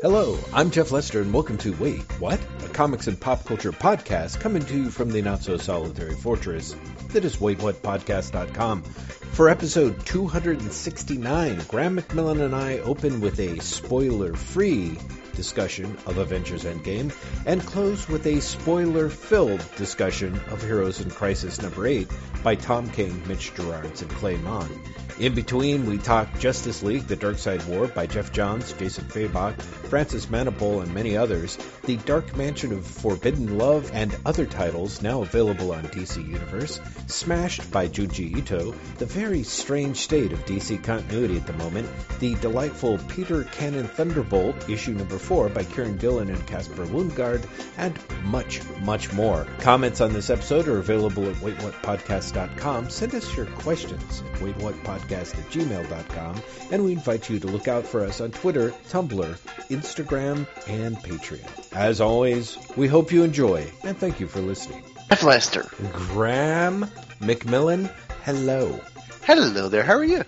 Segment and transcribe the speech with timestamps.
[0.00, 2.38] Hello, I'm Jeff Lester, and welcome to Wait, What?
[2.64, 6.76] A comics and pop culture podcast coming to you from the not so solitary fortress
[7.08, 8.84] that is WaitWhatPodcast.com.
[8.84, 14.96] For episode 269, Graham McMillan and I open with a spoiler free
[15.34, 17.12] discussion of Avengers Endgame
[17.44, 22.08] and close with a spoiler filled discussion of Heroes in Crisis number 8
[22.44, 24.80] by Tom King, Mitch Gerads, and Clay Mann.
[25.20, 30.26] In between, we talk Justice League, The Darkseid War by Geoff Johns, Jason Fabok, Francis
[30.26, 35.72] Manapul, and many others, The Dark Mansion of Forbidden Love, and other titles now available
[35.72, 36.78] on DC Universe,
[37.08, 41.88] Smashed by Junji Ito, The Very Strange State of DC Continuity at the moment,
[42.20, 47.44] the delightful Peter Cannon Thunderbolt, issue number 4 by Kieron Gillen and Caspar Wijngaard,
[47.76, 49.48] and much, much more.
[49.58, 52.88] Comments on this episode are available at waitwhatpodcast.com.
[52.90, 57.68] Send us your questions at waitwhatpodcast podcast at gmail.com, and we invite you to look
[57.68, 59.36] out for us on Twitter, Tumblr,
[59.70, 61.72] Instagram, and Patreon.
[61.76, 64.82] As always, we hope you enjoy, and thank you for listening.
[65.10, 65.62] Jeff Lester.
[65.92, 66.82] Graham
[67.20, 67.90] McMillan,
[68.24, 68.80] hello.
[69.24, 70.24] Hello there, how are you?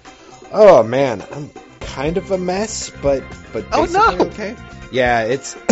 [0.52, 4.26] Oh man, I'm kind of a mess, but but Oh, no.
[4.26, 4.56] okay.
[4.92, 5.54] Yeah, it's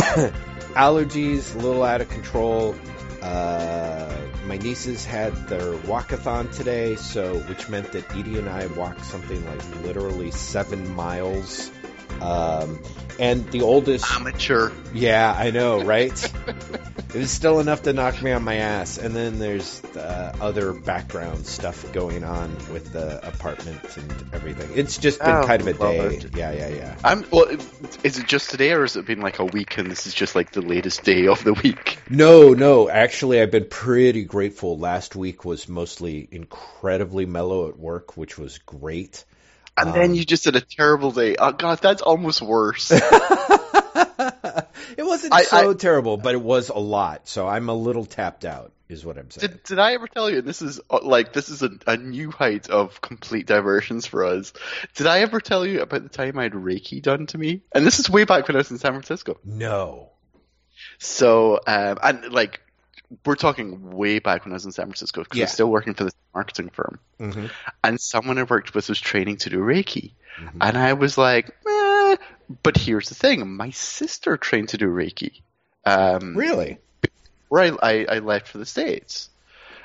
[0.76, 2.74] allergies, a little out of control.
[3.20, 4.14] Uh,
[4.48, 9.44] my nieces had their walkathon today, so which meant that Edie and I walked something
[9.44, 11.70] like literally seven miles.
[12.22, 12.82] Um,
[13.18, 14.70] and the oldest, Amateur.
[14.94, 16.12] yeah, I know, right?
[16.46, 18.98] it was still enough to knock me on my ass.
[18.98, 24.70] And then there's uh, other background stuff going on with the apartment and everything.
[24.74, 25.98] It's just been Oh, kind of a day.
[26.16, 26.36] it.
[26.36, 26.96] Yeah, yeah, yeah.
[27.04, 27.46] I'm well.
[28.04, 30.34] Is it just today, or has it been like a week, and this is just
[30.34, 31.98] like the latest day of the week?
[32.08, 32.88] No, no.
[32.88, 34.78] Actually, I've been pretty grateful.
[34.78, 39.24] Last week was mostly incredibly mellow at work, which was great.
[39.78, 41.36] And then Um, you just had a terrible day.
[41.38, 42.90] Oh god, that's almost worse.
[42.92, 43.02] it
[44.98, 47.28] wasn't I- so terrible, but it was a lot.
[47.28, 49.52] So I'm a little tapped out, is what I'm saying.
[49.52, 50.42] did, did I ever tell you?
[50.42, 54.52] This is uh, like this is a, a new height of complete diversions for us.
[54.94, 57.62] Did I ever tell you about the time I had Reiki done to me?
[57.74, 59.38] And this is way back when I was in San Francisco.
[59.44, 60.10] No.
[60.98, 62.60] So, um, and like,
[63.24, 65.44] we're talking way back when I was in San Francisco because I Yeah.
[65.44, 66.98] was still working for this marketing firm.
[67.18, 67.46] hmm
[67.82, 70.12] And someone I worked with was training to do Reiki.
[70.38, 70.58] Mhm.
[70.60, 72.16] And I was like, eh.
[72.62, 75.42] but here's the thing my sister trained to do Reiki.
[75.84, 76.78] Um, Really?
[77.48, 79.30] where I, I, I left for the States.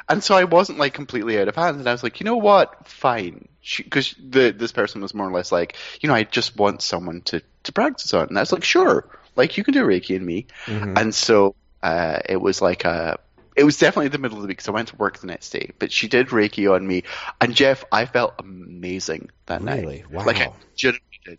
[0.09, 2.35] And so I wasn't like completely out of hand, and I was like, you know
[2.35, 3.47] what, fine,
[3.78, 7.22] because the this person was more or less like, you know, I just want someone
[7.22, 9.07] to to practice on, and I was like, sure,
[9.38, 11.00] like you can do Reiki and me, Mhm.
[11.00, 13.19] and so uh, it was like a.
[13.55, 15.51] It was definitely the middle of the week, so I went to work the next
[15.51, 15.73] day.
[15.77, 17.03] But she did Reiki on me,
[17.39, 19.81] and Jeff, I felt amazing that night.
[19.83, 20.05] Really?
[20.09, 20.25] Wow.
[20.25, 20.51] Like I.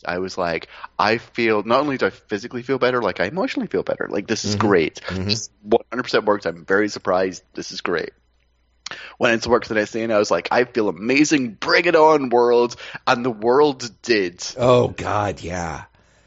[0.07, 0.69] I was like,
[0.99, 4.09] I feel not only do I physically feel better, like I emotionally feel better.
[4.11, 4.61] Like this is Mhm.
[4.61, 5.01] great.
[5.09, 5.29] Mhm.
[5.29, 6.47] Just 100% worked.
[6.47, 7.43] I'm very surprised.
[7.55, 8.11] This is great.
[9.19, 11.55] Went into work the next day and I was like, I feel amazing.
[11.55, 12.77] Bring it on, world.
[13.07, 14.43] And the world did.
[14.57, 15.85] Oh God, yeah.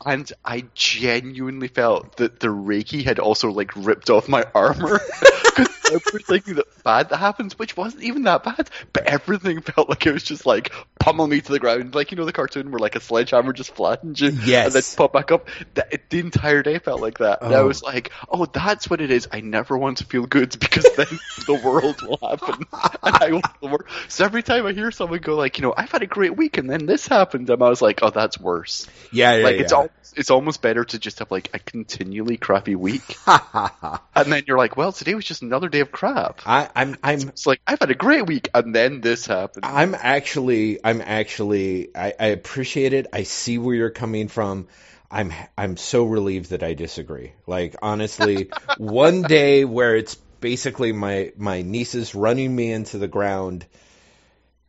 [0.07, 5.01] And I genuinely felt that the Reiki had also like ripped off my armor.
[5.91, 10.13] everything that bad that happens, which wasn't even that bad, but everything felt like it
[10.13, 12.95] was just like pummel me to the ground, like you know the cartoon where like
[12.95, 14.65] a sledgehammer just flattens you Yes.
[14.65, 15.49] and then pop back up.
[15.75, 17.43] The, the entire day felt like that.
[17.45, 17.63] And I Oh.
[17.63, 19.27] was like, oh, that's what it is.
[19.31, 22.65] I never want to feel good because then the world will happen
[23.03, 23.91] and I will feel worse.
[24.09, 26.57] So every time I hear someone go like, you know, I've had a great week
[26.57, 28.87] and then this happened, and I was like, oh, that's worse.
[29.11, 29.61] Yeah, yeah, like yeah.
[29.61, 29.91] it's all.
[30.15, 34.77] It's almost better to just have like a continually crappy week, and then you're like,
[34.77, 37.91] "Well, today was just another day of crap." I, I'm, I'm, It's like I've had
[37.91, 39.65] a great week, and then this happened.
[39.65, 43.07] I'm actually, I'm actually, I, I appreciate it.
[43.13, 44.67] I see where you're coming from.
[45.09, 47.33] I'm, I'm so relieved that I disagree.
[47.45, 53.65] Like honestly, one day where it's basically my, my nieces running me into the ground,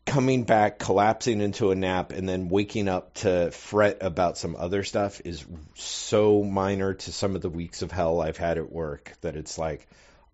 [0.07, 4.83] coming back, collapsing into a nap, and then waking up to fret about some other
[4.83, 5.45] stuff is
[5.75, 9.59] so minor to some of the weeks of hell I've had at work that it's
[9.59, 9.87] like,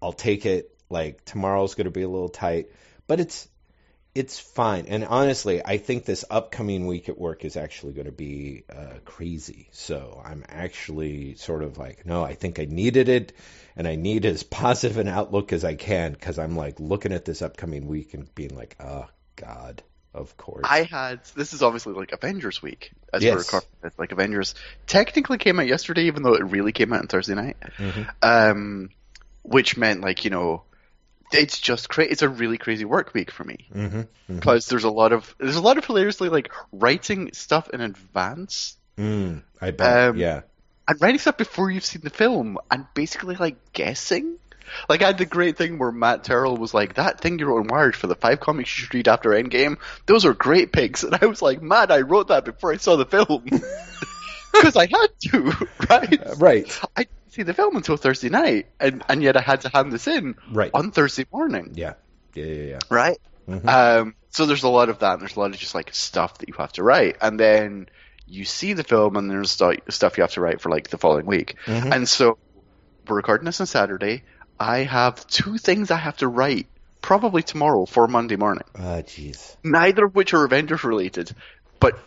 [0.05, 0.71] I'll take it.
[0.91, 2.71] Like tomorrow's going to be a little tight,
[3.07, 3.49] but it's
[4.15, 4.87] it's fine.
[4.87, 8.99] And honestly, I think this upcoming week at work is actually going to be uh,
[9.05, 9.69] crazy.
[9.73, 13.33] So I'm actually sort of like, no, I think I needed it,
[13.77, 17.25] and I need as positive an outlook as I can because I'm like looking at
[17.25, 19.07] this upcoming week and being like, oh
[19.37, 20.67] God, of course.
[20.69, 23.51] I had this is obviously like Avengers week as Yes.
[23.83, 23.99] this.
[23.99, 24.55] Like Avengers
[24.87, 27.57] technically came out yesterday, even though it really came out on Thursday night.
[27.79, 28.09] Mhm.
[28.23, 28.91] Um,
[29.45, 30.63] which meant like you know,
[31.33, 34.07] it's just cra- It's a really crazy work week for me Mhm.
[34.29, 34.35] Mhm.
[34.41, 38.77] because there's a lot of there's a lot of hilariously like writing stuff in advance.
[38.99, 40.09] Mm, I bet.
[40.11, 40.41] Um, yeah.
[40.87, 44.37] and writing stuff before you've seen the film and basically like guessing.
[44.89, 47.61] Like I had the great thing where Matt Terrell was like, "That thing you wrote
[47.63, 49.77] in Wired for the five comics you should read after Endgame,
[50.07, 52.97] those are great picks." And I was like, "Matt, I wrote that before I saw
[52.97, 53.45] the film
[54.63, 56.21] because I had to, right?
[56.39, 56.81] Right.
[56.97, 59.93] I didn't see the film until Thursday night, and and yet I had to hand
[59.93, 60.71] this in Right.
[60.75, 61.95] on Thursday morning, Yeah.
[62.35, 62.45] Yeah.
[62.45, 62.63] Yeah.
[62.65, 62.79] yeah.
[62.91, 63.19] right?
[63.49, 63.69] Mhm.
[63.69, 65.13] Um, so there's a lot of that.
[65.15, 67.89] And there's a lot of just like stuff that you have to write, and then
[68.27, 70.99] you see the film, and there's stu- stuff you have to write for like the
[70.99, 71.57] following week.
[71.67, 71.93] Mhm.
[71.95, 72.39] And so
[73.07, 74.23] we're recording this on Saturday.
[74.59, 76.67] I have two things I have to write
[77.03, 78.65] probably tomorrow for Monday morning.
[78.79, 79.57] Ah, jeez.
[79.63, 81.35] Neither of which are Avengers related,
[81.81, 81.99] but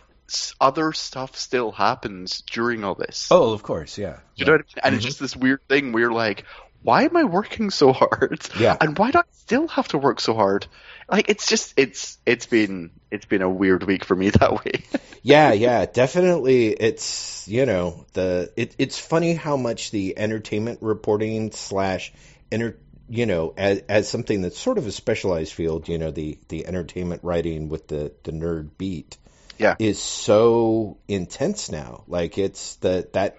[0.60, 3.28] other stuff still happens during all this.
[3.30, 3.98] Oh, of course.
[3.98, 4.18] Yeah.
[4.36, 4.82] You know what I mean?
[4.84, 5.08] And it's mm-hmm.
[5.08, 6.44] just this weird thing where you're like,
[6.82, 8.40] why am I working so hard?
[8.58, 8.76] Yeah.
[8.80, 10.66] And why do I still have to work so hard?
[11.10, 14.84] Like it's just it's it's been it's been a weird week for me that way.
[15.22, 16.68] yeah, yeah, definitely.
[16.68, 22.12] It's you know the it, it's funny how much the entertainment reporting slash
[22.52, 22.76] enter
[23.08, 25.88] you know as as something that's sort of a specialized field.
[25.88, 29.16] You know the the entertainment writing with the the nerd beat.
[29.58, 29.76] Yeah.
[29.78, 32.04] is so intense now.
[32.08, 33.38] Like it's the that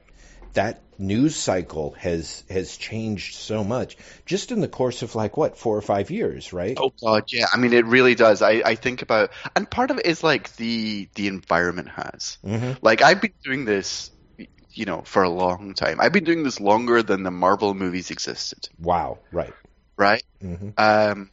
[0.54, 5.57] that news cycle has has changed so much just in the course of like what
[5.57, 6.81] four or five years, right?
[6.81, 7.48] Oh god, yeah.
[7.54, 8.42] I mean, it really does.
[8.42, 12.38] I, I think about, and part of it is like the the environment has.
[12.44, 14.12] hmm Like I've been doing this,
[14.74, 16.00] you know, for a long time.
[16.00, 19.54] I've been doing this longer than the Marvel movies existed, Wow, right.
[19.98, 20.24] right?
[20.42, 21.31] hmm Um,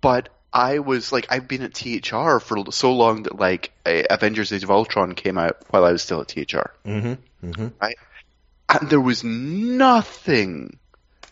[0.00, 4.62] but I was like, I've been at THR for so long that like Avengers: Age
[4.62, 7.66] of Ultron came out while I was still at THR, hmm hmm
[8.66, 10.78] and there was nothing,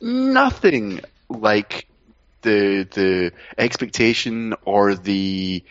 [0.00, 1.86] nothing like
[2.42, 5.64] the the expectation or the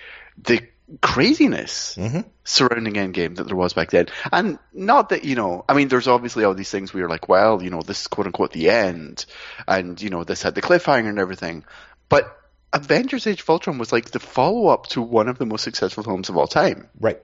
[0.44, 0.62] the
[1.02, 4.08] craziness hmm surrounding Endgame that there was back then.
[4.32, 7.30] And not that, you know, I mean, there's obviously all these things where you're like,
[7.30, 9.26] well, you know, this is quote unquote the end,
[9.68, 11.64] and, you know, this had the cliffhanger and everything.
[12.10, 12.41] But
[12.74, 16.04] Avengers Age of Ultron was like the follow up to one of the most successful
[16.04, 17.20] films of all time, Right.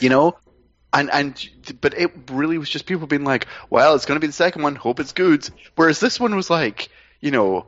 [0.00, 0.36] you know?
[0.92, 1.48] And, and,
[1.80, 4.62] but it really was just people being like, well, it's going to be the second
[4.62, 5.48] one, hope it's good.
[5.76, 6.88] Whereas this one was like,
[7.20, 7.66] you know,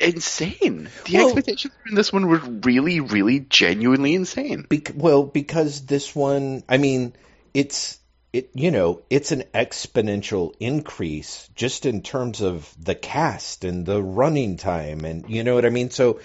[0.00, 0.90] insane.
[1.06, 4.66] The Well- expectations in this one were really, really genuinely insane.
[4.68, 7.14] Bec- well, because this one, I mean,
[7.54, 7.98] it's
[8.34, 14.02] it you know it's an exponential increase just in terms of the cast and the
[14.02, 15.90] running time and you know what I mean.
[15.90, 16.18] So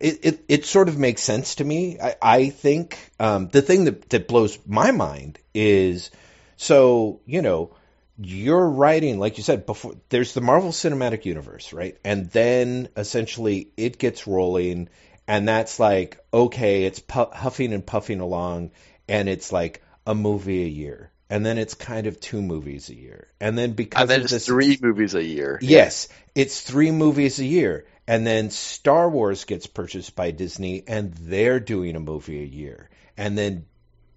[0.00, 1.98] it it, it sort of makes sense to me.
[2.00, 6.12] I, I think um, the thing that that blows my mind is
[6.56, 7.74] so you know
[8.16, 11.98] you're writing like you said before there's the Marvel Cinematic Universe, right?
[12.04, 14.88] And then essentially it gets rolling
[15.26, 18.70] and that's like okay, it's pu- huffing and puffing along
[19.08, 21.10] and it's like a movie a year.
[21.28, 23.28] And then it's kind of two movies a year.
[23.40, 25.58] And then because And then of it's this three movies a year.
[25.60, 27.86] Yes, it's three movies a year.
[28.06, 32.88] And then Star Wars gets purchased by Disney and they're doing a movie a year.
[33.16, 33.66] And then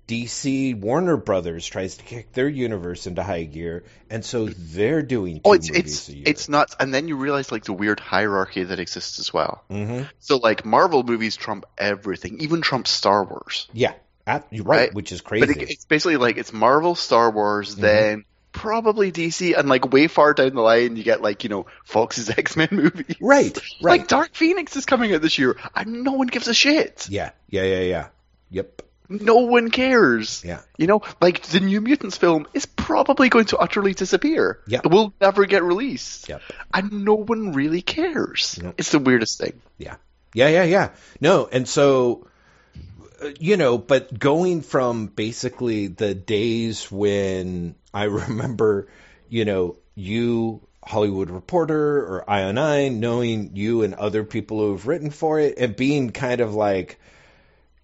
[0.07, 5.35] DC Warner Brothers tries to kick their universe into high gear and so they're doing
[5.35, 6.23] two Oh, it's movies it's a year.
[6.25, 9.63] it's nuts, and then you realize like the weird hierarchy that exists as well.
[9.69, 13.67] hmm So like Marvel movies trump everything, even trump Star Wars.
[13.71, 13.93] Yeah,
[14.29, 14.93] at, you're right, Right.
[14.93, 15.45] which is crazy.
[15.45, 17.81] But it, it's basically like it's Marvel, Star Wars, Mm-hmm.
[17.81, 21.65] then probably DC, and like way far down the line you get like you know
[21.85, 23.15] Fox's X Men movie.
[23.21, 23.99] right, right.
[23.99, 27.07] Like Dark Phoenix is coming out this year, and no one gives a shit.
[27.09, 28.07] yeah, yeah, yeah, yeah.
[28.51, 28.81] Yep.
[29.11, 30.43] No one cares.
[30.45, 30.61] Yeah.
[30.77, 34.59] You know, like the New Mutants film is probably going to utterly disappear.
[34.67, 34.81] Yeah.
[34.85, 36.29] It will never get released.
[36.29, 36.41] Yep.
[36.73, 38.59] And no one really cares.
[38.61, 38.75] Nope.
[38.77, 39.61] It's the weirdest thing.
[39.79, 39.95] Yeah.
[40.35, 40.89] Yeah, yeah, yeah.
[41.19, 42.27] No, and so
[43.39, 48.87] you know, but going from basically the days when I remember,
[49.29, 55.11] you know, you Hollywood Reporter or IO9 knowing you and other people who have written
[55.11, 56.99] for it and being kind of like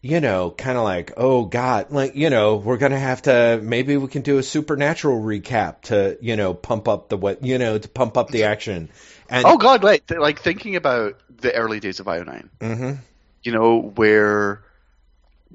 [0.02, 3.60] you know, kind of like, oh God, like, you know, we're going to have to,
[3.64, 7.58] maybe we can do a supernatural recap to, you know, pump up the, what, you
[7.58, 8.90] know, to pump up the action.
[9.32, 12.98] And, Oh god, like like thinking about the early days of IO9, Mhm.
[13.42, 14.62] you know, where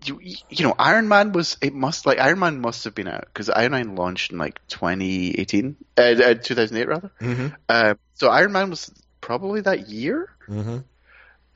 [0.04, 3.26] you you know Iron Man was it must like Iron Man must have been out
[3.26, 7.10] because Iron Man launched in like 2018, uh, uh, 2008 rather.
[7.20, 7.54] Mhm.
[7.68, 8.90] Uh, so Iron Man was
[9.20, 10.28] probably that year.
[10.48, 10.84] Mhm.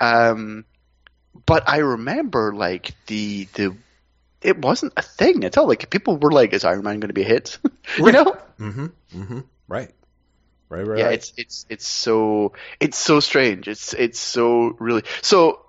[0.00, 0.64] Um,
[1.46, 3.76] but I remember like the the
[4.42, 5.66] it wasn't a thing at all.
[5.66, 7.58] Like people were like, "Is Iron Man going to be a hit?"
[7.98, 8.14] you Right.
[8.14, 8.36] know?
[8.58, 8.92] Mhm.
[9.14, 9.44] Mhm.
[9.68, 9.90] Right.
[10.68, 10.98] Right, right.
[10.98, 11.14] Yeah, right.
[11.14, 13.68] it's it's it's so it's so strange.
[13.68, 15.60] It's it's so really so.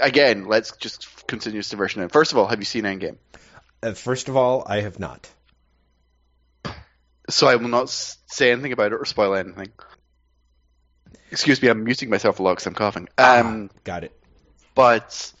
[0.00, 2.08] Again, let's just continue this diversion.
[2.08, 3.16] First of all, have you seen Endgame?
[3.82, 5.28] Uh, first of all, I have not.
[7.28, 9.68] so I will not say anything about it or spoil anything.
[11.30, 13.08] Excuse me, I'm muting myself a lot because I'm coughing.
[13.18, 14.12] Um, Ah, got it.
[14.74, 15.32] but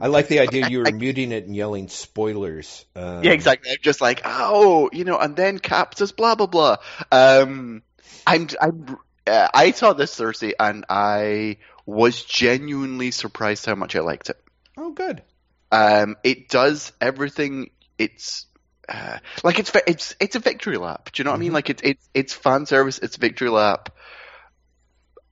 [0.00, 2.84] I like the idea you were I- muting it and yelling spoilers.
[2.94, 3.70] Um, yeah, exactly.
[3.70, 6.76] I'm just like, oh, you know, and then Cap does blah blah blah.
[7.10, 7.82] Um,
[8.26, 14.00] I'm, I'm, uh, I saw this Thursday and I was genuinely surprised how much I
[14.00, 14.40] liked it.
[14.76, 15.22] Oh, good.
[15.70, 17.70] Um, it does everything.
[17.98, 18.46] It's
[18.88, 21.10] uh, like it's it's it's a victory lap.
[21.12, 21.50] Do you know what I mean?
[21.50, 21.54] Mhm.
[21.54, 22.98] Like it's it's it's fan service.
[22.98, 23.90] It's victory lap,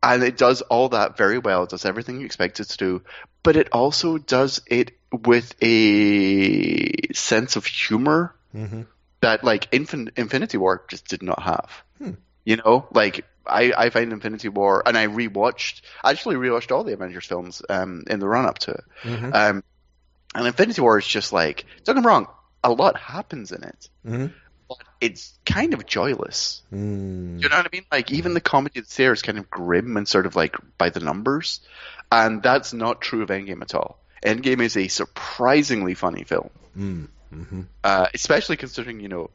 [0.02, 1.64] and it does all that very well.
[1.64, 3.02] It does everything you expect it to do,
[3.42, 8.82] but it also does it with a sense of humor hmm
[9.21, 11.71] that like Infin- Infinity War just did not have.
[11.99, 12.11] Hmm.
[12.44, 16.85] You know, like I, I find Infinity War, and I rewatched, I actually rewatched all
[16.85, 18.85] the Avengers films um, in the run up to it.
[19.03, 19.65] hmm Um,
[20.35, 22.27] and Infinity War is just like, don't get me wrong,
[22.65, 24.27] a lot happens in it, hmm
[24.69, 26.63] but it's kind of joyless.
[26.73, 27.43] Mm.
[27.43, 27.85] You know what I mean?
[27.93, 30.89] Like even the comedy that's there is kind of grim and sort of like by
[30.89, 31.61] the numbers,
[32.11, 33.99] and that's not true of Endgame at all.
[34.25, 37.09] Endgame is a surprisingly funny film, Mm.
[37.31, 39.31] hmm uh, especially considering you know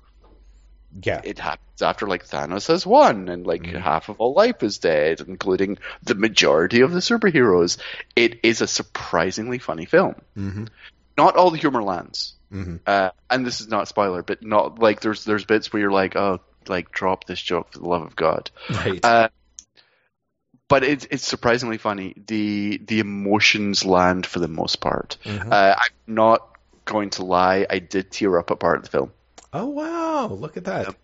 [1.03, 1.21] Yeah.
[1.23, 3.81] it happens after like Thanos has won and like Mhm.
[3.81, 7.77] half of all life is dead, including the majority of the superheroes.
[8.15, 10.15] It is a surprisingly funny film.
[10.35, 10.65] hmm
[11.17, 12.33] Not all the humor lands.
[12.51, 15.81] hmm Uh, and this is not a spoiler, but not like there's there's bits where
[15.81, 18.49] you're like, oh, like drop this joke for the love of God.
[18.69, 19.03] Right.
[19.03, 19.29] Uh,
[20.69, 22.13] but it's it's surprisingly funny.
[22.27, 25.17] The the emotions land for the most part.
[25.23, 25.51] Mhm.
[25.51, 29.11] Uh, I'm not going to lie, I did tear up at part of the film,
[29.57, 30.27] oh, wow.
[30.27, 30.95] Look at that.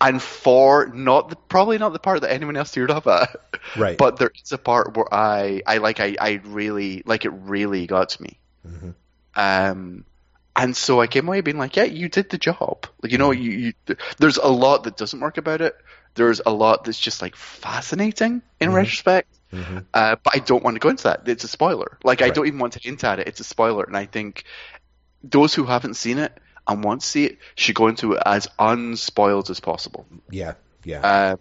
[0.00, 3.36] and for not the, probably not the part that anyone else teared up at,
[3.74, 3.98] Right.
[3.98, 7.86] but there is a part where I I like I I really like it really
[7.86, 8.40] got to me.
[8.64, 8.90] hmm
[9.34, 10.04] Um,
[10.56, 12.86] and so I came away being like, yeah, you did the job.
[13.02, 13.42] Like, you know, Mm-hmm.
[13.42, 13.50] you,
[13.88, 15.76] you there's a lot that doesn't work about it.
[16.14, 18.74] There's a lot that's just like fascinating in Mhm.
[18.74, 19.28] retrospect.
[19.52, 21.28] hmm Uh, but I don't want to go into that.
[21.28, 21.98] It's a spoiler.
[22.04, 23.28] Like, I don't even want to hint at it.
[23.28, 23.84] It's a spoiler.
[23.84, 24.44] And I think
[25.22, 26.32] those who haven't seen it
[26.70, 30.06] and want to see it should go into it as unspoiled as possible.
[30.30, 30.54] Yeah.
[30.84, 31.00] Yeah.
[31.00, 31.36] Uh,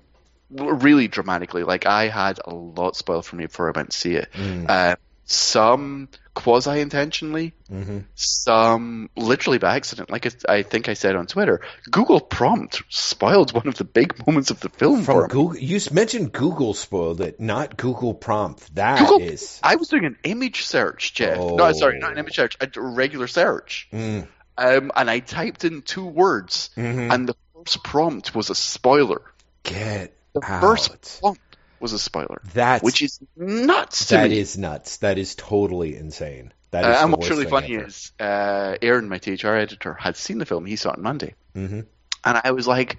[0.50, 1.64] really dramatically.
[1.64, 4.30] Like, I had a lot spoiled for me before I went to see it.
[4.34, 4.70] Mm.
[4.70, 4.96] Uh,
[5.26, 10.10] some quasi intentionally, hmm some literally by accident.
[10.10, 14.50] Like I, think I said on Twitter, Google Prompt spoiled one of the big moments
[14.50, 15.28] of the film for From me.
[15.28, 18.74] Google, you mentioned Google spoiled it, not Google Prompt.
[18.76, 19.60] That is.
[19.60, 21.38] Google- I was doing an image search, Jeff.
[21.38, 23.88] No, sorry, not an image search, a regular search.
[23.94, 24.28] Mm.
[24.60, 27.14] Um, and I typed in two words, Mhm.
[27.14, 29.22] and the first prompt was a spoiler.
[29.64, 30.62] Get The out.
[30.62, 31.42] first prompt
[31.80, 34.40] was a spoiler, That's which is nuts that me.
[34.40, 34.98] is nuts.
[34.98, 36.52] That is totally insane.
[36.72, 37.86] That Uh, and what's really funny ever.
[37.88, 40.66] is uh, Aaron, my THR editor, had seen the film.
[40.66, 41.34] He saw it on Monday.
[41.56, 41.86] Mhm.
[42.26, 42.98] And I was like,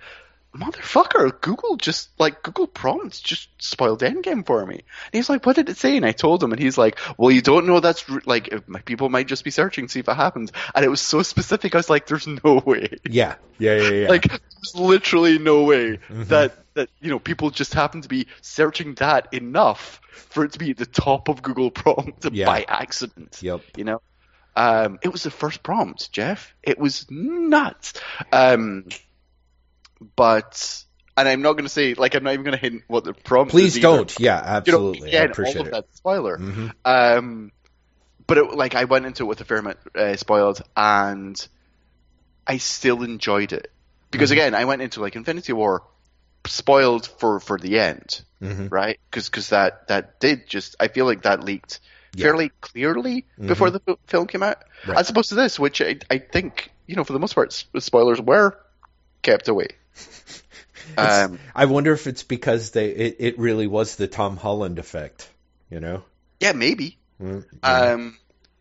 [0.57, 4.75] motherfucker, Google just, like, Google prompts just spoiled Endgame for me.
[4.75, 5.97] And he's like, what did it say?
[5.97, 9.09] And I told him, and he's like, well, you don't know that's, like, my, people
[9.09, 10.53] might just be searching to see if it happens.
[10.75, 12.99] And it was so specific, I was like, there's no way.
[13.09, 13.37] Yeah.
[13.59, 13.77] Yeah.
[13.77, 13.91] Yeah.
[13.91, 14.09] Yeah.
[14.09, 16.29] Like, there's literally no way Mhm.
[16.29, 20.59] that, that, you know, people just happen to be searching that enough for it to
[20.59, 22.47] be at the top of Google prompt Yeah.
[22.47, 23.39] by accident.
[23.41, 23.61] Yep.
[23.77, 24.03] You know?
[24.57, 26.55] Um, it was the first prompt, Jeff.
[26.63, 27.93] It was nuts.
[28.33, 28.87] Um,
[30.17, 30.85] but,
[31.17, 33.13] and I'm not going to say, like, I'm not even going to hint what the
[33.15, 33.97] prompt Please is either.
[33.97, 34.19] don't.
[34.21, 34.39] Yeah.
[34.39, 35.09] You know, Absolutely.
[35.09, 35.71] I again, all appreciate of it.
[35.73, 36.37] that spoiler.
[36.39, 37.53] hmm Um,
[38.27, 41.49] but it, like I went into it with a fair amount uh, spoiled, and
[42.47, 43.73] I still enjoyed it
[44.11, 44.35] because Mhm.
[44.35, 45.83] again, I went into like Infinity War
[46.47, 48.99] spoiled for for the end, hmm right?
[49.11, 51.81] Because because that that did just I feel like that leaked
[52.15, 52.25] Yeah.
[52.27, 54.99] fairly clearly before the fil- film came out, Right.
[54.99, 58.21] as opposed to this, which I I think you know for the most part spoilers
[58.21, 58.57] were
[59.23, 59.69] kept away.
[60.97, 65.29] Um, I wonder if it's because they it, it really was the Tom Holland effect.
[65.71, 66.03] You know.
[66.41, 66.99] yeah, maybe.
[67.23, 68.19] Mm, Um,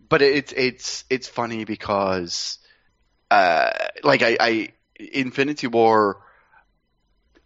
[0.07, 2.59] but it's it's it's funny because,
[3.31, 3.71] uh,
[4.03, 4.69] like I, I
[4.99, 6.21] Infinity War,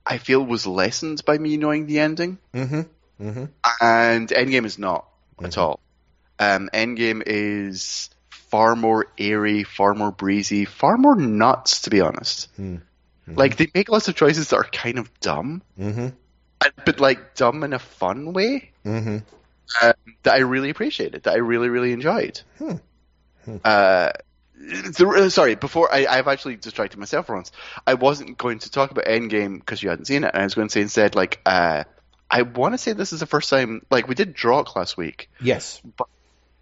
[0.05, 2.81] I feel was lessened by me knowing the ending, hmm
[3.17, 3.45] hmm
[3.81, 5.07] and Endgame is not
[5.41, 5.57] at Mhm.
[5.57, 5.79] all.
[6.39, 12.49] Um, Endgame is far more airy, far more breezy, far more nuts, to be honest.
[13.27, 13.37] Mhm.
[13.37, 16.07] Like they make lots of choices that are kind of dumb, hmm
[16.61, 18.71] uh, but like dumb in a fun way.
[18.83, 19.19] hmm
[19.81, 22.41] um, that I really appreciated, that I really, really enjoyed.
[22.59, 22.75] Hmm.
[23.45, 23.57] Hmm.
[23.63, 24.11] Uh,
[24.55, 27.51] the, uh, sorry, before I, I've actually distracted myself for once.
[27.87, 30.31] I wasn't going to talk about Endgame because you hadn't seen it.
[30.33, 31.83] and I was going to say instead, like, uh,
[32.29, 35.29] I want to say this is the first time, like, we did Drock last week.
[35.41, 35.81] Yes.
[35.97, 36.07] But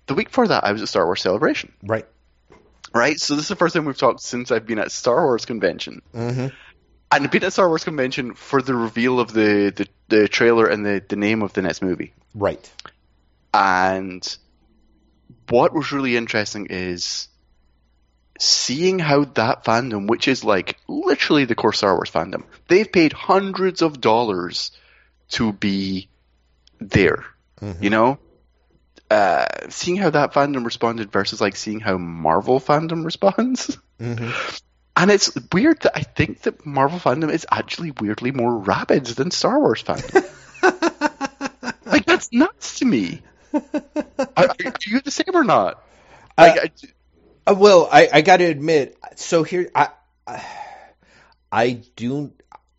[0.08, 2.06] the week before that, I was at Star Wars Celebration, Right.
[2.94, 3.20] Right?
[3.20, 6.02] So this is the first time we've talked since I've been at Star Wars convention.
[6.14, 6.48] hmm
[7.14, 10.86] and been at Star Wars convention for the reveal of the, the, the trailer and
[10.86, 12.14] the, the name of the next movie.
[12.34, 12.72] Right.
[13.54, 14.38] And
[15.50, 17.28] what was really interesting is
[18.40, 23.12] seeing how that fandom, which is like literally the core Star Wars fandom, they've paid
[23.12, 24.72] hundreds of dollars
[25.32, 26.08] to be
[26.80, 27.26] there.
[27.60, 27.84] Mhm.
[27.84, 28.20] You know?
[29.12, 33.78] Uh, seeing how that fandom responded versus like seeing how Marvel fandom responds.
[34.00, 34.32] hmm
[34.96, 39.32] And it's weird that I think that Marvel fandom is actually weirdly more rabid than
[39.32, 40.26] Star Wars fandom.
[41.92, 43.22] like that's nuts to me.
[44.38, 45.84] Are, are you the same or not?
[46.40, 46.72] Like, I,
[47.48, 49.90] Uh, well, I, I got to admit, so here I,
[50.28, 50.46] I
[51.52, 52.34] I do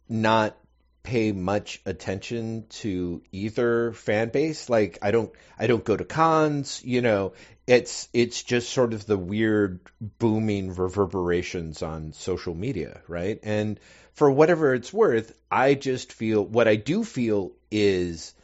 [0.09, 0.57] not
[1.02, 4.68] pay much attention to either fan base.
[4.68, 7.32] Like I don't I don't go to cons, you know.
[7.66, 13.38] It's it's just sort of the weird booming reverberations on social media, right?
[13.42, 13.78] And
[14.14, 18.35] for whatever it's worth, I just feel what I do feel is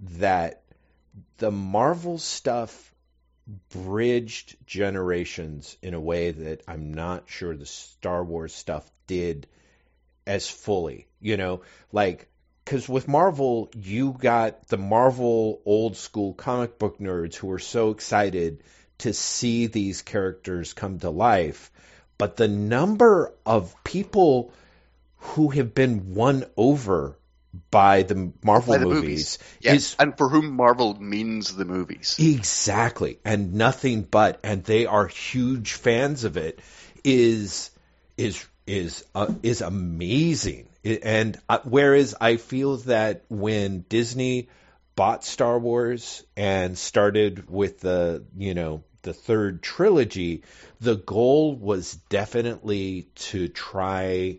[0.00, 0.62] that
[1.38, 2.94] the Marvel stuff
[3.70, 9.46] bridged generations in a way that I'm not sure the Star Wars stuff did
[10.28, 11.08] as fully.
[11.20, 12.28] You know, like
[12.64, 17.90] because with Marvel, you got the Marvel old school comic book nerds who were so
[17.90, 18.62] excited
[18.98, 21.70] to see these characters come to life,
[22.18, 24.52] but the number of people
[25.16, 27.16] who have been won over
[27.70, 29.38] by the Marvel By the movies, movies.
[29.60, 32.16] yes, is and for whom Marvel means the movies.
[32.18, 36.60] Exactly, and nothing but, and they are huge fans of it.
[37.02, 37.70] Is
[38.16, 44.48] is is uh, is amazing, and uh, whereas I feel that when Disney
[44.94, 50.42] bought Star Wars and started with the you know the third trilogy,
[50.80, 54.38] the goal was definitely to try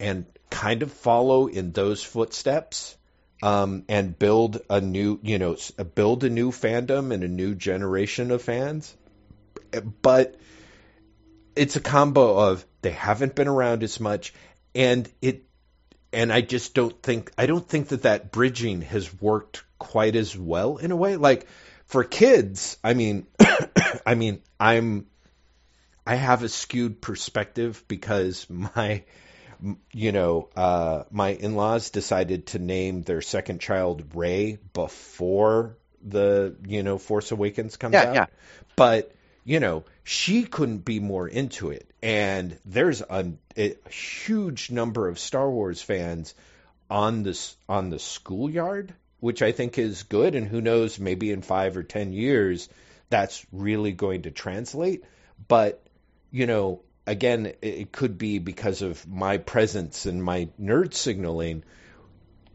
[0.00, 2.96] and kind of follow in those footsteps
[3.42, 5.56] um, and build a new, you know,
[5.94, 8.94] build a new fandom and a new generation of fans.
[10.02, 10.36] But
[11.56, 14.32] it's a combo of they haven't been around as much,
[14.74, 15.44] and it,
[16.12, 20.36] and I just don't think I don't think that that bridging has worked quite as
[20.36, 21.16] well in a way.
[21.16, 21.46] Like
[21.86, 23.26] for kids, I mean,
[24.06, 25.06] I mean, I'm
[26.06, 29.04] I have a skewed perspective because my
[29.92, 36.82] you know, uh, my in-laws decided to name their second child Ray before the, you
[36.82, 38.14] know, Force Awakens comes Yeah, out.
[38.14, 38.26] yeah.
[38.76, 39.15] But,
[39.46, 41.88] you know, she couldn't be more into it.
[42.02, 46.34] And there's a, a huge number of Star Wars fans
[46.90, 50.34] on this on the schoolyard, which I think is good.
[50.34, 52.68] And who knows, maybe in five or ten years,
[53.08, 55.04] that's really going to translate.
[55.46, 55.80] But
[56.32, 61.62] you know, again, it- it could be because of my presence and my nerd signaling.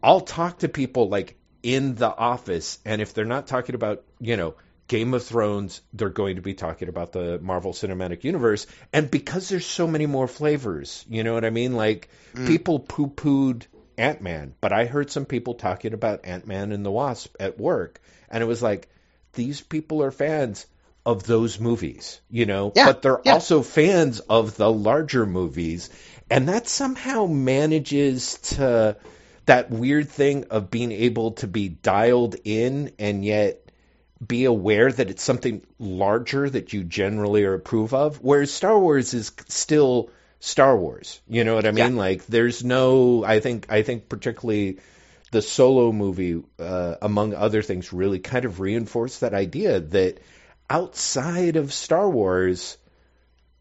[0.03, 4.35] I'll talk to people like in the office, and if they're not talking about, you
[4.35, 4.55] know,
[4.91, 8.67] Game of Thrones, they're going to be talking about the Marvel Cinematic Universe.
[8.91, 11.77] And because there's so many more flavors, you know what I mean?
[11.77, 12.45] Like, mm.
[12.45, 16.85] people poo pooed Ant Man, but I heard some people talking about Ant Man and
[16.85, 18.89] the Wasp at work, and it was like,
[19.31, 20.65] these people are fans
[21.05, 23.31] of those movies, you know, Yeah, but they're yeah.
[23.31, 25.89] also fans of the larger movies,
[26.29, 28.97] and that somehow manages to
[29.45, 33.60] that weird thing of being able to be dialed in and yet
[34.25, 39.13] be aware that it's something larger that you generally are approve of whereas Star Wars
[39.13, 41.99] is still Star Wars you know what I mean Yeah.
[41.99, 44.79] like there's no I think I think particularly
[45.31, 50.19] the solo movie uh, among other things really kind of reinforced that idea that
[50.69, 52.77] outside of Star Wars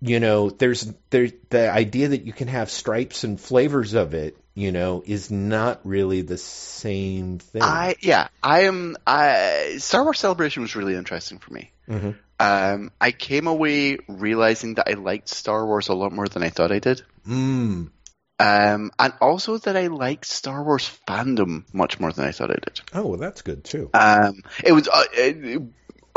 [0.03, 4.37] you know there's there the idea that you can have stripes and flavors of it
[4.61, 8.97] you know is not really the same thing I yeah, I am.
[9.07, 11.71] I Star Wars Celebration was really interesting for me.
[11.89, 12.17] Mhm.
[12.39, 16.49] Um, I came away realizing that I liked Star Wars a lot more than I
[16.51, 17.03] thought I did.
[17.27, 17.91] mm.
[18.39, 22.55] Um, and also that I liked Star Wars fandom much more than I thought I
[22.55, 22.81] did.
[22.95, 25.63] oh well that's good too Um, it was uh, it,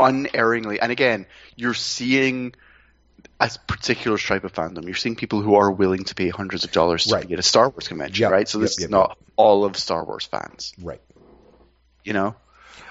[0.00, 1.26] unerringly, and again,
[1.56, 2.54] you're seeing
[3.40, 4.84] a particular stripe of fandom.
[4.84, 7.26] You're seeing people who are willing to pay hundreds of dollars to Right.
[7.28, 8.48] be at a Star Wars convention, Yep, right?
[8.48, 11.00] So this yep, is yep, not all of Star Wars fans, right
[12.04, 12.34] you know.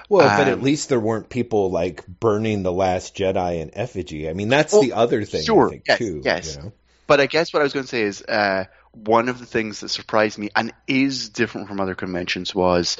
[0.10, 4.29] Well, but at Um, least there weren't people like burning the Last Jedi in effigy.
[4.29, 6.21] I mean, that's Well, the other thing, sure, think, yes, too.
[6.23, 6.56] yes.
[6.58, 6.73] You know?
[7.08, 9.79] But I guess what I was going to say is uh, one of the things
[9.79, 12.97] that surprised me and is different from other conventions was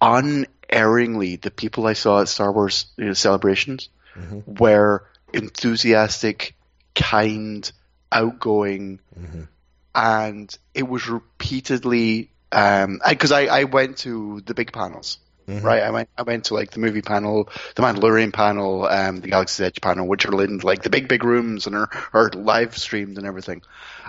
[0.00, 4.60] unerringly the people I saw at Star Wars you know, celebrations Mhm.
[4.60, 6.54] were enthusiastic,
[6.94, 7.70] kind,
[8.10, 9.48] outgoing, Mhm.
[9.94, 15.18] and it was repeatedly because I, I went to the big panels.
[15.48, 15.64] Mhm.
[15.64, 16.08] Right, I went.
[16.16, 20.06] I went to like the movie panel, the Mandalorian panel, um, the Galaxy's Edge panel,
[20.06, 23.62] which are in like the big, big rooms and are, are live streamed and everything.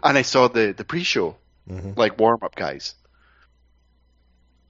[0.03, 1.35] And I saw the the pre-show,
[1.67, 1.97] Mhm.
[1.97, 2.93] like warm up guys.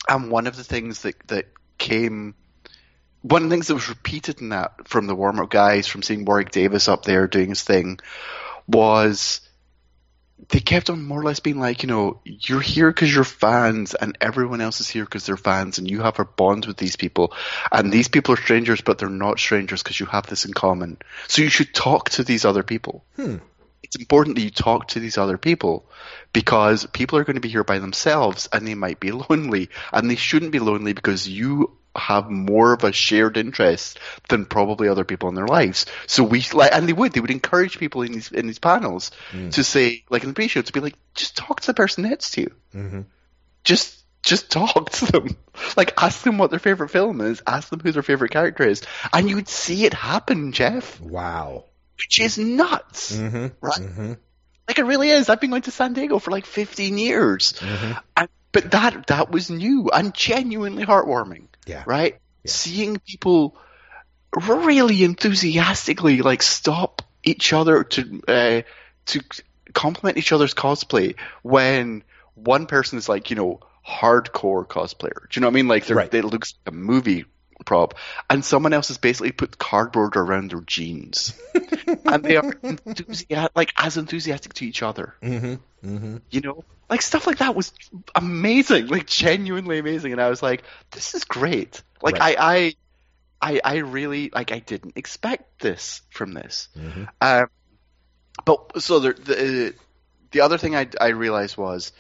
[0.07, 2.35] And one of the things that that came,
[3.23, 6.03] one of the things that was repeated in that from the warm up guys, from
[6.03, 7.99] seeing Warwick Davis up there doing his thing,
[8.67, 9.41] was
[10.49, 13.93] they kept on more or less being like, you know, you're here because you're fans,
[13.95, 16.97] and everyone else is here because they're fans, and you have a bond with these
[16.97, 17.33] people,
[17.71, 20.97] and these people are strangers, but they're not strangers because you have this in common.
[21.27, 23.05] So you should talk to these other people.
[23.15, 23.37] Hmm.
[23.83, 25.85] It's important that you talk to these other people
[26.33, 30.09] because people are going to be here by themselves, and they might be lonely, and
[30.09, 35.03] they shouldn't be lonely because you have more of a shared interest than probably other
[35.03, 35.85] people in their lives.
[36.07, 39.11] So we like, and they would, they would encourage people in these in these panels
[39.51, 42.31] to say, like in the pre-show, to be like, just talk to the person next
[42.31, 42.51] to you.
[42.75, 43.01] Mm-hmm.
[43.63, 45.37] Just just talk to them.
[45.77, 48.81] Like ask them what their favorite film is, ask them who their favorite character is,
[49.13, 51.65] and you would see it happen, Jeff, Wow.
[51.97, 53.15] which is nuts.
[53.15, 53.47] Mm-hmm.
[53.61, 53.79] Right.
[53.79, 54.13] Mm-hmm.
[54.67, 55.29] Like it really is.
[55.29, 57.53] I've been going to San Diego for like 15 years.
[57.53, 58.01] Mhm.
[58.17, 61.83] And, but that that was new and genuinely heartwarming, Yeah.
[61.85, 62.19] right?
[62.43, 62.51] Yeah.
[62.51, 63.57] Seeing people
[64.35, 68.61] really enthusiastically like stop each other to uh,
[69.05, 69.21] to
[69.73, 72.03] compliment each other's cosplay when
[72.35, 75.29] one person is like you know hardcore cosplayer.
[75.29, 75.67] Do you know what I mean?
[75.67, 76.11] Like they're, Right.
[76.11, 77.25] they looks like a movie
[77.65, 77.95] prop,
[78.29, 81.33] and someone else has basically put cardboard around their jeans,
[82.05, 85.55] and they are enthusiastic, like as enthusiastic to each other Mm-hmm.
[85.87, 86.17] Mm-hmm.
[86.31, 87.73] you know like stuff like that was
[88.15, 92.35] amazing like genuinely amazing and i was like this is great like Right.
[92.39, 92.75] I,
[93.41, 97.03] I i i really like i didn't expect this from this Mm-hmm.
[97.19, 97.47] um
[98.45, 99.73] but so the the,
[100.31, 101.91] the other thing i i realized was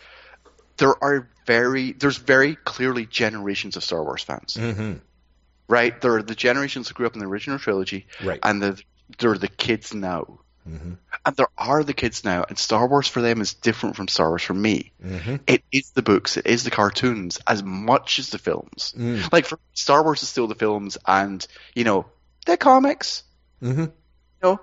[0.77, 4.93] there are very there's very clearly generations of star wars fans Mm-hmm.
[5.73, 8.39] Right there are the generations that grew up in the original trilogy Right.
[8.43, 8.81] and the
[9.19, 10.93] there are the kids now Mm-hmm.
[11.25, 14.29] and there are the kids now and star wars for them is different from star
[14.29, 15.35] wars for me Mm-hmm.
[15.45, 18.93] it is the books, it is the cartoons as much as the films.
[18.97, 19.29] Mm.
[19.33, 22.05] Like for Star Wars is still the films, and you know
[22.45, 23.23] the comics.
[23.61, 23.81] Mm-hmm.
[23.91, 24.59] You know,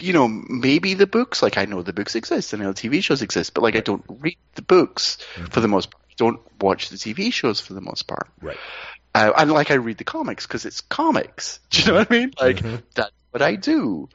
[0.00, 1.42] you know maybe the books.
[1.42, 3.76] Like I know the books exist, and I know the TV shows exist, but like
[3.76, 5.18] I don't read the books
[5.50, 6.02] for the most part.
[6.10, 8.28] I don't watch the TV shows for the most part.
[8.40, 8.56] Right.
[9.14, 11.60] Uh, and like I read the comics because it's comics.
[11.70, 12.32] Do you know what I mean?
[12.40, 12.82] Like Mhm.
[12.94, 14.08] that's what I do.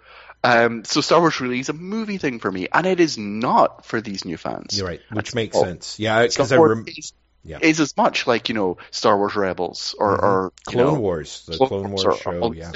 [0.43, 3.85] Um, so Star Wars really is a movie thing for me, and it is not
[3.85, 4.77] for these new fans.
[4.77, 4.99] You're right.
[5.09, 5.99] Which That's makes sense.
[5.99, 7.57] Yeah, because I rem- is, yeah.
[7.61, 10.23] is as much like you know Star Wars Rebels or, Mhm.
[10.23, 12.59] or Clone know, Wars, the Clone Clone Wars Wars or- or all show.
[12.59, 12.71] Yeah.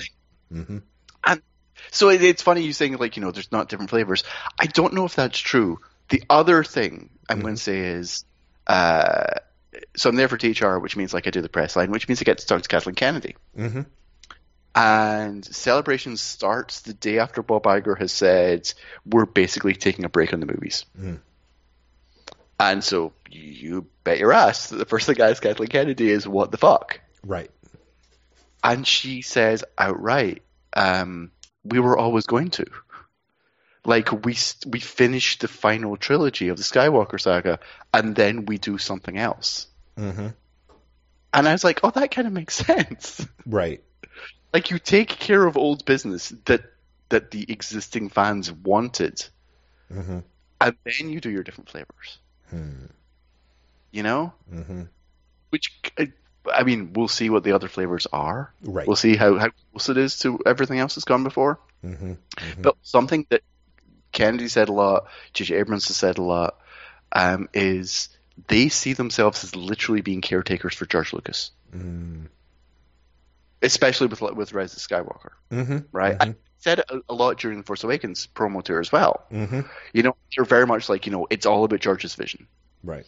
[0.54, 0.78] Mm-hmm.
[1.94, 4.24] So it, it's funny you saying like you know there's not different flavors.
[4.60, 5.80] I don't know if that's true.
[6.10, 7.42] The other thing I'm Mm-hmm.
[7.46, 8.24] going to say is,
[8.68, 9.36] uh,
[9.96, 12.22] so I'm there for THR, which means like I do the press line, which means
[12.22, 13.36] I get to talk to Kathleen Kennedy.
[13.58, 13.82] Mm-hmm.
[14.74, 18.72] And celebration starts the day after Bob Iger has said
[19.06, 20.86] we're basically taking a break on the movies.
[20.98, 21.20] Mhm.
[22.60, 26.28] And so you bet your ass that the first thing I ask Kathleen Kennedy is
[26.28, 27.02] what the fuck.
[27.26, 27.52] Right.
[28.64, 31.32] And she says outright, um,
[31.64, 32.66] "We were always going to."
[33.86, 37.60] Like we we finish the final trilogy of the Skywalker saga,
[37.94, 39.68] and then we do something else.
[39.98, 40.28] Mm-hmm.
[41.34, 43.84] And I was like, "Oh, that kind of makes sense." Right.
[44.54, 46.62] like you take care of old business that
[47.10, 49.26] that the existing fans wanted,
[49.92, 50.20] Mm-hmm.
[50.62, 52.20] and then you do your different flavors.
[52.50, 52.86] Hmm.
[53.92, 54.84] You know, Mm-hmm.
[55.50, 56.06] which uh,
[56.54, 58.54] I mean, we'll see what the other flavors are.
[58.64, 58.86] Right.
[58.86, 61.60] We'll see how how close it is to everything else that's gone before.
[61.84, 62.14] Mm-hmm.
[62.14, 62.62] Mm-hmm.
[62.62, 63.42] But something that
[64.22, 65.56] Kennedy said a lot, J.J.
[65.56, 66.58] Abrams has said a lot,
[67.12, 68.10] um, is
[68.48, 72.26] they see themselves as literally being caretakers for George Lucas, Mm-hmm.
[73.62, 75.32] especially with with Rise of Skywalker.
[75.52, 75.78] Mm-hmm.
[75.92, 76.18] Right?
[76.20, 79.26] I said it a, a lot during the Force Awakens promo tour as well.
[79.32, 79.62] Mm-hmm.
[79.94, 82.48] You know, you're very much like you know, it's all about George's vision,
[82.84, 83.06] Right.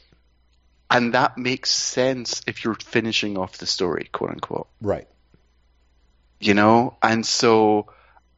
[0.89, 4.67] and that makes sense if you're finishing off the story, quote unquote.
[4.81, 5.07] Right.
[6.39, 7.87] You know, and so.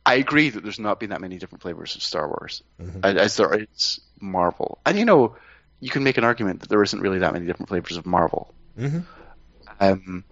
[0.06, 3.00] I agree that there's not been that many different flavors of Star Wars Mhm.
[3.04, 5.36] as, as there is Marvel, and you know
[5.80, 8.54] you can make an argument that there isn't really that many different flavors of Marvel.
[8.80, 9.00] Mm-hmm.
[9.80, 10.24] Um,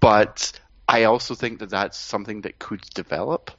[0.00, 3.50] but I also think that that's something that could develop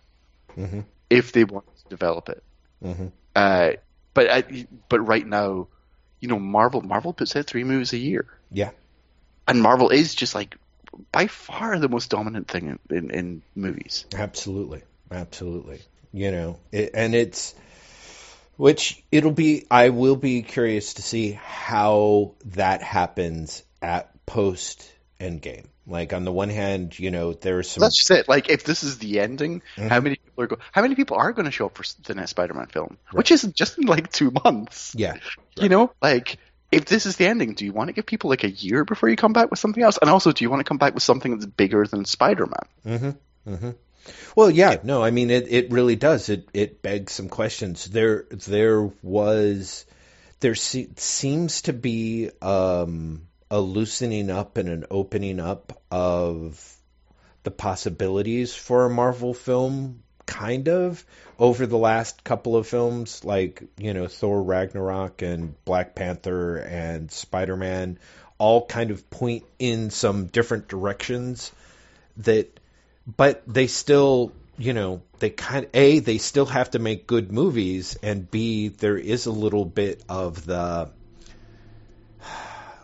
[0.58, 0.82] Mm-hmm.
[1.10, 2.44] if they want to develop it.
[2.84, 3.08] Mm-hmm.
[3.36, 3.72] Uh,
[4.14, 5.68] but I, but right now,
[6.20, 8.72] you know, Marvel Marvel puts out three movies a year, Yeah.
[9.48, 10.58] and Marvel is just like
[11.14, 14.06] by far the most dominant thing in, in, in movies.
[14.14, 14.82] Absolutely.
[15.12, 15.82] Absolutely.
[16.12, 17.54] You know, it, and it's
[18.58, 25.66] Which it'll be, I will be curious to see how that happens at post Endgame.
[25.88, 27.82] Like on the one hand, you know, there's some.
[27.82, 28.30] That's just it.
[28.30, 29.88] Like, if this is the ending, Mhm.
[29.90, 32.14] how many people are go- How many people are going to show up for the
[32.16, 34.94] next Spider-Man film, which is just in like two months?
[34.96, 35.16] yeah,
[35.58, 36.38] You know, like
[36.72, 39.10] if this is the ending, do you want to give people like a year before
[39.10, 39.98] you come back with something else?
[40.00, 42.68] And also, do you want to come back with something that's bigger than Spider-Man?
[42.86, 43.54] Mm-hmm.
[43.54, 43.70] Mm-hmm.
[44.36, 45.52] Well, yeah, no, I mean it.
[45.52, 46.30] It really does.
[46.30, 47.86] It it begs some questions.
[47.86, 49.86] There there was
[50.40, 56.76] there se- seems to be um, a loosening up and an opening up of
[57.44, 61.06] the possibilities for a Marvel film, kind of
[61.38, 67.12] over the last couple of films, like you know Thor Ragnarok and Black Panther and
[67.12, 68.00] Spider Man,
[68.38, 71.52] all kind of point in some different directions
[72.18, 72.59] that
[73.18, 77.32] but they still you know they kind of a they still have to make good
[77.32, 80.90] movies and b there is a little bit of the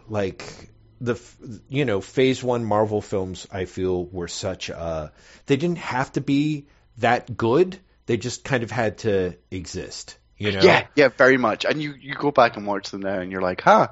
[0.10, 0.70] like
[1.02, 1.38] the f-
[1.70, 5.12] you know phase 1 marvel films i feel were such a
[5.46, 6.66] they didn't have to be
[6.98, 11.66] that good they just kind of had to exist you know Yeah, yeah, very much.
[11.66, 13.90] And you you go back and watch them now, and you're like, huh.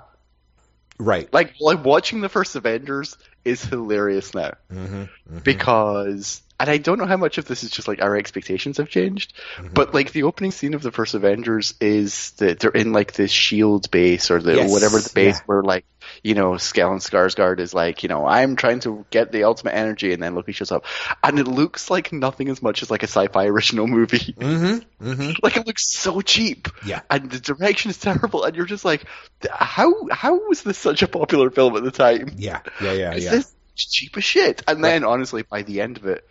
[1.00, 4.54] right Like, like watching the first Avengers is hilarious now.
[4.72, 5.06] Hmm
[5.44, 8.88] because, and I don't know how much of this is just like our expectations have
[8.88, 9.74] changed, Mm-hmm.
[9.74, 13.32] but like the opening scene of the first Avengers is that they're in like this
[13.32, 15.44] shield base or the Yes, whatever the base yeah.
[15.46, 15.86] where like
[16.24, 20.14] you know Stellan Skarsgård is like you know I'm trying to get the ultimate energy,
[20.14, 20.86] and then Loki shows up,
[21.22, 24.34] and it looks like nothing as much as like a sci-fi original movie.
[24.40, 28.66] hmm hmm Like it looks so cheap, yeah and the direction is terrible, and you're
[28.66, 29.04] just like,
[29.50, 32.30] how how was this such a popular film at the time?
[32.38, 34.64] yeah yeah yeah Is yeah this cheap as shit?
[34.68, 36.24] And then honestly, by the end of it,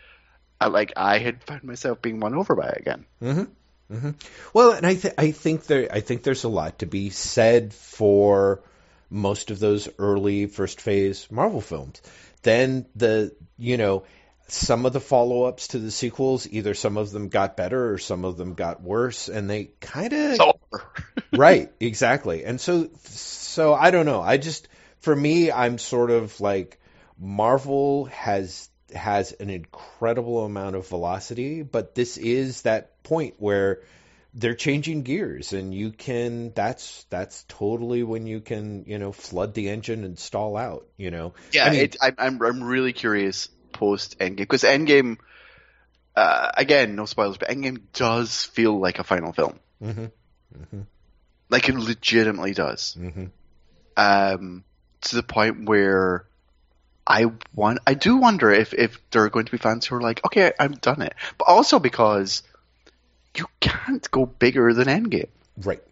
[0.62, 3.06] I, like I had found myself being won over by it again.
[3.20, 3.42] hmm
[3.90, 4.10] hmm
[4.54, 7.74] Well, and I th- I think there I think there's a lot to be said
[7.74, 8.62] for
[9.10, 12.00] most of those early first phase Marvel films.
[12.42, 14.04] Then the you know
[14.48, 17.98] some of the follow ups to the sequels, either some of them got better or
[17.98, 20.40] some of them got worse, and they kind of
[21.32, 22.44] right exactly.
[22.44, 24.22] And so so i don't know.
[24.22, 24.68] I just
[25.00, 26.78] for me i'm sort of like
[27.18, 33.80] marvel has has an incredible amount of velocity but this is that point where
[34.34, 39.52] they're changing gears and you can that's that's totally when you can you know flood
[39.54, 43.48] the engine and stall out you know yeah, I mean- it, I'm I'm really curious
[43.72, 45.18] post Endgame because Endgame,
[46.14, 49.58] uh, again, no spoilers, but Endgame does feel like a final film.
[49.80, 50.06] hmm
[50.70, 50.82] hmm
[51.50, 52.94] Like it legitimately does.
[52.94, 53.24] hmm
[53.96, 54.64] um,
[55.02, 56.24] to the point where
[57.06, 60.00] I want, I do wonder if, if there are going to be fans who are
[60.00, 62.42] like, okay, I've done it, but also because
[63.36, 65.28] you can't go bigger than Endgame.
[65.56, 65.82] right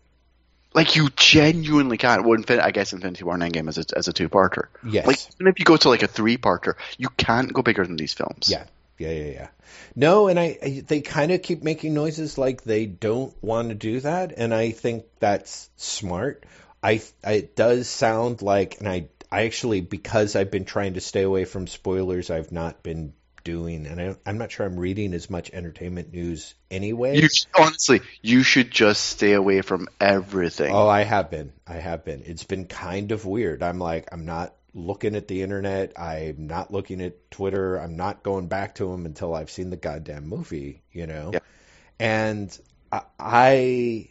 [0.72, 2.24] Like you genuinely can't.
[2.24, 4.68] Well, Infin- I guess Infinity War and Endgame as a as a two parter.
[4.84, 7.84] yes Like even if you go to like a three parter, you can't go bigger
[7.84, 8.48] than these films.
[8.48, 8.64] Yeah,
[8.98, 9.48] yeah, yeah, yeah.
[9.96, 13.74] No, and I, I they kind of keep making noises like they don't want to
[13.74, 16.44] do that, and I think that's smart.
[16.82, 21.00] I, I it does sound like, and I I actually because I've been trying to
[21.00, 23.12] stay away from spoilers, I've not been
[23.44, 27.18] doing, and I, I'm not sure I'm reading as much entertainment news anyway.
[27.18, 30.72] You honestly, you should just stay away from everything.
[30.72, 31.52] Oh, I have been.
[31.66, 32.22] I have been.
[32.26, 33.62] It's been kind of weird.
[33.62, 35.98] I'm like, I'm not looking at the internet.
[35.98, 37.76] I'm not looking at Twitter.
[37.76, 41.30] I'm not going back to them until I've seen the goddamn movie, you know?
[41.32, 41.40] Yeah.
[41.98, 42.58] And
[42.90, 44.08] I, I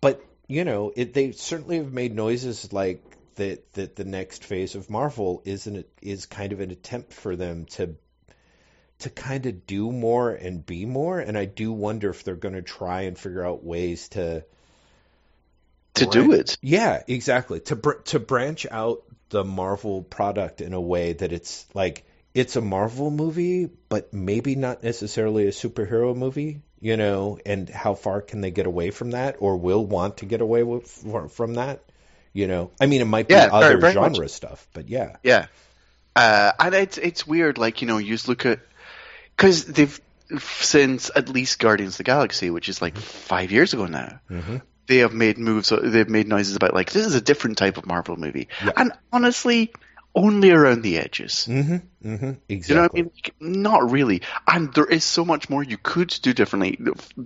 [0.00, 3.02] but, you know, it, they certainly have made noises like
[3.36, 7.36] that, that the next phase of Marvel is, an, is kind of an attempt for
[7.36, 7.96] them to
[8.98, 12.54] to kind of do more and be more and I do wonder if they're going
[12.54, 14.42] to try and figure out ways to
[15.96, 16.56] to do it.
[16.62, 17.60] yeah, exactly.
[17.60, 22.56] To br- to branch out the Marvel product in a way that it's like it's
[22.56, 26.60] a Marvel movie, but maybe not necessarily a superhero movie.
[26.78, 30.26] You know, and how far can they get away from that, or will want to
[30.26, 31.82] get away with, from that?
[32.36, 34.12] You know, I mean, it might be Yeah, other very much.
[34.12, 35.46] genre stuff, but yeah, Yeah,
[36.14, 37.56] uh, and it's it's weird.
[37.56, 38.60] Like you know, you just look at
[39.34, 39.98] because they've
[40.38, 44.20] since at least Guardians of the Galaxy, which is like five years ago now.
[44.28, 45.70] hmm They have made moves.
[45.70, 48.72] They've made noises about like this is a different type of Marvel movie, Yeah.
[48.76, 49.72] and honestly,
[50.16, 51.44] only around the edges.
[51.44, 52.64] hmm hmm exactly.
[52.68, 53.10] You know what I mean?
[53.14, 54.22] Like, not really.
[54.48, 56.78] And there is so much more you could do differently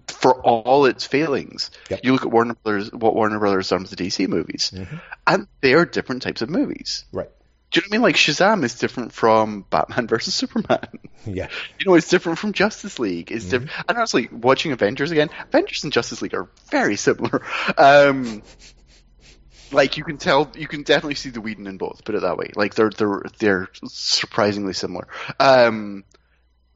[0.09, 1.71] for all its failings.
[1.89, 2.01] Yep.
[2.03, 5.01] You look at Warner Brothers, what Warner Brothers done with the DC movies, Mhm.
[5.27, 7.05] and they are different types of movies.
[7.13, 7.31] Right.
[7.71, 8.03] Do you know what I mean?
[8.03, 10.89] Like Shazam is different from Batman versus Superman.
[11.27, 11.49] Yeah.
[11.79, 13.31] You know, it's different from Justice League.
[13.31, 13.71] It's different.
[13.87, 17.43] And honestly, watching Avengers again, Avengers and Justice League are very similar.
[17.77, 18.43] Um,
[19.73, 22.05] like you can tell, you can definitely see the Whedon in both.
[22.05, 22.51] Put it that way.
[22.55, 25.09] Like they're they're they're surprisingly similar.
[25.39, 26.05] Um,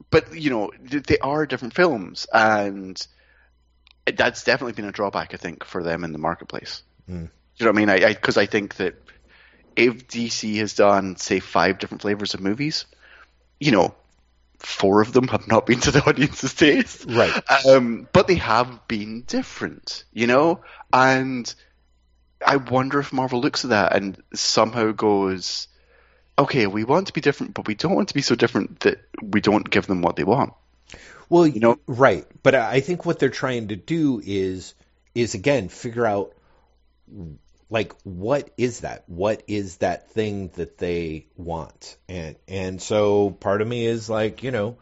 [0.09, 3.05] but you know, they are different films, and
[4.05, 6.83] that's definitely been a drawback, I think, for them in the marketplace.
[7.09, 7.29] Mm.
[7.57, 7.89] You know what I mean?
[7.89, 8.95] I because I, I think that
[9.75, 12.85] if DC has done say five different flavors of movies,
[13.59, 13.95] you know,
[14.59, 17.33] four of them have not been to the audience's taste, Right.
[17.65, 20.61] um, but they have been different, you know,
[20.93, 21.53] and
[22.45, 25.67] I wonder if Marvel looks at that and somehow goes,
[26.37, 28.99] okay, we want to be different, but we don't want to be so different that
[29.21, 30.53] we don't give them what they want.
[31.27, 31.79] Well, You know?
[31.87, 32.25] right.
[32.43, 34.75] But I think what they're trying to do is
[35.15, 36.33] is again figure out
[37.69, 39.03] like what is that?
[39.07, 41.97] What is that thing that they want?
[42.07, 44.77] And and so part of me is like, you know,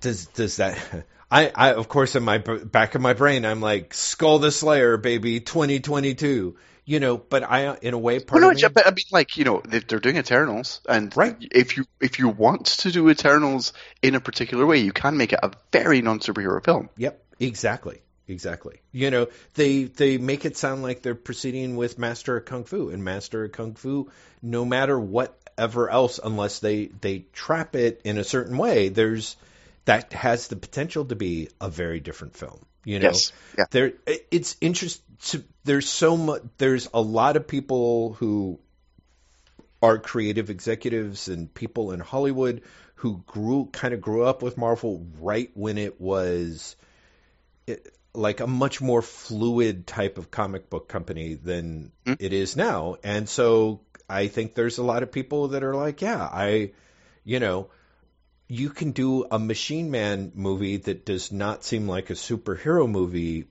[0.00, 0.78] does does that
[1.30, 4.96] I, I of course in my back of my brain I'm like Skull the Slayer
[4.96, 8.86] baby 2022 you know but I in a way part Well, no, of me, but
[8.86, 11.36] I mean, like you know, they- they're doing Eternals, and Right.
[11.40, 15.32] if you if you want to do Eternals in a particular way, you can make
[15.34, 16.88] it a very non superhero film.
[16.96, 18.00] Yep, exactly.
[18.26, 18.80] Exactly.
[18.92, 22.90] You know, they they make it sound like they're proceeding with Master of Kung Fu
[22.90, 24.10] and Master of Kung Fu
[24.42, 29.36] no matter whatever else unless they they trap it in a certain way, there's
[29.88, 32.64] that has the potential to be a very different film.
[32.84, 33.32] You know, Yes.
[33.56, 33.64] Yeah.
[33.70, 33.92] there
[34.30, 35.44] it's interesting.
[35.64, 36.42] There's so much.
[36.58, 38.58] There's a lot of people who
[39.82, 42.62] are creative executives and people in Hollywood
[42.96, 46.76] who grew kind of grew up with Marvel right when it was
[47.66, 52.14] it, like a much more fluid type of comic book company than Hmm.
[52.18, 52.96] it is now.
[53.04, 56.72] And so I think there's a lot of people that are like, yeah, I,
[57.24, 57.68] you know,
[58.48, 63.44] you can do a Machine Man movie that does not seem like a superhero movie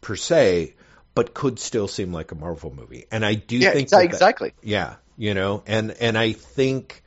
[0.00, 0.74] per se,
[1.14, 3.06] but could still seem like a Marvel movie.
[3.10, 4.52] And I do Yeah, think exa- that that- exactly.
[4.62, 7.02] yeah, you know, and and I think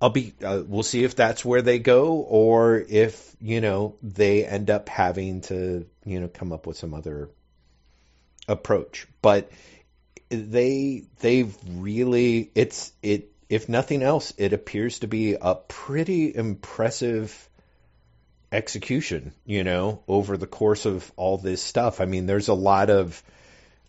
[0.00, 0.34] I'll be.
[0.42, 4.88] Uh, we'll see if that's where they go, or if you know they end up
[4.88, 7.30] having to you know come up with some other
[8.48, 9.06] approach.
[9.22, 9.50] But
[10.30, 17.48] they they've really it's it if nothing else it appears to be a pretty impressive
[18.52, 22.00] execution you know over the course of all this stuff.
[22.00, 23.22] I mean there's a lot of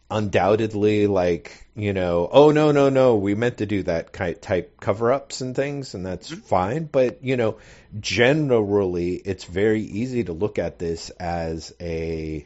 [0.09, 5.11] undoubtedly like you know oh no no no we meant to do that type cover
[5.11, 6.41] ups and things and that's mm-hmm.
[6.41, 6.85] fine.
[6.85, 7.57] But you know
[7.99, 12.45] generally it's very easy to look at this as a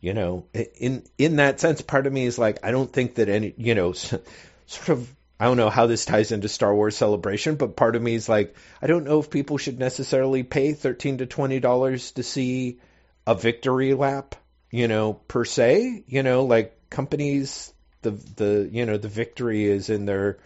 [0.00, 3.28] you know in in that sense part of me is like i don't think that
[3.28, 3.92] any you know
[4.66, 8.02] sort of i don't know how this ties into star wars celebration but part of
[8.02, 12.12] me is like i don't know if people should necessarily pay 13 to 20 dollars
[12.12, 12.78] to see
[13.26, 14.34] a victory lap
[14.70, 17.72] you know per se you know like companies
[18.02, 20.38] the the you know the victory is in their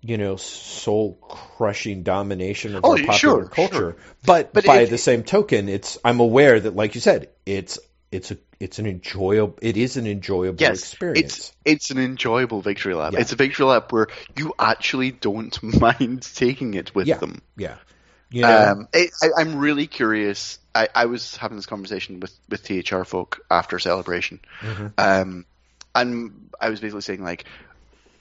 [0.00, 3.96] you know soul crushing domination of Oh, our popular sure, culture sure.
[4.24, 7.78] but, But by it- the same token it's i'm aware that like you said it's
[8.14, 12.60] it's a it's an enjoyable it is an enjoyable Yes, experience it's it's an enjoyable
[12.62, 13.12] victory lap.
[13.12, 13.20] Yeah.
[13.20, 17.42] It's a victory lap where you actually don't mind taking it with yeah them.
[17.56, 17.76] yeah
[18.30, 20.58] you know Um, it, I, I'm really curious.
[20.74, 24.92] I, I was having this conversation with, with THR folk after celebration, Mhm.
[24.98, 25.46] um,
[25.94, 27.44] and I was basically saying like,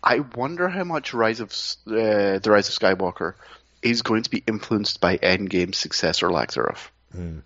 [0.03, 1.49] I wonder how much Rise of
[1.87, 3.33] uh, the Rise of Skywalker
[3.81, 6.91] is going to be influenced by Endgame's success or lack thereof.
[7.15, 7.41] Mm.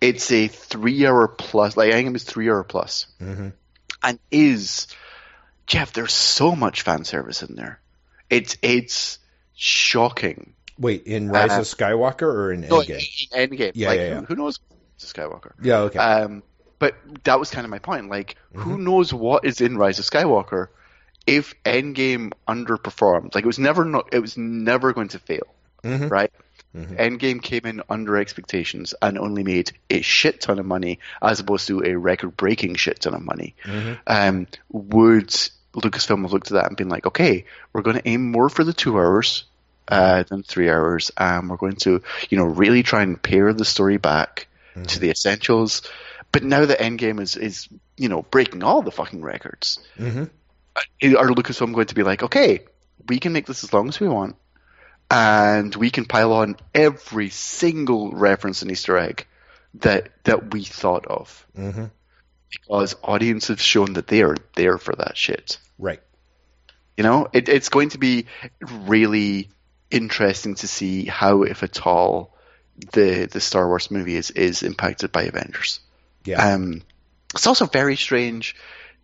[0.00, 1.76] It's a three-hour plus.
[1.76, 3.52] Like Endgame is three-hour plus, Mhm.
[4.02, 4.86] and is
[5.66, 5.92] Jeff.
[5.92, 7.80] There's so much fan service in there.
[8.30, 9.18] It's it's
[9.54, 10.52] shocking.
[10.78, 13.72] wait in rise Uh, of skywalker or in No, endgame in Endgame.
[13.74, 14.20] Yeah, like, yeah, who- yeah.
[14.26, 14.58] Who, knows?
[14.98, 15.52] Skywalker.
[15.62, 16.42] yeah okay Um,
[16.78, 18.10] but that was kind of my point.
[18.10, 18.60] Like, Mm-hmm.
[18.60, 20.68] who knows what is in Rise of Skywalker
[21.26, 23.34] if Endgame underperformed?
[23.34, 24.10] Like, it was never not.
[24.12, 25.46] It was never going to fail,
[25.82, 26.10] Mhm.
[26.10, 26.30] right?
[26.76, 26.96] Mhm.
[26.98, 31.66] Endgame came in under expectations and only made a shit ton of money, as opposed
[31.68, 33.54] to a record-breaking shit ton of money.
[33.64, 33.98] Mhm.
[34.06, 35.28] Um, would
[35.74, 38.64] Lucasfilm have looked at that and been like, okay, we're going to aim more for
[38.64, 39.44] the two hours
[39.88, 43.64] uh, than three hours, and we're going to, you know, really try and pare the
[43.64, 44.48] story back
[44.88, 45.82] to the essentials.
[46.32, 50.28] But now that Endgame is, is, you know, breaking all the fucking records, Mhm.
[50.76, 52.64] are Lucasfilm going to be like, okay,
[53.08, 54.36] we can make this as long as we want,
[55.10, 59.26] and we can pile on every single reference and Easter egg
[59.74, 61.90] that that we thought of, Mhm.
[62.50, 65.58] because audiences have shown that they are there for that shit.
[65.78, 66.00] right
[66.96, 68.26] You know, it, it's going to be
[68.60, 69.50] really
[69.90, 72.34] interesting to see how, if at all,
[72.92, 75.80] the the Star Wars movie is is impacted by Avengers.
[76.24, 76.54] Yeah.
[76.54, 76.82] Um,
[77.34, 78.56] it's also very strange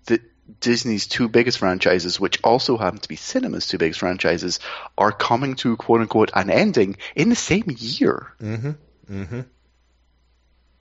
[0.06, 0.22] that
[0.60, 4.60] Disney's two biggest franchises, which also happen to be cinema's two biggest franchises,
[4.96, 8.32] are coming to quote unquote an ending in the same year.
[8.40, 8.70] mm-hmm.
[9.10, 9.40] Mm-hmm.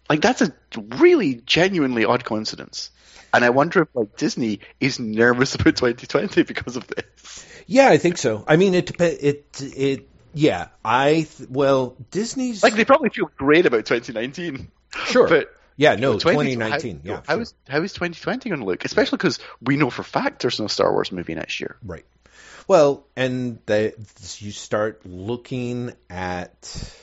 [0.09, 0.53] Like that's a
[0.97, 2.91] really genuinely odd coincidence.
[3.33, 7.45] And I wonder if like Disney is nervous about 2020 because of this.
[7.65, 8.43] Yeah, I think so.
[8.47, 10.67] I mean, it it it yeah.
[10.83, 14.69] I th- well, Disney's Like they probably feel great about 2019.
[15.05, 15.27] sure.
[15.27, 17.01] But yeah, no, 2019.
[17.05, 17.41] How, yeah, how sure.
[17.41, 18.85] is how is 2020 going to look?
[18.85, 21.77] Especially because we know for fact there's no Star Wars movie next year.
[21.83, 22.05] Right.
[22.67, 23.93] Well, and the,
[24.39, 26.95] you start looking at.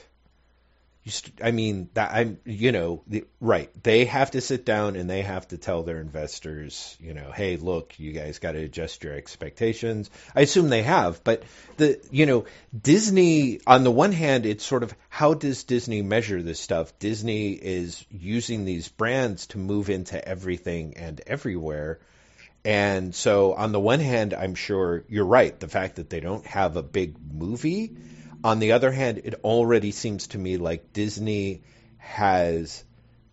[1.08, 5.08] St- I mean that I'm you know the, right they have to sit down and
[5.08, 9.04] they have to tell their investors you know hey look you guys got to adjust
[9.04, 11.42] your expectations I assume they have but
[11.76, 12.46] the you know
[12.80, 17.52] Disney on the one hand it's sort of how does Disney measure this stuff Disney
[17.52, 22.00] is using these brands to move into everything and everywhere
[22.64, 25.58] and so, on the one hand, I'm sure you're right.
[25.58, 27.96] The fact that they don't have a big movie.
[28.44, 31.62] On the other hand, it already seems to me like Disney
[31.98, 32.84] has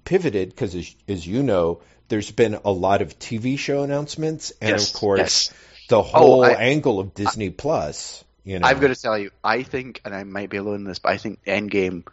[0.03, 4.71] pivoted because, as, as you know, there's been a lot of TV show announcements, and
[4.71, 5.53] Yes, of course, yes.
[5.89, 8.23] the whole I- angle of Disney Plus.
[8.43, 10.83] You know, I've got to tell you, I think, and I might be alone in
[10.83, 12.03] this, but I think Endgame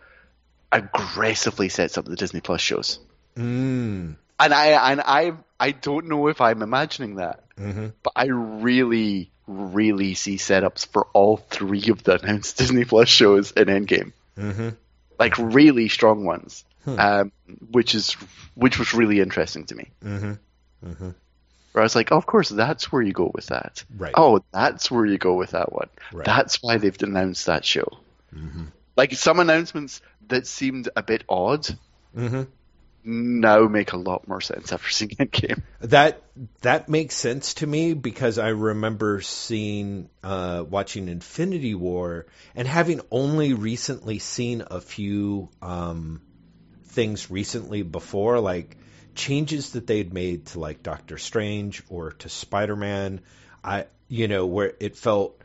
[0.71, 2.99] aggressively sets up the Disney Plus shows.
[3.37, 8.27] Mm, And I and I I don't know if I'm imagining that, hmm but I
[8.27, 14.13] really really see setups for all three of the announced Disney Plus shows in Endgame,
[14.37, 14.71] hmm
[15.19, 16.99] like really strong ones, Hmm.
[16.99, 17.33] um,
[17.71, 18.15] which is
[18.55, 19.91] which was really interesting to me.
[20.03, 20.33] hmm
[20.83, 21.11] hmm
[21.73, 23.85] Where I was like, oh, of course, that's where you go with that.
[23.97, 24.15] Right.
[24.17, 25.89] Oh, that's where you go with that one.
[26.13, 26.25] Right.
[26.27, 27.87] That's why they've announced that show.
[28.33, 28.65] hmm
[28.97, 31.69] Like some announcements that seemed a bit odd
[32.15, 32.43] hmm
[33.05, 35.63] now make a lot more sense after seeing Endgame.
[35.81, 36.23] That
[36.61, 43.01] that makes sense to me because I remember seeing uh, watching Infinity War and having
[43.11, 46.23] only recently seen a few um,
[46.87, 48.77] things recently before, like
[49.15, 53.21] changes that they'd made to like Doctor Strange or to Spider Man.
[53.65, 55.42] I you know where it felt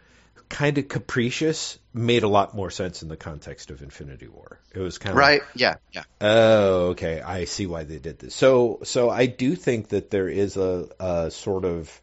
[0.50, 4.60] kind of capricious made a lot more sense in the context of Infinity War.
[4.74, 5.42] It was kind of Right?
[5.56, 6.04] Yeah, yeah.
[6.22, 7.22] Oh, okay.
[7.22, 8.36] I see why they did this.
[8.36, 12.02] So, so I do think that there is a, a sort of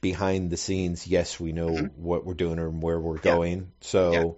[0.00, 1.06] behind the scenes.
[1.06, 2.02] Yes, we know mm-hmm.
[2.02, 3.34] what we're doing and where we're Yeah.
[3.34, 3.72] going.
[3.80, 4.30] So, Yeah.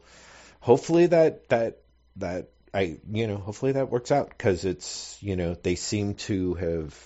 [0.60, 1.78] hopefully that that
[2.16, 6.54] that I you know hopefully that works out because it's you know they seem to
[6.54, 6.98] have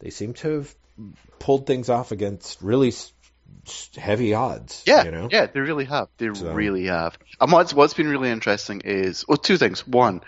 [0.00, 0.74] they seem to have
[1.38, 2.92] pulled things off against really
[3.96, 4.82] heavy odds.
[4.86, 5.28] Yeah, you know.
[5.30, 6.08] yeah, they really have.
[6.18, 7.18] They So- really have.
[7.40, 9.86] And what's what's been really interesting is well, two things.
[9.86, 10.20] One,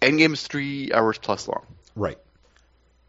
[0.00, 1.64] Endgame is three hours plus long.
[1.96, 2.18] Right.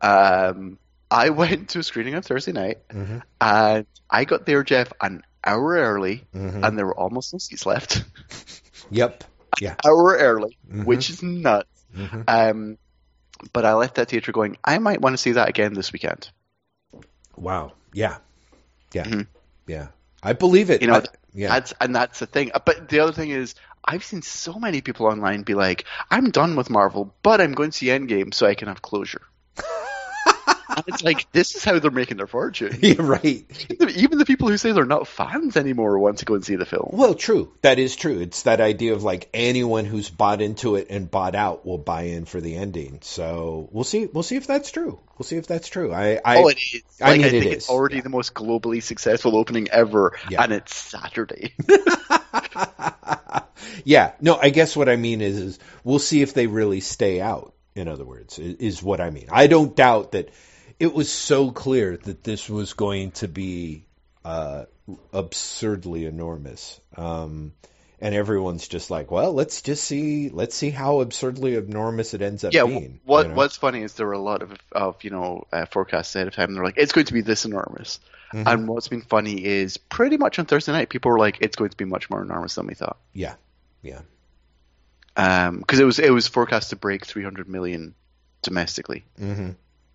[0.01, 0.77] Um,
[1.09, 5.23] I went to a screening on Thursday night, hmm and I got there, Jeff, an
[5.43, 8.03] hour early, hmm and there were almost no seats left.
[8.89, 9.23] Yep.
[9.61, 9.75] Yeah.
[9.85, 10.85] hour early, Mhm.
[10.85, 11.69] which is nuts.
[11.95, 12.77] hmm Um,
[13.53, 16.29] but I left that theater going, I might want to see that again this weekend.
[17.37, 17.71] Wow.
[17.93, 18.17] Yeah.
[18.93, 19.05] Yeah.
[19.05, 19.27] Mhm.
[19.67, 19.87] Yeah.
[20.23, 20.81] I believe it.
[20.81, 21.47] You know, I- yeah.
[21.49, 22.51] That's and that's the thing.
[22.65, 26.55] But the other thing is, I've seen so many people online be like, "I'm done
[26.55, 29.21] with Marvel, but I'm going to see Endgame so I can have closure."
[30.77, 32.77] And it's like this is how they're making their fortune.
[32.81, 33.43] yeah, right.
[33.95, 36.65] Even the people who say they're not fans anymore want to go and see the
[36.65, 36.89] film.
[36.93, 37.51] Well, true.
[37.61, 38.19] That is true.
[38.19, 42.03] It's that idea of like anyone who's bought into it and bought out will buy
[42.03, 42.99] in for the ending.
[43.01, 44.05] So we'll see.
[44.05, 44.99] We'll see if that's true.
[45.17, 45.93] We'll see if that's true.
[45.93, 46.19] I.
[46.23, 46.83] I oh, it is.
[47.01, 48.01] I Like, mean, I think it's already yeah.
[48.01, 50.43] the most globally successful opening ever, Yeah.
[50.43, 51.53] and it's Saturday.
[53.83, 54.13] yeah.
[54.21, 57.53] No, I guess what I mean is, is we'll see if they really stay out.
[57.73, 59.27] In other words, is what I mean.
[59.31, 60.27] I don't doubt that
[60.81, 63.85] it was so clear that this was going to be
[64.25, 64.65] uh,
[65.13, 66.81] absurdly enormous.
[66.97, 67.53] Um,
[67.99, 72.43] and everyone's just like, well, let's just see, let's see how absurdly enormous it ends
[72.43, 72.65] up yeah.
[72.65, 72.99] being.
[73.05, 73.35] What you know?
[73.35, 76.33] What's funny is there were a lot of of you know uh, forecasts ahead of
[76.33, 76.55] time.
[76.55, 77.99] They're like, it's going to be this enormous.
[78.33, 78.51] Mhm.
[78.51, 81.69] And what's been funny is pretty much on Thursday night, people were like, it's going
[81.69, 82.97] to be much more enormous than we thought.
[83.13, 83.35] Yeah,
[83.83, 84.01] yeah,
[85.13, 87.93] Because it was it was forecast to break 300 million
[88.41, 89.51] domestically, hmm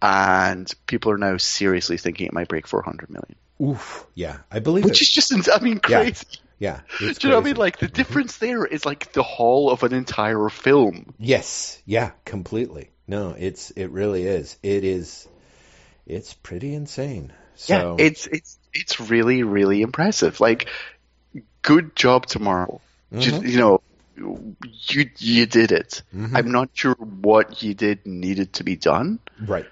[0.07, 4.39] and people are now seriously thinking it might break 400 million, oof, yeah.
[4.51, 5.09] I believe which it.
[5.09, 6.03] is just I mean Yeah.
[6.03, 6.27] crazy.
[6.59, 7.57] yeah, it's Do you know what I mean?
[7.57, 11.15] Like the difference there is like the haul of an entire film.
[11.19, 12.91] Yes, yeah, completely.
[13.09, 14.57] No, it's it really is.
[14.63, 15.29] It is.
[16.07, 17.33] It's pretty insane.
[17.57, 20.41] So Yeah, it's it's it's really really impressive.
[20.41, 20.69] Like,
[21.63, 22.81] good job tomorrow.
[23.13, 23.47] Mm-hmm.
[23.47, 23.81] you know,
[24.17, 26.03] you you did it.
[26.15, 29.67] I'm not sure what you did needed to be done, Right.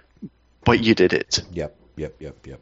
[0.64, 1.42] But you did it.
[1.52, 1.76] Yep.
[1.96, 2.14] Yep.
[2.20, 2.46] Yep.
[2.46, 2.60] Yep.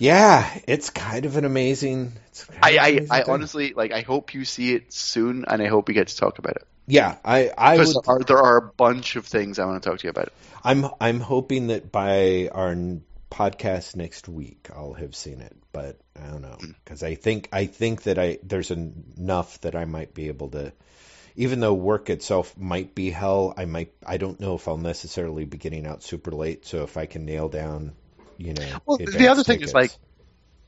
[0.00, 2.12] Yeah, it's kind of an amazing.
[2.28, 3.92] It's kind of I I, amazing I honestly like.
[3.92, 6.66] I hope you see it soon, and I hope we get to talk about it.
[6.86, 7.86] yeah, I I would.
[7.88, 10.28] there are, there are a bunch of things I want to talk to you about.
[10.62, 12.76] I'm I'm hoping that by our
[13.30, 16.70] podcast next week I'll have seen it, but I don't know Hmm.
[16.84, 20.72] because I think I think that I there's enough that I might be able to.
[21.38, 25.44] Even though work itself might be hell, I might I don't know if I'll necessarily
[25.44, 26.66] be getting out super late.
[26.66, 27.92] So if I can nail down,
[28.36, 29.92] you know, Well, the other thing is, like,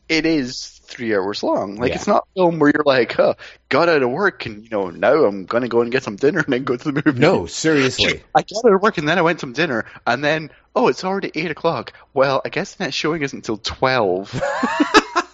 [0.09, 1.77] It is three hours long.
[1.77, 1.97] Like Yeah.
[1.97, 3.35] it's not a film where you're like, huh,
[3.69, 6.41] got out of work and you know now I'm gonna go and get some dinner
[6.41, 7.21] and then go to the movie.
[7.21, 10.25] no, seriously, I got out of work and then I went to some dinner and
[10.25, 11.93] then oh it's already eight o'clock.
[12.15, 14.41] Well, I guess the next showing isn't until twelve.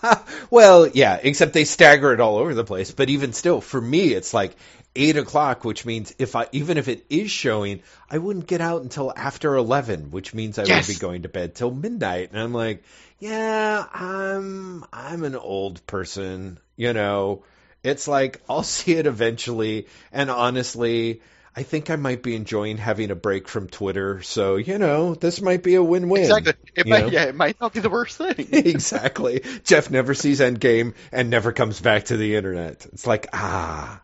[0.51, 2.91] well, yeah, except they stagger it all over the place.
[2.91, 4.57] But even still, for me, it's like
[4.97, 8.83] eight o'clock, which means if I even if it is showing, I wouldn't get out
[8.83, 10.87] until after eleven, which means I Yes.
[10.87, 12.31] would be going to bed till midnight.
[12.33, 12.83] And I'm like,
[13.19, 17.45] yeah, I'm I'm an old person, you know.
[17.83, 21.23] It's like I'll see it eventually, and honestly.
[21.59, 25.41] I think I might be enjoying having a break from Twitter, so you know this
[25.41, 26.23] might be a win-win.
[26.23, 26.55] exactly.
[26.75, 27.11] It might, know?
[27.11, 28.35] yeah, it might not be the worst thing.
[28.53, 29.43] exactly.
[29.65, 32.87] Jeff never sees Endgame and never comes back to the internet.
[32.93, 34.03] It's like, ah,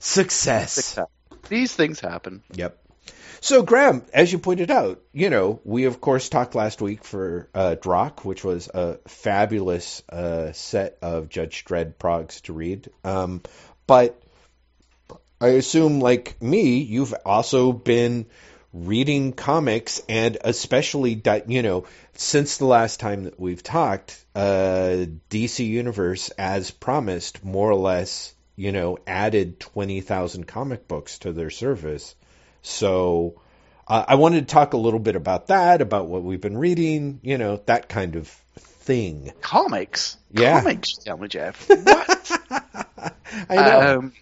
[0.00, 0.98] success.
[1.48, 2.42] These things happen.
[2.54, 2.78] Yep.
[3.42, 7.48] So, Graham, as you pointed out, you know, we of course talked last week for
[7.54, 12.90] uh, Drokk, which was a fabulous uh, set of Judge Dredd progs to read.
[13.02, 13.42] Um,
[13.86, 14.20] but
[15.40, 18.26] I assume, like me, you've also been
[18.74, 25.66] reading comics, and especially, you know, since the last time that we've talked, uh, DC
[25.66, 32.14] Universe, as promised, more or less, you know, added 20,000 comic books to their service.
[32.60, 33.40] So
[33.88, 37.20] uh, I wanted to talk a little bit about that, about what we've been reading,
[37.22, 39.32] you know, that kind of thing.
[39.40, 40.18] Comics.
[40.30, 40.60] Yeah.
[40.60, 41.68] Comics, tell me, Jeff.
[41.80, 43.46] What?
[43.48, 43.98] I know.
[43.98, 44.12] Um,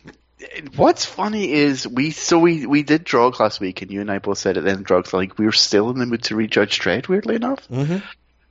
[0.76, 4.18] what's funny is we so we we did Drokk last week, and you and I
[4.18, 6.36] both said at the end of Drokk like we were still in the mood to
[6.36, 7.08] read Judge Dredd.
[7.08, 8.02] Weirdly enough, Mhm.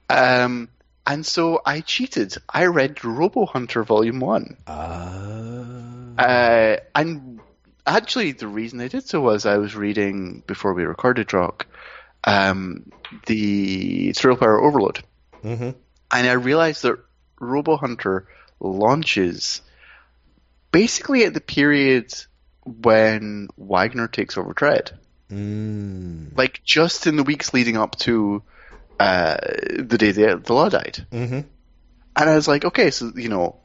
[0.10, 0.68] um,
[1.08, 2.36] and so I cheated.
[2.48, 5.64] I read Robo Hunter Volume One, Uh,
[6.18, 7.40] uh, and
[7.86, 11.66] actually the reason I did so was I was reading before we recorded Rock,
[12.26, 12.92] um,
[13.26, 15.04] the Thrill Power Overload,
[15.44, 15.76] mhm.
[16.12, 17.00] and I realized that
[17.40, 18.28] Robo Hunter
[18.60, 19.62] launches
[20.72, 22.14] basically at the period
[22.66, 24.92] when Wagner takes over Dredd.
[25.32, 26.38] Mm.
[26.38, 28.44] Like just in the weeks leading up to
[29.00, 29.38] uh,
[29.80, 31.06] the day the, the law died.
[31.12, 31.46] Mhm.
[32.16, 33.58] And I was like, okay, so, you know,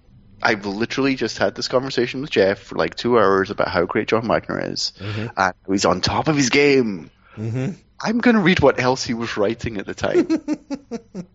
[0.42, 4.08] I've literally just had this conversation with Jeff for like two hours about how great
[4.08, 4.92] John Wagner is.
[4.98, 5.32] Mhm.
[5.36, 7.10] And he's on top of his game.
[7.36, 7.76] Mhm.
[8.04, 10.26] I'm going to read what else he was writing at the time.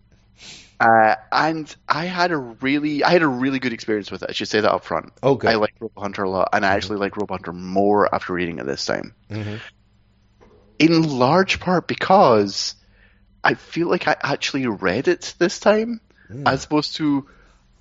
[0.80, 4.28] uh, and I had a really, I had a really good experience with it.
[4.30, 5.12] I should say that up front.
[5.22, 5.50] Oh, good.
[5.50, 8.58] I like Robo Hunter a lot, and I actually like Robo Hunter more after reading
[8.58, 9.14] it this time.
[9.30, 9.58] Mhm.
[10.78, 12.74] In large part because
[13.42, 16.46] I feel like I actually read it this time, Hmm.
[16.46, 17.26] as opposed to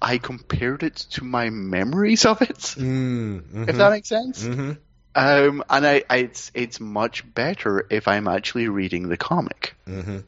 [0.02, 2.58] I compared it to my memories of it.
[2.78, 3.42] Mm.
[3.42, 3.70] Mhm.
[3.70, 4.44] If that makes sense.
[4.44, 4.78] Mhm.
[5.16, 9.76] Um, and I, I, it's it's much better if I'm actually reading the comic.
[9.88, 10.24] Mhm.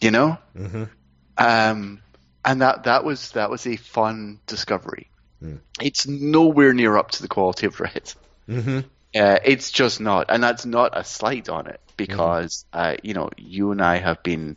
[0.00, 0.38] You know.
[0.56, 0.88] Mhm.
[1.36, 2.00] Um,
[2.44, 5.10] and that that was that was a fun discovery.
[5.40, 5.56] Hmm.
[5.80, 8.14] It's nowhere near up to the quality of Dredd.
[8.48, 8.84] Mhm.
[9.14, 13.30] Uh, it's just not, and that's not a slight on it because uh, you know
[13.36, 14.56] you and I have been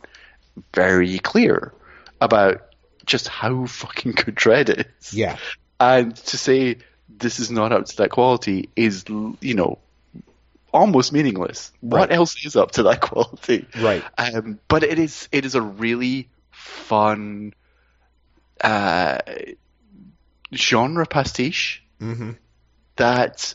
[0.74, 1.72] very clear
[2.20, 2.62] about
[3.06, 5.36] just how fucking good Dredd is, Yeah.
[5.78, 6.78] and to say
[7.08, 9.78] this is not up to that quality is you know
[10.72, 11.70] almost meaningless.
[11.80, 13.66] What else is up to that quality?
[13.80, 14.02] Right.
[14.18, 17.52] Um, but it is it is a really fun
[18.60, 19.18] uh,
[20.54, 22.36] genre pastiche Mhm.
[22.96, 23.54] that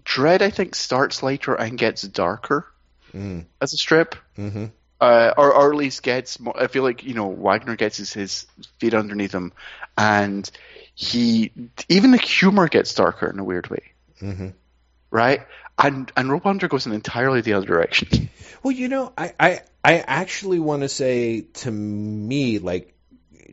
[0.00, 2.66] Dredd I think starts lighter and gets darker
[3.16, 3.46] Mm.
[3.60, 4.72] as a strip, Mhm.
[5.00, 6.38] uh, or or at least gets.
[6.38, 8.46] More, I feel like you know Wagner gets his, his
[8.78, 9.52] feet underneath him,
[9.96, 10.48] and
[10.94, 11.50] he
[11.88, 13.82] even the humor gets darker in a weird way,
[14.20, 14.52] Mhm.
[15.10, 15.46] right?
[15.78, 18.28] And and Robo Hunter goes in entirely the other direction.
[18.62, 22.94] Well, you know, I, I, I actually want to say to me, like,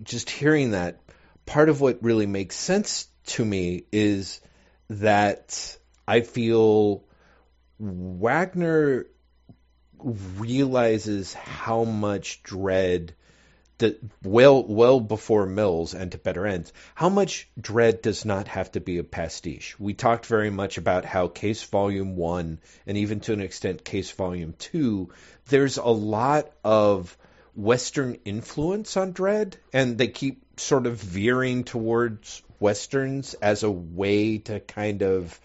[0.01, 1.01] just hearing that,
[1.45, 4.41] part of what really makes sense to me is
[4.89, 7.03] that I feel
[7.79, 9.05] Wagner
[10.03, 13.11] realizes how much Dredd
[13.79, 18.71] the well well before Mills and to better ends, how much Dredd does not have
[18.73, 19.79] to be a pastiche?
[19.79, 24.11] We talked very much about how Case Volume One and even to an extent Case
[24.11, 25.09] Volume Two,
[25.47, 27.17] there's a lot of
[27.55, 34.37] Western influence on Dredd, and they keep sort of veering towards westerns as a way
[34.39, 35.39] to kind of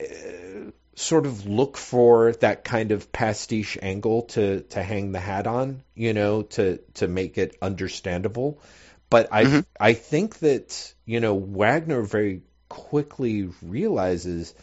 [0.00, 5.46] uh, sort of look for that kind of pastiche angle to to hang the hat
[5.46, 8.60] on, you know, to to make it understandable.
[9.08, 9.60] But I mm-hmm.
[9.80, 14.54] I think that you know Wagner very quickly realizes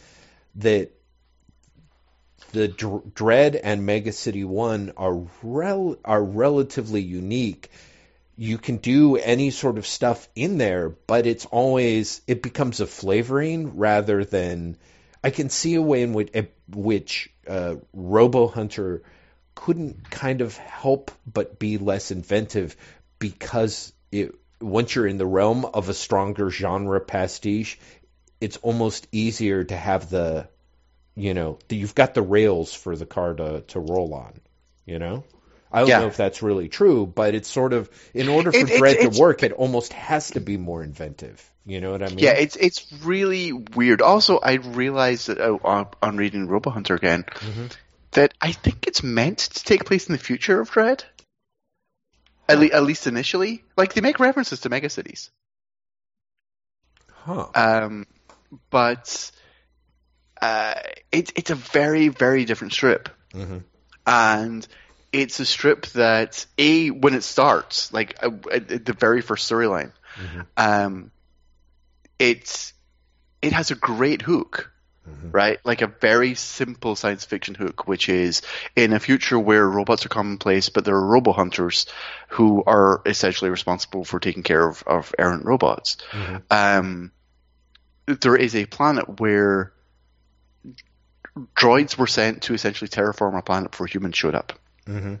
[0.56, 0.92] that
[2.52, 7.70] the Dredd and Mega City One are rel- are relatively unique.
[8.36, 12.86] You can do any sort of stuff in there, but it's always it becomes a
[12.86, 14.76] flavoring rather than
[15.22, 16.32] I can see a way in which,
[16.68, 19.02] which uh, Robo Hunter
[19.54, 22.76] couldn't kind of help but be less inventive
[23.18, 27.78] because it, once you're in the realm of a stronger genre pastiche,
[28.40, 30.48] it's almost easier to have the,
[31.14, 34.40] you know, the, you've got the rails for the car to, to roll on,
[34.84, 35.24] you know?
[35.72, 35.98] I don't yeah.
[36.00, 39.20] know if that's really true, but it's sort of in order for it, Dredd to
[39.20, 41.50] work, it almost has to be more inventive.
[41.66, 42.18] You know what I mean?
[42.20, 44.00] Yeah, it's it's really weird.
[44.00, 47.66] Also, I realized that uh, on, on reading Robo Hunter again mm-hmm.
[48.12, 51.02] that I think it's meant to take place in the future of Dredd.
[52.48, 55.30] At, le- at least initially, like they make references to megacities.
[57.10, 57.48] Huh.
[57.56, 58.06] Um,
[58.70, 59.32] but
[60.40, 60.74] uh,
[61.10, 63.58] it's it's a very very different strip, mm-hmm.
[64.06, 64.68] and
[65.12, 70.40] it's a strip that a when it starts, like uh, the very first storyline, mm-hmm.
[70.56, 71.10] um,
[72.18, 72.72] it's
[73.42, 74.72] it has a great hook.
[75.08, 75.30] Mm-hmm.
[75.30, 78.42] Right, like a very simple science fiction hook, which is
[78.74, 81.86] in a future where robots are commonplace, but there are robo hunters
[82.30, 85.98] who are essentially responsible for taking care of, of errant robots.
[86.10, 86.36] Mm-hmm.
[86.50, 87.12] Um,
[88.06, 89.72] there is a planet where
[91.54, 94.54] droids were sent to essentially terraform a planet before humans showed up.
[94.86, 95.14] Mm-hmm.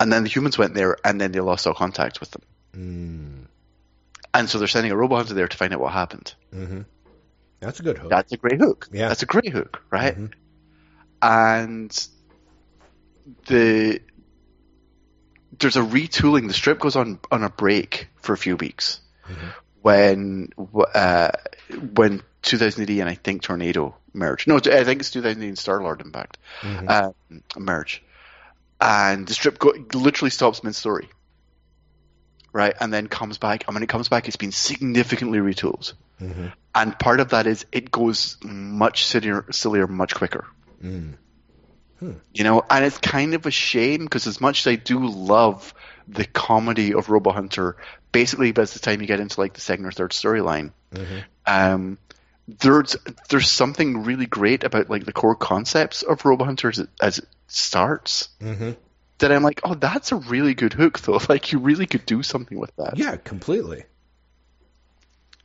[0.00, 2.42] And then the humans went there, and then they lost all contact with them.
[2.76, 3.37] Mm.
[4.34, 6.34] And so they're sending a robot hunter there to find out what happened.
[6.54, 6.82] Mm-hmm.
[7.60, 8.10] That's a good hook.
[8.10, 8.88] That's a great hook.
[8.92, 10.14] Yeah, that's a great hook, right?
[10.14, 10.26] Mm-hmm.
[11.20, 12.08] And
[13.46, 14.00] the
[15.58, 16.46] there's a retooling.
[16.46, 19.48] The strip goes on on a break for a few weeks mm-hmm.
[19.82, 20.50] when
[20.94, 21.30] uh,
[21.94, 24.46] when 2000 and I think Tornado merge.
[24.46, 26.86] No, I think it's 2000 Star Lord in fact mm-hmm.
[26.88, 27.10] uh,
[27.58, 28.02] merge,
[28.80, 31.08] and the strip go- literally stops mid story
[32.58, 32.74] right?
[32.80, 33.66] And then comes back.
[33.66, 35.94] And when it comes back, it's been significantly retooled.
[36.20, 36.48] Mm-hmm.
[36.74, 40.44] And part of that is it goes much sillier, sillier much quicker.
[40.82, 41.14] Mm.
[42.34, 45.72] You know, and it's kind of a shame because as much as I do love
[46.08, 47.76] the comedy of Robo Hunter,
[48.10, 51.18] basically by the time you get into like the second or third storyline, mm-hmm.
[51.46, 51.98] um,
[52.46, 52.96] there's
[53.30, 57.18] there's something really great about like the core concepts of Robo Hunter as it, as
[57.18, 58.28] it starts.
[58.40, 58.72] Mm-hmm
[59.18, 61.20] that I'm like, oh, that's a really good hook, though.
[61.28, 62.96] Like, you really could do something with that.
[62.96, 63.84] Yeah, completely.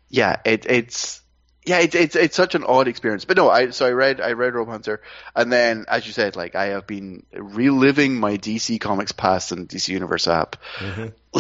[0.10, 1.22] Yeah, it, it's
[1.66, 3.26] yeah, it's it's it's such an odd experience.
[3.26, 5.02] But no, I so I read I read Robo Hunter,
[5.36, 9.68] and then as you said, like I have been reliving my DC Comics past and
[9.68, 10.58] DC Universe app.
[10.78, 11.40] Mm-hmm.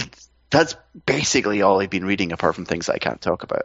[0.49, 0.75] That's
[1.05, 3.63] basically all I've been reading, apart from things I can't talk about.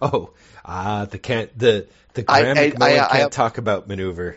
[0.00, 0.30] Oh,
[0.64, 4.36] ah, uh, the can't the the Graham I, I, I, I can't talk about maneuver.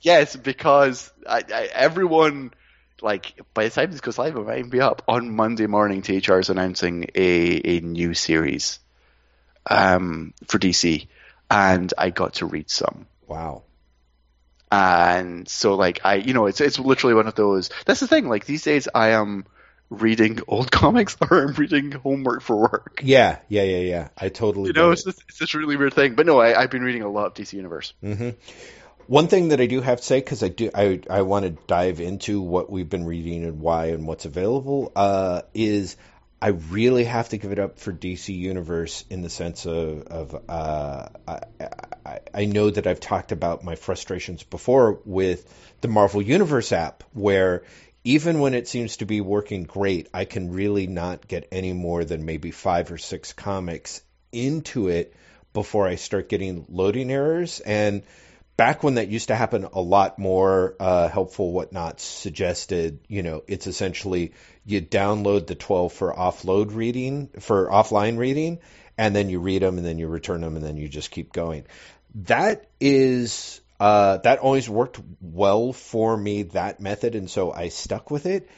[0.00, 2.52] Yes, because everyone
[3.02, 6.02] like by the time this goes live, it might be up on Monday morning.
[6.02, 8.78] THR is announcing a a new series
[9.68, 11.06] um, for DC,
[11.50, 13.06] and I got to read some.
[13.26, 13.62] Wow.
[14.70, 17.70] And so, like, I, you know, it's it's literally one of those.
[17.84, 18.28] That's the thing.
[18.28, 19.46] Like these days, I am
[19.90, 23.00] reading old comics or I'm reading homework for work.
[23.02, 24.08] Yeah, yeah, yeah, yeah.
[24.18, 24.68] I totally.
[24.68, 26.14] You know, it's this, it's this really weird thing.
[26.14, 27.92] But no, I, have been reading a lot of DC Universe.
[28.02, 28.30] Mm-hmm.
[29.06, 31.50] One thing that I do have to say, because I do, I, I want to
[31.50, 35.96] dive into what we've been reading and why and what's available, uh, is
[36.42, 40.44] I really have to give it up for DC Universe in the sense of, of
[40.48, 41.40] uh, I,
[42.04, 47.04] I, I know that I've talked about my frustrations before with the Marvel Universe app,
[47.12, 47.62] where
[48.02, 52.04] even when it seems to be working great, I can really not get any more
[52.04, 54.02] than maybe five or six comics
[54.32, 55.14] into it
[55.52, 57.60] before I start getting loading errors.
[57.60, 58.02] And
[58.56, 63.42] back when that used to happen a lot more, uh, helpful whatnot suggested, you know,
[63.46, 64.32] it's essentially
[64.64, 68.58] you download the 12 for offload reading, for offline reading,
[68.96, 71.32] and then you read them and then you return them and then you just keep
[71.32, 71.64] going.
[72.14, 77.14] That is, uh, that always worked well for me, that method.
[77.14, 78.48] And so I stuck with it.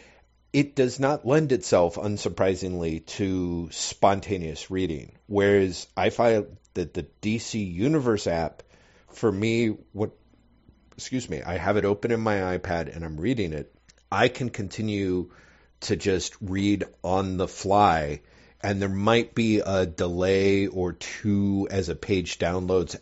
[0.52, 5.12] it does not lend itself, unsurprisingly, to spontaneous reading.
[5.26, 8.62] Whereas I find that the DC Universe app,
[9.12, 10.10] for me, what,
[10.96, 13.72] excuse me, I have it open in my iPad and I'm reading it.
[14.10, 15.30] I can continue
[15.80, 18.22] to just read on the fly,
[18.62, 22.98] and there might be a delay or two as a page downloads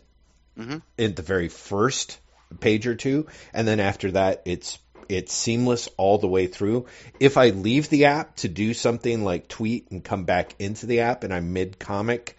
[0.57, 0.77] Mm-hmm.
[0.97, 2.19] in the very first
[2.59, 6.87] page or two, and then after that, it's it's seamless all the way through.
[7.19, 11.01] If I leave the app to do something like tweet and come back into the
[11.01, 12.37] app, and I'm mid comic,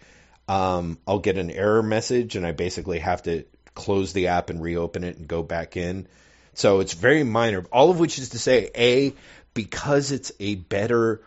[0.49, 3.45] um, I'll get an error message, and I basically have to
[3.79, 6.07] close the app and reopen it and go back in.
[6.53, 7.65] So it's very minor.
[7.71, 9.15] All of which is to say, a
[9.53, 11.21] because it's a better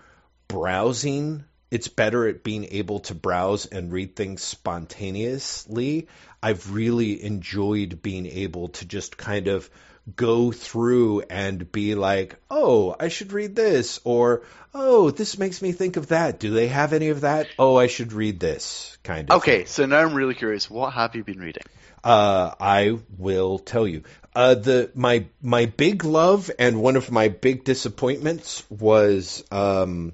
[0.48, 6.06] browsing it's better at being able to browse and read things spontaneously.
[6.42, 9.70] I've really enjoyed being able to just kind of
[10.14, 14.42] go through and be like, oh, I should read this, or
[14.74, 16.38] oh, this makes me think of that.
[16.38, 17.48] Do they have any of that?
[17.58, 19.38] Oh, I should read this kind of.
[19.38, 20.68] Okay, so now I'm really curious.
[20.68, 21.62] What have you been reading?
[22.04, 24.02] Uh, I will tell you.
[24.34, 30.12] Uh, the my my big love and one of my big disappointments was um,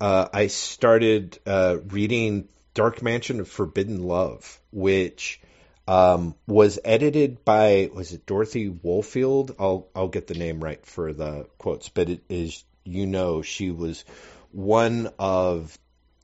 [0.00, 5.40] uh, I started uh, reading Dark Mansion of Forbidden Love, which
[5.88, 9.56] um, was edited by was it Dorothy Woolfolk?
[9.58, 13.70] I'll I'll get the name right for the quotes, but it is you know she
[13.70, 14.04] was
[14.50, 15.76] one of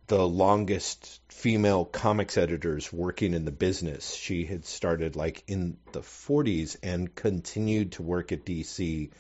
[0.08, 4.14] the longest female comics editors working in the business.
[4.14, 9.10] She had started like in the 40s and continued to work at DC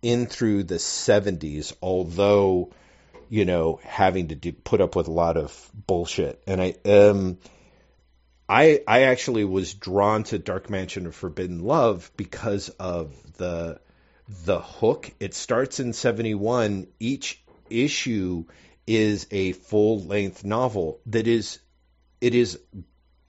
[0.00, 2.72] in through the 70s, although
[3.28, 6.42] you know having to do, put up with a lot of bullshit.
[6.46, 7.38] And I um
[8.48, 13.80] I I actually was drawn to Dark Mansion of Forbidden Love because of the
[14.44, 15.10] the hook.
[15.20, 16.86] It starts in 71.
[17.00, 18.44] Each issue
[18.86, 21.58] is a full length novel that is
[22.20, 22.58] it is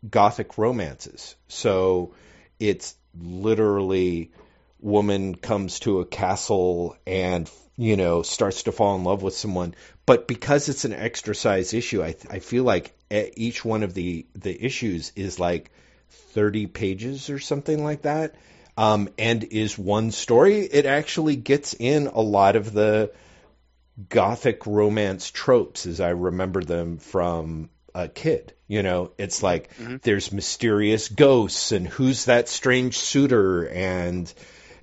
[0.09, 1.35] gothic romances.
[1.47, 2.13] So
[2.59, 4.31] it's literally
[4.79, 9.73] woman comes to a castle and you know starts to fall in love with someone
[10.05, 14.25] but because it's an extra size issue I I feel like each one of the
[14.35, 15.71] the issues is like
[16.09, 18.35] 30 pages or something like that
[18.75, 23.11] um, and is one story it actually gets in a lot of the
[24.09, 28.53] gothic romance tropes as I remember them from a kid.
[28.67, 29.97] You know, it's like mm-hmm.
[30.01, 34.31] there's mysterious ghosts and who's that strange suitor and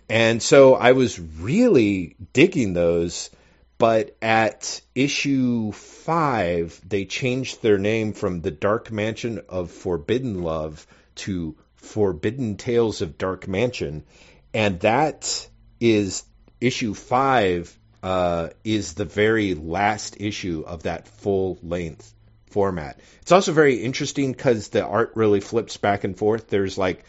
[0.09, 3.31] and so I was really digging those.
[3.79, 10.87] But at issue five, they changed their name from the Dark Mansion of Forbidden Love
[11.15, 14.05] to Forbidden Tales of Dark Mansion,
[14.53, 15.49] and that
[15.81, 16.25] is
[16.61, 22.15] issue five uh, is the very last issue of that full length
[22.51, 22.99] format.
[23.23, 26.49] It's also very interesting because the art really flips back and forth.
[26.49, 27.05] There's like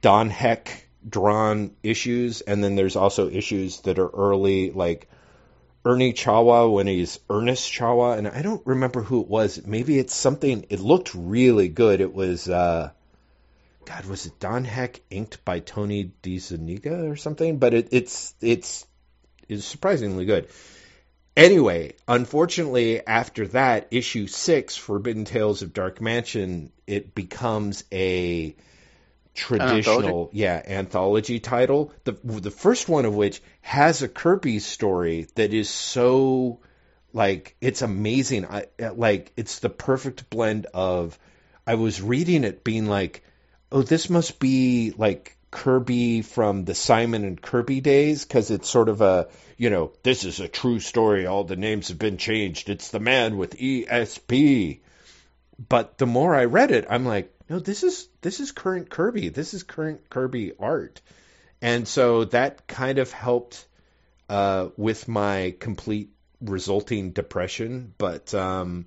[0.00, 5.08] Don Heck drawn issues, and then there's also issues that are early, like
[5.84, 9.64] Ernie Chua when he's Ernest Chua, and I don't remember who it was.
[9.64, 10.66] Maybe it's something.
[10.68, 12.00] It looked really good.
[12.00, 12.48] It was.
[12.48, 12.90] Uh,
[13.84, 17.56] God, was it Don Heck inked by Tony DeZuniga or something?
[17.56, 18.86] But it, it's it's
[19.48, 20.48] is surprisingly good.
[21.36, 28.56] Anyway, unfortunately, after that, issue six, Forbidden Tales of Dark Mansion, it becomes a
[29.34, 30.38] traditional, anthology?
[30.38, 31.92] yeah, anthology title.
[32.04, 36.58] The the first one of which has a Kirby story that is so
[37.12, 38.44] like it's amazing.
[38.44, 41.16] I like it's the perfect blend of
[41.66, 43.22] I was reading it being like,
[43.70, 48.88] oh, this must be like Kirby from the Simon and Kirby days because it's sort
[48.88, 51.26] of a, you know, this is a true story.
[51.26, 52.68] All the names have been changed.
[52.68, 54.80] It's the man with ESP.
[55.68, 59.30] But the more I read it, I'm like, no, this is this is current Kirby.
[59.30, 61.00] This is current Kirby art,
[61.62, 63.66] and so that kind of helped
[64.28, 67.94] uh, with my complete resulting depression.
[67.96, 68.86] But um,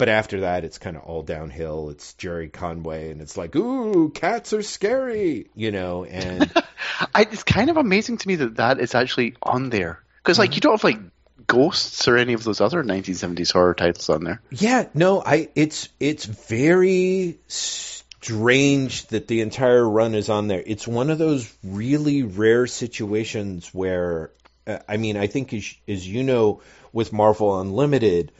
[0.00, 1.90] but after that, it's kind of all downhill.
[1.90, 6.06] It's Gerry Conway, and it's like, ooh, cats are scary, you know.
[6.06, 6.50] And
[7.14, 10.54] I, it's kind of amazing to me that that is actually on there because like
[10.54, 11.00] you don't have like
[11.46, 14.40] ghosts or any of those other 1970s horror titles on there.
[14.50, 20.62] yeah, no, I it's it's very strange that the entire run is on there.
[20.64, 24.30] It's one of those really rare situations where,
[24.66, 28.32] uh, I mean, I think as, as you know, with Marvel Unlimited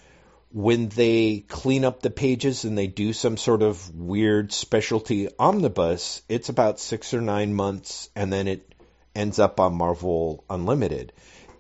[0.53, 6.23] when they clean up the pages and they do some sort of weird specialty omnibus,
[6.29, 8.75] it's about six or nine months and then it
[9.15, 11.13] ends up on Marvel Unlimited.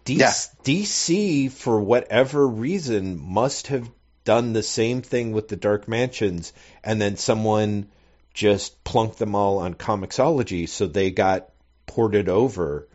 [0.04, 0.32] DC, Yeah.
[0.64, 3.88] DC, for whatever reason, must have
[4.24, 6.52] done the same thing with the Dark Mansions,
[6.84, 7.88] and then someone
[8.34, 11.50] just plunked them all on Comixology, so they got
[11.86, 12.88] ported over.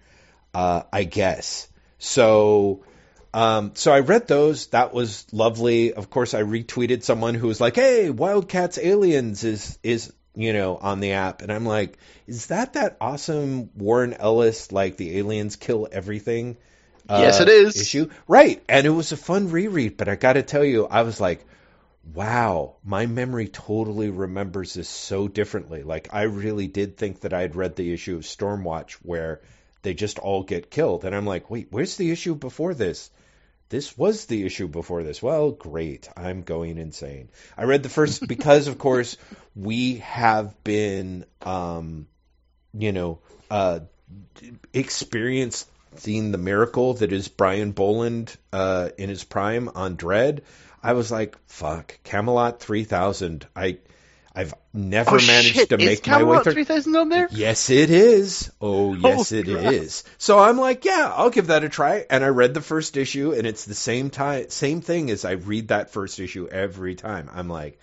[0.53, 1.67] Uh, I guess.
[1.99, 2.85] So,
[3.35, 4.67] um, so I read those.
[4.67, 5.93] That was lovely.
[5.93, 10.77] Of course, I retweeted someone who was like, "Hey, Wildcats Aliens is is you know
[10.77, 15.57] on the app," and I'm like, "Is that that awesome Warren Ellis like the aliens
[15.57, 16.55] kill everything?"
[17.09, 17.79] uh, Yes, it is.
[17.81, 19.97] issue right, and it was a fun reread.
[19.97, 21.45] But I got to tell you, I was like.
[22.13, 25.81] Wow, my memory totally remembers this so differently.
[25.81, 29.41] Like I really did think that I had read the issue of Stormwatch where
[29.81, 31.03] they just all get killed.
[31.03, 33.09] And I'm like, wait, where's the issue before this?
[33.69, 35.21] This was the issue before this.
[35.21, 36.07] Well, great.
[36.15, 37.29] I'm going insane.
[37.57, 39.17] I read the first because, of course,
[39.55, 42.07] we have been, um,
[42.73, 43.79] you know, uh,
[44.73, 50.41] experiencing the miracle that is Brian Bolland uh, in his prime on Dredd.
[50.83, 53.47] I was like, fuck, Camelot 3000.
[53.55, 53.79] I.
[54.35, 55.69] I've never Oh, managed shit.
[55.69, 56.53] to Is make my way Camelot through.
[56.53, 57.29] 3000 on there?
[57.31, 58.51] Yes, it is.
[58.61, 60.01] Oh, oh yes, it is.
[60.03, 60.15] crap.
[60.17, 62.05] So I'm like, yeah, I'll give that a try.
[62.09, 65.31] And I read the first issue, and it's the same time, same thing as I
[65.31, 67.29] read that first issue every time.
[67.33, 67.79] I'm like,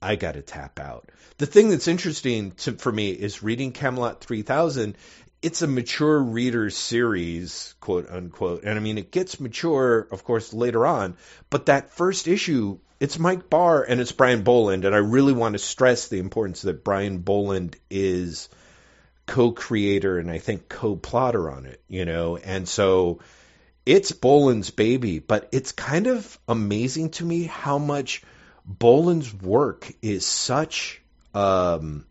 [0.00, 1.10] I got to tap out.
[1.38, 4.96] The thing that's interesting to, for me is reading Camelot 3000.
[5.42, 8.64] It's a mature reader series, quote unquote.
[8.64, 11.16] And I mean, it gets mature, of course, later on.
[11.50, 14.84] But that first issue, it's Mike Barr and it's Brian Bolland.
[14.84, 18.48] And I really want to stress the importance that Brian Bolland is
[19.26, 22.36] co-creator and I think co-plotter on it, you know.
[22.36, 23.20] And so
[23.86, 28.22] it's Bolland's baby, but it's kind of amazing to me how much
[28.66, 31.00] Bolland's work is such
[31.34, 32.04] um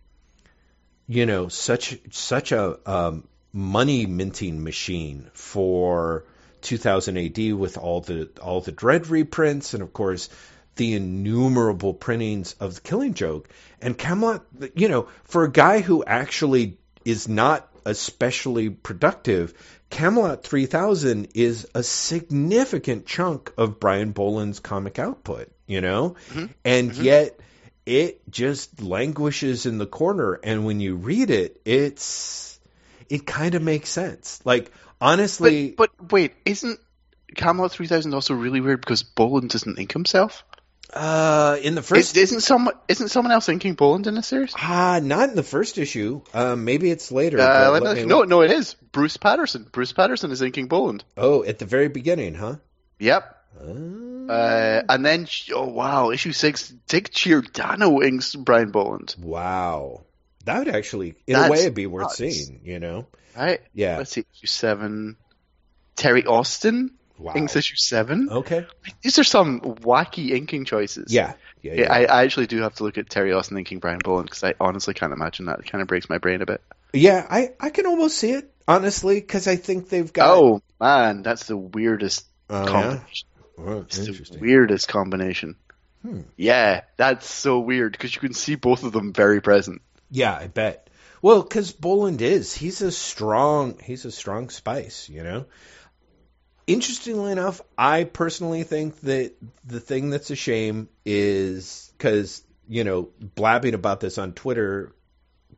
[1.10, 6.26] you know, such such a um money minting machine for
[6.62, 10.30] 2000 AD with all the all the Dredd reprints and of course
[10.78, 13.50] the innumerable printings of the Killing Joke
[13.82, 14.46] and Camelot.
[14.76, 19.54] You know, for a guy who actually is not especially productive,
[19.90, 25.52] Camelot 3000 is a significant chunk of Brian Bolland's comic output.
[25.66, 26.46] You know, mm-hmm.
[26.64, 27.04] and mm-hmm.
[27.04, 27.40] yet
[27.86, 30.34] it just languishes in the corner.
[30.44, 32.60] And when you read it, it's
[33.10, 34.42] it kind of makes sense.
[34.44, 36.80] Like honestly, But, but wait, isn't
[37.36, 40.44] Camelot 3000 also really weird because Bolland doesn't ink himself?
[40.94, 44.54] Uh, in the first Is, isn't someone isn't someone else inking Bolland in this series?
[44.58, 46.22] Ah, not in the first issue.
[46.34, 47.40] Um, maybe it's later.
[47.40, 48.30] Uh, but let let me- me no, look.
[48.30, 49.68] no, it is Bruce Patterson.
[49.72, 51.04] Bruce Patterson is inking Bolland.
[51.18, 52.56] Oh, at the very beginning, huh?
[53.00, 53.36] Yep.
[53.60, 59.16] Uh, Uh, and then, oh wow, issue six, Dick Giordano inks Brian Bolland.
[59.20, 60.04] wow,
[60.46, 62.18] that would actually, in That's a way, be worth nuts.
[62.18, 62.62] seeing.
[62.64, 63.08] You know?
[63.38, 63.62] Right?
[63.74, 63.98] Yeah.
[63.98, 65.16] Let's see, issue seven.
[65.96, 67.34] Terry Austin Wow.
[67.36, 68.30] inks issue seven.
[68.30, 68.65] Okay.
[69.01, 71.11] These are some wacky inking choices.
[71.11, 71.34] Yeah.
[71.61, 71.74] Yeah.
[71.74, 71.93] Yeah, yeah.
[71.93, 74.53] I, I actually do have to look at Terry Austin inking Brian Bolland because I
[74.59, 75.59] honestly can't imagine that.
[75.59, 76.61] It kind of breaks my brain a bit.
[76.93, 77.26] yeah.
[77.30, 80.38] I, I can almost see it honestly because I think they've got.
[80.38, 82.72] Oh man, that's the weirdest Oh, yeah?
[82.72, 83.28] combination.
[83.57, 83.97] Oh, It's
[84.30, 85.55] the weirdest combination.
[86.03, 86.22] Hmm.
[86.38, 89.82] Yeah, that's so weird because you can see both of them very present.
[90.11, 90.89] Yeah, I bet.
[91.22, 95.45] Well, because Bolland is he's a strong he's a strong spice, you know.
[96.68, 99.34] Interestingly enough, I personally think that
[99.65, 104.93] the thing that's a shame is because you know blabbing about this on Twitter,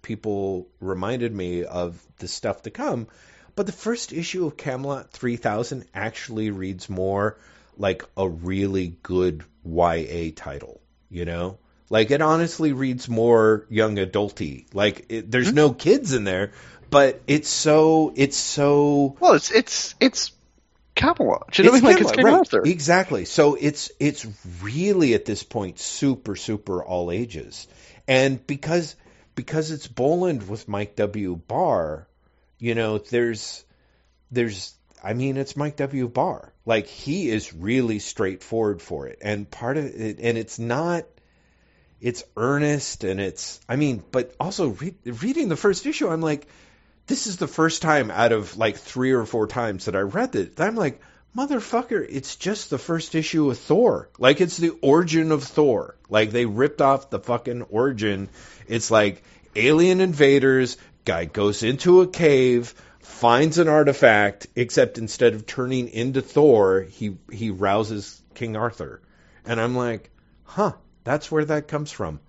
[0.04, 3.08] people reminded me of the stuff to come.
[3.56, 7.38] But the first issue of Camelot 3000 actually reads more
[7.76, 10.80] like a really good YA title,
[11.10, 11.58] you know?
[11.90, 14.68] Like it honestly reads more young adulty.
[14.74, 15.56] Like it, there's hmm?
[15.56, 16.52] no kids in there,
[16.90, 20.32] but it's so it's so Well, it's it's it's
[21.00, 21.52] Camelot.
[21.52, 22.04] Do you know what I mean?
[22.04, 22.72] Like it's right.
[22.72, 23.26] Exactly.
[23.26, 24.28] So it's it's
[24.62, 27.68] really at this point super super all ages,
[28.08, 28.96] and because
[29.34, 31.38] because it's Bolland with Mike W.
[31.38, 32.08] Barr,
[32.58, 33.64] you know, there's
[34.30, 36.10] there's I mean it's Mike W.
[36.10, 36.52] Barr.
[36.66, 41.06] Like he is really straightforward for it, and part of it, and it's not.
[42.02, 43.60] It's earnest and it's.
[43.68, 46.48] I mean, but also re- reading the first issue, I'm like,
[47.10, 50.36] this is the first time out of like three or four times that I read
[50.36, 51.02] it that I'm like,
[51.36, 54.10] motherfucker, it's just the first issue of Thor.
[54.20, 55.98] Like it's the origin of Thor.
[56.08, 58.30] Like they ripped off the fucking origin.
[58.68, 59.24] It's like
[59.56, 66.22] alien invaders, guy goes into a cave, finds an artifact, except instead of turning into
[66.22, 69.02] Thor, he he rouses King Arthur.
[69.46, 70.12] And I'm like,
[70.44, 72.20] huh, that's where that comes from.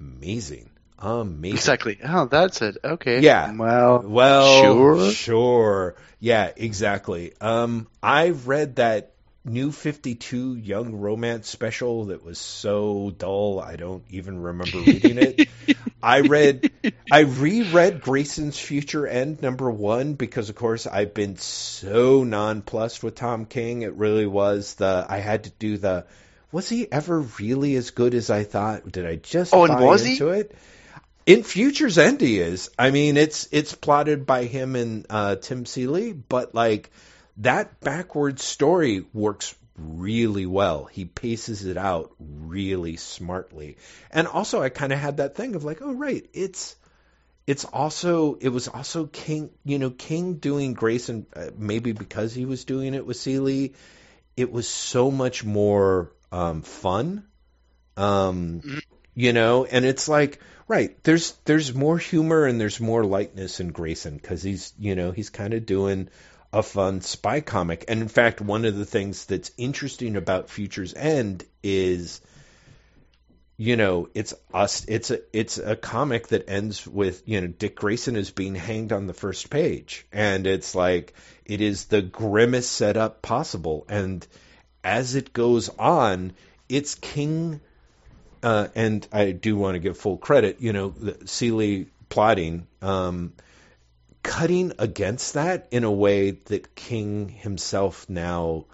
[0.00, 0.70] Amazing.
[0.98, 1.56] Amazing.
[1.56, 1.98] Exactly.
[2.02, 2.78] Oh, that's it.
[2.82, 3.20] Okay.
[3.20, 3.54] Yeah.
[3.54, 4.02] Well.
[4.04, 5.10] Well, Sure.
[5.12, 5.96] sure.
[6.20, 7.32] Yeah, exactly.
[7.40, 9.12] Um, I read that
[9.44, 15.46] new 52 young romance special that was so dull I don't even remember reading it.
[16.02, 16.70] I read
[17.10, 23.14] I reread Grayson's Future End number 1 because of course I've been so nonplussed with
[23.14, 23.82] Tom King.
[23.82, 26.06] It really was the I had to do the
[26.52, 28.90] was he ever really as good as I thought?
[28.90, 30.12] Did I just Oh, and was he?
[30.12, 30.56] into it?
[31.26, 32.70] In Future's End, he is.
[32.78, 36.90] I mean, it's it's plotted by him and uh, Tim Seeley, but like
[37.38, 40.84] that backwards story works really well.
[40.84, 43.76] He paces it out really smartly,
[44.12, 46.76] and also I kind of had that thing of like, oh right, it's
[47.44, 52.44] it's also it was also King, you know, King doing Grayson uh, maybe because he
[52.44, 53.74] was doing it with Seeley,
[54.36, 57.24] it was so much more um, fun.
[57.96, 58.82] Um, Mhm.
[59.14, 60.38] you know, and it's like
[60.68, 61.02] right.
[61.04, 65.30] There's there's more humor and there's more lightness in Grayson because he's you know he's
[65.30, 66.08] kind of doing
[66.52, 70.94] a fun spy comic, and in fact one of the things that's interesting about Future's
[70.94, 72.20] End is
[73.56, 77.76] you know it's us it's a it's a comic that ends with you know Dick
[77.76, 80.06] Grayson is being hanged on the first page.
[80.12, 81.14] And it's like
[81.44, 83.86] it is the grimmest setup possible.
[83.88, 84.26] And
[84.84, 86.32] as it goes on
[86.68, 87.60] it's King
[88.46, 93.32] uh, and I do want to give full credit you know the Seeley plotting um,
[94.22, 98.66] cutting against that in a way that King himself now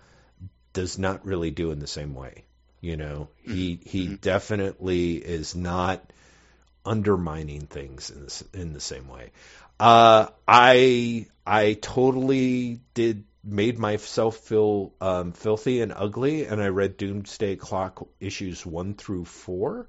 [0.72, 2.44] does not really do in the same way.
[2.80, 4.20] You know, he he Mhm.
[4.20, 6.12] definitely is not
[6.84, 9.30] undermining things in this, in the same way.
[9.78, 16.96] Uh, I I totally did made myself feel um, filthy and ugly, and I read
[16.96, 19.88] Doomsday Clock issues one through four.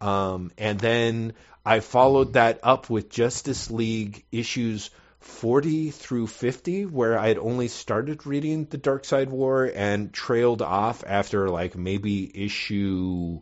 [0.00, 1.34] Um, and then
[1.64, 7.68] I followed that up with Justice League issues 40 through 50, where I had only
[7.68, 13.40] started reading The Darkseid War and trailed off after like maybe issue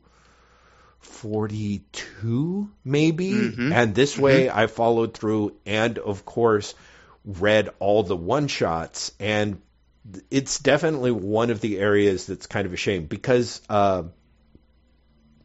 [1.01, 3.33] 42, maybe.
[3.33, 3.73] Mhm.
[3.73, 6.75] And this way I followed through and, of course,
[7.29, 9.13] read all the one shots.
[9.21, 9.61] And
[10.31, 14.05] it's definitely one of the areas that's kind of a shame because, uh,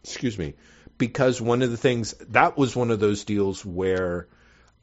[0.03, 0.55] excuse me,
[0.97, 4.27] because one of the things that was one of those deals where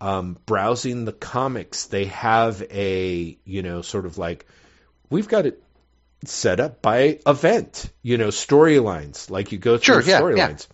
[0.01, 4.47] um, browsing the comics, they have a you know sort of like
[5.09, 5.63] we've got it
[6.25, 9.31] set up by event, you know, storylines.
[9.31, 10.67] Like you go through Sure, yeah, storylines.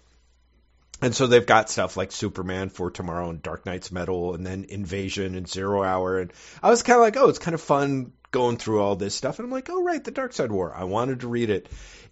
[1.03, 4.65] And so they've got stuff like Superman for tomorrow and Dark Nights Metal and then
[4.69, 6.21] Invasion and Zero Hour.
[6.21, 6.33] And
[6.63, 9.39] I was kind of like, oh, it's kind of fun going through all this stuff.
[9.39, 10.75] And I'm like, oh, right, the Darkseid War.
[10.75, 11.69] I wanted to read it.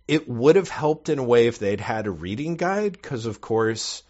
[0.06, 3.40] It would have helped in a way if they'd had a reading guide because, of
[3.40, 4.02] course,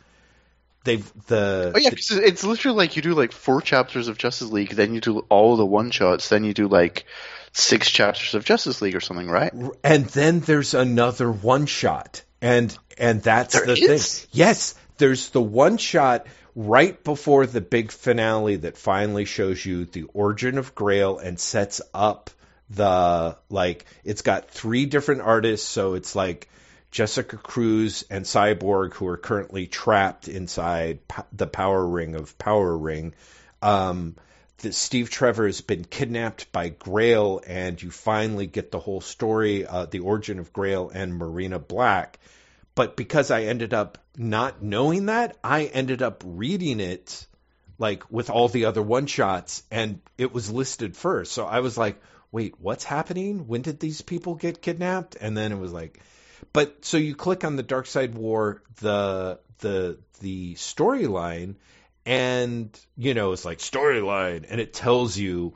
[0.83, 4.51] they've the Oh yeah, 'cause it's literally like you do like four chapters of Justice
[4.51, 7.05] League, then you do all the one shots, then you do like
[7.53, 9.53] six chapters of Justice League or something, right?
[9.85, 14.21] and then there's another one shot and and that's There the is?
[14.21, 19.87] thing yes there's the one shot right before the big finale that finally shows you
[19.87, 22.31] the origin of grail and sets up
[22.71, 26.49] the like it's got three different artists so it's like
[26.91, 31.01] Jessica Cruz and Cyborg who are currently trapped inside
[31.33, 33.15] the power ring of Power Ring
[33.63, 34.15] um,
[34.59, 39.67] that Steve Trevor has been kidnapped by Grail, and you finally get the whole story,
[39.67, 42.21] uh, the origin of Grail and Myrina Black.
[42.75, 47.27] But because I ended up not knowing that, I ended up reading it
[47.79, 51.33] like with all the other one shots, and it was listed first.
[51.33, 52.01] So I was like,
[52.31, 53.47] wait, what's happening?
[53.47, 55.17] When did these people get kidnapped?
[55.21, 56.01] And then it was like,
[56.53, 61.55] but so you click on the Darkseid War, the the the storyline,
[62.05, 65.55] and you know it's like storyline, and it tells you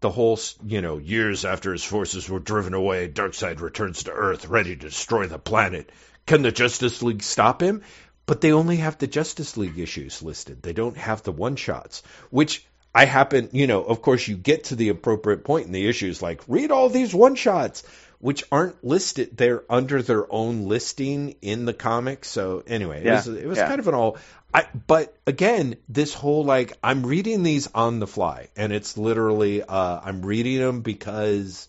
[0.00, 4.46] the whole you know years after his forces were driven away, Darkseid returns to Earth,
[4.46, 5.90] ready to destroy the planet.
[6.28, 7.82] Can the Justice League stop him?
[8.26, 10.62] But they only have the Justice League issues listed.
[10.62, 14.64] They don't have the one shots, which I happen, you know, of course, you get
[14.64, 17.82] to the appropriate point in the issues, like read all these one shots,
[18.18, 19.36] which aren't listed.
[19.36, 22.28] They're under their own listing in the comics.
[22.28, 23.68] So anyway, it was it was yeah.
[23.68, 24.18] kind of an all.
[24.52, 29.62] I, but again, this whole like I'm reading these on the fly, and it's literally
[29.62, 31.68] uh, I'm reading them because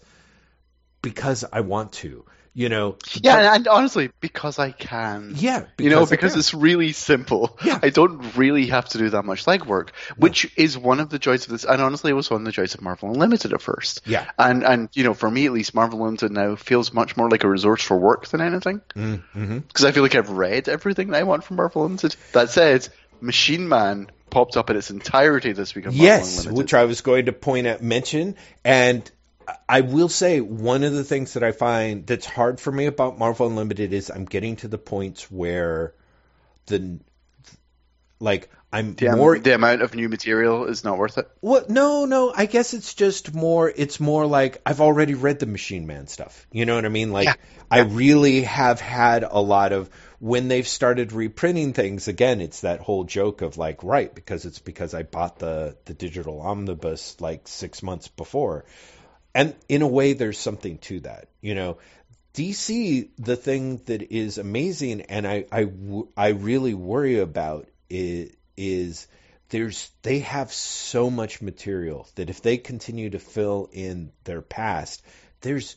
[1.01, 2.25] because I want to,
[2.59, 2.97] you know.
[3.13, 5.31] Yeah, and, honestly, because I can.
[5.37, 7.57] Yeah, you know, because it's really simple.
[7.63, 7.79] Yeah.
[7.81, 11.45] I don't really have to do that much legwork, which is one of the joys
[11.45, 11.63] of this.
[11.63, 14.01] And honestly, it was one of the joys of Marvel Unlimited at first.
[14.05, 14.29] yeah.
[14.37, 17.45] And and you know, for me at least, Marvel Unlimited now feels much more like
[17.45, 18.81] a resource for work than anything.
[18.93, 19.59] Mm-hmm.
[19.59, 22.17] Because I feel like I've read everything that I want from Marvel Unlimited.
[22.33, 22.89] That said,
[23.21, 26.57] Machine Man popped up in its entirety this week on Marvel Yes, Unlimited.
[26.57, 28.35] which I was going to point at mention,
[28.65, 29.09] and
[29.67, 33.17] I will say one of the things that I find that's hard for me about
[33.17, 35.93] Marvel Unlimited is I'm getting to the points where
[36.65, 36.99] the
[38.19, 41.27] like I'm the, more the amount of new material is not worth it.
[41.41, 42.31] Well, no, no.
[42.35, 43.71] I guess it's just more.
[43.75, 46.45] It's more like I've already read the Machine Man stuff.
[46.51, 47.11] You know what I mean?
[47.11, 47.35] Like Yeah.
[47.71, 49.89] I really have had a lot of
[50.19, 52.07] when they've started reprinting things.
[52.07, 55.95] Again, it's that whole joke of like, right, because it's because I bought the the
[55.95, 58.65] digital omnibus like six months before,
[59.33, 61.27] and in a way, there's something to that.
[61.41, 61.77] You know.
[62.35, 65.67] DC, the thing that is amazing, and I I,
[66.15, 69.07] I really worry about is, is
[69.49, 75.03] there's they have so much material that if they continue to fill in their past,
[75.41, 75.75] there's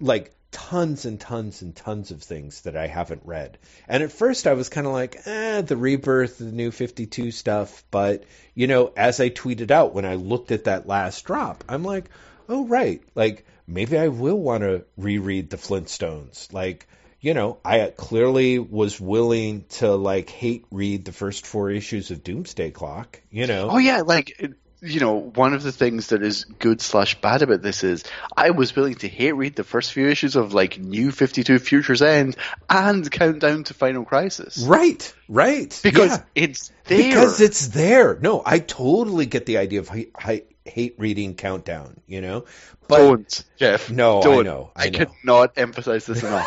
[0.00, 3.58] like tons and tons and tons of things that I haven't read.
[3.86, 7.84] And at first I was kind of like, eh, the rebirth, the new 52 stuff.
[7.90, 8.24] But,
[8.54, 12.10] you know, as I tweeted out when I looked at that last drop, I'm like,
[12.48, 13.02] oh, right.
[13.14, 16.52] Like, maybe I will want to reread the Flintstones.
[16.52, 16.88] Like,
[17.20, 22.22] you know, I clearly was willing to like hate read the first four issues of
[22.22, 23.70] Doomsday Clock, you know.
[23.70, 24.40] Oh yeah, like
[24.80, 28.04] you know, one of the things that is good slash bad about this is
[28.36, 31.58] I was willing to hate read the first few issues of like New Fifty Two
[31.58, 32.36] Futures End
[32.70, 35.78] and Countdown to Final Crisis Right, right.
[35.82, 36.22] because yeah.
[36.34, 36.98] it's there.
[37.08, 38.18] Because it's there.
[38.20, 42.44] No, I totally get the idea of hi- hi- hate reading Countdown, you know?
[42.86, 43.90] But don't, Jeff.
[43.90, 44.44] No, I don't.
[44.44, 45.06] know, I know.
[45.06, 46.46] cannot emphasize this enough.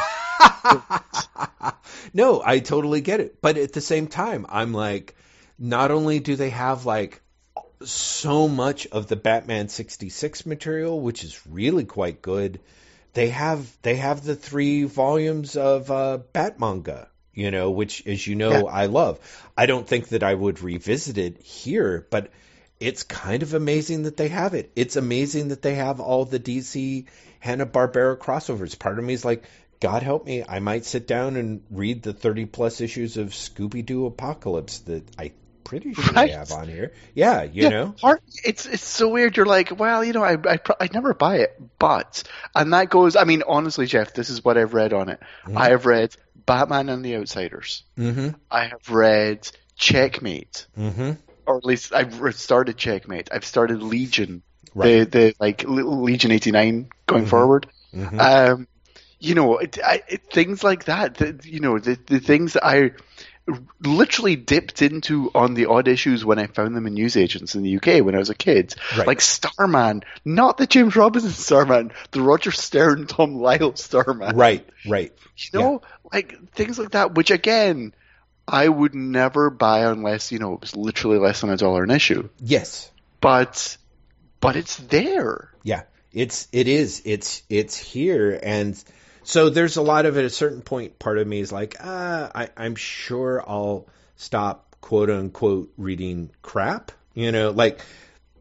[2.14, 3.42] no, I totally get it.
[3.42, 5.16] But at the same time, I'm like,
[5.60, 7.22] not only do they have like
[7.86, 12.60] so much of the Batman 66 material, which is really quite good,
[13.14, 18.26] they have they have the three volumes of uh, Bat manga, you know, which, as
[18.26, 18.64] you know, Yeah.
[18.64, 19.20] I love.
[19.58, 22.32] I don't think that I would revisit it here, but
[22.80, 24.72] it's kind of amazing that they have it.
[24.76, 27.06] It's amazing that they have all the DC
[27.40, 28.78] Hanna Barbera crossovers.
[28.78, 29.44] Part of me is like,
[29.80, 33.86] God help me, I might sit down and read the 30 plus issues of Scooby
[33.86, 35.32] Doo Apocalypse that I
[35.64, 36.28] pretty sure Right.
[36.28, 36.94] they have on here.
[37.14, 37.96] Yeah, you yeah, know.
[38.00, 39.38] part, it's it's so weird.
[39.38, 42.24] You're like, well, you know, I I I'd never buy it, but
[42.56, 43.16] and that goes.
[43.16, 45.20] I mean, honestly, Jeff, this is what I've read on it.
[45.56, 47.84] I have read Batman and the Outsiders.
[47.98, 48.30] Mm-hmm.
[48.50, 51.12] I have read Checkmate, Mm-hmm.
[51.46, 53.30] or at least I've started Checkmate.
[53.32, 54.44] I've started Legion,
[54.74, 55.10] Right.
[55.12, 57.30] the the like little Legion eighty nine going Mhm.
[57.30, 57.68] forward.
[57.94, 58.20] Mm-hmm.
[58.20, 58.68] Um,
[59.20, 61.16] you know, it, I, it, things like that.
[61.16, 62.92] The, you know, the the things that I
[63.82, 67.78] literally dipped into on the odd issues when I found them in newsagents in the
[67.78, 68.76] UK when I was a kid.
[68.98, 69.08] Right.
[69.08, 74.36] Like Starman, not the James Robinson Starman, the Roger Stern, Tom Lyle Starman.
[74.36, 75.14] right, right.
[75.38, 75.82] You know,
[76.14, 77.94] like things like that, which again,
[78.48, 81.92] I would never buy unless, you know, it was literally less than a dollar an
[81.92, 82.30] issue.
[82.40, 82.92] Yes.
[83.22, 83.78] But,
[84.40, 85.50] but it's there.
[85.64, 88.84] Yeah, it's it is it's it's here, and
[89.24, 91.00] so there's a lot of at a certain point.
[91.00, 96.92] Part of me is like, ah, I, I'm sure I'll stop quote unquote reading crap.
[97.14, 97.82] You know, like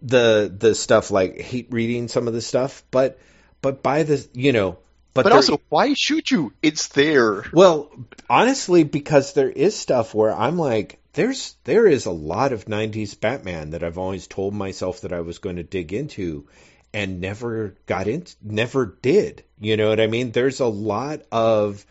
[0.03, 3.19] the the stuff like hate reading some of the stuff, but
[3.61, 4.79] but by the you know,
[5.13, 6.53] but, But also, why should you?
[6.63, 7.45] It's there.
[7.53, 7.91] well,
[8.29, 13.19] honestly, because there is stuff where I'm like, there's there is a lot of '90s
[13.19, 16.47] Batman that I've always told myself that I was going to dig into,
[16.93, 19.45] and never got into, never did.
[19.59, 20.33] You know what I mean?
[20.33, 21.85] There's a lot of,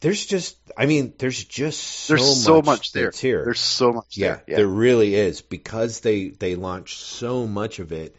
[0.00, 3.10] there's just, I mean, there's just so There's so much, much there.
[3.10, 3.44] here.
[3.44, 4.44] There's so much yeah, there.
[4.46, 4.56] Yeah.
[4.56, 8.16] there really is because they they launched so much of it.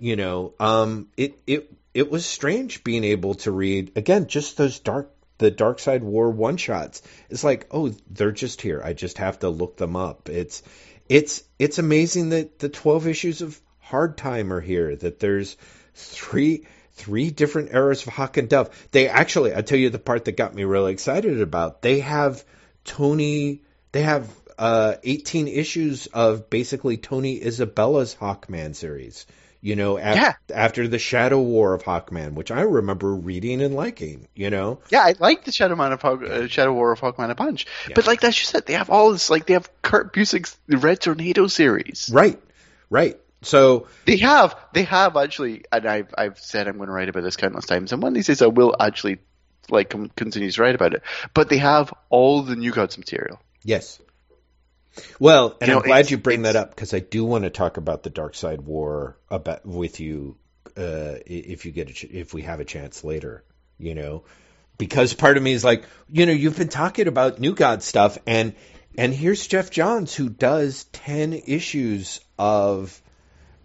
[0.00, 4.78] You know, um, it it it was strange being able to read again just those
[4.80, 7.02] dark the Darkseid War one shots.
[7.30, 8.82] It's like, oh, they're just here.
[8.84, 10.28] I just have to look them up.
[10.28, 10.62] It's
[11.08, 14.94] it's it's amazing that the twelve issues of Hard timer here.
[14.96, 15.56] That there's
[15.94, 18.70] three three different eras of Hawk and Dove.
[18.90, 21.80] They actually, I tell you, the part that got me really excited about.
[21.82, 22.44] They have
[22.84, 23.62] Tony.
[23.92, 24.28] They have
[24.58, 29.26] uh, 18 issues of basically Tony Isabella's Hawkman series.
[29.60, 30.32] You know, af- Yeah.
[30.54, 34.28] after the Shadow War of Hawkman, which I remember reading and liking.
[34.36, 37.30] You know, Yeah, I like the Shadow Man of Hawk, uh, Shadow War of Hawkman
[37.30, 37.94] a bunch, Yeah.
[37.96, 39.30] but like as you said, they have all this.
[39.30, 42.08] Like they have Kurt Busiek's Red Tornado series.
[42.12, 42.40] right,
[42.88, 43.18] right.
[43.42, 47.22] So They have, they have actually, and I've I've said I'm going to write about
[47.22, 49.18] this countless times, and one of these days I will actually
[49.70, 51.02] like continue to write about it.
[51.34, 53.38] But they have all the New Gods material.
[53.62, 54.00] Yes.
[55.20, 57.50] Well, and You know, I'm glad you bring that up because I do want to
[57.50, 60.36] talk about the Darkseid War about with you
[60.76, 63.44] uh, if you get a ch- if we have a chance later.
[63.78, 64.24] You know,
[64.78, 68.18] because part of me is like, you know, you've been talking about New God stuff,
[68.26, 68.54] and
[68.96, 73.00] And here's Geoff Johns who does 10 issues of,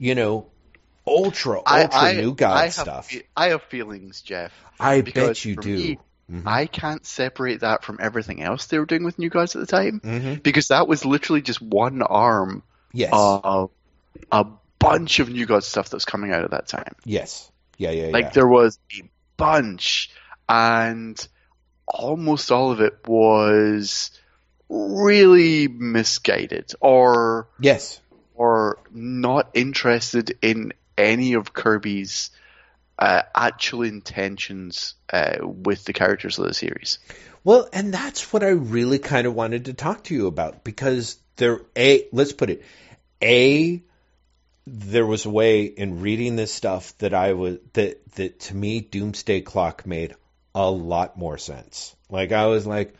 [0.03, 0.47] you know,
[1.07, 3.09] ultra, ultra I, New God I have, stuff.
[3.38, 4.51] I have feelings, Jeff.
[4.80, 5.75] I bet you do.
[5.75, 5.99] me,
[6.31, 6.43] Mhm.
[6.45, 9.65] I can't separate that from everything else they were doing with New Gods at the
[9.67, 10.43] time Mhm.
[10.43, 13.11] because that was literally just one arm Yes.
[13.13, 13.71] of
[14.31, 14.45] a
[14.80, 16.95] bunch of New Gods stuff that was coming out at that time.
[17.05, 17.49] yes.
[17.77, 18.30] Yeah, yeah, Like yeah.
[18.31, 20.11] there was a bunch,
[20.49, 21.27] and
[21.88, 24.11] almost all of it was
[24.69, 27.99] really misguided or yes.
[28.35, 32.31] Or not interested in any of Kirby's
[32.97, 36.99] uh, actual intentions uh, with the characters of the series.
[37.43, 41.18] Well, and that's what I really kind of wanted to talk to you about because
[41.35, 42.64] there, a let's put it,
[43.22, 43.81] a
[44.65, 48.80] there was a way in reading this stuff that I was that that to me
[48.80, 50.15] Doomsday Clock made
[50.55, 51.95] a lot more sense.
[52.10, 52.93] Like I was like,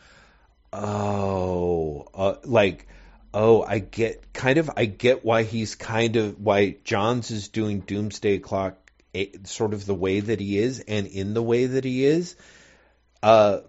[0.72, 2.86] oh, uh, like
[3.34, 7.80] oh, I get kind of I get why he's kind of why Johns is doing
[7.80, 8.78] Doomsday Clock
[9.14, 12.36] eh, sort of the way that he is and in the way that he is.
[13.22, 13.60] Uh,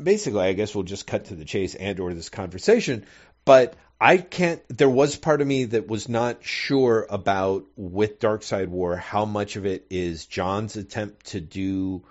[0.00, 3.06] basically, I guess we'll just cut to the chase and or this conversation.
[3.44, 4.62] But I can't.
[4.68, 9.56] There was part of me that was not sure about with Darkseid War how much
[9.56, 12.04] of it is Johns' attempt to do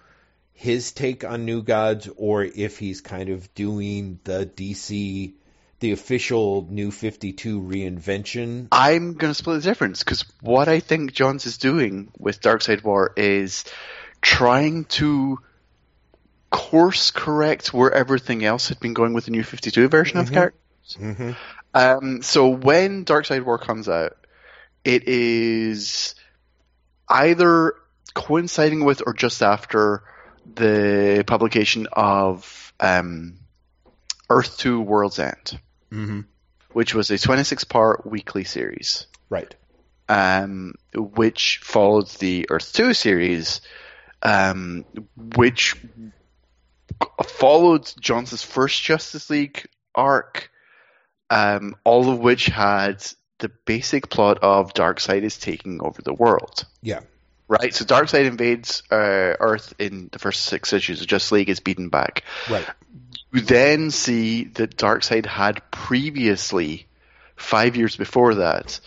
[0.54, 5.34] his take on New Gods, or if he's kind of doing the DC,
[5.80, 8.68] the official New Fifty Two reinvention.
[8.72, 12.84] I'm going to split the difference because what I think Johns is doing with Darkseid
[12.84, 13.66] War is
[14.22, 15.40] trying to
[16.50, 20.32] course correct where everything else had been going with the new 52 version of the
[20.32, 20.34] Mhm.
[20.34, 20.60] character.
[21.00, 21.32] Mm-hmm.
[21.74, 24.18] Um, so when Darkseid War comes out,
[24.84, 26.16] it is
[27.08, 27.76] either
[28.16, 30.02] coinciding with or just after
[30.56, 33.36] the publication of um,
[34.30, 35.60] Earth 2 World's End,
[35.92, 36.22] Mm-hmm.
[36.74, 39.56] which was a 26 part weekly series, Right.
[40.08, 43.62] um, which followed the Earth 2 series,
[44.22, 44.86] um,
[45.36, 45.76] which
[47.26, 50.52] followed Johns's first Justice League arc,
[51.30, 53.06] um, all of which had
[53.40, 56.66] the basic plot of Darkseid is taking over the world.
[56.82, 57.02] Yeah.
[57.48, 58.96] Right, so Darkseid invades uh,
[59.40, 61.04] Earth in the first six issues.
[61.04, 62.24] Justice League is beaten back.
[62.48, 62.68] Right.
[63.32, 66.88] You then see that Darkseid had previously,
[67.36, 68.80] five years before that,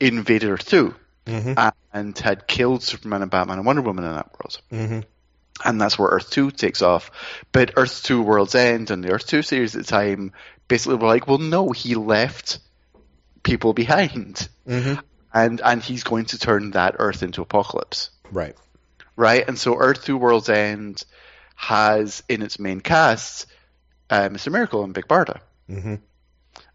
[0.00, 0.94] invaded Earth 2
[1.28, 1.68] Mm-hmm.
[1.92, 4.60] and had killed Superman and Batman and Wonder Woman in that world.
[4.72, 5.00] Mm-hmm.
[5.62, 7.10] And that's where Earth 2 takes off.
[7.52, 10.32] But Earth 2 World's End and the Earth 2 series at the time
[10.68, 12.60] basically were like, well, no, he left
[13.42, 14.48] people behind.
[14.66, 15.00] Mm-hmm.
[15.34, 18.08] And, and he's going to turn that Earth into Apokolips.
[18.30, 18.56] Right.
[19.14, 19.46] Right?
[19.46, 21.04] And so Earth 2 World's End
[21.56, 23.44] has in its main cast
[24.10, 24.52] uh, Mr.
[24.52, 25.40] Miracle and Big Barda.
[25.70, 25.96] Mm-hmm.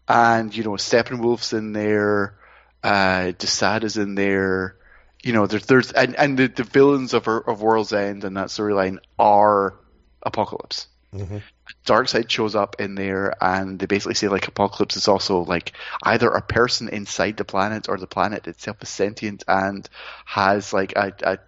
[0.06, 2.36] and you know Steppenwolf's in there,
[2.84, 4.76] uh, DeSaad's in there.
[5.24, 8.48] You know, there's there's and, and the, the villains of of World's End and that
[8.48, 9.74] storyline are
[10.24, 10.86] Apokolips.
[11.12, 11.38] Mm-hmm.
[11.86, 16.28] Darkseid shows up in there, and they basically say like Apokolips is also like either
[16.28, 19.88] a person inside the planet or the planet itself is sentient and
[20.24, 21.38] has like a, a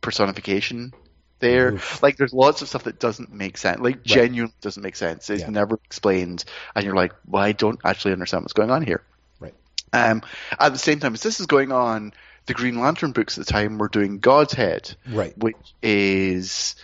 [0.00, 0.92] personification
[1.38, 1.74] there.
[1.74, 2.02] Oof.
[2.02, 3.80] Like there's lots of stuff that doesn't make sense.
[3.80, 5.28] Like genuinely doesn't make sense.
[5.30, 5.50] It's Yeah.
[5.50, 6.44] never explained,
[6.74, 9.02] and you're like, well, I don't actually understand what's going on here.
[9.40, 9.54] Right.
[9.92, 10.22] Um,
[10.58, 12.12] at the same time as this is going on,
[12.46, 15.36] the Green Lantern books at the time were doing Godhead, Right.
[15.36, 16.76] which is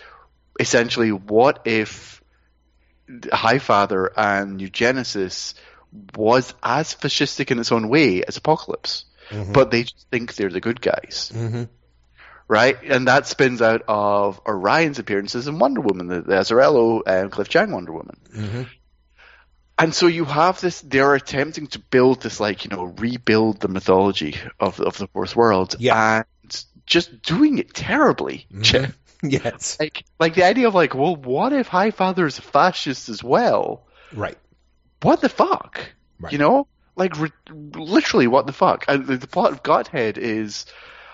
[0.60, 2.22] essentially what if
[3.32, 5.54] High Father and New Genesis
[6.16, 9.52] was as fascistic in its own way as Apokolips, Mhm.
[9.52, 11.64] but they just think they're the good guys, Mm-hmm.
[12.48, 12.76] Right?
[12.82, 17.48] And that spins out of Orion's appearances in Wonder Woman, the, the Azzarello and Cliff
[17.48, 18.16] Chiang Wonder Woman.
[18.34, 18.62] Mm-hmm.
[19.78, 23.68] And so you have this, they're attempting to build this, like, you know, rebuild the
[23.68, 25.76] mythology of, of the fourth world.
[25.78, 26.22] Yeah.
[26.48, 28.46] And just doing it terribly.
[28.52, 28.94] Mhm.
[29.24, 29.76] Yes.
[29.78, 33.22] Like, like the idea of like, well, what if High Father is a fascist as
[33.22, 33.86] well?
[34.12, 34.36] Right.
[35.00, 35.80] What the fuck?
[36.18, 36.32] Right.
[36.32, 36.66] You know,
[36.96, 38.84] like re- literally, what the fuck?
[38.88, 40.66] And the, the plot of Godhead is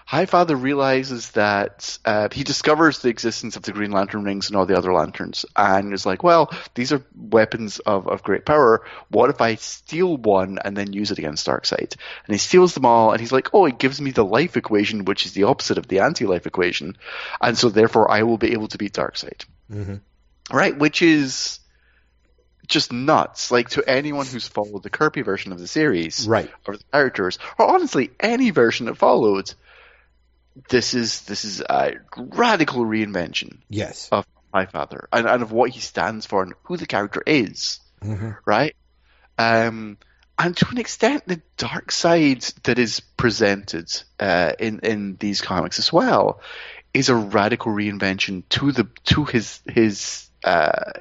[0.08, 4.56] High Father realizes that uh, he discovers the existence of the Green Lantern rings and
[4.56, 8.86] all the other lanterns, and is like, well, these are weapons of, of great power.
[9.10, 11.94] What if I steal one and then use it against Darkseid?
[12.24, 15.04] And he steals them all, and he's like, oh, it gives me the life equation,
[15.04, 16.96] which is the opposite of the anti-life equation,
[17.38, 20.56] and so therefore I will be able to beat Darkseid Mm-hmm.
[20.56, 20.78] right?
[20.78, 21.60] Which is
[22.66, 23.50] just nuts.
[23.50, 26.50] Like to anyone who's followed the Kirby version of the series, Right.
[26.66, 29.52] or the characters, or honestly any version that followed,
[30.68, 34.08] this is this is a radical reinvention Yes.
[34.10, 37.80] of My Father and, and of what he stands for and who the character is,
[38.02, 38.30] Mm-hmm.
[38.46, 38.74] right?
[39.38, 39.98] Um,
[40.38, 43.90] and to an extent, the Darkseid that is presented
[44.20, 46.40] uh, in in these comics as well
[46.94, 50.92] is a radical reinvention to the to his his uh,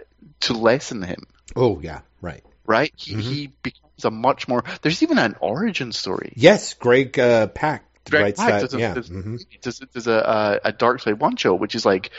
[0.42, 1.28] to lessen him.
[1.56, 2.44] Oh yeah, right.
[2.66, 4.62] Right, he, he becomes a much more.
[4.82, 6.34] There's even an origin story.
[6.36, 8.62] Yes, Greg uh, Pak Writes Pak that.
[8.62, 8.94] does a, yeah.
[8.94, 9.10] does,
[9.62, 12.12] does, does a, a, Darkseid one show, which is like,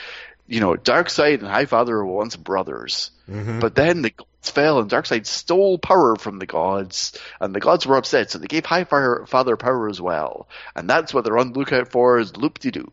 [0.47, 3.59] you know, Darkseid and High Father were once brothers, Mhm.
[3.59, 7.85] but then the gods fell and Darkseid stole power from the gods, and the gods
[7.85, 11.53] were upset, so they gave High Father, power as well, and that's what they're on
[11.53, 12.91] the lookout for is Loop-de-Doo.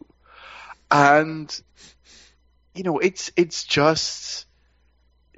[0.91, 1.61] And,
[2.75, 4.47] you know, it's it's just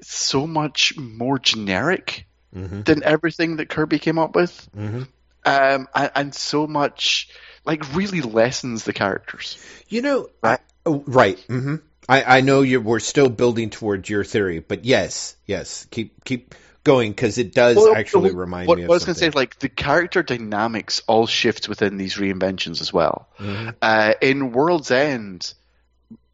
[0.02, 2.84] so much more generic Mhm.
[2.84, 5.06] than everything that Kirby came up with Mhm.
[5.44, 7.28] um, and, and so much
[7.68, 9.64] like really lessens the characters.
[9.88, 11.38] You know, I, oh, right.
[11.46, 11.76] hmm
[12.08, 16.54] I, I know you we're still building towards your theory, but yes, yes, keep keep
[16.82, 19.14] going because it does Well, actually what- remind what, me of what I was going
[19.14, 23.28] to say like the character dynamics all shift within these reinventions as well.
[23.38, 23.74] Mhm.
[23.82, 25.52] Uh, in World's End,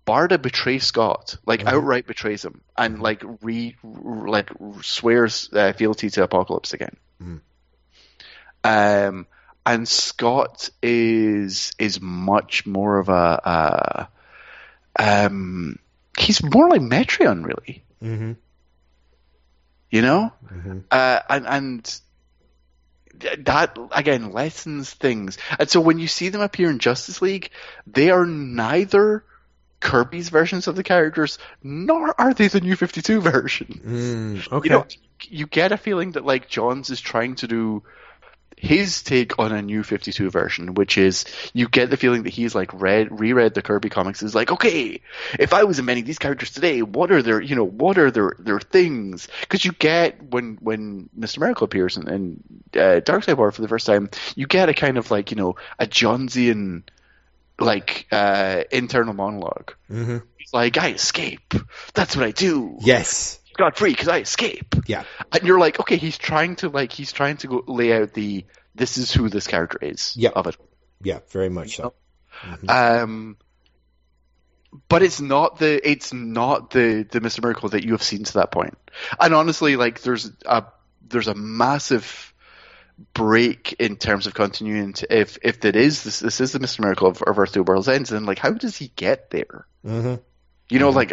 [0.06, 1.72] Barda betrays Scott, like Mhm.
[1.72, 4.50] outright betrays him, and like re like
[4.82, 6.96] swears uh, fealty to Apokolips again.
[7.20, 7.40] Mhm.
[8.62, 9.26] Um,
[9.66, 14.06] and Scott is is much more of a, uh,
[14.98, 15.78] um,
[16.18, 17.82] he's more like Metron, really.
[18.02, 18.36] Mhm.
[19.90, 20.84] You know, Mhm.
[20.90, 22.00] uh, and and
[23.46, 25.38] that again lessens things.
[25.58, 27.50] And so when you see them appear in Justice League,
[27.86, 29.24] they are neither
[29.80, 33.80] Kirby's versions of the characters, nor are they the New Fifty Two version.
[33.84, 34.68] Mm, okay.
[34.68, 34.86] You know,
[35.28, 37.82] you get a feeling that like Johns is trying to do
[38.56, 42.54] his take on a new 52 version, which is you get the feeling that he's
[42.54, 45.00] like read reread the Kirby comics is like, okay,
[45.38, 48.34] if I was inventing these characters today, what are their you know what are their
[48.38, 49.28] their things?
[49.40, 51.38] Because you get when when Mr.
[51.38, 52.42] Miracle appears in, in
[52.74, 55.56] uh, Darkseid War for the first time, you get a kind of like you know
[55.78, 56.82] a Johnsian
[57.58, 59.74] like uh, internal monologue.
[59.90, 60.22] Mhm.
[60.38, 61.54] He's like, I escape.
[61.94, 62.78] That's what I do.
[62.80, 63.38] Yes.
[63.56, 65.04] Got free because I escape Yeah.
[65.32, 68.44] and you're like, okay, he's trying to like he's trying to go lay out the
[68.74, 70.30] this is who this character is Yeah.
[70.30, 70.56] of it.
[71.02, 71.20] Yeah.
[71.30, 71.94] Very much so.
[72.42, 72.68] Mhm.
[72.68, 73.36] Um,
[74.88, 78.32] but it's not the it's not the the Mister Miracle that you have seen to
[78.34, 78.76] that point.
[79.20, 80.64] And honestly, like there's a
[81.06, 82.34] there's a massive
[83.12, 85.06] break in terms of continuity.
[85.08, 87.88] If if that is this this is the Mister Miracle of, of Earth Two Worlds
[87.88, 89.66] Ends, then like how does he get there?
[89.86, 90.20] Mhm.
[90.74, 90.96] You know, Mhm.
[90.96, 91.12] like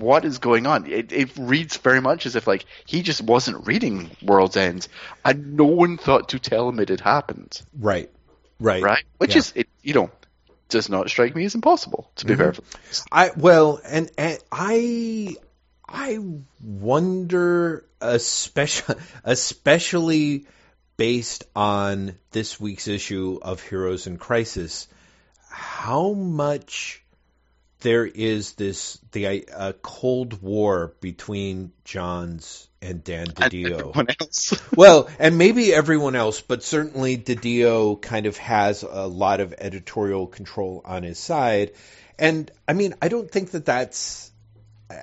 [0.00, 0.86] what is going on?
[0.86, 4.86] It, it reads very much as if like he just wasn't reading World's End,
[5.24, 8.08] and no one thought to tell him it had happened, Right.
[8.60, 8.82] Right.
[8.82, 9.04] right?
[9.18, 9.38] Which Yeah.
[9.38, 10.10] is, it, you know,
[10.68, 12.08] does not strike me as impossible.
[12.16, 12.38] To be Mhm.
[12.38, 12.80] perfectly.
[13.10, 15.36] I well, and, and I
[15.88, 16.20] I
[16.62, 20.46] wonder, especially especially
[20.96, 24.86] based on this week's issue of Heroes in Crisis,
[25.48, 26.99] how much
[27.80, 33.94] there is this the uh, Cold War between Johns and Dan DiDio.
[34.20, 34.60] else.
[34.76, 40.26] Well, and maybe everyone else, but certainly Didio kind of has a lot of editorial
[40.26, 41.72] control on his side.
[42.18, 44.30] And I mean, I don't think that that's.
[44.88, 44.94] Uh,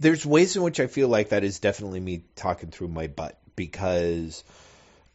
[0.00, 3.38] there's ways in which I feel like that is definitely me talking through my butt
[3.56, 4.44] because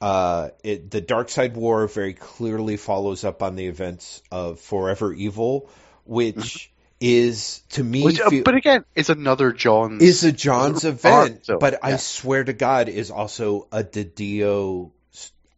[0.02, 5.14] uh, it, the Dark Side War very clearly follows up on the events of Forever
[5.14, 5.70] Evil,
[6.06, 10.02] which is to me Which, uh, feel- but again, it's another Johns'.
[10.02, 14.92] is a Johns' event, so, but I swear to God, is also a Didio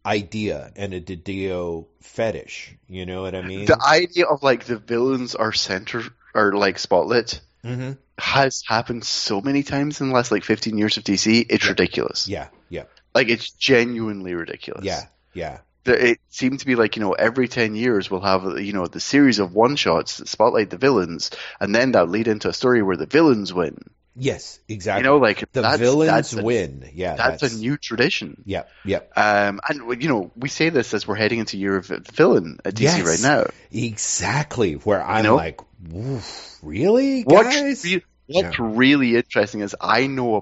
[0.04, 2.76] idea and a Didio fetish.
[2.88, 3.66] You know what I mean?
[3.66, 6.02] the idea of like the villains are center
[6.34, 10.96] or like spotlit hmm has happened so many times in the last like 15 years
[10.96, 11.44] of DC.
[11.50, 11.70] It's Yeah.
[11.70, 12.26] ridiculous.
[12.26, 14.84] Yeah, yeah, Like it's genuinely ridiculous.
[14.86, 15.02] yeah,
[15.34, 15.58] yeah.
[15.88, 19.00] It seemed to be like you know every 10 years we'll have you know the
[19.00, 21.30] series of one shots that spotlight the villains
[21.60, 23.76] and then that lead into a story where the villains win
[24.18, 25.04] Yes, exactly.
[25.04, 26.88] you know like the that's, villains that's a, win.
[26.94, 31.06] Yeah, that's, a new tradition Yeah, yeah, um and you know we say this as
[31.06, 33.06] we're heading into year of the villain at DC Yes.
[33.06, 34.72] right now exactly.
[34.74, 35.36] Where I'm know?
[35.36, 35.60] like,
[35.94, 37.84] "Oof, really, what's, guys?
[37.84, 40.40] re- what's really interesting is I know a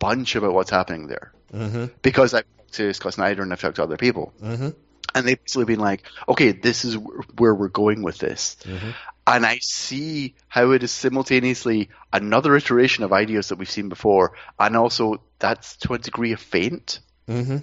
[0.00, 3.82] bunch about what's happening there hmm because I've to Scott Snyder and I've talked to
[3.82, 4.70] other people hmm
[5.14, 6.96] and they've basically been like okay this is
[7.36, 8.90] where we're going with this hmm
[9.26, 14.32] and I see how it is simultaneously another iteration of ideas that we've seen before,
[14.58, 17.00] and also that's to a degree a feint.
[17.26, 17.58] hmm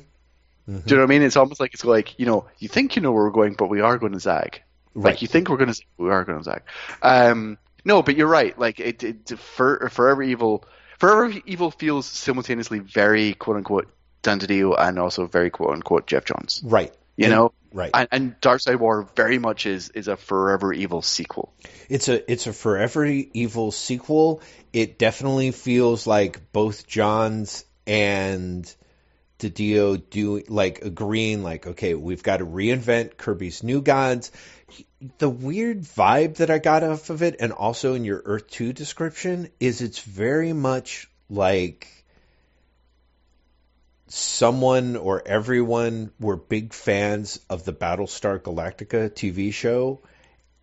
[0.67, 1.23] Do you know what I mean?
[1.23, 3.69] It's almost like it's like you know, you think you know where we're going, but
[3.69, 4.61] we are going to zag.
[4.93, 5.11] Right.
[5.11, 6.61] Like you think we're going to, zag, we are going to zag.
[7.01, 8.57] Um, no, but you're right.
[8.57, 10.63] Like it, it for Forever Evil,
[10.99, 13.91] Forever Evil feels simultaneously very quote unquote
[14.23, 16.61] DiDio and also very quote unquote Geoff Johns.
[16.63, 16.93] Right.
[17.17, 17.91] You know, Right.
[17.93, 21.53] and, and Darkseid War very much is is a Forever Evil sequel.
[21.87, 24.41] It's a it's a forever evil sequel.
[24.73, 28.73] It definitely feels like both Johns and
[29.39, 34.31] Didio do like agreeing like okay, we've got to reinvent Kirby's New Gods.
[35.19, 38.73] The weird vibe that I got off of it and also in your Earth 2
[38.73, 41.87] description is it's very much like
[44.09, 50.01] someone or everyone were big fans of the Battlestar Galactica TV show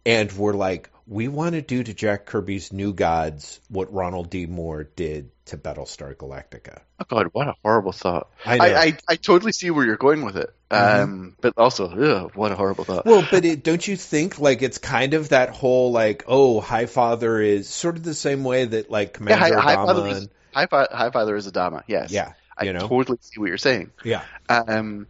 [0.04, 4.46] and were like, we want to do to Jack Kirby's New Gods what Ronald D.
[4.46, 6.80] Moore did to Battlestar Galactica.
[6.98, 8.28] Oh God, what a horrible thought!
[8.44, 8.64] I know.
[8.64, 12.50] I, I, I totally see where you're going with it, um, but also, ugh, what
[12.50, 13.06] a horrible thought.
[13.06, 16.86] Well, but it, don't you think like it's kind of that whole like, oh, High
[16.86, 20.18] Father is sort of the same way that like yeah, Commander High, High Father is
[20.18, 21.82] and High, High Father is Adama.
[21.86, 23.90] Yes, yeah, I totally see what you're saying.
[24.04, 25.06] yeah, Um,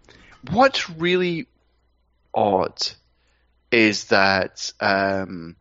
[0.51, 1.47] what's really
[2.35, 2.77] odd
[3.70, 5.56] is that um,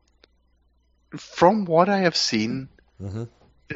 [1.18, 3.24] from what I have seen, hmm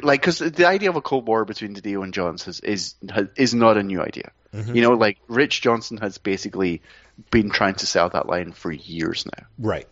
[0.04, 2.94] like because the idea of a cold war between Didio and Johns is is
[3.36, 4.32] is not a new idea.
[4.54, 4.76] Mhm.
[4.76, 6.84] You know, like Rich Johnston has basically
[7.32, 9.48] been trying to sell that line for years now.
[9.58, 9.88] right,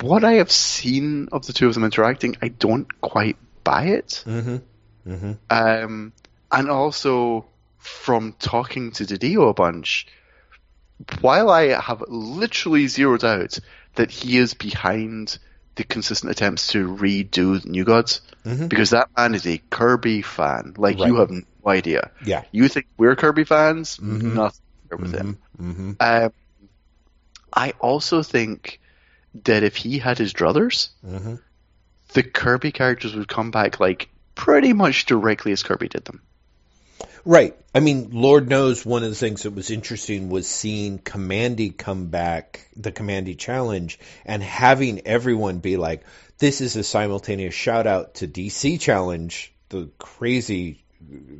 [0.00, 4.22] What I have seen of the two of them interacting, I don't quite buy it.
[4.24, 4.56] hmm
[5.04, 6.12] hmm Um,
[6.52, 7.46] and also
[7.78, 10.06] from talking to Didio a bunch,
[11.20, 13.58] while I have literally zero doubt
[13.94, 15.38] that he is behind
[15.76, 18.68] the consistent attempts to redo New Gods, Mhm.
[18.68, 20.74] because that man is a Kirby fan.
[20.76, 22.10] Like you have no idea.
[22.24, 23.96] yeah, You think we're Kirby fans?
[23.98, 24.34] Mhm.
[24.34, 24.60] Nothing
[24.98, 25.38] with him.
[25.56, 26.32] hmm Um,
[27.52, 28.80] I also think
[29.44, 31.36] that if he had his druthers, hmm
[32.12, 36.20] the Kirby characters would come back like pretty much directly as Kirby did them.
[37.24, 37.56] Right.
[37.74, 42.06] I mean, Lord knows one of the things that was interesting was seeing Kamandi come
[42.06, 46.02] back, the Kamandi challenge, and having everyone be like,
[46.38, 50.82] this is a simultaneous shout out to DC challenge, the crazy,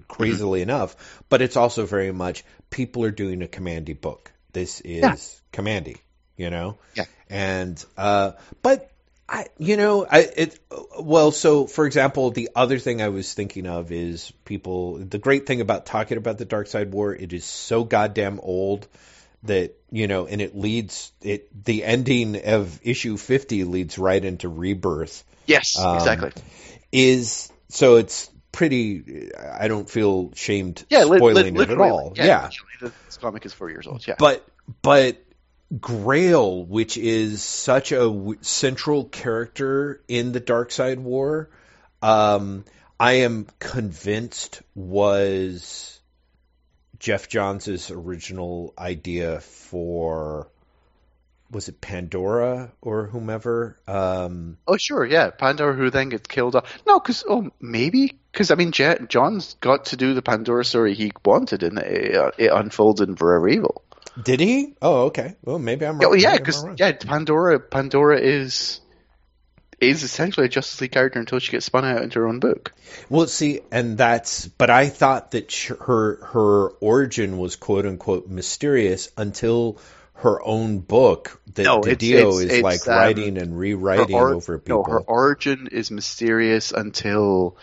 [0.08, 4.32] crazily enough, but it's also very much people are doing a Kamandi book.
[4.52, 5.14] This is Yeah.
[5.52, 5.96] Kamandi,
[6.36, 6.78] you know?
[6.94, 7.04] Yeah.
[7.28, 8.32] And, uh,
[8.62, 8.90] but
[9.32, 10.58] I, you know, I it
[10.98, 11.30] well.
[11.30, 14.94] So, for example, the other thing I was thinking of is people.
[14.98, 18.88] The great thing about talking about the Darkseid War, it is so goddamn old
[19.44, 21.64] that you know, and it leads it.
[21.64, 25.22] The ending of issue fifty leads right into Rebirth.
[25.46, 26.32] Yes, Um, exactly.
[26.90, 29.30] Is so it's pretty.
[29.38, 32.14] I don't feel shamed Yeah, li- li- spoiling it at all.
[32.16, 32.50] Yeah, yeah.
[32.80, 34.04] this comic is four years old.
[34.06, 34.44] Yeah, But
[34.82, 35.22] but
[35.78, 41.48] Grail, which is such a w- central character in the Darkseid War,
[42.02, 42.64] um,
[42.98, 46.00] I am convinced was
[46.98, 50.48] Geoff Johns' original idea for
[51.50, 53.76] was it Pandora or whomever?
[53.86, 56.78] Um, oh sure, yeah, Pandora who then gets killed off.
[56.86, 60.94] No, because oh maybe because I mean, Je- John's got to do the Pandora story
[60.94, 63.82] he wanted, and it, it unfolded in Forever Evil.
[64.22, 64.74] Did he?
[64.82, 65.36] Oh, okay.
[65.44, 66.18] Well, maybe I'm Yeah, wrong.
[66.18, 68.80] yeah, because yeah, Pandora, Pandora is
[69.80, 72.72] is essentially a Justice League character until she gets spun out into her own book.
[73.08, 79.10] Well, see, and that's, but I thought that her her origin was quote unquote mysterious
[79.16, 79.78] until
[80.14, 84.14] her own book that No, it's- Didio it's- is it's, like um, writing and rewriting
[84.16, 87.56] or- over No, her origin is mysterious until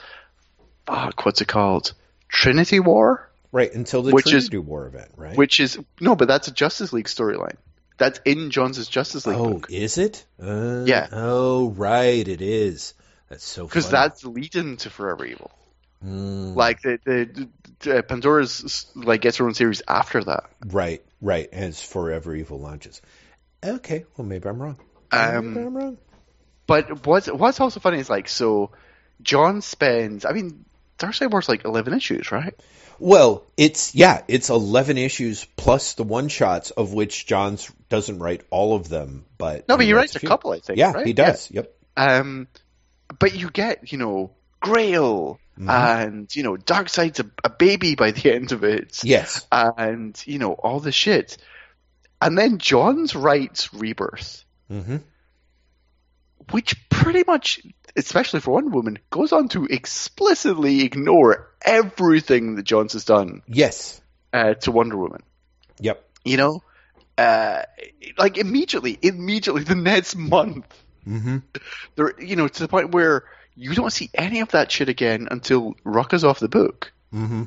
[0.87, 1.93] fuck, what's it called?
[2.29, 5.37] Trinity War, right until the which is- Trinity War event, right?
[5.37, 7.57] which is no, but that's a Justice League storyline.
[7.97, 10.23] That's in Johns' Justice League oh, book is it?
[10.41, 11.07] Uh, Yeah.
[11.11, 12.93] Oh, right, it is.
[13.29, 15.51] That's so because that's leading to Forever Evil.
[16.05, 17.49] Mm, Like the, the,
[17.79, 20.43] the Pandora's like gets her own series after that.
[20.67, 23.01] right, right, as Forever Evil launches.
[23.63, 24.77] Okay, well maybe I'm wrong.
[25.11, 25.97] Maybe Um, I'm wrong.
[26.67, 28.71] But what's what's also funny is like so
[29.21, 30.65] Johns spends I mean
[30.99, 32.53] Darkseid War's like eleven issues, right?
[32.99, 38.41] Well, it's yeah, it's eleven issues plus the one shots of which Johns doesn't write
[38.49, 40.29] all of them, but No, but he writes a few.
[40.29, 40.79] couple, I think.
[40.79, 41.05] Yeah, right?
[41.05, 41.49] he does.
[41.51, 41.73] Yep.
[41.95, 42.47] Um,
[43.19, 45.69] but you get you know Grail Mhm.
[46.03, 49.45] and you know Darkseid's a, a baby by the end of it, Yes.
[49.51, 51.37] and you know all the shit,
[52.21, 54.97] and then Johns writes Rebirth, hmm
[56.51, 57.59] which pretty much,
[57.95, 64.01] especially for Wonder Woman, goes on to explicitly ignore everything that Johns has done Yes.
[64.33, 65.21] uh, to Wonder Woman.
[65.79, 66.03] Yep.
[66.25, 66.63] You know,
[67.17, 67.61] uh,
[68.17, 70.65] like immediately, immediately the next month,
[71.03, 71.37] hmm
[71.95, 73.23] there, you know, to the point where
[73.55, 76.91] you don't see any of that shit again until Rucka's off the book.
[77.11, 77.43] hmm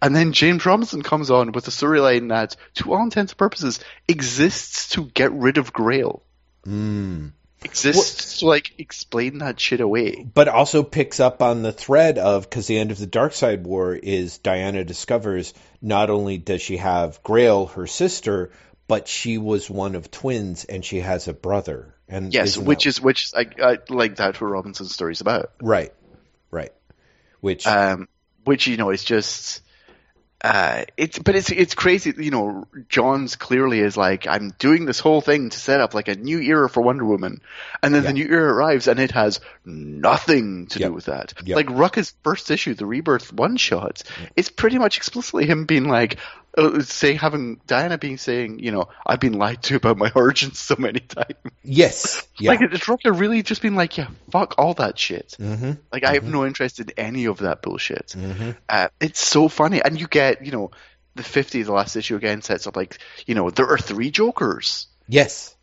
[0.00, 3.80] And then James Robinson comes on with a storyline that, to all intents and purposes,
[4.08, 6.22] exists to get rid of Grail.
[6.66, 7.32] Mm.
[7.64, 10.24] Exists to like explain that shit away.
[10.34, 13.94] But also picks up on the thread of because the end of the Darkseid War
[13.94, 18.50] is Diana discovers not only does she have Grail, her sister,
[18.88, 21.94] but she was one of twins and she has a brother.
[22.08, 25.52] And Yes, which that- is which I, I like that's what Robinson's story's about.
[25.60, 25.92] right,
[26.50, 26.72] right.
[27.40, 28.08] Which um,
[28.44, 29.62] which you know is just
[30.42, 32.12] uh, it's but it's it's crazy.
[32.16, 36.08] You know, Johns clearly is like I'm doing this whole thing to set up like
[36.08, 37.40] a new era for Wonder Woman,
[37.82, 38.08] and then Yeah.
[38.08, 40.88] the new era arrives and it has nothing to Yep.
[40.88, 41.34] do with that.
[41.44, 41.56] Yep.
[41.56, 44.02] Like Rucka's first issue, the Rebirth one shot,
[44.36, 46.18] it's pretty much explicitly him being like.
[46.56, 50.58] Uh, say having Diana being saying, you know, I've been lied to about my origins
[50.58, 51.34] so many times.
[51.62, 52.50] yes, yeah.
[52.50, 55.34] Like it's Rucka really just been like, yeah, fuck all that shit.
[55.40, 55.72] mm-hmm.
[55.90, 58.08] Like I have no interest in any of that bullshit.
[58.08, 58.50] Mm-hmm.
[58.68, 60.70] Uh, it's so funny, and you get you know
[61.14, 64.88] the fifty, the last issue again sets up like you know there are three Jokers.
[65.08, 65.56] Yes,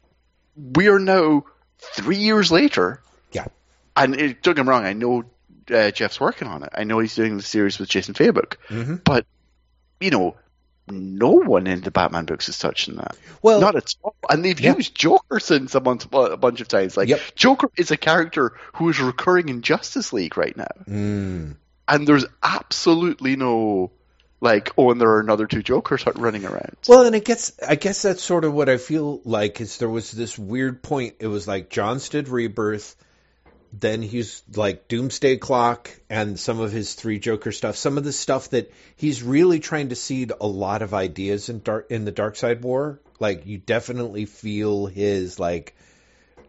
[0.55, 1.45] We are now
[1.77, 3.01] three years later,
[3.31, 3.45] yeah,
[3.95, 5.25] and it, don't get me wrong, I know
[5.69, 6.69] uh, Geoff's working on it.
[6.73, 8.95] I know he's doing the series with Jason Fabok, mm-hmm.
[9.03, 9.27] but
[9.99, 10.35] you know.
[10.91, 13.15] No one in the Batman books is touching that.
[13.41, 14.15] Well, Not at all.
[14.29, 14.75] And they've Yeah.
[14.75, 16.97] used Joker since a bunch, a bunch of times.
[16.97, 17.21] Like, Yep.
[17.35, 20.67] Joker is a character who is recurring in Justice League right now.
[20.89, 21.55] mm,
[21.87, 23.91] and there's absolutely no
[24.41, 27.75] like oh and there are another two jokers running around Well, and I guess I
[27.75, 31.15] guess that's sort of what I feel like is there was this weird point.
[31.19, 32.95] It was like Johns did Rebirth,
[33.71, 37.75] then he's like Doomsday Clock and some of his three Joker stuff.
[37.75, 41.61] Some of the stuff that he's really trying to seed a lot of ideas in
[41.61, 42.99] dark in the Darkseid War.
[43.19, 45.75] Like you definitely feel his like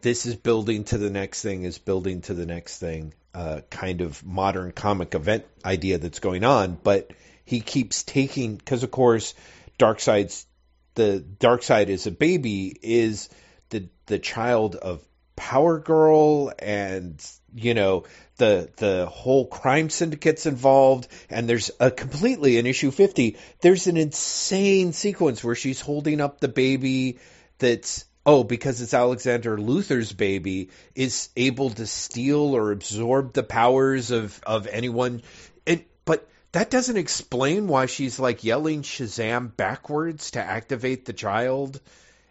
[0.02, 4.00] this is building to the next thing is building to the next thing uh, kind
[4.00, 7.12] of modern comic event idea that's going on but
[7.44, 9.34] he keeps taking because of course
[9.78, 10.46] darkseid's
[10.94, 13.28] the Darkseid is a baby is
[13.70, 15.02] the the child of
[15.40, 17.18] power girl and
[17.54, 18.04] you know
[18.36, 23.96] the the whole crime syndicates involved and there's a completely in issue 50 there's an
[23.96, 27.18] insane sequence where she's holding up the baby
[27.58, 34.10] that's oh because it's Alexander Luther's baby is able to steal or absorb the powers
[34.10, 35.22] of of anyone.
[35.66, 41.80] And but that doesn't explain why she's like yelling Shazam backwards to activate the child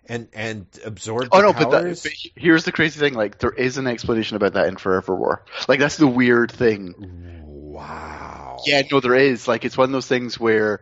[0.10, 3.52] and and absorb the oh no but, that, but here's the crazy thing like there
[3.52, 5.46] is an explanation about that in forever war.
[5.68, 6.96] Like that's the weird thing.
[7.46, 8.58] Wow.
[8.66, 9.48] yeah no there is.
[9.48, 10.82] Like it's one of those things where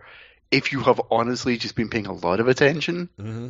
[0.49, 3.49] if you have honestly just been paying a lot of attention hmm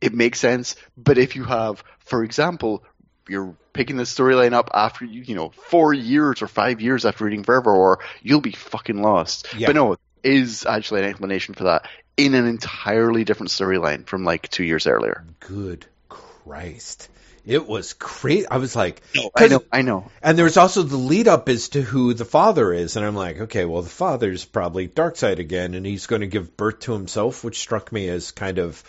[0.00, 0.74] it makes sense.
[0.96, 2.82] But if you have for example
[3.28, 7.24] you're picking the storyline up after you you know four years or five years after
[7.24, 9.54] reading forever war you'll be fucking lost.
[9.56, 9.68] Yeah.
[9.68, 14.48] but no is actually an explanation for that in an entirely different storyline from like
[14.50, 15.24] two years earlier.
[15.40, 17.08] Good Christ.
[17.44, 18.46] It was crazy.
[18.46, 20.10] I was like, I 'cause- know, I know.
[20.22, 23.40] And there's also the lead up as to who the father is, and I'm like,
[23.40, 27.42] okay, well, the father's probably Darkseid again, and he's going to give birth to himself,
[27.42, 28.80] which struck me as kind of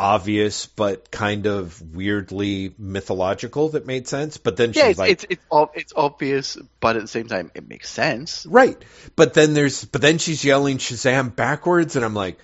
[0.00, 3.68] obvious, but kind of weirdly mythological.
[3.68, 4.36] That made sense.
[4.36, 5.44] But then Yeah, she's it's like, it's it's,
[5.74, 8.44] it's obvious, but at the same time, it makes sense.
[8.46, 8.76] right.
[9.14, 12.36] But then there's, but then she's yelling Shazam backwards, and I'm like,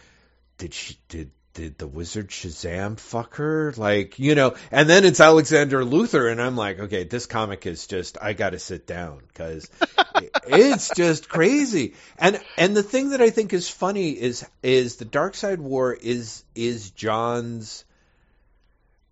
[0.58, 3.72] did she did did the wizard Shazam fuck her?
[3.76, 7.88] Like, you know, and then it's Alexander Luther, and I'm like, okay, this comic is
[7.88, 9.68] just, I got to sit down because
[10.46, 11.94] it's just crazy.
[12.16, 16.44] And and the thing that I think is funny is is the Darkseid War is
[16.54, 17.84] is John's,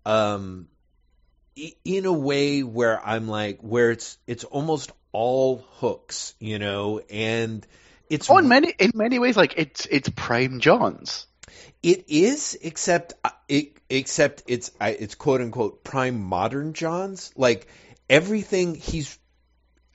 [0.05, 0.69] um,
[1.83, 7.67] in a way where I'm like, where it's it's almost all hooks, you know, and
[8.09, 11.25] it's Oh, in many in many ways, like it's it's Prime Johns.
[11.83, 17.31] It is, except uh, it, except it's it's quote unquote prime modern Johns.
[17.35, 17.67] Like
[18.09, 19.17] everything, he's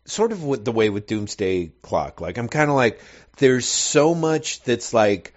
[0.05, 2.20] sort of with the way with Doomsday Clock.
[2.20, 3.01] Like I'm kind of like
[3.39, 5.35] there's so much that's like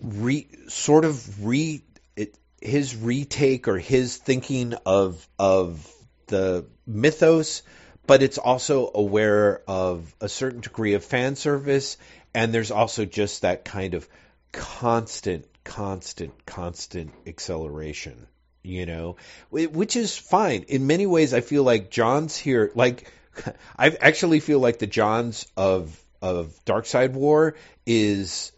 [0.00, 1.82] re sort of re
[2.16, 5.90] it, his retake or his thinking of of
[6.26, 7.62] the mythos,
[8.06, 11.96] but it's also aware of a certain degree of fan service,
[12.34, 14.08] and there's also just that kind of
[14.54, 18.26] constant, constant, constant acceleration.
[18.62, 19.16] You know,
[19.50, 21.34] which is fine in many ways.
[21.34, 23.12] I feel like John's here, like
[23.78, 28.52] I actually feel like the Johns of of Darkseid War is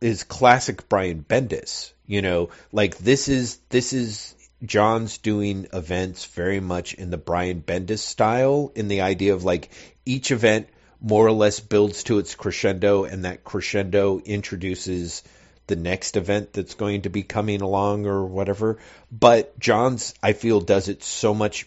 [0.00, 1.92] is classic Brian Bendis.
[2.04, 4.34] You know, like this is this is
[4.64, 9.70] John's doing events very much in the Brian Bendis style, in the idea of like
[10.04, 10.68] each event
[11.02, 15.22] more or less builds to its crescendo, and that crescendo introduces
[15.66, 18.78] the next event that's going to be coming along or whatever.
[19.10, 21.66] But Johns, I feel, does it so much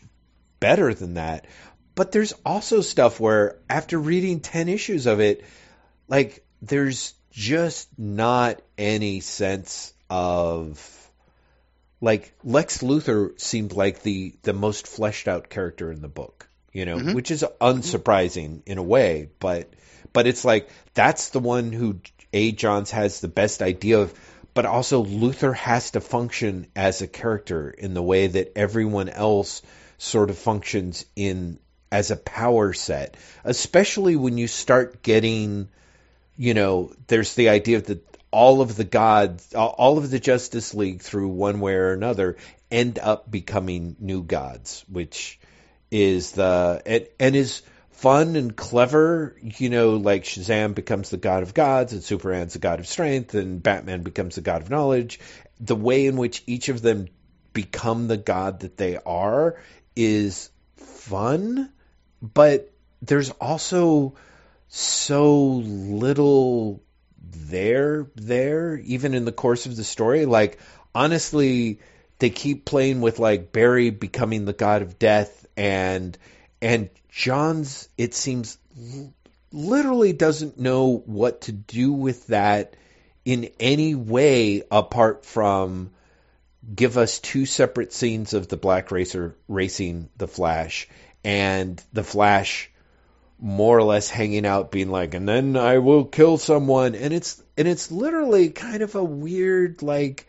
[0.60, 1.46] better than that.
[1.96, 5.44] But there's also stuff where after reading 10 issues of it,
[6.08, 10.80] like there's just not any sense of
[12.02, 16.86] like Lex Luthor seemed like the the most fleshed out character in the book, you
[16.86, 17.14] know, mm-hmm.
[17.14, 19.70] which is unsurprising in a way, but
[20.12, 22.02] but it's like that's the one who
[22.34, 22.52] A.
[22.52, 24.14] Johns has the best idea of,
[24.54, 29.62] but also Luthor has to function as a character in the way that everyone else
[29.98, 31.60] sort of functions in
[31.94, 33.16] as a power set,
[33.46, 35.70] especially when you start getting,
[36.36, 41.02] you know, there's the idea that all of the gods, all of the Justice League
[41.02, 42.36] through one way or another
[42.70, 45.40] end up becoming new gods, which
[45.96, 47.62] is the and, and is
[47.92, 49.36] fun and clever.
[49.42, 53.34] You know, like Shazam becomes the god of gods, and Superman's the god of strength,
[53.34, 55.22] and Batman becomes the god of knowledge.
[55.62, 57.08] The way in which each of them
[57.54, 59.58] become the god that they are
[59.96, 61.72] is fun,
[62.22, 64.16] but there's also
[64.68, 66.84] so little
[67.32, 70.58] there there even in the course of the story like
[70.94, 71.80] honestly
[72.20, 76.18] they keep playing with like Barry becoming the god of death and
[76.62, 78.58] and Johns it seems
[79.52, 82.76] literally doesn't know what to do with that
[83.24, 85.92] in any way apart from
[86.74, 90.88] give us two separate scenes of the black racer racing the flash
[91.24, 92.70] and the flash
[93.40, 96.96] more or less hanging out being like and then I will kill someone.
[96.96, 100.28] And it's and it's literally kind of a weird like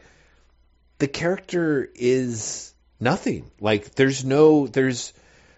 [0.98, 5.12] the character is nothing like there's no there's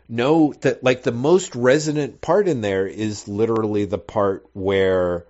[0.09, 5.27] no that like the most resonant part in there is literally the part where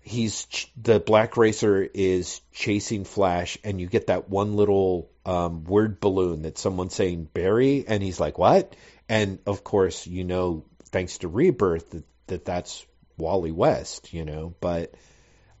[0.00, 5.64] he's ch- the black racer is chasing flash and you get that one little um,
[5.64, 8.74] word balloon that someone's saying barry and he's like what
[9.08, 12.86] and of course you know thanks to Rebirth that, that that's
[13.18, 14.54] Wally West, you know.
[14.60, 14.94] But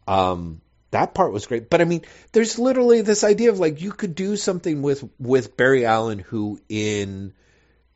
[0.06, 0.60] um,
[0.90, 1.70] that part was great.
[1.70, 2.02] But I mean,
[2.32, 6.60] there's literally this idea of like you could do something with with Barry Allen, who
[6.68, 7.34] in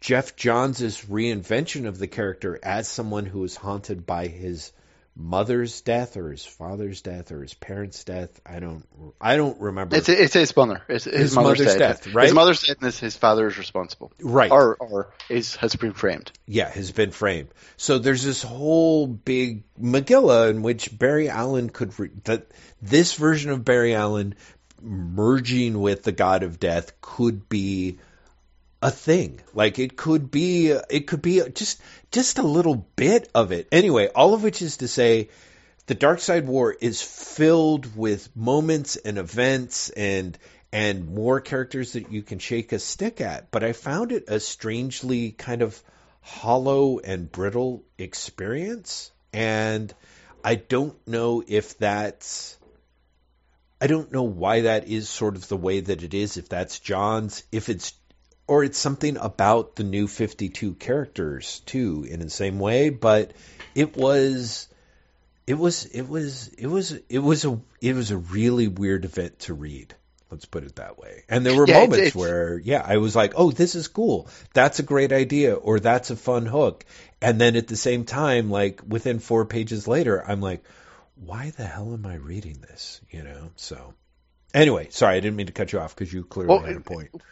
[0.01, 4.73] Geoff Johns's reinvention of the character as someone who is haunted by his
[5.15, 8.41] mother's death or his father's death or his parents' death.
[8.47, 8.87] I don't
[9.21, 9.97] I don't remember.
[9.97, 10.83] It's it's his mother.
[10.89, 12.25] It's his, his mother's, mother's death, death, right?
[12.25, 14.13] His mother's death and his, father is responsible.
[14.21, 14.51] Right.
[14.51, 16.33] Or or is has been framed.
[16.47, 17.49] Yeah, has been framed.
[17.77, 22.47] So there's this whole big Megillah in which Barry Allen could re- that
[22.81, 24.35] this version of Barry Allen
[24.81, 27.99] merging with the god of death could be
[28.83, 29.41] a thing.
[29.55, 31.81] Like it could be, it could be just
[32.11, 33.69] just a little bit of it.
[33.73, 35.31] Anyway, all of which is to say,
[35.87, 40.37] the Darkseid War is filled with moments and events and
[40.73, 43.51] and more characters that you can shake a stick at.
[43.51, 45.81] But I found it a strangely kind of
[46.23, 49.93] hollow and brittle experience, and
[50.45, 52.57] I don't know if that's.
[53.81, 56.37] I don't know why that is sort of the way that it is.
[56.37, 57.93] If that's Johns, if it's
[58.53, 63.33] or it's something about the new 52 characters too in the same way but
[63.75, 64.69] it was
[65.47, 69.39] it was it was it was it was a it was a really weird event
[69.39, 69.95] to read
[70.31, 71.25] let's put it that way.
[71.29, 73.89] And there were yeah, moments it's, it's, where yeah i was like oh this is
[73.89, 74.29] cool.
[74.53, 76.85] That's a great idea or that's a fun hook.
[77.23, 80.63] And then at the same time like within four pages later i'm like
[81.17, 83.01] why the hell am i reading this?
[83.11, 83.95] You know so
[84.53, 86.81] anyway sorry i didn't mean to cut you off because you clearly well, had a
[86.81, 87.23] point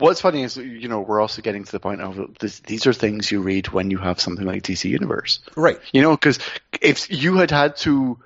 [0.00, 2.92] What's funny is, you know, we're also getting to the point of this, these are
[2.92, 5.40] things you read when you have something like DC Universe.
[5.56, 5.78] Right.
[5.92, 6.38] You know, because
[6.80, 8.18] if you had had to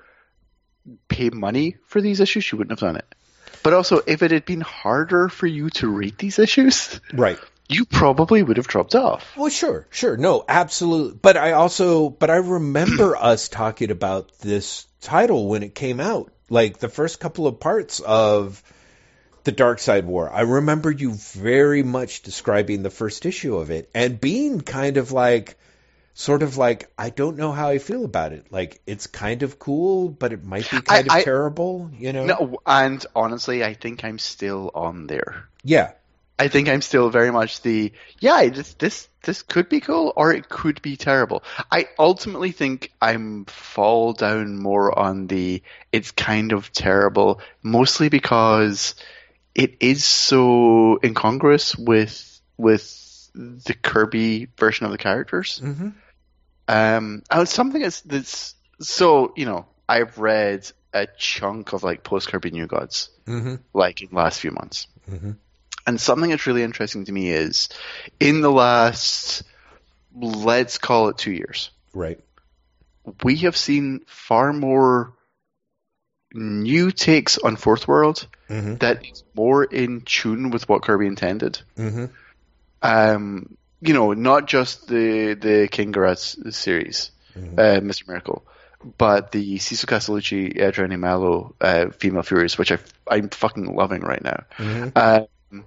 [1.07, 3.05] pay money for these issues, you wouldn't have done it.
[3.63, 7.85] But also, if it had been harder for you to read these issues, right, you
[7.85, 9.35] probably would have dropped off.
[9.35, 11.17] Well, sure, sure, no, absolutely.
[11.19, 16.31] But I also, but I remember us talking about this title when it came out,
[16.49, 18.61] like the first couple of parts of
[19.45, 20.29] the Darkseid War.
[20.29, 25.11] I remember you very much describing the first issue of it and being kind of
[25.11, 25.57] like,
[26.17, 28.45] sort of like, I don't know how I feel about it.
[28.49, 32.13] Like, it's kind of cool, but it might be kind I, of I, terrible, you
[32.13, 32.25] know?
[32.25, 35.47] No, and honestly, I think I'm still on there.
[35.63, 35.91] Yeah.
[36.39, 40.33] I think I'm still very much the, yeah, this, this, this could be cool or
[40.33, 41.43] it could be terrible.
[41.71, 48.95] I ultimately think I'm fall down more on the, it's kind of terrible, mostly because
[49.55, 53.01] it is so incongruous with with
[53.33, 55.59] the Kirby version of the characters.
[55.63, 55.89] Mm-hmm.
[56.67, 62.27] Um, and something that's, that's so you know I've read a chunk of like post
[62.29, 63.55] Kirby New Gods Mm-hmm.
[63.73, 65.31] like in the last few months, Mm-hmm.
[65.87, 67.69] and something that's really interesting to me is
[68.19, 69.43] in the last
[70.15, 72.19] let's call it two years, Right.
[73.23, 75.13] we have seen far more
[76.35, 78.75] new takes on Fourth World Mm-hmm.
[78.75, 81.59] that is more in tune with what Kirby intended.
[81.77, 82.05] Mm-hmm.
[82.83, 87.57] Um, you know, not just the the King Gerads series, Mhm.
[87.57, 88.07] uh, Mr.
[88.07, 88.45] Miracle,
[88.99, 92.77] but the Cecil Castellucci, Adriana Melo, uh, Female Furies, which I
[93.09, 94.43] I'm fucking loving right now.
[94.57, 94.95] Mm-hmm.
[95.53, 95.65] Um,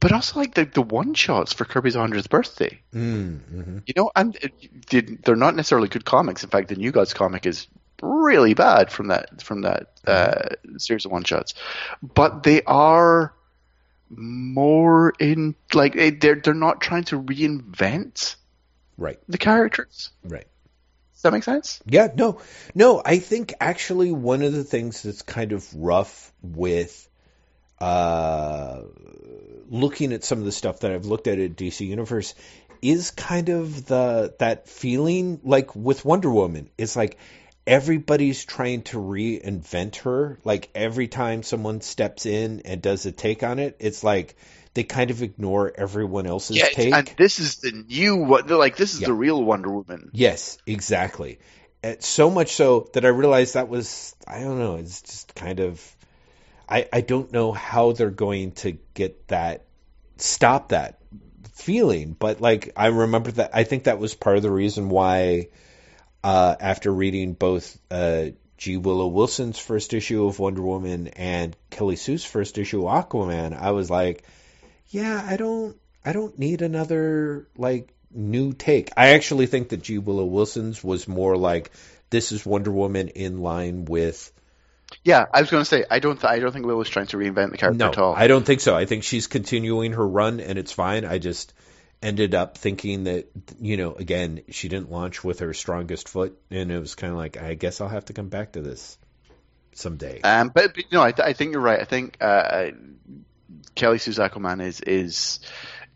[0.00, 2.80] but also like the the one shots for Kirby's 100th birthday.
[2.94, 3.78] Mm-hmm.
[3.86, 6.42] You know, and it- they're not necessarily good comics.
[6.42, 7.66] In fact, the New Gods comic is
[8.02, 11.54] really bad from that from that uh, series of one shots,
[12.02, 13.32] but they are
[14.10, 18.36] more in like they're they're not trying to reinvent
[18.98, 19.18] Right.
[19.28, 20.10] the characters.
[20.22, 20.46] Right.
[21.14, 21.80] Does that make sense?
[21.86, 22.40] Yeah, no,
[22.74, 23.00] no.
[23.04, 27.08] I think actually one of the things that's kind of rough with
[27.78, 28.82] uh,
[29.70, 32.34] looking at some of the stuff that I've looked at at DC Universe
[32.82, 36.68] is kind of the that feeling like with Wonder Woman.
[36.76, 37.18] It's like
[37.66, 40.38] everybody's trying to reinvent her.
[40.44, 44.36] Like every time someone steps in and does a take on it, it's like
[44.74, 46.94] they kind of ignore everyone else's Yeah, take.
[46.94, 48.46] and this is the new one.
[48.46, 49.08] They're like this is Yeah.
[49.08, 50.10] the real Wonder Woman.
[50.12, 51.38] Yes, exactly.
[51.84, 54.76] Uh, so much so that I realized that was I don't know.
[54.76, 55.96] It's just kind of
[56.68, 59.64] I I don't know how they're going to get that
[60.16, 60.98] stop that
[61.54, 62.16] feeling.
[62.18, 65.48] But like I remember that I think that was part of the reason why
[66.24, 68.26] uh, after reading both uh,
[68.56, 68.76] G.
[68.76, 73.72] Willow Wilson's first issue of Wonder Woman and Kelly Sue's first issue of Aquaman, I
[73.72, 74.22] was like,
[74.88, 78.90] yeah, I don't I don't need another like new take.
[78.96, 79.98] I actually think that G.
[79.98, 81.70] Willow Wilson's was more like
[82.10, 84.30] this is Wonder Woman in line with
[85.02, 87.16] Yeah, I was going to say I don't th- I don't think Willow's trying to
[87.16, 88.14] reinvent the character no, at all.
[88.14, 88.76] I don't think so.
[88.76, 91.04] I think she's continuing her run and it's fine.
[91.04, 91.52] I just
[92.02, 93.30] ended up thinking that
[93.60, 97.18] you know again she didn't launch with her strongest foot and it was kind of
[97.18, 98.98] like I guess I'll have to come back to this
[99.74, 100.20] someday.
[100.22, 101.80] Um, but, but no, I, th- I think you're right.
[101.80, 102.70] I think uh,
[103.74, 105.40] Kelly Sue Aquaman is is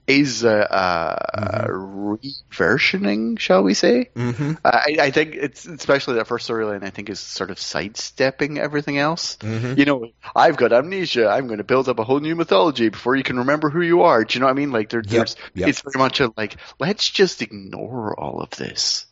[0.06, 4.10] is a, a reversioning, shall we say?
[4.14, 4.52] mm-hmm.
[4.64, 6.84] I, I think it's especially that first storyline.
[6.84, 9.36] I think is sort of sidestepping everything else.
[9.36, 9.78] Mhm.
[9.78, 11.28] You know, I've got amnesia.
[11.28, 14.02] I'm going to build up a whole new mythology before you can remember who you
[14.02, 14.24] are.
[14.24, 14.72] Do you know what I mean?
[14.72, 15.68] Like there, there's, yep.
[15.68, 19.06] it's very much a like, let's just ignore all of this.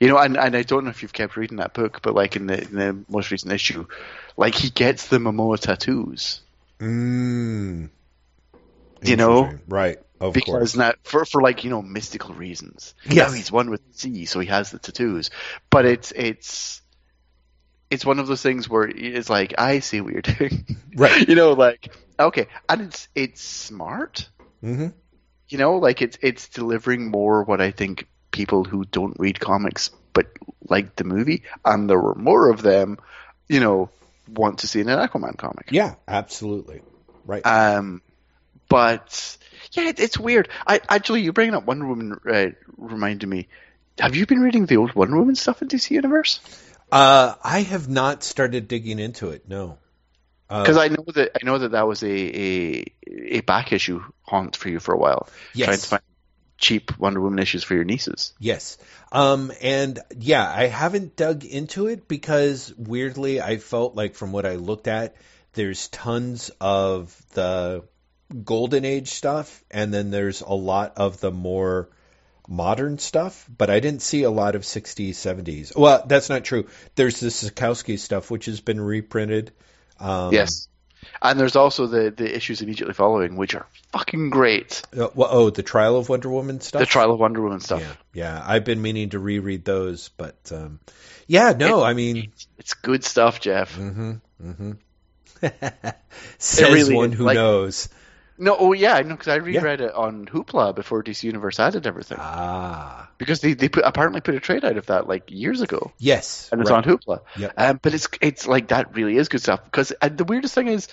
[0.00, 2.34] You know, and, and I don't know if you've kept reading that book, but like
[2.34, 3.86] in the in the most recent issue,
[4.36, 6.40] like he gets the Momoa tattoos.
[6.80, 7.90] Mm.
[9.02, 9.52] You know?
[9.68, 9.98] Right?
[10.22, 10.76] Of because course.
[10.76, 12.94] now for for like you know mystical reasons.
[13.06, 15.30] Now he's one with the sea, so he has the tattoos.
[15.68, 16.80] But it's it's
[17.90, 20.64] it's one of those things where it's like I see what you're doing,
[20.96, 21.28] Right.
[21.28, 24.28] you know, like okay, and it's it's smart,
[24.62, 24.88] Mm-hmm.
[25.48, 29.90] you know, like it's it's delivering more what I think people who don't read comics
[30.14, 30.26] but
[30.68, 32.98] like the movie, and there were more of them,
[33.48, 33.88] you know,
[34.28, 35.68] want to see in an Aquaman comic.
[35.72, 36.82] Yeah, absolutely.
[37.24, 37.44] Right.
[37.46, 38.02] Um,
[38.72, 39.36] but
[39.72, 40.48] yeah, it, it's weird.
[40.66, 42.46] I actually, you bringing up Wonder Woman uh,
[42.78, 43.48] reminded me.
[43.98, 46.40] Have you been reading the old Wonder Woman stuff in DC Universe?
[46.90, 49.46] Uh, I have not started digging into it.
[49.46, 49.78] No.
[50.48, 54.02] Uh, Because I know that I know that that was a, a a back issue
[54.22, 55.66] haunt for you for a while, yes.
[55.66, 56.02] trying to find
[56.56, 58.32] cheap Wonder Woman issues for your nieces.
[58.38, 58.78] Yes.
[59.10, 64.46] Um, and yeah, I haven't dug into it because weirdly, I felt like from what
[64.46, 65.16] I looked at,
[65.52, 67.84] there's tons of the
[68.32, 71.88] golden age stuff, and then there's a lot of the more
[72.48, 75.76] modern stuff, but I didn't see a lot of 60s, 70s.
[75.76, 76.66] Well, that's not true.
[76.94, 79.52] There's the Sekowsky stuff, which has been reprinted.
[80.00, 80.68] Um, yes,
[81.20, 84.82] and there's also the the issues immediately following, which are fucking great.
[84.96, 86.80] uh, well, oh, the Trial of Wonder Woman stuff.
[86.80, 87.80] The Trial of Wonder Woman stuff.
[87.80, 88.44] Yeah, yeah.
[88.44, 90.80] I've been meaning to reread those, but um,
[91.26, 93.76] yeah, no, I mean, It's good stuff, Jeff.
[93.76, 94.72] mm-hmm, mm-hmm.
[96.38, 97.88] Says really one is, who like- knows.
[98.38, 99.60] No, oh yeah, I know because I Yeah.
[99.60, 102.18] reread it on Hoopla before DC Universe added everything.
[102.20, 105.92] Ah, because they they put, apparently put a trade out of that like years ago,
[105.98, 106.84] yes, and it's right.
[106.84, 107.20] on Hoopla.
[107.36, 107.52] Yep.
[107.56, 110.68] Um, but it's it's like that really is good stuff because uh, the weirdest thing
[110.68, 110.88] is,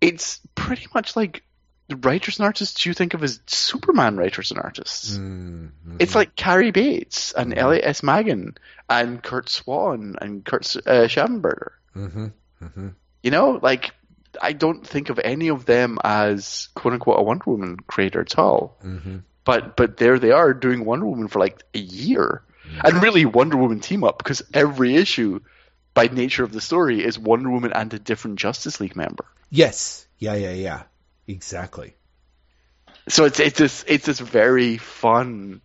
[0.00, 1.42] it's pretty much like
[1.88, 5.16] the writers and artists you think of as Superman writers and artists.
[5.16, 5.96] Mm, mhm.
[6.00, 7.58] It's like Cary Bates and Mhm.
[7.58, 8.02] Elliot S.
[8.02, 8.56] Maggin
[8.90, 11.70] and Curt Swan and Kurt uh, Schaffenberger.
[11.94, 12.94] Mhm, mhm.
[13.22, 13.92] You know, like
[14.40, 18.38] I don't think of any of them as quote unquote a Wonder Woman creator at
[18.38, 18.78] all.
[18.84, 19.22] Mhm.
[19.44, 22.42] But but there they are doing Wonder Woman for like a year.
[22.82, 25.40] And really, Wonder Woman team up because every issue,
[25.94, 29.24] by nature of the story, is Wonder Woman and a different Justice League member.
[29.50, 30.06] Yes.
[30.18, 30.82] Yeah, yeah, yeah.
[31.28, 31.94] Exactly.
[33.08, 35.60] So it's it's this it's this very fun.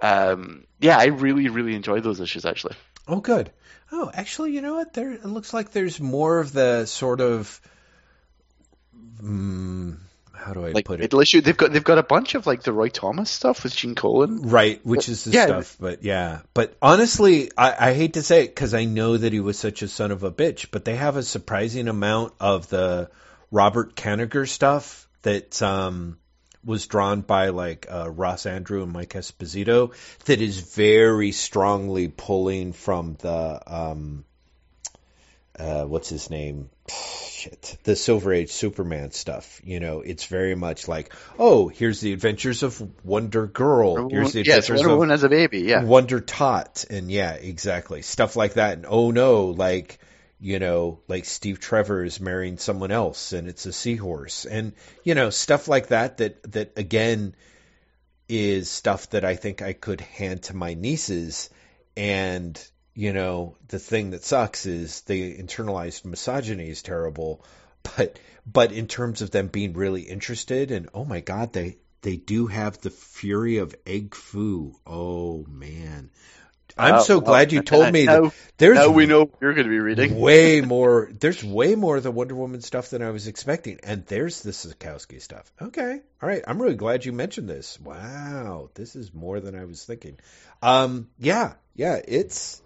[0.00, 2.76] Um, yeah, I really really enjoy those issues actually.
[3.08, 3.50] Oh, good.
[3.90, 4.92] Oh, actually, you know what?
[4.92, 7.60] There it looks like there's more of the sort of.
[9.24, 9.96] Mm,
[10.34, 11.02] how do I Like put it?
[11.04, 13.74] middle issue, they've got they've got a bunch of like the Roy Thomas stuff with
[13.74, 14.42] Gene Colan.
[14.42, 15.46] Right, which is the Yeah.
[15.46, 16.40] stuff, but yeah.
[16.52, 19.82] But honestly, I, I hate to say it because I know that he was such
[19.82, 23.10] a son of a bitch, but they have a surprising amount of the
[23.50, 26.18] Robert Kanigher stuff that um,
[26.64, 29.92] was drawn by like uh, Ross Andru and Mike Esposito
[30.26, 34.24] that is very strongly pulling from the um,
[35.58, 36.70] uh, what's his name?
[36.88, 39.60] Shit, the Silver Age Superman stuff.
[39.64, 44.08] You know, it's very much like, oh, here's the adventures of Wonder Girl.
[44.08, 45.60] Here's the yes, adventures Wonder of Woman as a baby.
[45.60, 48.78] Yeah, Wonder Tot, and yeah, exactly stuff like that.
[48.78, 49.98] And oh no, like
[50.40, 54.72] you know, like Steve Trevor is marrying someone else, and it's a seahorse, and
[55.02, 56.18] you know, stuff like that.
[56.18, 57.34] That that again
[58.28, 61.50] is stuff that I think I could hand to my nieces,
[61.96, 62.58] and
[62.94, 67.44] you know, the thing that sucks is the internalized misogyny is terrible,
[67.96, 72.16] but but in terms of them being really interested, and oh my god, they they
[72.16, 74.74] do have the fury of Egg Fu.
[74.86, 76.10] Oh man.
[76.76, 79.54] I'm Oh, so glad you told me now- that there's now we know what you're
[79.54, 80.18] going to be reading.
[80.20, 83.78] way more there's way more of the Wonder Woman stuff than I was expecting.
[83.84, 85.52] And there's the Sekowsky stuff.
[85.62, 86.00] Okay.
[86.22, 86.42] All right.
[86.46, 87.78] I'm really glad you mentioned this.
[87.80, 88.70] Wow.
[88.74, 90.18] This is more than I was thinking.
[90.62, 92.60] Um yeah, yeah, it's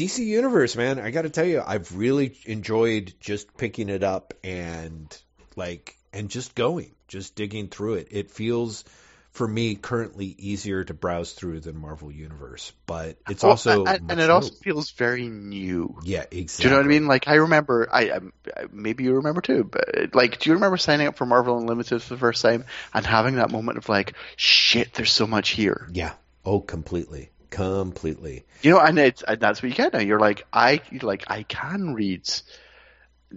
[0.00, 0.98] DC Universe, man.
[0.98, 5.16] I got to tell you, I've really enjoyed just picking it up and
[5.56, 8.08] like and just going, just digging through it.
[8.10, 8.84] It feels
[9.32, 14.02] for me currently easier to browse through than Marvel Universe, but it's Well, also and,
[14.02, 16.00] much and it also feels very new.
[16.02, 16.62] yeah, exactly.
[16.62, 17.06] Do you know what I mean?
[17.06, 18.20] Like I remember, I, I
[18.72, 22.14] maybe you remember too, but like, do you remember signing up for Marvel Unlimited for
[22.14, 25.88] the first time and having that moment of like, shit, there's so much here.
[25.92, 26.14] Yeah.
[26.44, 28.44] Oh, completely, completely.
[28.62, 30.00] You know, and it's and that's what you get now.
[30.00, 32.28] You're like, I like I can read.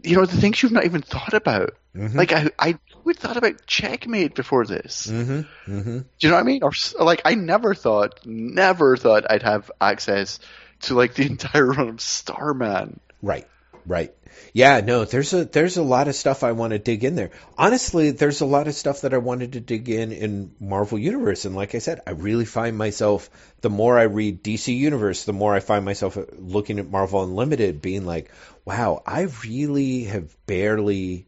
[0.03, 1.75] You know the things you've not even thought about.
[1.95, 2.15] Mhm.
[2.15, 5.07] Like I, I would thought about Checkmate before this.
[5.07, 5.71] Mm-hmm.
[5.71, 5.97] Mm-hmm.
[5.99, 6.63] Do you know what I mean?
[6.63, 10.39] Or like I never thought, never thought I'd have access
[10.81, 12.99] to like the entire run of Starman.
[13.21, 13.47] Right.
[13.85, 14.13] Right.
[14.53, 14.81] Yeah.
[14.81, 15.05] No.
[15.05, 17.31] There's a there's a lot of stuff I want to dig in there.
[17.57, 21.45] Honestly, there's a lot of stuff that I wanted to dig in in Marvel Universe,
[21.45, 23.29] and like I said, I really find myself
[23.61, 27.81] the more I read DC Universe, the more I find myself looking at Marvel Unlimited,
[27.81, 28.31] being like,
[28.65, 31.27] wow, I really have barely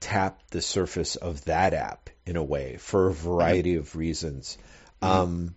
[0.00, 4.58] tapped the surface of that app in a way for a variety of reasons.
[5.02, 5.54] Um,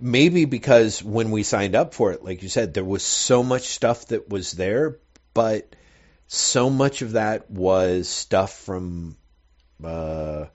[0.00, 3.62] maybe because when we signed up for it, like you said, there was so much
[3.62, 4.98] stuff that was there,
[5.38, 5.76] but
[6.26, 9.16] so much of that was stuff from
[9.84, 10.46] uh,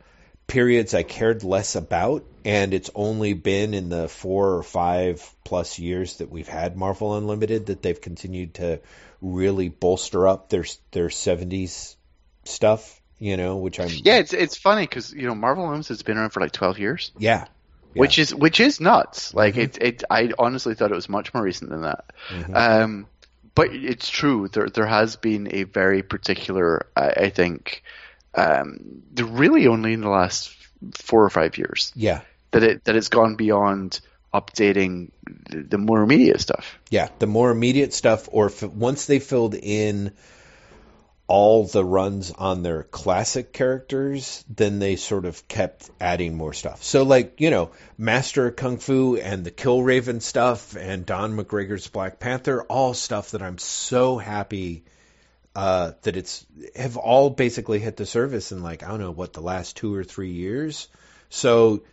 [0.45, 5.79] periods I cared less about, and it's only been in the four or five plus
[5.79, 8.81] years that we've had Marvel Unlimited that they've continued to
[9.21, 11.95] really bolster up their their seventies
[12.43, 12.99] stuff.
[13.19, 16.31] You know, which I'm Yeah, it's it's funny because you know Marvel Unlimited's been around
[16.31, 17.45] for like twelve years, yeah,
[17.93, 19.33] which is which is nuts.
[19.33, 19.59] Like Mhm.
[19.59, 22.03] it, it, I honestly thought it was much more recent than that.
[22.29, 22.53] Mhm.
[22.53, 23.07] Um,
[23.55, 24.47] but it's true.
[24.47, 27.83] There there has been a very particular, I, I think,
[28.35, 30.55] um, the- really only in the last
[30.95, 32.21] four or five years yeah.
[32.51, 33.99] that it that it's gone beyond
[34.33, 35.11] updating
[35.49, 36.79] the, the more immediate stuff.
[36.89, 40.11] Yeah, the more immediate stuff, or if, once they filled in
[41.27, 46.83] all the runs on their classic characters, then they sort of kept adding more stuff.
[46.83, 52.19] So, like, you know, Master Kung Fu and the Killraven stuff and Don McGregor's Black
[52.19, 54.83] Panther, all stuff that I'm so happy
[55.55, 56.45] uh, that it's
[56.75, 59.93] have all basically hit the service in like I don't know what the last two
[59.93, 60.87] or three years.
[61.29, 61.83] So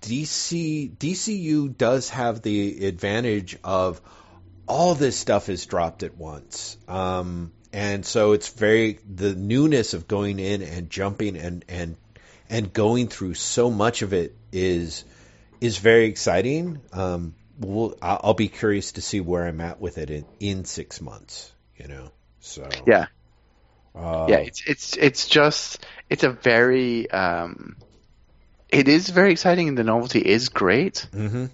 [0.00, 4.00] DC DCU does have the advantage of
[4.66, 6.76] all this stuff is dropped at once.
[6.88, 11.96] Um, and so it's very the newness of going in and jumping and and
[12.48, 15.04] and going through so much of it is
[15.60, 16.80] is very exciting.
[16.92, 20.64] Um, we'll, I'll I'll be curious to see where I'm at with it in, in
[20.64, 21.52] six months.
[21.76, 23.06] You know, so Yeah,
[23.94, 24.38] uh, yeah.
[24.38, 27.76] It's it's it's just it's a very um,
[28.68, 31.06] it is very exciting and the novelty is great.
[31.12, 31.46] hmm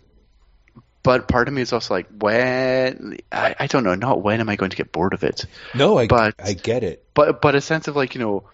[1.04, 4.48] But part of me is also like, when I, I don't know, not when am
[4.48, 5.44] I going to get bored of it,
[5.74, 7.04] No, I But- I get it.
[7.14, 8.48] but but a sense of like you know,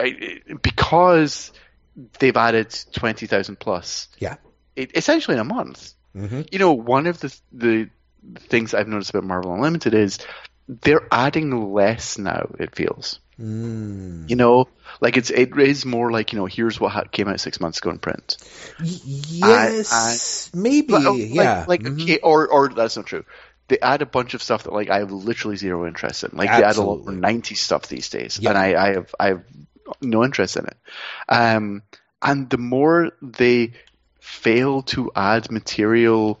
[0.00, 1.52] I, because
[2.18, 4.36] they've added twenty thousand plus, Yeah.
[4.74, 5.92] it, essentially in a month.
[6.16, 6.48] Mhm.
[6.52, 7.90] You know, one of the the
[8.38, 10.18] things I've noticed about Marvel Unlimited is
[10.66, 12.48] they're adding less now.
[12.58, 13.20] It feels.
[13.40, 14.30] Mm.
[14.30, 14.68] You know,
[15.00, 17.90] like it's it is more like you know here's what came out six months ago
[17.90, 18.36] in print.
[18.80, 20.92] Yes, maybe.
[20.92, 21.64] But, oh, yeah.
[21.66, 22.02] Like, like Mhm.
[22.02, 23.24] okay, or or that's not true.
[23.68, 26.30] They add a bunch of stuff that like I have literally zero interest in.
[26.36, 27.16] Like they add a lot Absolutely.
[27.16, 28.50] '90s stuff these days, Yeah.
[28.50, 29.44] and I, I have I have
[30.00, 30.76] no interest in it.
[31.28, 31.82] Um,
[32.22, 33.72] and the more they
[34.20, 36.40] fail to add material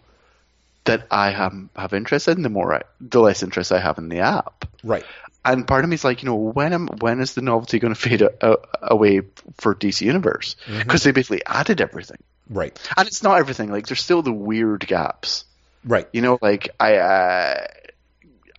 [0.84, 4.08] that I have have interest in, the more I, the less interest I have in
[4.08, 4.66] the app.
[4.82, 5.04] Right.
[5.44, 7.94] And part of me is like, you know, when am when is the novelty going
[7.94, 9.20] to fade a, a, away
[9.58, 10.56] for DC Universe?
[10.66, 10.78] Mm-hmm.
[10.78, 12.18] Because they basically added everything,
[12.48, 12.78] Right.
[12.96, 13.70] and it's not everything.
[13.70, 15.44] Like there's still the weird gaps.
[15.84, 16.08] Right.
[16.14, 17.66] You know, like I, uh,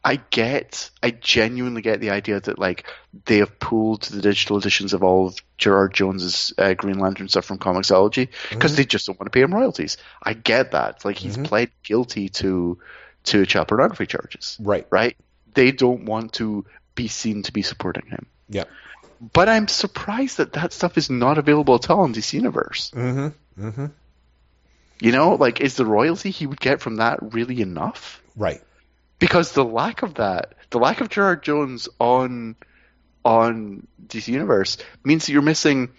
[0.03, 2.86] I get, I genuinely get the idea that like
[3.26, 7.45] they have pulled the digital editions of all of Gerard Jones's uh, Green Lantern stuff
[7.45, 9.98] from Comixology because they just don't want to pay him royalties.
[10.22, 11.03] I get that.
[11.03, 12.78] Like he's pled guilty to
[13.24, 14.86] to child pornography charges, Right.
[14.91, 15.18] right?
[15.56, 18.27] They don't want to be seen to be supporting him.
[18.49, 18.65] Yeah.
[19.34, 22.91] But I'm surprised that that stuff is not available at all in DC Universe.
[22.94, 23.68] Mm-hmm.
[23.68, 23.86] Mm-hmm.
[25.02, 28.22] You know, like is the royalty he would get from that really enough?
[28.36, 28.61] Right.
[29.19, 32.56] because the lack of that, the lack of Gerard Jones on
[33.23, 35.90] on DC Universe means that you're missing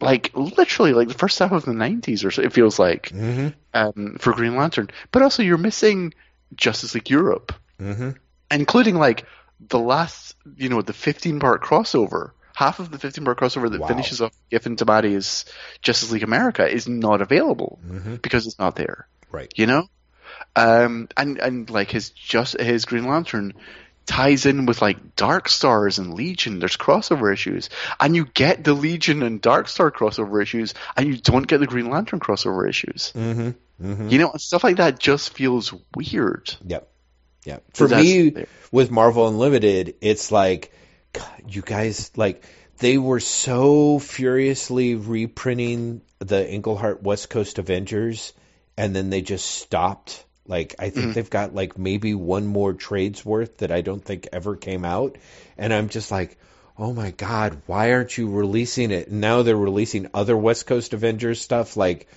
[0.00, 3.48] like literally like the first half of the 90s or so it feels like Mm-hmm.
[3.74, 6.12] um, for Green Lantern, but also you're missing
[6.56, 8.10] Justice League Europe, Mm-hmm.
[8.52, 9.24] Including like
[9.68, 12.30] the last you know the 15 part crossover.
[12.54, 13.88] Half of the 15 part crossover that Wow.
[13.88, 15.46] finishes off Giffen DeMatteis's
[15.80, 18.16] Justice League America is not available Mm-hmm.
[18.16, 19.50] because it's not there Right.
[19.56, 19.88] you know
[20.56, 23.54] um and and like his just his green lantern
[24.04, 27.70] ties in with like dark stars and legion there's crossover issues
[28.00, 31.66] and you get the legion and dark star crossover issues and you don't get the
[31.66, 33.50] green lantern crossover issues Mm-hmm.
[33.86, 34.08] Mm-hmm.
[34.08, 36.88] you know and stuff like that just feels weird Yep.
[37.44, 37.64] Yep.
[37.74, 40.72] For me, with Marvel Unlimited, it's like,
[41.12, 42.44] God, you guys, like,
[42.78, 48.32] they were so furiously reprinting the Englehart West Coast Avengers,
[48.76, 50.24] and then they just stopped.
[50.46, 51.12] Like, I think mm-hmm.
[51.12, 55.16] they've got like maybe one more trades worth that I don't think ever came out,
[55.56, 56.38] and I'm just like,
[56.76, 59.08] oh my God, why aren't you releasing it?
[59.08, 62.08] And now they're releasing other West Coast Avengers stuff, like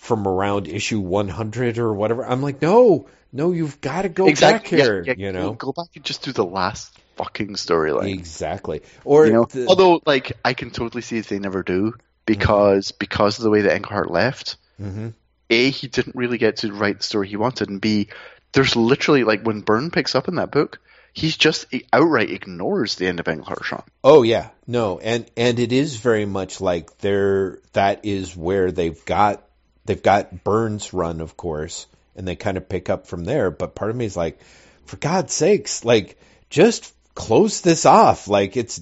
[0.00, 2.24] from around issue 100 or whatever.
[2.26, 5.52] I'm like, no, no, you've got to go back here, yeah, you know.
[5.52, 8.80] go back and just do the last fucking storyline Exactly.
[9.04, 11.92] Or you know the- although like i can totally see if they never do
[12.24, 15.12] because because of the way that Englehart left Mhm.
[15.50, 18.08] a he didn't really get to write the story he wanted and b
[18.52, 20.80] there's literally like when Byrne picks up in that book
[21.12, 23.82] he's just he outright ignores the end of Englehart Sean.
[24.02, 29.04] Oh yeah, no, and and it is very much like they're that is where they've
[29.04, 29.42] got
[29.90, 33.50] they've got Byrne's run, of course, and they kind of pick up from there.
[33.50, 34.38] But part of me is like,
[34.86, 36.16] for God's sakes, like
[36.48, 38.28] just close this off.
[38.28, 38.80] Like it's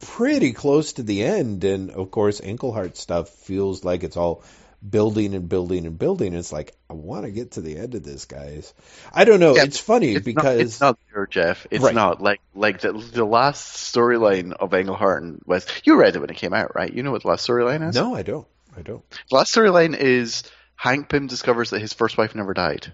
[0.00, 4.42] pretty close to the end, and of course, Englehart stuff feels like it's all
[4.88, 6.34] building and building and building.
[6.34, 8.74] It's like I want to get to the end of this, guys.
[9.12, 9.54] I don't know.
[9.54, 11.68] Yeah, it's funny It's because not, it's not there, Jeff.
[11.70, 11.94] It's Right.
[11.94, 15.70] not like like the the last storyline of Englehart and West.
[15.84, 16.92] You read it when it came out, right?
[16.92, 17.94] You know what the last storyline is.
[17.94, 18.46] no, I don't.
[18.76, 19.02] I don't.
[19.30, 20.42] The last storyline is
[20.76, 22.92] Hank Pym discovers that his first wife never died,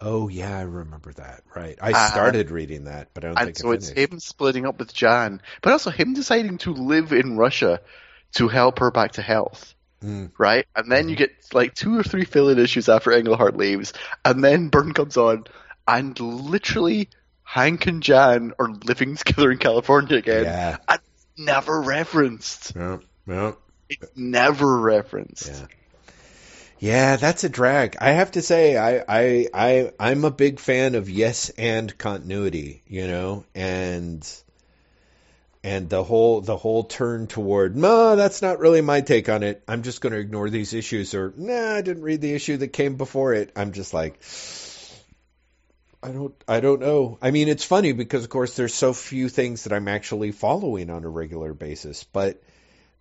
[0.00, 1.42] Oh yeah, I remember that.
[1.54, 1.78] Right.
[1.80, 4.78] I Uh, started reading that, but I don't and think so it's him splitting up
[4.78, 7.80] with Jan, but also him deciding to live in Russia
[8.34, 9.74] to help her back to health.
[10.04, 10.32] Mm.
[10.36, 13.94] Right, and then you get like two or three fill-in issues after Englehart leaves,
[14.26, 15.44] and then Byrne comes on,
[15.88, 17.08] and literally
[17.42, 20.76] Hank and Jan are living together in California again, Yeah.
[20.86, 21.00] and
[21.38, 22.74] never referenced.
[22.76, 22.98] Yeah.
[23.26, 23.52] Yeah.
[23.88, 25.48] It's never referenced.
[25.48, 25.66] Yeah.
[26.78, 27.96] Yeah, that's a drag.
[28.00, 32.82] I have to say, I, I, I, I'm a big fan of yes and continuity,
[32.86, 34.28] you know, and
[35.64, 39.64] and the whole the whole turn toward no, that's not really my take on it.
[39.66, 42.68] I'm just going to ignore these issues, or nah, I didn't read the issue that
[42.68, 43.50] came before it.
[43.56, 44.20] I'm just like,
[46.02, 47.18] I don't, I don't know.
[47.20, 50.90] I mean, it's funny because of course there's so few things that I'm actually following
[50.90, 52.40] on a regular basis, but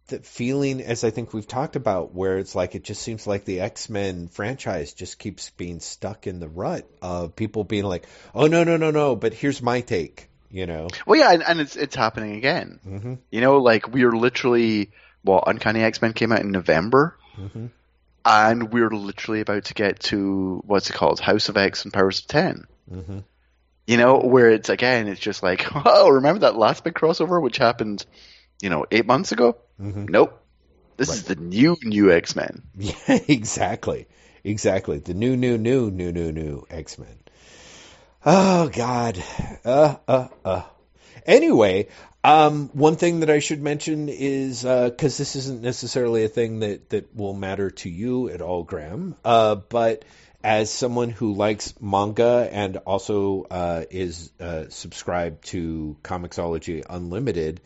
[0.08, 3.46] the feeling, as I think we've talked about, where it's like it just seems like
[3.46, 8.06] the X Men franchise just keeps being stuck in the rut of people being like,
[8.34, 10.88] "Oh no, no, no, no!" But here's my take, you know.
[11.08, 12.80] Well, yeah, and, and it's it's happening again.
[12.88, 13.14] Mm-hmm.
[13.32, 14.92] You know, like we are literally
[15.24, 17.66] well, Uncanny X Men came out in November, Mm-hmm.
[18.24, 22.20] and we're literally about to get to what's it called, House of X and Powers
[22.20, 22.66] of Ten.
[22.92, 23.20] Mm-hmm.
[23.88, 27.58] You know, where it's again, it's just like, oh, remember that last big crossover which
[27.58, 28.06] happened,
[28.62, 29.58] you know, eight months ago?
[29.82, 30.06] Mm-hmm.
[30.06, 30.42] Nope,
[30.98, 32.64] this is the new new X Men.
[32.78, 34.08] Yeah, exactly,
[34.44, 35.00] exactly.
[35.00, 37.18] The new, new, new, new, new, new X Men.
[38.26, 39.24] Oh God.
[39.64, 40.64] Uh, uh, uh.
[41.26, 41.90] Anyway,
[42.24, 46.60] um, one thing that I should mention is because uh, this isn't necessarily a thing
[46.60, 49.16] that that will matter to you at all, Graham.
[49.24, 50.06] Uh, but
[50.44, 57.62] as someone who likes manga and also uh, is uh, subscribed to Comixology Unlimited,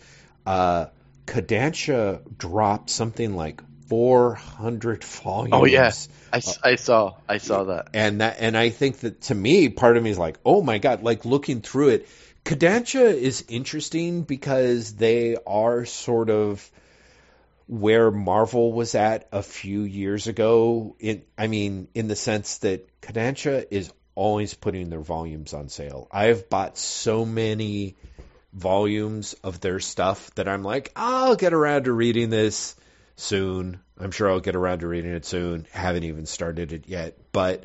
[0.50, 0.90] uh,
[1.28, 5.54] Kodansha dropped something like 400 volumes.
[5.54, 5.92] Oh yeah,
[6.34, 9.96] I, I saw I saw that, and that and I think that to me, part
[9.96, 12.10] of me is like, oh my god, like looking through it,
[12.46, 16.68] Kodansha is interesting because they are sort of
[17.68, 20.96] where Marvel was at a few years ago.
[21.00, 26.08] In I mean, in the sense that Kodansha is always putting their volumes on sale.
[26.12, 27.98] I've bought so many
[28.60, 32.76] volumes of their stuff that I'm like, I'll get around to reading this
[33.15, 33.80] soon.
[33.99, 35.65] I'm sure I'll get around to reading it soon.
[35.72, 37.64] Haven't even started it yet, but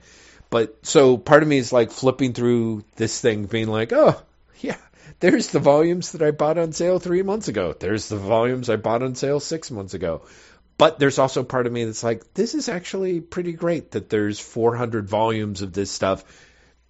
[0.50, 4.20] but so part of me is like flipping through this thing, being like, oh
[4.60, 4.76] yeah,
[5.20, 7.74] there's the volumes that I bought on sale three months ago.
[7.78, 10.22] There's the volumes I bought on sale six months ago.
[10.76, 14.40] But there's also part of me that's like, this is actually pretty great that there's
[14.40, 16.24] 400 volumes of this stuff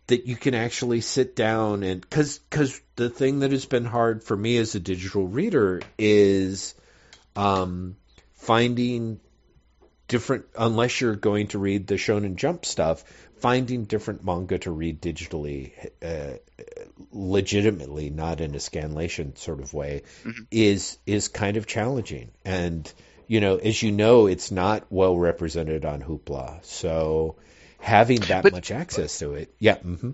[0.07, 4.23] that you can actually sit down and because because the thing that has been hard
[4.23, 6.75] for me as a digital reader is
[7.37, 7.97] um,
[8.35, 9.21] finding
[10.09, 13.05] different unless you're going to read the Shonen Jump stuff,
[13.39, 15.73] finding different manga to read digitally,
[16.03, 16.39] uh,
[17.13, 20.43] legitimately, not in a scanlation sort of way, mm-hmm.
[20.51, 22.31] is is kind of challenging.
[22.45, 22.91] And
[23.27, 27.37] you know, as you know, it's not well represented on Hoopla, so
[27.85, 29.77] having that but, much access to it, yeah.
[29.77, 30.11] Mm-hmm.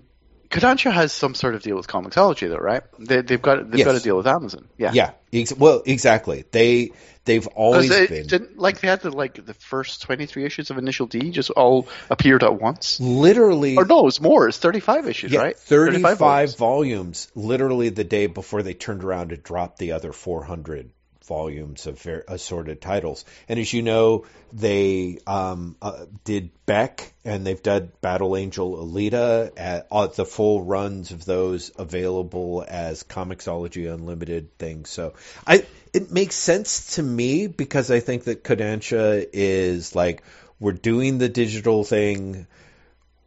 [0.49, 2.83] Kodansha has some sort of deal with Comixology, though, right?
[2.99, 3.85] They, have got they've yes.
[3.85, 4.67] got a deal with Amazon.
[4.77, 5.11] Yeah, yeah.
[5.31, 6.43] Ex- well, exactly.
[6.51, 6.91] They
[7.23, 10.69] they've always they, been didn't, like they had the like the first twenty three issues
[10.69, 12.99] of Initial D just all appeared at once.
[12.99, 14.49] Literally, or no, it's more.
[14.49, 15.57] It's thirty five issues, yeah, right?
[15.57, 16.55] Thirty five volumes.
[16.55, 17.31] volumes.
[17.33, 20.91] Literally the day before they turned around and dropped the other four hundred
[21.31, 23.23] volumes of assorted titles.
[23.47, 29.53] And as you know, they um, uh, did Beck and they've done Battle Angel Alita,
[29.55, 34.89] at, uh, the full runs of those available as Comixology Unlimited things.
[34.89, 35.13] So
[35.47, 40.23] I it makes sense to me because I think that Kodansha is like
[40.59, 42.45] we're doing the digital thing.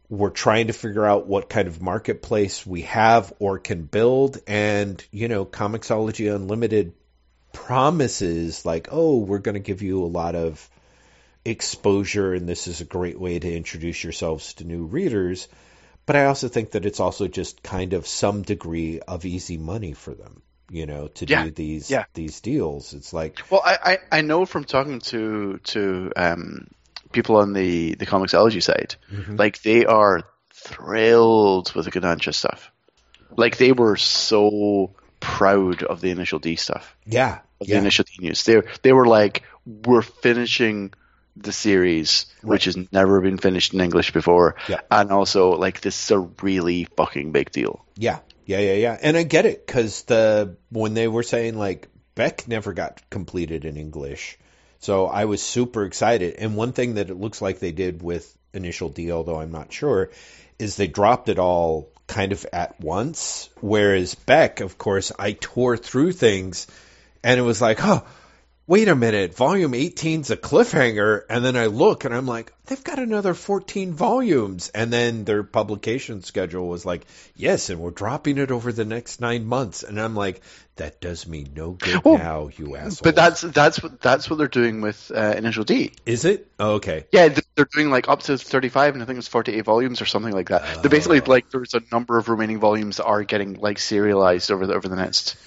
[0.09, 5.03] We're trying to figure out what kind of marketplace we have or can build, and
[5.09, 6.93] you know, Comixology Unlimited
[7.55, 10.69] promises like, oh, we're going to give you a lot of
[11.45, 15.47] exposure and this is a great way to introduce yourselves to new readers.
[16.05, 19.93] But I also think that it's also just kind of some degree of easy money
[19.93, 21.45] for them, you know, to yeah.
[21.45, 22.05] do these yeah.
[22.13, 22.93] these deals.
[22.93, 23.77] It's like well, I,
[24.11, 26.67] I, I know from talking to to um,
[27.11, 29.37] people on the the Comixology side, mm-hmm.
[29.37, 30.21] like they are
[30.53, 32.71] thrilled with the Kodansha stuff.
[33.35, 36.95] Like they were so proud of the initial D stuff.
[37.05, 37.75] Yeah, of yeah.
[37.75, 38.43] the initial D news.
[38.43, 40.93] They they were like, we're finishing
[41.35, 42.51] the series, right.
[42.51, 44.81] which has never been finished in English before, yeah.
[44.89, 47.85] and also like this is a really fucking big deal.
[47.95, 48.97] Yeah, yeah, yeah, yeah.
[49.01, 53.65] And I get it because the when they were saying like Beck never got completed
[53.65, 54.37] in English,
[54.79, 56.35] so I was super excited.
[56.35, 59.73] And one thing that it looks like they did with Initial D, although I'm not
[59.73, 60.11] sure,
[60.57, 63.49] is they dropped it all kind of at once.
[63.59, 66.67] Whereas Beck, of course, I tore through things
[67.25, 68.05] and it was like, oh,
[68.67, 71.23] wait a minute, volume 18's a cliffhanger.
[71.27, 74.69] And then I look and I'm like, they've got another 14 volumes.
[74.69, 77.03] And then their publication schedule was like,
[77.35, 79.81] yes, and we're dropping it over the next nine months.
[79.81, 80.41] And I'm like,
[80.75, 82.99] that does me no good well, now, you asshole.
[83.01, 85.93] But that's that's what that's what they're doing with uh, Initial D.
[86.05, 86.51] Is it?
[86.59, 87.05] Oh, okay.
[87.11, 90.33] Yeah, they're doing like up to 35, and I think it's 48 volumes or something
[90.33, 90.61] like that.
[90.63, 90.81] Oh.
[90.81, 94.67] They're basically like there's a number of remaining volumes that are getting like serialized over
[94.67, 95.37] the over the next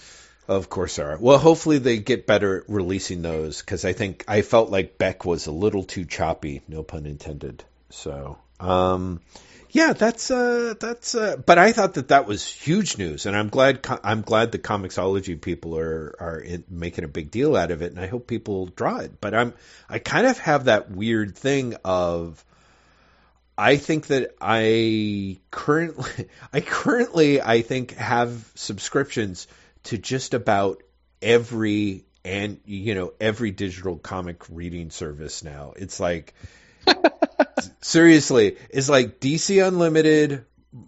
[0.48, 1.16] of course are.
[1.18, 5.24] Well, hopefully they get better at releasing those because I think I felt like Beck
[5.24, 7.62] was a little too choppy, no pun intended.
[7.90, 9.20] So, um,
[9.70, 11.14] yeah, that's uh, that's.
[11.14, 14.58] Uh, but I thought that that was huge news, and I'm glad I'm glad the
[14.58, 18.26] Comixology people are are in, making a big deal out of it, and I hope
[18.26, 19.20] people draw it.
[19.20, 19.52] But I'm
[19.88, 22.42] I kind of have that weird thing of.
[23.60, 29.48] I think that I currently, I currently, I think have subscriptions
[29.88, 30.82] to just about
[31.22, 35.72] every and you know every digital comic reading service now.
[35.76, 36.34] It's like
[37.80, 40.44] seriously, it's like DC Unlimited.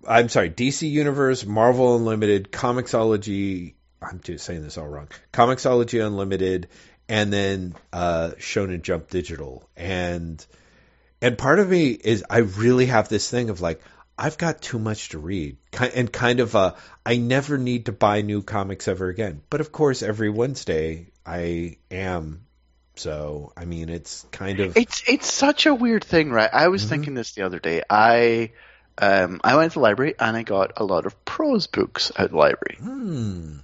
[0.06, 3.74] I'm sorry, DC Universe, Marvel Unlimited, Comixology.
[4.02, 5.08] I'm just saying this all wrong.
[5.32, 6.68] Comixology Unlimited,
[7.08, 10.44] and then uh, Shonen Jump Digital, and
[11.22, 13.80] And part of me is I really have this thing of like
[14.20, 15.56] I've got too much to read,
[15.94, 16.74] and kind of uh,
[17.06, 19.40] I never need to buy new comics ever again.
[19.48, 22.42] But of course, every Wednesday I am.
[22.96, 26.50] So I mean, it's kind of it's it's such a weird thing, right?
[26.52, 26.88] I was Mhm.
[26.88, 27.82] thinking this the other day.
[27.88, 28.50] I
[28.98, 32.30] um I went to the library and I got a lot of prose books at
[32.30, 32.76] the library.
[32.78, 33.56] hmm.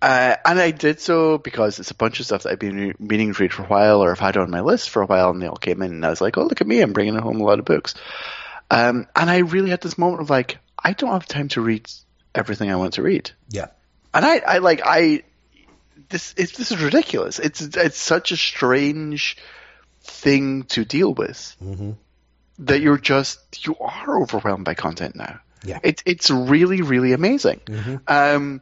[0.00, 2.94] Uh, and I did so because it's a bunch of stuff that I've been re-
[3.00, 5.30] meaning to read for a while, or I've had on my list for a while,
[5.30, 6.80] and they all came in, and I was like, "Oh, look at me!
[6.80, 7.94] I'm bringing home a lot of books."
[8.70, 11.90] Um, and I really had this moment of like, I don't have time to read
[12.34, 13.66] everything I want to read, Yeah.
[14.12, 15.22] and I, I like, I
[16.10, 17.38] this is this is ridiculous.
[17.38, 19.36] It's it's such a strange
[20.02, 21.92] thing to deal with hmm
[22.60, 25.40] that you're just you are overwhelmed by content now.
[25.64, 25.78] Yeah.
[25.82, 27.60] It's it's really really amazing.
[27.68, 28.60] hmm Um,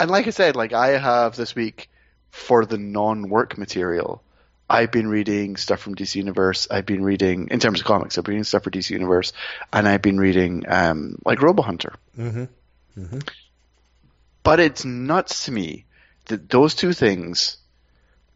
[0.00, 1.88] and like I said, like I have this week
[2.30, 4.22] for the non-work material.
[4.68, 6.66] I've been reading stuff from DC Universe.
[6.70, 9.32] I've been reading, in terms of comics, I've been reading stuff for DC Universe,
[9.72, 11.94] and I've been reading um, like Robo Hunter.
[12.16, 13.18] hmm
[14.42, 15.84] But it's nuts to me
[16.26, 17.58] that those two things,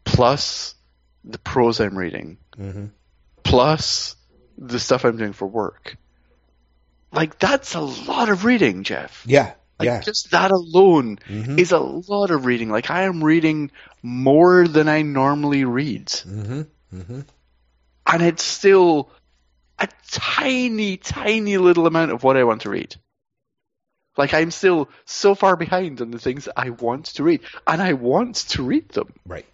[0.05, 0.75] plus
[1.23, 2.87] the prose I'm reading, hmm
[3.43, 4.15] plus
[4.57, 5.97] the stuff I'm doing for work,
[7.11, 9.23] like that's a lot of reading, Jeff.
[9.27, 9.53] Yeah.
[9.81, 10.01] Like yeah.
[10.01, 12.69] just that alone hmm is a lot of reading.
[12.69, 13.71] Like I am reading
[14.03, 17.21] more than I normally read, hmm hmm
[18.05, 19.09] and it's still
[19.79, 22.95] a tiny, tiny little amount of what I want to read.
[24.17, 27.81] Like I'm still so far behind on the things that I want to read, and
[27.81, 29.11] I want to read them.
[29.25, 29.47] Right.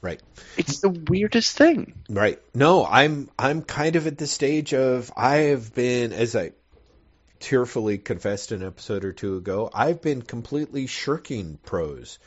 [0.00, 0.20] Right.
[0.56, 1.94] It's the weirdest thing.
[2.08, 2.40] Right.
[2.54, 6.52] No, I'm I'm kind of at the stage of I have been as I
[7.40, 12.18] tearfully confessed an episode or two ago, I've been completely shirking prose.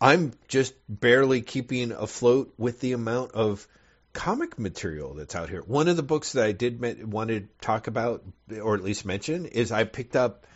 [0.00, 3.66] I'm just barely keeping afloat with the amount of
[4.12, 5.62] comic material that's out here.
[5.62, 8.22] One of the books that I did me- want to talk about
[8.62, 10.46] or at least mention is I picked up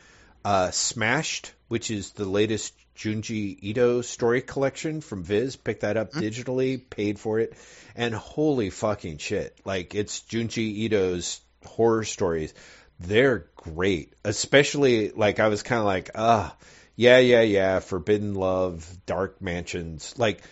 [0.45, 5.57] uh, Smashed, which is the latest Junji Ito story collection from Viz.
[5.57, 7.55] Picked that up digitally, paid for it,
[7.95, 9.57] and holy fucking shit!
[9.65, 12.55] Like it's Junji Ito's horror stories.
[13.01, 16.55] They're great, especially like I was kind of like, ah,
[16.97, 20.43] yeah, yeah, yeah, Forbidden Love, Dark Mansions, like.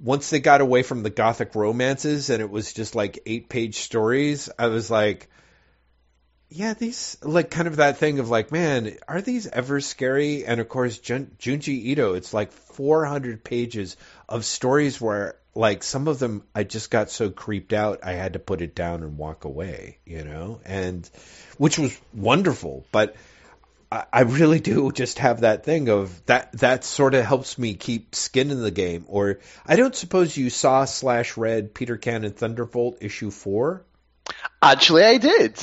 [0.00, 3.76] Once they got away from the gothic romances and it was just like eight page
[3.76, 5.28] stories, I was like,
[6.54, 10.44] yeah, these like kind of that thing of like, man, are these ever scary?
[10.44, 13.96] And of course, Jun- Junji Ito, it's like 400 pages
[14.28, 18.34] of stories where like some of them I just got so creeped out I had
[18.34, 21.08] to put it down and walk away, you know, and
[21.58, 23.16] which was wonderful, but.
[23.90, 26.52] I I really do just have that thing of that.
[26.52, 29.04] That sort of helps me keep skin in the game.
[29.06, 33.84] Or I don't suppose you saw slash read Peter Cannon Thunderbolt issue four.
[34.62, 35.58] Actually, I did.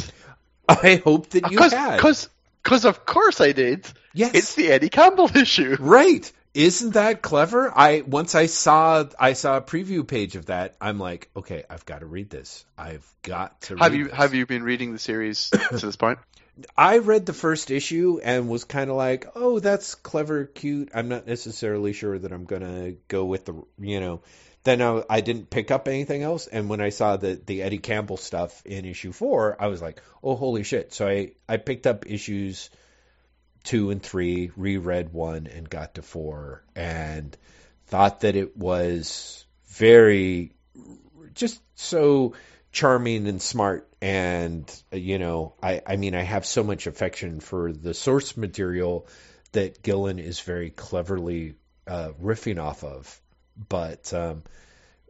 [0.70, 1.98] I hope that you Because, had.
[1.98, 2.30] because,
[2.64, 3.86] because of course I did.
[4.14, 5.76] yes, It's the Eddie Campbell issue.
[5.80, 6.32] Right.
[6.54, 7.72] Isn't that clever?
[7.76, 11.86] I once I saw I saw a preview page of that, I'm like, okay, I've
[11.86, 12.66] got to read this.
[12.78, 14.14] I've got to Have read you this.
[14.16, 16.18] have you been reading the series to this point?
[16.76, 21.08] I read the first issue and was kind of like, "Oh, that's clever, cute." I'm
[21.08, 24.22] not necessarily sure that I'm going to go with the, you know.
[24.64, 27.78] Then I, I didn't pick up anything else, and when I saw the the Eddie
[27.78, 31.88] Campbell stuff in issue 4, I was like, "Oh, holy shit." So I I picked
[31.88, 32.70] up issues
[33.64, 37.36] two and three, reread one, and got to four, and
[37.88, 40.54] thought that it was very
[41.34, 42.34] just so
[42.72, 43.88] charming and smart.
[44.02, 49.08] And you know, I I mean, I have so much affection for the source material
[49.52, 51.56] that Gillen is very cleverly
[51.88, 53.22] uh, riffing off of,
[53.68, 54.14] but.
[54.14, 54.44] um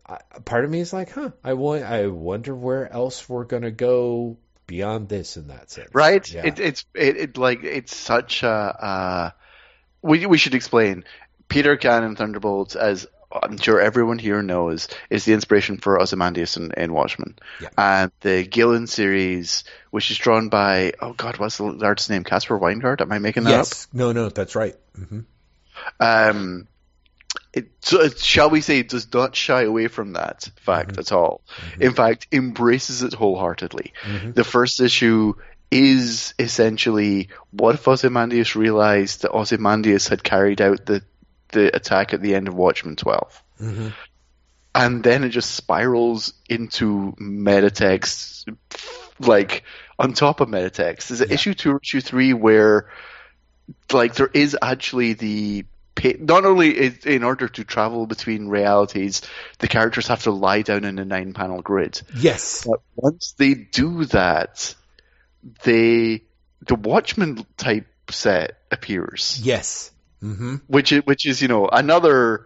[0.05, 3.61] I, part of me is like, huh, I, wa- I wonder where else we're going
[3.61, 5.89] to go beyond this in that sense.
[5.93, 6.27] right?
[6.33, 6.47] Yeah.
[6.47, 8.49] It, it's it, it like it's such a.
[8.49, 9.31] Uh,
[10.01, 11.03] we we should explain.
[11.47, 16.71] Peter Cannon Thunderbolts, as I'm sure everyone here knows, is the inspiration for Ozymandias in,
[16.75, 17.69] in Watchmen, Yeah.
[17.77, 22.23] and the Gillen series, which is drawn by oh god, what's the artist's name?
[22.23, 23.01] Caspar Wijngaard?
[23.01, 23.87] Am I making that yes.
[23.93, 24.75] No, no, that's right.
[24.95, 25.19] hmm?
[25.99, 26.67] Um,
[27.53, 30.99] it, it, shall we say, it does not shy away from that fact Mm-hmm.
[30.99, 31.41] at all.
[31.79, 33.93] In fact, embraces it wholeheartedly.
[34.03, 34.35] Mhm.
[34.35, 35.33] The first issue
[35.71, 41.03] is essentially what if Ozymandias realized that Ozymandias had carried out the,
[41.51, 43.43] the attack at the end of Watchmen 12.
[43.59, 43.87] hmm
[44.75, 48.45] And then it just spirals into metatext,
[49.19, 49.63] like
[49.97, 51.07] on top of metatext.
[51.07, 51.33] There's an Yeah.
[51.35, 52.89] issue two or issue three where,
[53.91, 55.65] like, there is actually the
[56.19, 59.21] not only is, in order to travel between realities,
[59.59, 62.01] the characters have to lie down in a nine panel grid.
[62.15, 62.65] Yes.
[62.67, 64.75] But once they do that,
[65.63, 66.23] they
[66.67, 69.91] the Watchmen type set appears, Yes.
[70.21, 70.55] Mm-hmm.
[70.67, 72.45] which is which is you know another.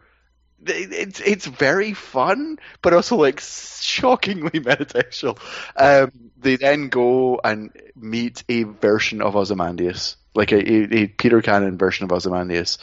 [0.65, 5.37] It's it's very fun, but also like shockingly metatextual.
[5.75, 11.41] Um, they then go and meet a version of Ozymandias, like a, a, a Peter
[11.41, 12.77] Cannon version of Ozymandias,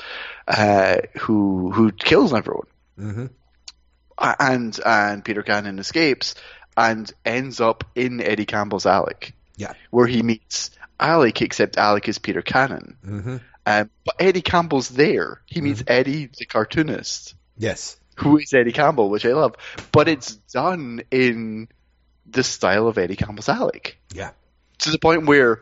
[0.49, 2.67] uh, who who kills everyone
[2.99, 3.27] Mm-hmm.
[4.19, 6.35] and and Peter Cannon escapes
[6.77, 9.73] and ends up in Eddie Campbell's Alec, Yeah.
[9.91, 12.97] where he meets Alec, except Alec is Peter Cannon.
[13.05, 13.37] Mm-hmm.
[13.67, 15.41] Um, but Eddie Campbell's there.
[15.47, 17.99] He meets Eddie, the cartoonist, Yes.
[18.17, 19.55] who is Eddie Campbell, which I love.
[19.93, 21.69] But it's done in
[22.27, 24.31] the style of Eddie Campbell's Alec, Yeah.
[24.79, 25.61] to the point where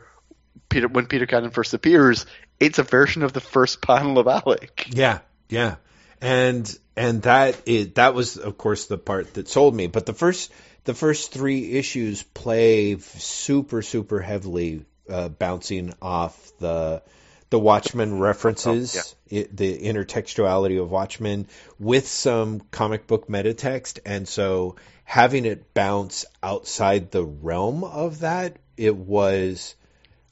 [0.69, 2.25] Peter, when Peter Cannon first appears,
[2.59, 4.87] it's a version of the first panel of Alec.
[4.91, 5.19] Yeah,
[5.49, 5.75] yeah,
[6.21, 9.87] and and that is that was of course the part that sold me.
[9.87, 10.51] But the first
[10.83, 17.01] the first three issues play super super heavily, uh, bouncing off the
[17.49, 21.47] the Watchmen references, it, the intertextuality of Watchmen
[21.79, 28.57] with some comic book metatext, and so having it bounce outside the realm of that,
[28.77, 29.73] it was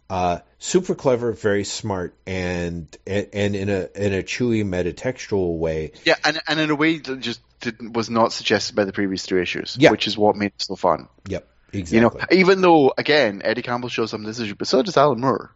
[0.10, 5.92] uh, super clever, very smart, and and in a in a chewy metatextual way.
[6.06, 9.26] Yeah, and and in a way that just didn't, was not suggested by the previous
[9.26, 9.92] three issues, Yeah.
[9.92, 11.08] which is what made it so fun.
[11.28, 11.96] Yep, exactly.
[11.98, 14.96] You know, even though again Eddie Campbell shows up in this issue, but so does
[14.98, 15.52] Alan Moore.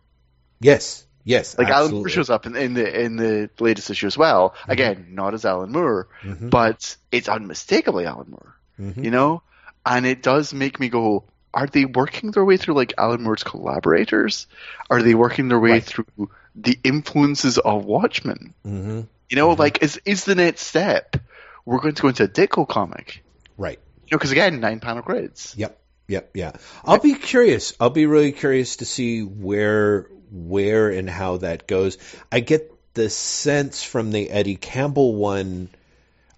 [0.60, 1.58] yes, yes.
[1.58, 1.92] Like Alan.
[1.94, 4.56] Moore shows up in, in the in the latest issue as well.
[4.68, 6.50] Again, not as Alan Moore, Mhm.
[6.50, 8.56] but it's unmistakably Alan Moore.
[8.80, 9.04] Mhm.
[9.04, 9.44] You know,
[9.86, 11.24] and it does make me go.
[11.54, 14.48] Are they working their way through like Alan Moore's collaborators?
[14.90, 15.84] Are they working their way Right.
[15.84, 16.06] through
[16.56, 18.54] the influences of Watchmen?
[18.66, 19.08] Mhm.
[19.30, 21.16] You know, like is is the next step?
[21.66, 23.24] We're going to go into a Ditko comic.
[23.58, 23.80] Right.
[24.08, 25.54] You know, because again, nine panel grids.
[25.58, 25.78] Yep.
[26.08, 26.32] Yep.
[26.34, 26.52] Yeah.
[26.84, 27.74] I'll be curious.
[27.80, 31.98] I'll be really curious to see where where and how that goes.
[32.32, 35.70] I get the sense from the Eddie Campbell one.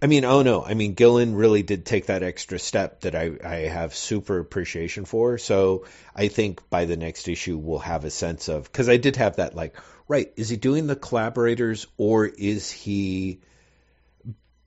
[0.04, 3.38] I mean, oh no, I mean Gillen really did take that extra step that I,
[3.42, 5.38] I have super appreciation for.
[5.38, 9.16] So I think by the next issue we'll have a sense of because I did
[9.16, 9.78] have that like,
[10.10, 13.40] right, is he doing the collaborators or is he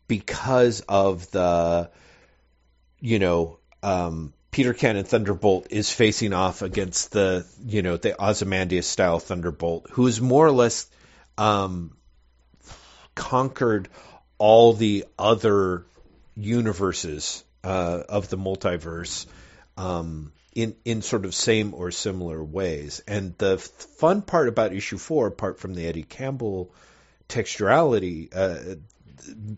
[0.08, 1.90] because of the
[3.00, 8.86] you know, um, Peter Cannon Thunderbolt is facing off against the, you know, the Ozymandias
[8.86, 10.88] style Thunderbolt, who's more or less
[11.36, 11.94] um,
[13.14, 13.90] conquered
[14.38, 15.84] all the other
[16.34, 19.26] universes uh, of the multiverse
[19.76, 23.02] um, in in sort of same or similar ways.
[23.06, 26.74] And the fun part about issue four, apart from the Eddie Campbell
[27.28, 28.76] texturality uh,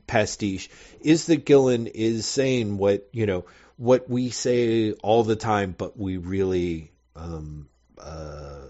[0.07, 3.45] pastiche, is that Gillen is saying what you know
[3.77, 8.63] what we say all the time, but we really um, uh,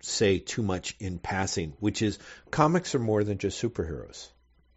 [0.00, 2.18] say too much in passing, which is
[2.50, 4.28] comics are more than just superheroes,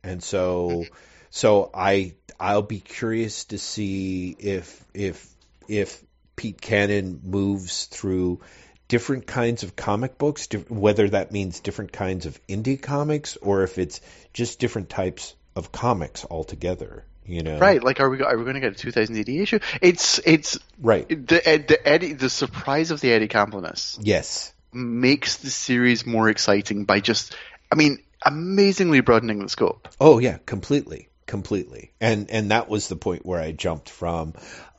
[0.04, 0.86] and so
[1.30, 5.28] so I I'll be curious to see if if
[5.68, 6.04] if
[6.36, 8.42] Pete Cannon moves through
[8.88, 13.78] different kinds of comic books, whether that means different kinds of indie comics or if
[13.78, 14.00] it's
[14.34, 17.04] just different types of comics altogether.
[17.26, 19.60] You know, Right, like are we are we going to get a 2000 AD issue?
[19.82, 21.10] It's it's Right.
[21.10, 24.54] the the Eddie the surprise of the Eddie Campbellness Yes.
[24.72, 27.36] makes the series more exciting by just
[27.70, 29.88] I mean amazingly broadening the scope.
[30.00, 31.94] Oh yeah, completely, completely.
[32.00, 34.34] And and that was the point where I jumped from,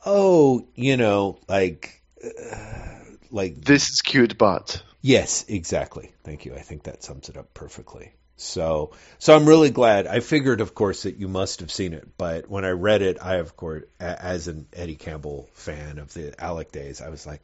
[0.05, 2.99] oh, you know, like, uh,
[3.31, 6.11] like This is cute, but Yes, exactly.
[6.23, 6.53] Thank you.
[6.55, 8.13] I think that sums it up perfectly.
[8.35, 10.07] So, so I'm really glad.
[10.07, 13.17] I figured, of course, that you must have seen it, but when I read it,
[13.21, 17.41] I, of course, as an Eddie Campbell fan of the Alec days, I was like,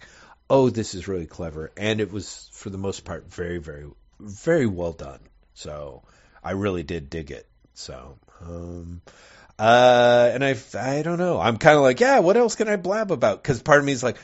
[0.49, 3.85] "Oh, this is really clever," and it was, for the most part, very, very,
[4.22, 5.19] very well done.
[5.56, 6.03] So,
[6.44, 7.48] I really did dig it.
[7.73, 9.02] So, um,
[9.57, 11.40] uh, and I, I don't know.
[11.40, 13.41] I'm kind of like, yeah, what else can I blab about?
[13.41, 14.18] Because part of me is like,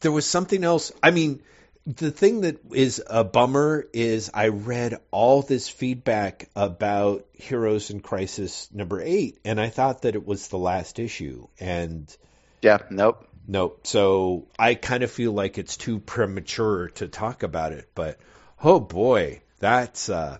[0.00, 0.92] there was something else.
[1.02, 1.42] I mean,
[1.86, 8.00] the thing that is a bummer is I read all this feedback about Heroes in
[8.00, 12.14] Crisis number eight, and I thought that it was the last issue, and
[12.60, 13.26] yeah, nope.
[13.50, 13.86] Nope.
[13.86, 17.88] so I kind of feel like it's too premature to talk about it.
[17.94, 18.18] But
[18.62, 20.36] oh boy, that's uh,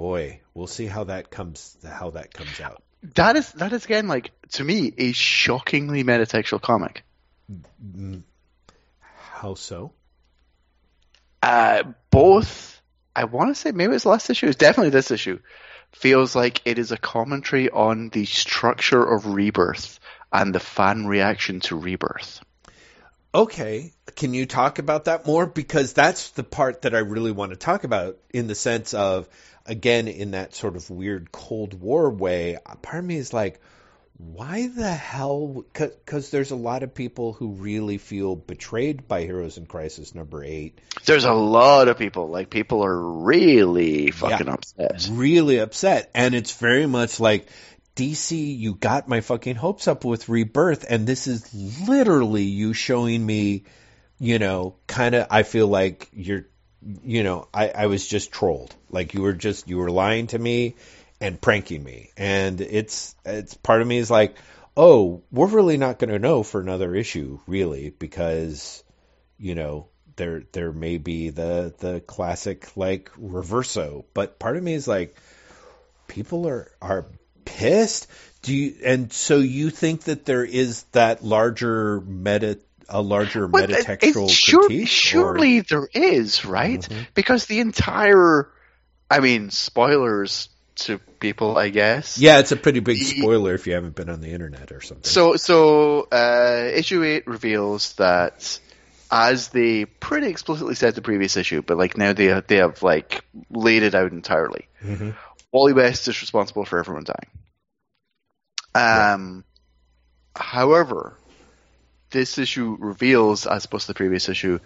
[0.00, 2.82] boy, we'll see how that comes how that comes out.
[3.16, 7.04] That is that is again like to me a shockingly metatextual comic.
[7.84, 8.22] Mm,
[9.02, 9.92] How so?
[11.42, 12.80] Uh, both
[13.14, 14.46] I want to say maybe it's the last issue.
[14.46, 15.38] It's definitely this issue.
[15.92, 19.98] feels like it is a commentary on the structure of Rebirth
[20.32, 22.40] and the fan reaction to Rebirth.
[23.34, 25.46] Okay, can you talk about that more?
[25.46, 29.28] Because that's the part that I really want to talk about in the sense of,
[29.70, 32.58] again, in that sort of weird Cold War way.
[32.82, 33.60] Part of me is like,
[34.18, 35.64] why the hell?
[35.72, 40.44] Because there's a lot of people who really feel betrayed by Heroes in Crisis number
[40.44, 40.78] eight.
[41.06, 42.28] There's a lot of people.
[42.28, 44.52] Like people are really fucking Yeah.
[44.52, 45.08] upset.
[45.10, 47.46] Really upset, and it's very much like
[47.96, 48.58] DC.
[48.58, 51.54] You got my fucking hopes up with Rebirth, and this is
[51.88, 53.64] literally you showing me,
[54.18, 55.28] you know, kind of.
[55.30, 56.44] I feel like you're,
[56.82, 58.74] you know, I, I was just trolled.
[58.90, 60.76] Like you were just you were lying to me
[61.20, 64.36] and pranking me, and it's it's part of me is like,
[64.76, 68.82] oh, we're really not going to know for another issue, really, because
[69.38, 74.74] you know there there may be the the classic like reverso, but part of me
[74.74, 75.16] is like,
[76.08, 77.06] people are are
[77.44, 78.06] pissed.
[78.42, 82.58] Do you and so you think that there is that larger meta
[82.90, 84.84] a larger Well, it- metatextual it's sure- critique?
[84.84, 86.80] or- surely there is, right?
[86.80, 87.06] Mhm.
[87.14, 88.48] Because the entire,
[89.10, 92.16] I mean, spoilers to people, I guess.
[92.18, 95.04] Yeah, it's a pretty big spoiler if you haven't been on the internet or something.
[95.04, 98.58] So, so uh, issue eight reveals that,
[99.10, 103.24] as they pretty explicitly said the previous issue, but like now they they have like
[103.50, 104.68] laid it out entirely.
[104.82, 105.14] Mhm.
[105.52, 107.28] Wally West is responsible for everyone dying.
[108.74, 109.44] Um,
[110.36, 111.16] however,
[112.10, 114.58] this issue reveals, as opposed to the previous issue,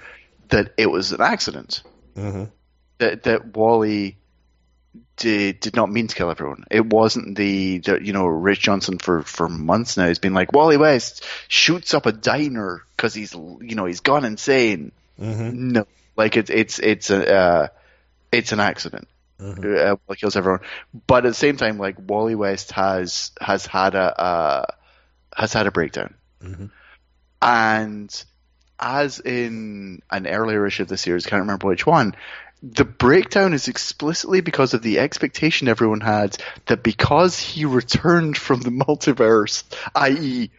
[0.48, 1.82] that it was an accident.
[2.16, 2.50] Mhm.
[2.98, 4.16] That that Wally
[5.16, 6.64] did did not mean to kill everyone.
[6.70, 10.52] It wasn't the, the you know Rich Johnston for for months now has been like
[10.52, 14.92] Wally West shoots up a diner because he's you know he's gone insane.
[15.20, 15.52] Mhm.
[15.54, 17.68] No, like it's it's it's a uh,
[18.32, 19.08] it's an accident.
[19.40, 19.58] Mhm.
[19.64, 20.60] Uh, Wally kills everyone,
[21.06, 24.64] but at the same time, like Wally West has has had a uh,
[25.36, 26.70] has had a breakdown, Mhm.
[27.44, 28.24] And
[28.80, 32.16] as in an earlier issue of the series, I can't remember which one.
[32.62, 38.62] The breakdown is explicitly because of the expectation everyone had that because he returned from
[38.62, 39.62] the multiverse,
[39.94, 40.50] i.e.,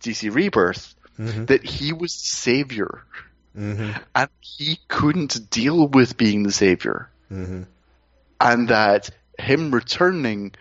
[0.00, 1.46] DC Rebirth, Mhm.
[1.48, 3.04] that he was the savior,
[3.56, 4.00] Mhm.
[4.14, 7.66] and he couldn't deal with being the savior Mhm.
[8.40, 10.52] and that him returning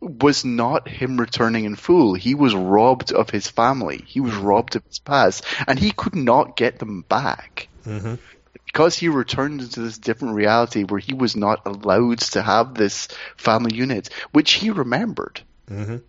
[0.00, 2.14] was not him returning in full.
[2.14, 4.02] He was robbed of his family.
[4.06, 8.18] He was robbed of his past, and he could not get them back Mhm.
[8.64, 13.08] because he returned into this different reality where he was not allowed to have this
[13.36, 16.02] family unit, which he remembered Mhm.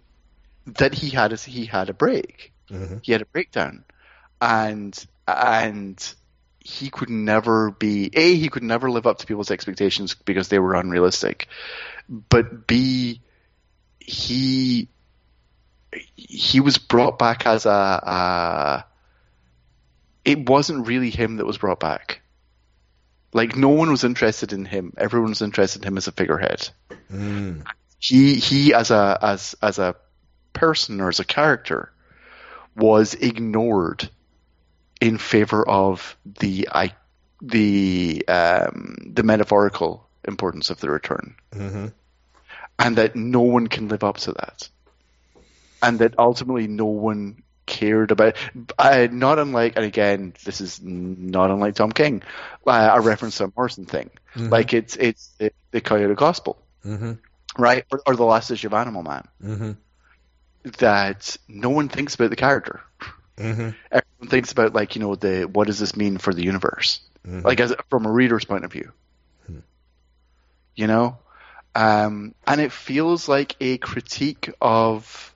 [0.67, 2.53] that he had a, he had a break.
[2.69, 2.99] Mhm.
[3.03, 3.83] He had a breakdown,
[4.39, 4.97] and
[5.27, 6.13] and
[6.59, 10.59] he could never be a he could never live up to people's expectations because they
[10.59, 11.47] were unrealistic,
[12.07, 13.21] but b
[14.05, 14.87] he
[16.15, 18.85] he was brought back as a, a
[20.23, 22.21] it wasn't really him that was brought back.
[23.33, 24.93] Like no one was interested in him.
[24.97, 26.69] Everyone was interested in him as a figurehead
[27.11, 27.65] Mm.
[27.99, 29.95] he he as a as as a
[30.53, 31.91] person or as a character
[32.75, 34.09] was ignored
[35.01, 36.93] in favor of the I
[37.41, 41.91] the um, the metaphorical importance of the return, Mhm.
[42.79, 44.69] And that no one can live up to that,
[45.81, 48.35] and that ultimately no one cared about.
[48.77, 52.23] Uh, not unlike, and again, this is not unlike Tom King,
[52.67, 54.09] uh, a reference to a Morrison thing.
[54.35, 54.49] Mhm.
[54.49, 57.19] Like it's it's the, the Coyote Gospel Mhm.
[57.57, 57.85] right?
[57.91, 59.77] Or, or the last issue of Animal Man, Mhm.
[60.79, 62.81] that no one thinks about the character.
[63.37, 63.75] Mhm.
[63.91, 67.43] Everyone thinks about like you know the what does this mean for the universe, Mhm.
[67.43, 68.91] like as from a reader's point of view.
[69.47, 69.59] Hmm.
[70.75, 71.17] You know,
[71.75, 75.33] um, and it feels like a critique of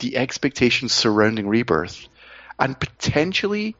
[0.00, 2.08] the expectations surrounding Rebirth,
[2.58, 3.76] and potentially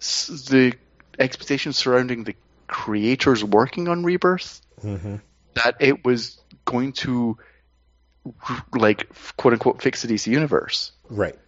[0.00, 0.74] the
[1.18, 2.34] expectations surrounding the
[2.66, 5.20] creators working on Rebirth Mhm.
[5.54, 7.36] that it was going to
[8.74, 9.06] like
[9.36, 11.38] quote unquote fix the DC universe Right.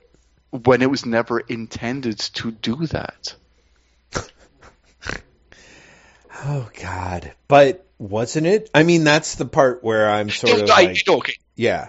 [0.51, 3.35] when it was never intended to do that.
[6.47, 7.33] Oh God.
[7.49, 8.71] But wasn't it?
[8.75, 11.89] I mean, that's the part where I'm sort of I- like, okay, yeah.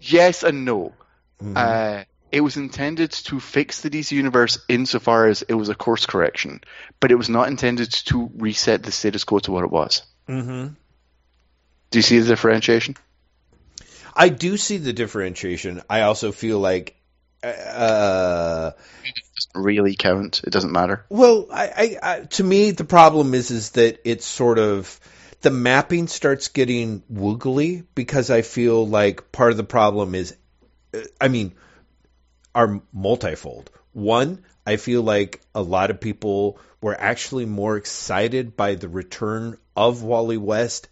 [0.00, 0.92] yes and no.
[1.42, 1.56] Mhm.
[1.56, 6.06] Uh, it was intended to fix the DC universe insofar as it was a course
[6.06, 6.60] correction,
[6.98, 10.02] but it was not intended to reset the status quo to what it was.
[10.28, 10.74] Mhm.
[11.90, 12.96] Do you see the differentiation?
[14.16, 15.82] I do see the differentiation.
[15.90, 16.96] I also feel like,
[17.42, 18.70] uh,
[19.36, 20.42] Doesn't really count.
[20.44, 21.04] It doesn't matter.
[21.08, 24.98] well, I, I, I, to me, the problem is, is that it's sort of
[25.42, 30.36] the mapping starts getting woogly because I feel like part of the problem is,
[31.20, 31.54] I mean,
[32.54, 33.70] are multifold.
[33.92, 39.58] One, I feel like a lot of people were actually more excited by the return
[39.76, 40.88] of Wally West,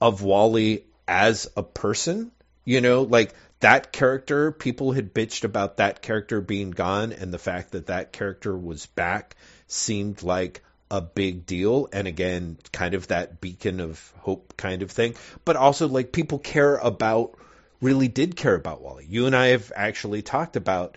[0.00, 2.32] of Wally as a person.
[2.64, 7.38] You know, like that character, people had bitched about that character being gone, and the
[7.38, 9.36] fact that that character was back
[9.68, 10.62] seemed like
[10.94, 11.88] a big deal.
[11.92, 15.16] And again, kind of that beacon of hope kind of thing.
[15.44, 17.36] But also, like, people care about,
[17.80, 19.04] really did care about Wally.
[19.08, 20.96] You and I have actually talked about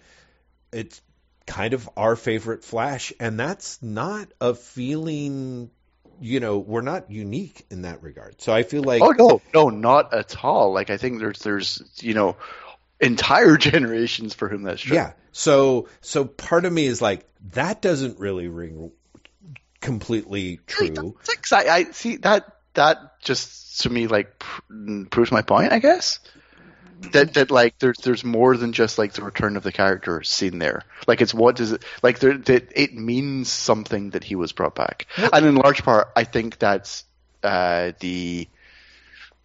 [0.71, 1.01] it's
[1.47, 5.71] kind of our favorite Flash, and that's not a feeling.
[6.19, 8.39] You know, we're not unique in that regard.
[8.39, 10.73] So I feel like oh no, no, not at all.
[10.73, 12.37] Like I think there's there's you know
[12.99, 14.95] entire generations for whom that's true.
[14.95, 15.13] Yeah.
[15.31, 18.91] So so part of me is like that doesn't really ring
[19.81, 21.17] completely true.
[21.51, 25.71] I, I see that that just to me like pr- proves my point.
[25.71, 26.19] I guess
[27.11, 30.59] that that like there's there's more than just like the return of the character seen
[30.59, 30.83] there.
[31.07, 34.75] Like it's what does it like there that it means something that he was brought
[34.75, 37.03] back, and in large part, I think that's
[37.43, 38.47] uh, the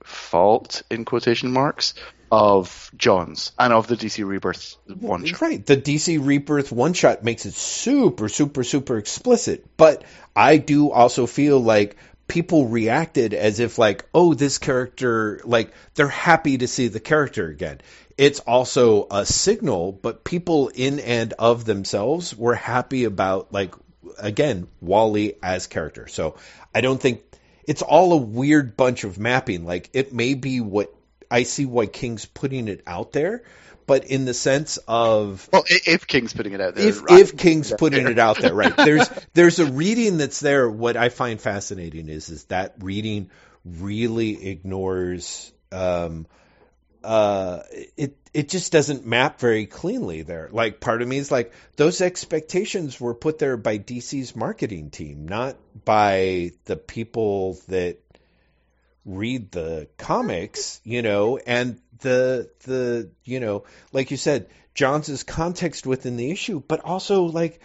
[0.05, 1.95] fault in quotation marks
[2.31, 5.43] of Johns and of the DC Rebirth one shot.
[5.43, 5.65] Right.
[5.65, 9.67] The DC Rebirth one shot makes it super, super, super explicit.
[9.77, 10.03] But
[10.35, 11.97] I do also feel like
[12.29, 17.49] people reacted as if like, oh, this character, like they're happy to see the character
[17.49, 17.83] again.
[18.17, 23.75] It's also a signal, but people in and of themselves were happy about like
[24.19, 26.07] again Wally as character.
[26.09, 26.37] So
[26.75, 27.23] I don't think
[27.65, 29.65] it's all a weird bunch of mapping.
[29.65, 30.95] Like it may be what
[31.31, 33.43] I see why King's putting it out there,
[33.87, 37.21] but in the sense of well, if King's putting it out there, if right.
[37.21, 38.77] if King's putting it out there, right?
[38.77, 40.69] There's there's a reading that's there.
[40.69, 43.31] What I find fascinating is is that reading
[43.65, 45.53] really ignores.
[45.71, 46.27] Um,
[47.03, 47.63] uh,
[47.97, 50.49] it it just doesn't map very cleanly there.
[50.51, 55.27] Like part of me is like those expectations were put there by DC's marketing team,
[55.29, 57.99] not by the people that
[59.05, 65.87] read the comics, you know, and the the you know, like you said, Johns' context
[65.87, 67.61] within the issue, but also like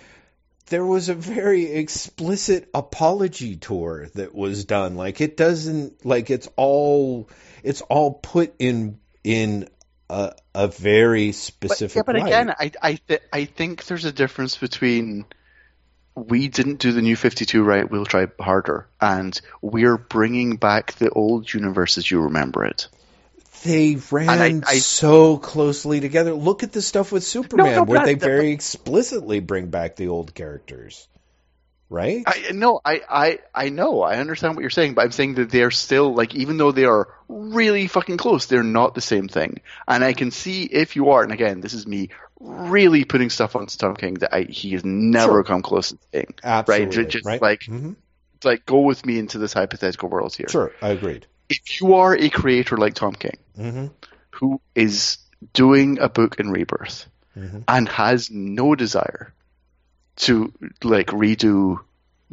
[0.65, 4.97] there was a very explicit apology tour that was done.
[4.97, 7.29] Like it doesn't like it's all
[7.63, 9.69] it's all put in in
[10.09, 12.05] a, a very specific.
[12.05, 15.25] But, yeah, but again, I I th- I think there's a difference between
[16.17, 18.87] we didn't do the new 52 right, we'll try harder.
[18.99, 22.87] And we're bringing back the old universe as you remember it.
[23.63, 26.33] They ran I, I, so closely together.
[26.33, 30.07] Look at the stuff with Superman, no, no, where they very explicitly bring back the
[30.07, 31.07] old characters.
[31.89, 32.23] Right?
[32.27, 35.49] I no, I, I I know, I understand what you're saying, but I'm saying that
[35.49, 39.61] they're still like even though they are really fucking close, they're not the same thing.
[39.87, 42.09] And I can see if you are, and again, this is me
[42.39, 45.43] really putting stuff on Tom King that I, he has never sure.
[45.43, 46.35] come close to saying.
[46.43, 46.97] Absolutely.
[46.97, 47.09] Right?
[47.09, 47.41] Just right?
[47.41, 47.93] like, mm-hmm.
[48.43, 50.49] like go with me into this hypothetical world here.
[50.49, 51.25] Sure, I agreed.
[51.49, 53.87] If you are a creator like Tom King, mm-hmm.
[54.31, 55.19] who is
[55.53, 57.59] doing a book in Rebirth mm-hmm.
[57.67, 59.33] and has no desire
[60.17, 60.53] to
[60.83, 61.79] like redo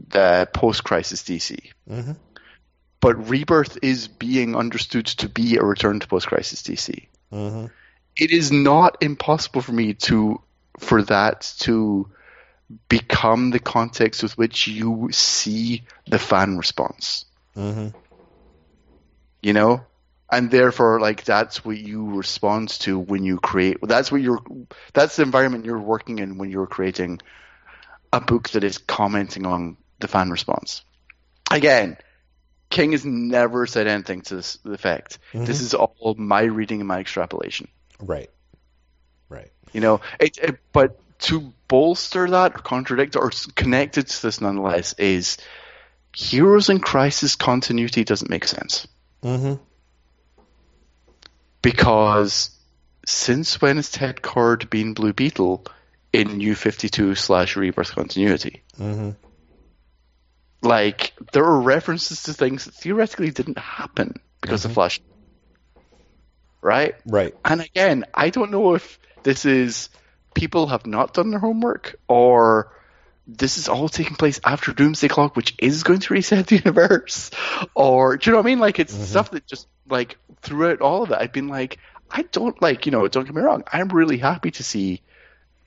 [0.09, 2.13] the post-crisis DC, mm-hmm.
[3.01, 7.67] but Rebirth is being understood to be a return to post-crisis DC mm-hmm
[8.17, 10.41] it is not impossible for me to
[10.79, 12.09] for that to
[12.89, 17.27] become the context with which you see the fan response.
[17.57, 17.97] Mm-hmm.
[19.43, 19.85] You know,
[20.31, 23.79] and therefore, like that's what you respond to when you create.
[23.83, 24.41] That's what you're.
[24.95, 27.21] That's the environment you're working in when you're creating
[28.15, 30.83] a book that is commenting on the fan response.
[31.51, 31.97] Again,
[32.71, 35.19] King has never said anything to this effect.
[35.33, 35.45] Mm-hmm.
[35.45, 37.69] This is all my reading and my extrapolation.
[38.01, 38.31] Right.
[39.29, 39.51] Right.
[39.73, 44.95] You know, it, it, but to bolster that or contradict or connected to this nonetheless
[44.95, 45.39] is
[46.15, 48.87] Heroes in Crisis continuity doesn't make sense.
[49.23, 49.55] Mm-hmm.
[51.63, 52.51] Because
[53.07, 55.67] since when has Ted Kord been Blue Beetle
[56.15, 58.63] in New 52 slash Rebirth continuity?
[58.79, 59.11] Mm-hmm.
[60.63, 64.71] Like, there are references to things that theoretically didn't happen because mm-hmm.
[64.71, 65.01] of Flash
[66.65, 66.95] right?
[67.05, 67.35] Right.
[67.45, 69.91] And again, I don't know if this is
[70.35, 72.73] people have not done their homework or
[73.27, 77.31] this is all taking place after Doomsday Clock, which is going to reset the universe.
[77.75, 78.59] Or do you know what I mean?
[78.59, 79.05] Like it's mm-hmm.
[79.05, 81.79] stuff that just like throughout all of it, I've been like,
[82.11, 85.03] I don't like, you know, don't get me wrong, I'm really happy to see,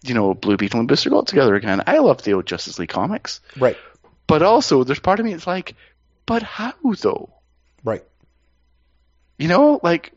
[0.04, 1.82] you know, Blue Beetle and Booster Gold together again.
[1.88, 3.42] I love the old Justice League comics.
[3.58, 3.78] Right.
[4.28, 5.76] But also there's part of me it's like,
[6.26, 7.30] but how though?
[7.84, 8.04] Right.
[9.38, 10.14] You know, like,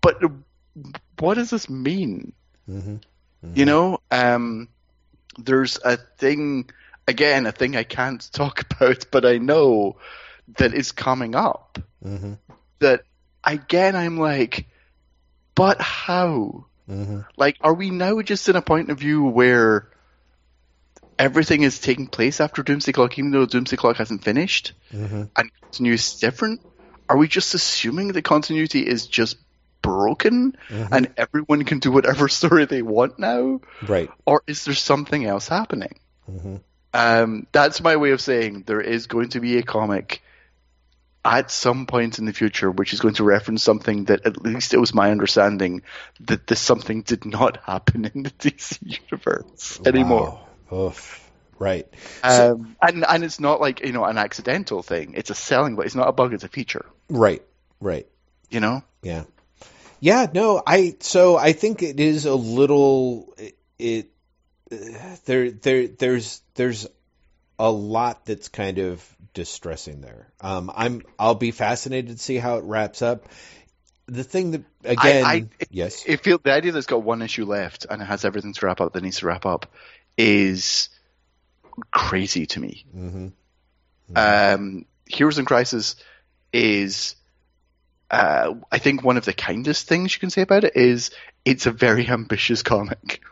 [0.00, 0.22] but
[1.18, 2.32] what does this mean?
[2.68, 2.96] Mm-hmm.
[3.54, 4.68] You know, um,
[5.38, 6.70] there's a thing,
[7.06, 9.96] again, a thing I can't talk about, but I know
[10.58, 11.78] that is coming up.
[12.04, 12.34] Mm-hmm.
[12.80, 13.02] That,
[13.44, 14.68] again, I'm like,
[15.54, 16.66] but how?
[16.88, 17.20] Mm-hmm.
[17.36, 19.88] Like, are we now just in a point of view where
[21.18, 25.22] everything is taking place after Doomsday Clock, even though Doomsday Clock hasn't finished, Mm-hmm.
[25.36, 26.60] and continuity is different?
[27.08, 29.36] Are we just assuming the continuity is just
[29.82, 30.88] broken Mhm.
[30.90, 33.60] and everyone can do whatever story they want now?
[33.86, 34.10] Right.
[34.26, 35.98] Or is there something else happening?
[36.30, 36.56] Mm-hmm.
[36.92, 40.22] Um, that's my way of saying there is going to be a comic
[41.26, 44.72] at some point in the future which is going to reference something that at least
[44.74, 45.82] it was my understanding
[46.20, 48.78] that this something did not happen in the DC
[49.10, 50.40] universe anymore.
[50.70, 50.92] Wow.
[51.58, 51.86] Right.
[52.22, 55.14] So- Um, and and it's not like you know an accidental thing.
[55.16, 56.34] It's a selling, but it's not a bug.
[56.34, 56.84] It's a feature.
[57.08, 57.42] Right.
[57.80, 58.06] Right.
[58.50, 58.82] You know.
[59.02, 59.24] Yeah.
[59.98, 64.10] Yeah, no, I so I think it is a little it, it
[64.70, 64.76] uh,
[65.24, 66.86] there there there's there's
[67.58, 70.32] a lot that's kind of distressing there.
[70.40, 73.28] Um I'm I'll be fascinated to see how it wraps up.
[74.06, 76.04] The thing that again I, I, yes.
[76.06, 78.66] It feel the idea that it's got one issue left and it has everything to
[78.66, 79.70] wrap up that needs to wrap up
[80.16, 80.88] is
[81.90, 82.86] crazy to me.
[82.96, 83.32] Mhm.
[84.16, 85.96] um, Heroes in Crisis
[86.52, 87.14] is,
[88.10, 91.10] uh, I think, one of the kindest things you can say about it is
[91.44, 93.20] it's a very ambitious comic.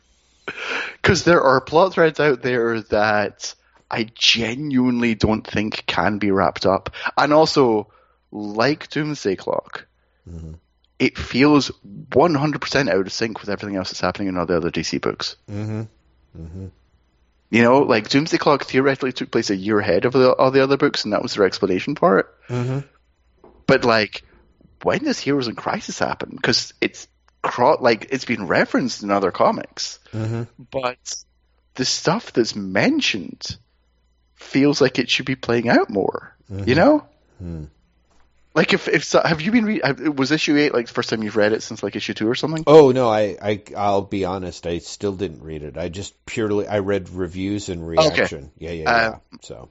[1.00, 3.54] Because there are plot threads out there that
[3.90, 6.90] I genuinely don't think can be wrapped up.
[7.16, 7.88] And also,
[8.32, 9.86] like Doomsday Clock,
[10.28, 10.58] Mhm.
[10.98, 11.70] it feels
[12.10, 15.36] 100% out of sync with everything else that's happening in all the other DC books.
[15.48, 15.88] Mhm.
[16.36, 16.70] Mhm.
[17.50, 20.62] You know, like Doomsday Clock theoretically took place a year ahead of the, all the
[20.62, 22.26] other books, and that was their explanation for it.
[22.48, 22.84] Mhm.
[23.66, 24.24] But like,
[24.82, 26.30] when does Heroes in Crisis happen?
[26.34, 27.06] Because it's
[27.42, 30.48] cro- like it's been referenced in other comics, Mhm.
[30.70, 31.14] but
[31.74, 33.58] the stuff that's mentioned
[34.36, 36.36] feels like it should be playing out more.
[36.48, 37.06] You know,
[37.42, 37.68] Mhm.
[38.54, 39.80] like if if have you been re-
[40.10, 42.34] was issue eight like the first time you've read it since like issue two or
[42.34, 42.62] something?
[42.66, 45.76] Oh no, I, I I'll be honest, I still didn't read it.
[45.78, 48.50] I just purely I read reviews and reaction.
[48.58, 48.90] Yeah, yeah, yeah.
[48.90, 49.70] Uh, so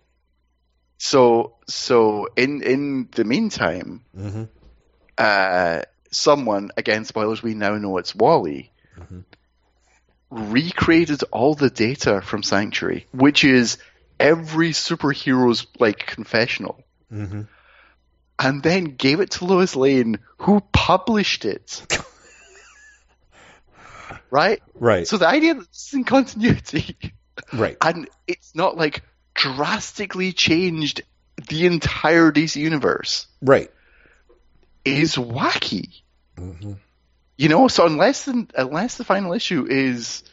[0.98, 4.48] So so in in the meantime, mhm.
[5.17, 9.24] uh, someone again spoilers we now know it's Wally Mhm.
[10.30, 13.77] recreated all the data from Sanctuary, which is
[14.19, 17.48] every superhero's like confessional, Mhm.
[18.40, 21.85] and then gave it to Lois Lane, who published it.
[24.30, 24.61] right?
[24.75, 25.08] Right.
[25.08, 26.98] So the idea that it's in continuity
[27.53, 27.77] right.
[27.82, 31.01] and it's not like drastically changed
[31.50, 33.72] the entire DC universe Right.
[34.85, 36.01] is wacky.
[36.38, 36.77] Mhm.
[37.38, 40.24] You know, so unless the, unless the final issue is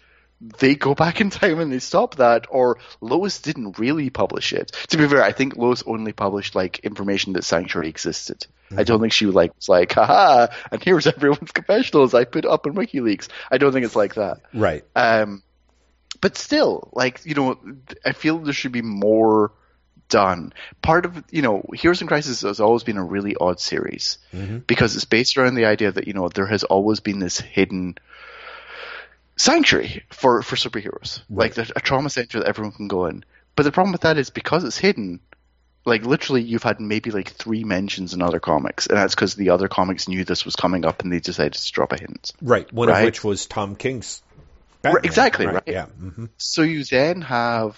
[0.40, 4.72] they go back in time and they stop that, or Lois didn't really publish it.
[4.88, 8.46] To be fair, I think Lois only published like information that Sanctuary existed.
[8.76, 12.66] I don't think she like was like, haha, and here's everyone's confessionals I put up
[12.66, 13.28] in WikiLeaks.
[13.50, 14.38] I don't think it's like that.
[14.54, 14.84] Right.
[14.94, 15.42] Um,
[16.20, 17.58] but still, like you know,
[18.04, 19.52] I feel there should be more
[20.08, 20.52] done.
[20.82, 24.66] Part of you know, Heroes in Crisis has always been a really odd series Mhm.
[24.66, 27.96] because it's based around the idea that you know there has always been this hidden
[29.40, 33.24] sanctuary for for superheroes, like there's a trauma center that everyone can go in.
[33.56, 35.20] But the problem with that is because it's hidden.
[35.86, 39.50] Like literally, you've had maybe like three mentions in other comics, and that's because the
[39.50, 42.32] other comics knew this was coming up, and they decided to drop a hint.
[42.42, 42.70] Right.
[42.70, 44.22] One of which was Tom King's.
[44.82, 45.04] Batman.
[45.04, 45.62] exactly, right.
[45.66, 45.86] Yeah.
[45.86, 47.76] hmm So you then have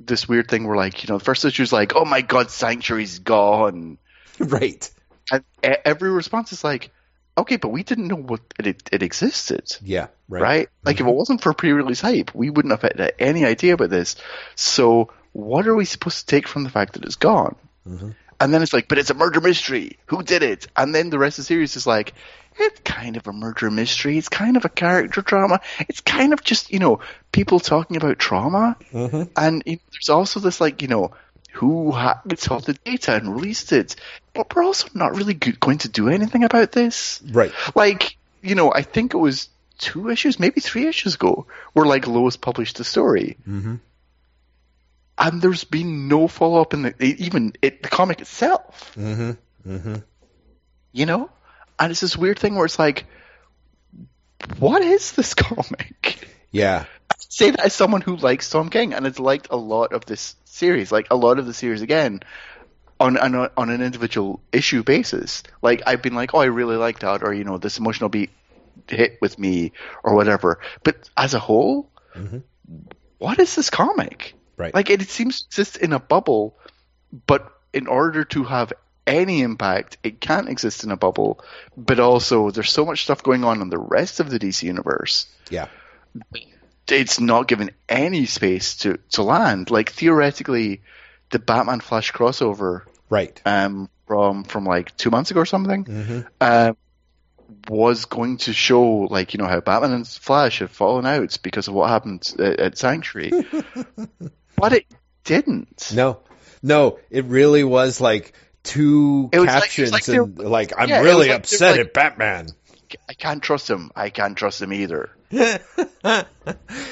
[0.00, 2.50] this weird thing where, like, you know, the first issue is like, "Oh my God,
[2.50, 3.98] Sanctuary's gone,"
[4.38, 4.88] Right.
[5.32, 6.90] and every response is like,
[7.38, 10.08] "Okay, but we didn't know what it it existed." Yeah.
[10.28, 10.42] Right.
[10.42, 10.68] right?
[10.84, 14.16] Like if it wasn't for pre-release hype, we wouldn't have had any idea about this.
[14.54, 17.56] So what are we supposed to take from the fact that it's gone?
[17.88, 18.14] Mhm.
[18.40, 19.98] And then it's like, but it's a murder mystery.
[20.06, 20.68] Who did it?
[20.76, 22.14] And then the rest of the series is like,
[22.58, 24.18] it's kind of a murder mystery.
[24.18, 25.60] It's kind of a character drama.
[25.88, 27.00] It's kind of just you know
[27.32, 28.76] people talking about trauma.
[28.92, 29.30] Mhm.
[29.36, 31.12] And you know, there's also this like you know
[31.58, 33.96] who hacked all the data and released it,
[34.32, 37.20] but we're also not really go- going to do anything about this.
[37.30, 37.52] Right.
[37.74, 42.06] like you know i think it was two issues maybe three issues ago where like
[42.06, 43.36] lois published the story.
[43.44, 43.76] Hmm
[45.20, 48.92] and there's been no follow-up in the even it, the comic itself.
[48.94, 49.32] Hmm
[49.64, 49.96] hmm
[50.92, 51.28] you know?
[51.78, 53.06] And it's this weird thing where it's like
[54.58, 56.28] what is this comic?
[56.52, 56.84] Yeah.
[57.10, 60.06] I say that as someone who likes tom king and has liked a lot of
[60.06, 62.20] this series like a lot of the series again
[63.00, 65.42] on on, on an individual issue basis.
[65.62, 68.30] Like I've been like, oh, I really like that, or you know, this emotional beat
[68.86, 70.60] hit with me, or whatever.
[70.82, 72.38] But as a whole, mm-hmm.
[73.18, 74.34] what is this comic?
[74.56, 74.74] Right.
[74.74, 76.58] Like it, seems to exist in a bubble,
[77.26, 78.72] but in order to have
[79.06, 81.40] any impact, it can't exist in a bubble.
[81.76, 85.26] But also, there's so much stuff going on in the rest of the DC universe.
[85.48, 85.68] Yeah.
[86.90, 89.70] It's not given any space to to land.
[89.70, 90.82] Like theoretically,
[91.30, 93.40] the Batman Flash crossover Right.
[93.46, 96.72] um, from from like two months ago or something hmm uh,
[97.68, 101.68] was going to show like you know how Batman and Flash had fallen out because
[101.68, 103.30] of what happened at, at Sanctuary,
[104.56, 104.86] but it
[105.24, 105.92] didn't.
[105.94, 106.20] No,
[106.62, 111.00] no, it really was like two It was like- captions like and like I'm yeah,
[111.00, 112.48] really like upset at Batman.
[113.08, 113.90] I can't trust him.
[113.94, 115.10] I can't trust him either.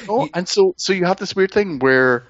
[0.09, 2.25] Oh, and so so you have this weird thing where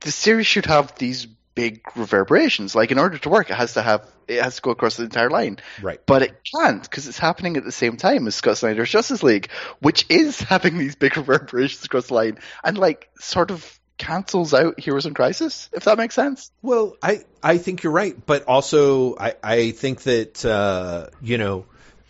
[0.00, 2.74] the series should have these big reverberations.
[2.74, 5.04] Like in order to work, it has to have it has to go across the
[5.04, 5.58] entire line.
[5.82, 6.00] right.
[6.06, 9.50] But it can't because it's happening at the same time as Scott Snyder's Justice League,
[9.80, 14.78] which is having these big reverberations across the line and like sort of cancels out
[14.78, 16.50] Heroes in Crisis, if that makes sense.
[16.62, 21.64] Well, I, I think you're right, but also I, I think that uh, you know,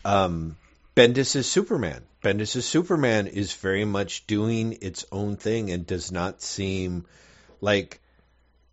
[0.06, 0.56] um,
[0.94, 2.02] Bendis is Superman.
[2.22, 7.04] Bendis is Superman is very much doing its own thing and does not seem
[7.60, 8.00] like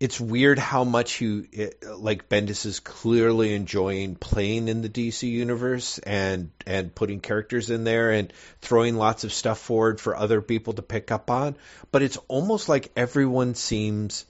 [0.00, 1.46] it's weird how much you
[1.96, 7.84] like Bendis is clearly enjoying playing in the DC universe and and putting characters in
[7.84, 11.56] there and throwing lots of stuff forward for other people to pick up on,
[11.90, 14.24] but it's almost like everyone seems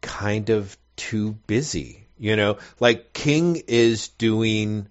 [0.00, 2.06] kind of too busy.
[2.18, 4.88] You know, like King is doing,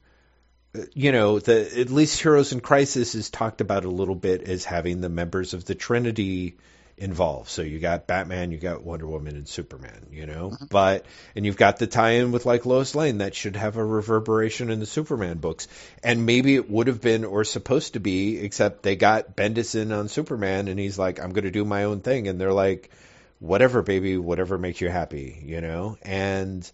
[0.94, 4.66] you know, the at least Heroes in Crisis is talked about a little bit as
[4.66, 6.58] having the members of the Trinity
[6.98, 7.50] involved.
[7.50, 10.08] So you got Batman, you got Wonder Woman, and Superman.
[10.12, 10.66] You know, mm-hmm.
[10.70, 14.70] but and you've got the tie-in with like Lois Lane that should have a reverberation
[14.70, 15.68] in the Superman books,
[16.04, 19.92] and maybe it would have been or supposed to be, except they got Bendis in
[19.92, 22.92] on Superman, and he's like, I'm going to do my own thing, and they're like
[23.40, 26.70] whatever baby whatever makes you happy you know and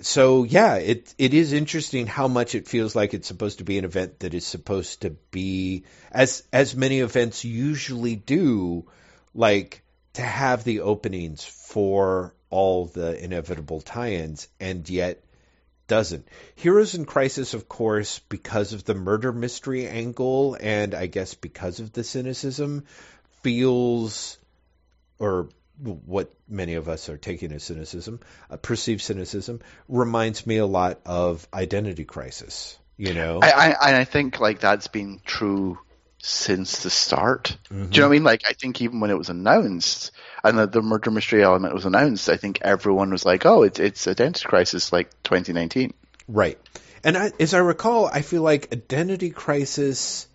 [0.00, 3.78] so yeah it it is interesting how much it feels like it's supposed to be
[3.78, 8.84] an event that is supposed to be as as many events usually do
[9.34, 9.82] like
[10.14, 15.24] to have the openings for all the inevitable tie-ins and yet
[15.86, 16.26] doesn't.
[16.54, 21.80] Heroes in Crisis, of course, because of the murder mystery angle and I guess because
[21.80, 22.84] of the cynicism,
[23.42, 24.38] feels
[25.18, 28.20] or what many of us are taking as cynicism,
[28.50, 32.78] uh, perceived cynicism, reminds me a lot of Identity Crisis.
[32.96, 35.78] You know, I, I and I think like that's been true
[36.18, 37.56] since the start.
[37.64, 37.90] Mm-hmm.
[37.90, 38.24] Do you know what I mean?
[38.24, 40.12] Like I think even when it was announced
[40.42, 43.80] and the, the murder mystery element was announced, I think everyone was like, "Oh, it's
[43.80, 45.92] it's Identity Crisis like 2019."
[46.28, 46.58] Right.
[47.02, 50.26] And I, as I recall, I feel like Identity Crisis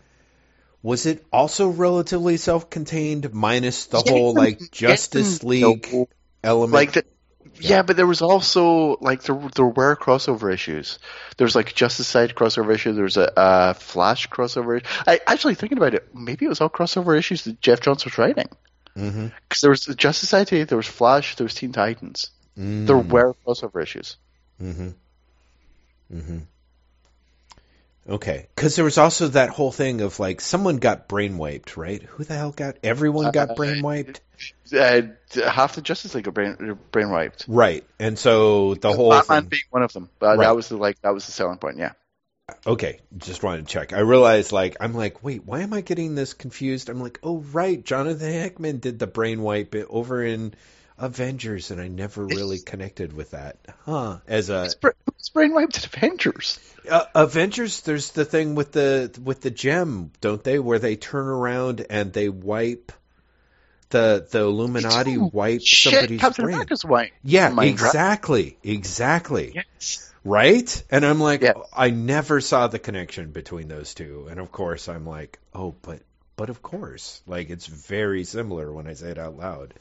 [0.81, 5.49] was it also relatively self-contained, minus the Yeah, whole like yeah, Justice no.
[5.49, 6.07] League
[6.43, 6.73] element.
[6.73, 7.05] Like the,
[7.59, 7.81] yeah.
[7.81, 10.99] but there was also like there there were crossover issues.
[11.37, 12.93] There was like Justice Society crossover issue.
[12.93, 14.83] There was a, a Flash crossover.
[15.05, 18.17] I actually thinking about it, maybe it was all crossover issues that Geoff Johns was
[18.17, 18.49] writing.
[18.95, 19.27] Mm-hmm.
[19.47, 22.31] Because there was the Justice Society, there was Flash, there was Teen Titans.
[22.55, 23.09] There mm.
[23.09, 24.17] were crossover issues.
[24.61, 24.89] Mm-hmm.
[26.13, 26.39] mm-hmm.
[28.07, 32.01] Okay, because there was also that whole thing of like someone got brainwiped, right?
[32.01, 32.77] Who the hell got?
[32.83, 34.19] Everyone got Uh, brainwiped,
[34.73, 35.01] Uh,
[35.47, 37.45] half the Justice League are brain, brain wiped.
[37.47, 37.83] right?
[37.99, 39.49] And so the whole Batman thing.
[39.49, 40.09] being one of them.
[40.17, 40.45] But Right.
[40.45, 41.77] that was the like that was the selling point.
[41.77, 41.91] Yeah.
[42.65, 43.93] Okay, just wanted to check.
[43.93, 46.89] I realized, like, I'm like, wait, why am I getting this confused?
[46.89, 50.55] I'm like, oh, right, Jonathan Hickman did the brainwipe it over in
[50.99, 54.17] Avengers, and I never really connected with that, huh?
[54.27, 56.59] As a It's, bra- it's brain wiped at Avengers.
[56.89, 61.27] uh, Avengers, there's the thing with the with the gem, don't they, where they turn
[61.27, 62.91] around and they wipe
[63.89, 66.55] the the Illuminati wipe Shit, somebody's Captain brain.
[66.55, 67.13] America's white.
[67.23, 69.53] Yeah, Mind exactly, exactly.
[69.55, 70.11] Yes.
[70.23, 70.83] Right?
[70.91, 71.43] And I'm like.
[71.73, 74.27] I never saw the connection between those two.
[74.29, 76.01] And of course, I'm like, oh, but,
[76.35, 79.73] but of course, like it's very similar when I say it out loud.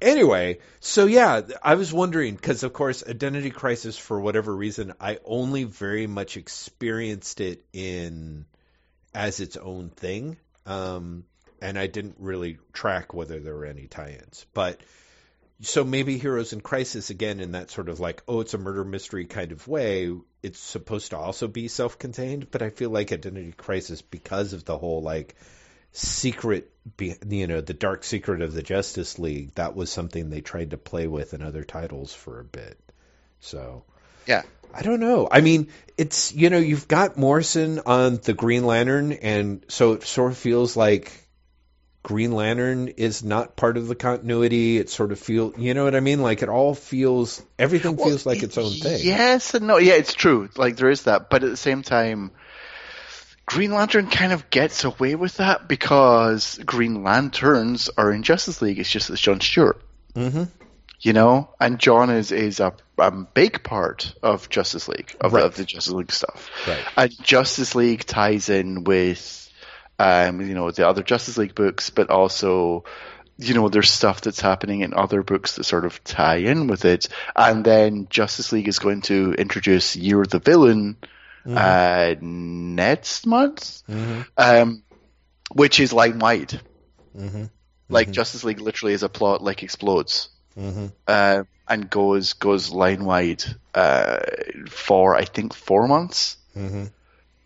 [0.00, 5.18] Anyway, so yeah, I was wondering because, of course, Identity Crisis, for whatever reason, I
[5.24, 8.46] only very much experienced it in
[9.12, 10.36] as its own thing,
[10.66, 11.24] um,
[11.60, 14.46] and I didn't really track whether there were any tie-ins.
[14.54, 14.80] But
[15.60, 18.84] so maybe Heroes in Crisis again in that sort of like oh it's a murder
[18.84, 20.12] mystery kind of way
[20.42, 24.78] it's supposed to also be self-contained but I feel like Identity Crisis because of the
[24.78, 25.34] whole like
[25.92, 26.70] secret
[27.28, 30.76] you know the dark secret of the Justice League that was something they tried to
[30.78, 32.78] play with in other titles for a bit
[33.40, 33.84] So
[34.26, 34.42] Yeah.
[34.74, 35.26] I don't know.
[35.30, 40.02] I mean, it's you know you've got Morrison on the Green Lantern, and so it
[40.04, 41.10] sort of feels like
[42.02, 44.76] Green Lantern is not part of the continuity.
[44.76, 46.20] It sort of feel you know what I mean?
[46.20, 49.00] Like it all feels everything Well, feels like its own thing.
[49.02, 49.78] Yes and no.
[49.78, 50.48] Yeah, it's true.
[50.56, 52.30] Like there is that, but at the same time,
[53.48, 58.78] Green Lantern kind of gets away with that because Green Lanterns are in Justice League.
[58.78, 59.80] It's just it's John Stewart,
[60.14, 60.44] Mm-hmm.
[61.00, 65.44] you know, and John is is a, a big part of Justice League of, Right.
[65.44, 66.50] of the Justice League stuff.
[66.66, 66.84] Right.
[66.96, 69.50] And Justice League ties in with,
[69.98, 72.84] um, you know, the other Justice League books, but also,
[73.38, 76.84] you know, there's stuff that's happening in other books that sort of tie in with
[76.84, 77.08] it.
[77.34, 80.96] And then Justice League is going to introduce Year of the Villain
[81.56, 84.20] uh, next month, Mm-hmm.
[84.36, 84.82] um,
[85.52, 86.60] which is line wide.
[87.16, 87.44] Mm-hmm.
[87.88, 90.28] Like Justice League literally is a plot like explodes
[90.58, 90.86] Mm-hmm.
[91.06, 93.44] uh, and goes goes line wide
[93.74, 94.18] uh,
[94.68, 96.84] for I think four months Mm-hmm.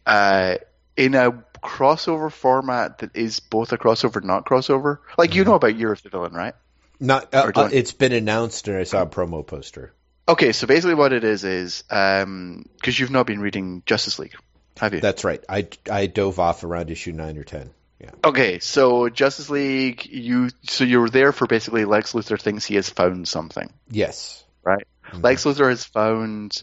[0.06, 0.54] uh,
[0.96, 1.32] in a
[1.62, 4.98] crossover format that is both a crossover and not crossover.
[5.16, 6.54] Like you know about Year of the Villain, right?
[6.98, 7.32] Not.
[7.34, 9.92] Uh, uh, it's been announced, and I saw a promo poster.
[10.28, 14.34] Okay, so basically what it is is because you've not been reading Justice League,
[14.78, 15.00] have you?
[15.00, 15.42] That's right.
[15.48, 17.70] I I dove off around issue nine or ten.
[18.00, 18.10] Yeah.
[18.24, 22.88] Okay, so Justice League, you so you're there for basically Lex Luthor thinks he has
[22.88, 24.44] found something, Yes.
[24.64, 24.86] right?
[25.12, 26.62] Lex Luthor has found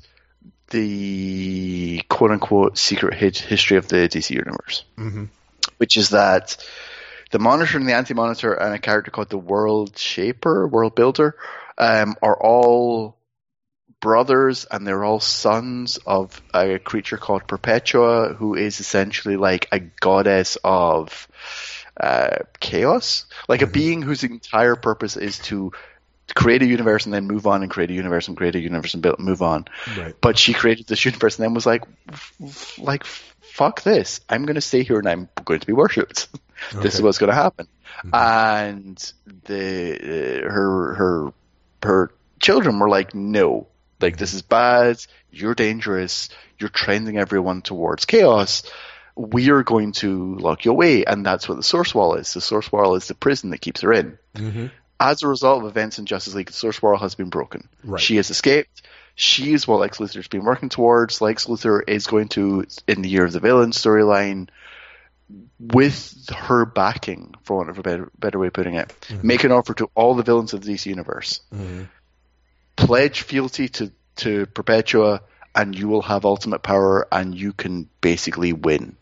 [0.72, 5.26] the quote unquote secret history of the DC universe, Mm-hmm.
[5.78, 6.58] which is that
[7.32, 11.36] the Monitor and the Anti Monitor and a character called the World Shaper, World Builder,
[11.78, 13.16] um, are all
[14.00, 19.80] brothers and they're all sons of a creature called Perpetua, who is essentially like a
[19.80, 21.28] goddess of
[22.00, 25.72] uh, chaos, like a being whose entire purpose is to
[26.36, 28.94] create a universe and then move on and create a universe and create a universe
[28.94, 29.66] and build, move on.
[29.98, 30.16] Right.
[30.22, 31.84] But she created this universe and then was like,
[32.78, 34.22] like, fuck this.
[34.30, 36.28] I'm going to stay here and I'm going to be worshipped.
[36.74, 37.68] this is what's going to happen.
[38.14, 39.14] And
[39.46, 41.34] the uh, her her
[41.84, 43.68] her children were like, no,
[44.00, 45.04] like this is bad.
[45.32, 46.30] You're dangerous.
[46.58, 48.64] You're trending everyone towards chaos.
[49.16, 52.34] We are going to lock you away, and that's what the source wall is.
[52.34, 54.18] The source wall is the prison that keeps her in.
[54.36, 54.68] Mm-hmm.
[55.00, 57.68] As a result of events in Justice League, the source wall has been broken.
[57.84, 58.02] Right.
[58.02, 58.82] She has escaped.
[59.16, 61.20] She is what Lex Luthor's been working towards.
[61.22, 64.48] Lex Luthor is going to, in the Year of the Villain storyline,
[65.60, 69.52] with her backing, for want of a better, better way of putting it, make an
[69.52, 71.42] offer to all the villains of the DC universe.
[71.54, 71.84] Mm-hmm.
[72.86, 75.22] Pledge fealty to, to Perpetua,
[75.54, 78.96] and you will have ultimate power, and you can basically win.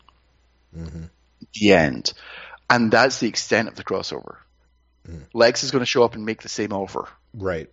[0.76, 1.04] Mm-hmm.
[1.54, 2.12] The end.
[2.68, 4.36] And that's the extent of the crossover.
[5.32, 7.70] Lex is going to show up and make the same offer Right.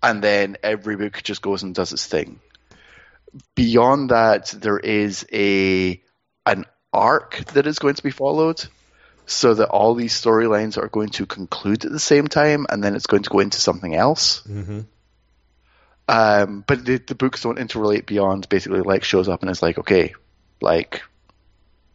[0.00, 2.38] and then every book just goes and does its thing.
[3.56, 6.00] Beyond that, there is a
[6.46, 8.64] an arc that is going to be followed,
[9.26, 12.94] so that all these storylines are going to conclude at the same time, and then
[12.94, 14.42] it's going to go into something else.
[14.48, 14.80] Mm-hmm.
[16.08, 19.78] Um, but the, the books don't interrelate beyond basically like shows up and is like,
[19.78, 20.14] okay,
[20.60, 21.02] like,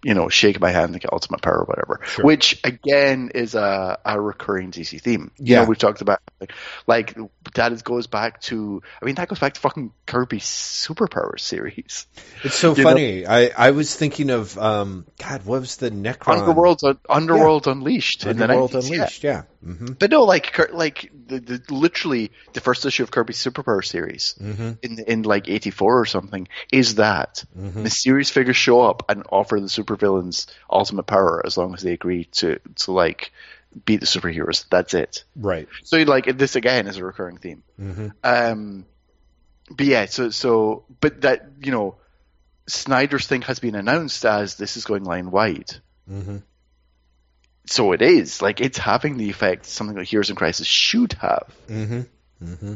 [0.04, 2.00] you know, shake my hand and get ultimate power or whatever.
[2.06, 2.26] Sure.
[2.26, 5.32] Which again is a, a recurring DC theme.
[5.38, 5.62] You Yeah.
[5.64, 6.52] know, we've talked about like,
[6.88, 7.18] like
[7.56, 12.06] that is, goes back to I mean that goes back to fucking Kirby's superpowers series.
[12.44, 13.26] It's so You know- funny.
[13.26, 18.72] I, I was thinking of um God, what was the Neron Underworld Underworld Unleashed Underworld
[18.72, 18.96] 90s, yeah.
[18.96, 19.44] Unleashed, yeah.
[19.66, 19.94] Mm-hmm.
[19.98, 24.72] But no, like like the, the literally the first issue of Kirby's superpower series Mm-hmm.
[24.82, 27.84] in in like eighty four or something is that Mm-hmm.
[27.84, 32.26] mysterious figures show up and offer the supervillains ultimate power as long as they agree
[32.26, 33.32] to to like
[33.86, 34.66] beat the superheroes.
[34.70, 35.24] That's it.
[35.36, 35.68] Right.
[35.84, 37.64] So like this again is a recurring theme.
[37.80, 38.08] Mm-hmm.
[38.24, 38.86] Um,
[39.70, 41.96] but yeah, so so but that you know,
[42.68, 45.72] Snyder's thing has been announced as this is going line wide.
[46.10, 46.38] Mm-hmm.
[47.66, 51.54] So it is like it's having the effect something like Heroes in Crisis should have.
[51.68, 52.74] Mm-hmm.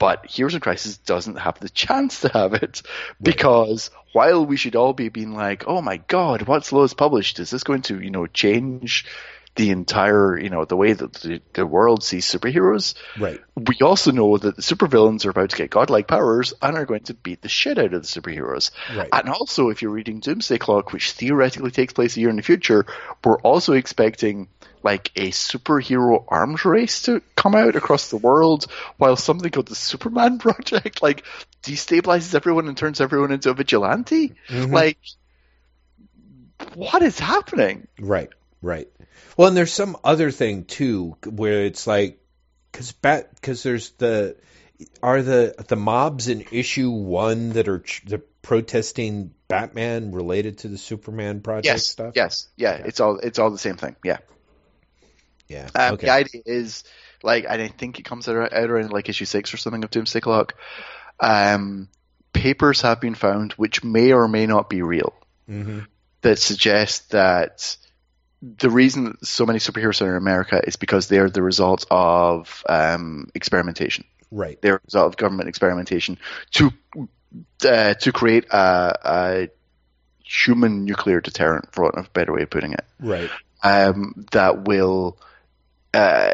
[0.00, 2.80] But Heroes in Crisis doesn't have the chance to have it
[3.20, 7.38] because while we should all be being like, "Oh my God, what's Lois published?
[7.38, 9.04] Is this going to you know change
[9.56, 13.42] the entire you know the way that the, the world sees superheroes?" Right.
[13.54, 17.04] We also know that the supervillains are about to get godlike powers and are going
[17.04, 18.70] to beat the shit out of the superheroes.
[18.96, 19.10] Right.
[19.12, 22.42] And also, if you're reading Doomsday Clock, which theoretically takes place a year in the
[22.42, 22.86] future,
[23.22, 24.48] we're also expecting
[24.82, 29.74] like a superhero arms race to come out across the world, while something called the
[29.74, 31.24] Superman Project like
[31.62, 34.34] destabilizes everyone and turns everyone into a vigilante.
[34.48, 34.72] Mhm.
[34.72, 34.98] Like,
[36.74, 37.88] what is happening?
[37.98, 38.30] Right,
[38.62, 38.88] right.
[39.36, 42.20] Well, and there's some other thing too where it's like
[42.70, 44.36] because bat because there's the
[45.02, 50.68] are the the mobs in issue one that are ch- the protesting Batman related to
[50.68, 52.12] the Superman project Yes, stuff?
[52.16, 53.96] yes, yeah, It's all it's all the same thing.
[54.04, 54.18] Yeah.
[55.50, 55.68] Yeah.
[55.74, 56.06] Um, okay.
[56.06, 56.84] The idea is
[57.22, 59.90] like and I think it comes out, out around like issue six or something of
[59.90, 60.54] Doomsday Clock.
[61.18, 61.88] Um,
[62.32, 65.12] papers have been found which may or may not be real
[65.46, 65.80] hmm
[66.22, 67.76] that suggest that
[68.42, 72.62] the reason so many superheroes are in America is because they are the result of
[72.68, 74.04] um, experimentation.
[74.30, 74.60] Right.
[74.60, 76.18] They're a result of government experimentation
[76.52, 76.70] to
[77.66, 79.48] uh, to create a, a
[80.22, 83.30] human nuclear deterrent, for want of a better way of putting it Right.
[83.62, 85.18] um, that will
[85.92, 86.30] uh,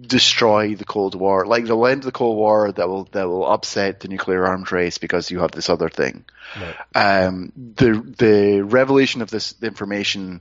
[0.00, 1.46] destroy the Cold War.
[1.46, 4.98] Like they'll end the Cold War that will that will upset the nuclear arms race
[4.98, 6.24] because you have this other thing.
[6.60, 6.76] Right.
[6.94, 10.40] Um, the the revelation of this information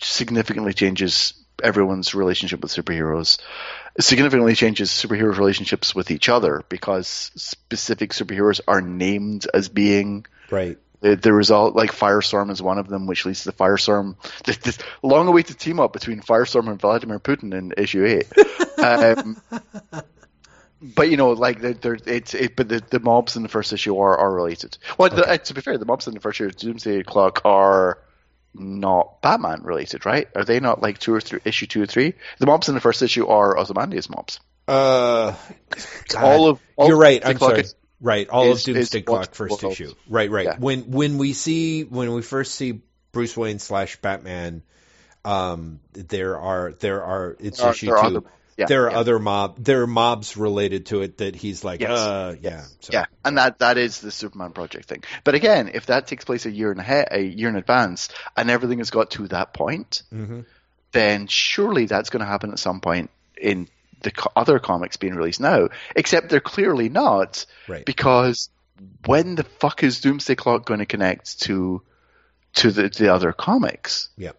[0.00, 3.38] significantly changes everyone's relationship with superheroes.
[3.96, 10.26] It significantly changes superheroes' relationships with each other because specific superheroes are named as being
[10.50, 10.78] Right.
[11.00, 14.56] The, the result, like Firestorm is one of them, which leads to the Firestorm, this,
[14.58, 18.26] this long-awaited team up between Firestorm and Vladimir Putin in issue eight.
[18.78, 19.40] um,
[20.82, 23.72] but you know, like they're, they're, it's it, but the, the mobs in the first
[23.72, 24.76] issue are, are related.
[24.98, 27.42] Well, the, uh, to be fair, the mobs in the first issue of Doomsday Clock
[27.44, 27.98] are
[28.54, 30.28] not Batman related, right?
[30.34, 32.14] Are they not like two or three issue two or three?
[32.38, 34.40] The mobs in the first issue are Ozymandias mobs.
[34.66, 35.34] Uh,
[36.16, 37.24] all of all you're right.
[37.24, 37.60] I'm sorry.
[37.60, 38.28] is- Right.
[38.28, 39.80] All is- of Doomsday Clock first involved.
[39.80, 39.94] issue.
[40.08, 40.30] Right.
[40.30, 40.46] Right.
[40.46, 40.56] Yeah.
[40.58, 42.80] When when we see when we first see
[43.12, 44.62] Bruce Wayne slash Batman,
[45.24, 48.16] um, there are there are it's There are- issue there are two.
[48.18, 48.98] other- yeah, there are yeah.
[48.98, 51.90] other mob there are mobs related to it that he's like, Yes.
[51.90, 55.04] uh, yeah, so, Yeah, and that that is the Superman project thing.
[55.24, 58.08] But again, if that takes place a year and a, he- a year in advance,
[58.36, 60.40] and everything has got to that point, hmm
[60.90, 63.68] then surely that's going to happen at some point in
[64.00, 65.68] the co- other comics being released now.
[65.96, 67.84] Except they're clearly not, Right.
[67.84, 68.48] because
[69.06, 71.82] when the fuck is Doomsday Clock going to connect to
[72.54, 74.08] to the the other comics?
[74.16, 74.32] Yeah.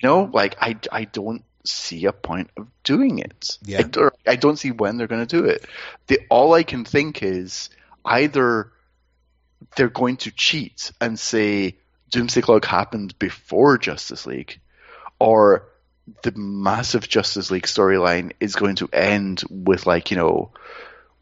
[0.00, 3.58] You know, like I I don't see a point of doing it.
[3.64, 3.78] Yeah.
[3.78, 5.64] I, don't- I don't see when they're going to do it.
[6.08, 7.70] The all I can think is
[8.04, 8.70] either
[9.76, 11.78] they're going to cheat and say
[12.10, 14.60] Doomsday Clock happened before Justice League,
[15.18, 15.68] or
[16.22, 20.50] the massive Justice League storyline is going to end with like you know,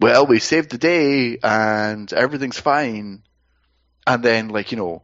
[0.01, 3.23] well we saved the day and everything's fine,
[4.07, 5.03] and then like you know.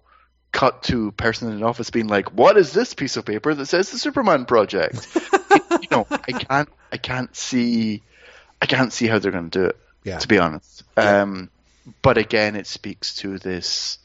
[0.51, 3.67] Cut to person in an office being like, "What is this piece of paper that
[3.67, 5.07] says the Superman project?"
[5.71, 8.03] You know, I can't, I can't see,
[8.61, 9.77] I can't see how they're going to do it.
[10.05, 10.19] Yeah.
[10.19, 11.21] To be honest, Yeah.
[11.23, 11.51] um,
[12.01, 13.99] but again, it speaks to this.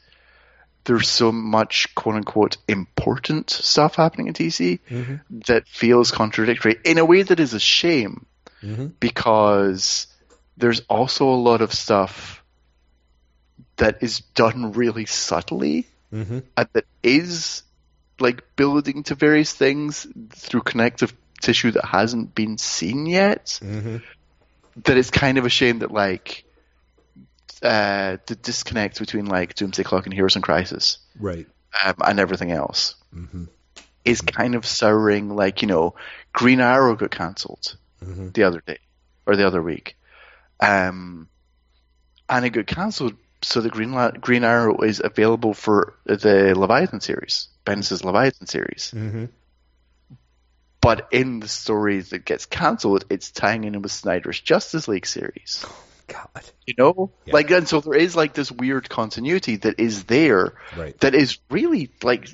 [0.84, 5.20] There's so much quote unquote important stuff happening in DC Mhm.
[5.46, 8.26] that feels contradictory in a way that is a shame
[8.62, 8.92] Mhm.
[9.00, 10.06] because
[10.56, 12.42] there's also a lot of stuff
[13.76, 17.62] that is done really subtly hmm and that is
[18.20, 23.96] like building to various things through connective tissue that hasn't been seen yet hmm
[24.84, 26.43] that it's kind of a shame that like
[27.62, 31.46] uh, the disconnect between like Doomsday Clock and Heroes in Crisis Right.
[31.84, 33.44] um, and everything else hmm
[34.04, 35.30] is kind of souring.
[35.34, 35.94] Like you know,
[36.32, 38.78] Green Arrow got cancelled hmm the other day
[39.26, 39.96] or the other week,
[40.60, 41.28] um,
[42.28, 43.14] and it got cancelled.
[43.42, 48.90] So the Green La- Green Arrow is available for the Leviathan series, Bendis' Leviathan series.
[48.90, 49.26] hmm
[50.80, 55.64] But in the story that gets cancelled, it's tying in with Snyder's Justice League series.
[56.06, 56.50] God.
[56.66, 57.34] You know, Yeah.
[57.34, 60.98] like and so there is like this weird continuity that is there Right.
[61.00, 62.28] that is really like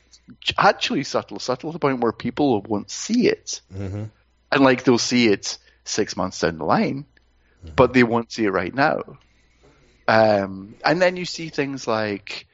[0.57, 4.05] actually subtle, subtle to the point where people won't see it, hmm
[4.53, 7.07] and like they'll see it six months down the line,
[7.77, 9.03] but they won't see it right now.
[10.09, 12.47] Um, and then you see things like,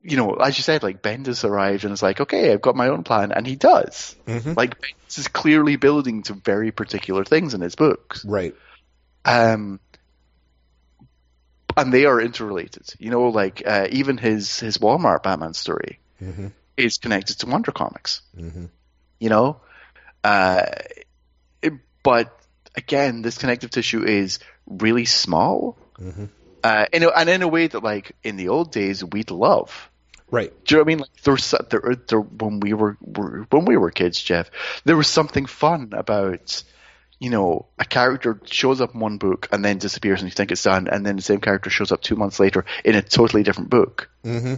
[0.00, 2.88] you know, as you said, like Bendis arrived and is like, okay, I've got my
[2.88, 4.14] own plan, and he does.
[4.26, 8.24] hmm Like Bendis is clearly building to very particular things in his books.
[8.24, 8.54] Right.
[9.24, 9.80] Um,
[11.76, 12.92] and they are interrelated.
[12.98, 17.72] You know, like uh, even his his Walmart Batman story hmm is connected to Wonder
[17.72, 18.20] Comics.
[18.36, 18.66] hmm
[19.20, 19.60] You know,
[20.24, 20.62] uh,
[21.62, 21.72] it-
[22.02, 22.36] but
[22.76, 26.26] again, this connective tissue is really small, hmm
[26.64, 29.90] uh, in a, and in a way that, like in the old days, we'd love.
[30.30, 30.50] Right.
[30.64, 30.98] Do you know what I mean?
[31.00, 34.50] Like there's there, there when we were, were when we were kids, Jeff,
[34.84, 36.64] there was something fun about
[37.18, 40.52] you know a character shows up in one book and then disappears and you think
[40.52, 43.42] it's done, and then the same character shows up two months later in a totally
[43.42, 44.10] different book.
[44.22, 44.54] hmm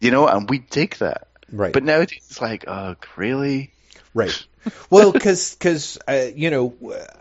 [0.00, 1.28] You know, and we dig that.
[1.50, 1.72] Right.
[1.72, 3.72] But nowadays it's like, oh, really?
[4.14, 4.46] Right.
[4.90, 6.74] Well, because uh, you know,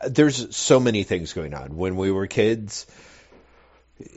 [0.08, 1.78] there's so many things going on.
[1.78, 2.88] When we were kids,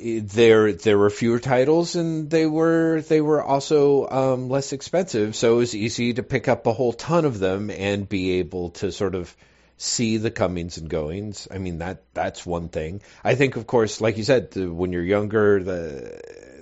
[0.01, 5.55] there there were fewer titles, and they were they were also um, less expensive, so
[5.55, 8.91] it was easy to pick up a whole ton of them and be able to
[8.91, 9.37] sort of
[9.79, 11.49] see the comings and goings.
[11.51, 13.01] I mean that that's one thing.
[13.25, 16.21] I think, of course, like you said, the, when you're younger, the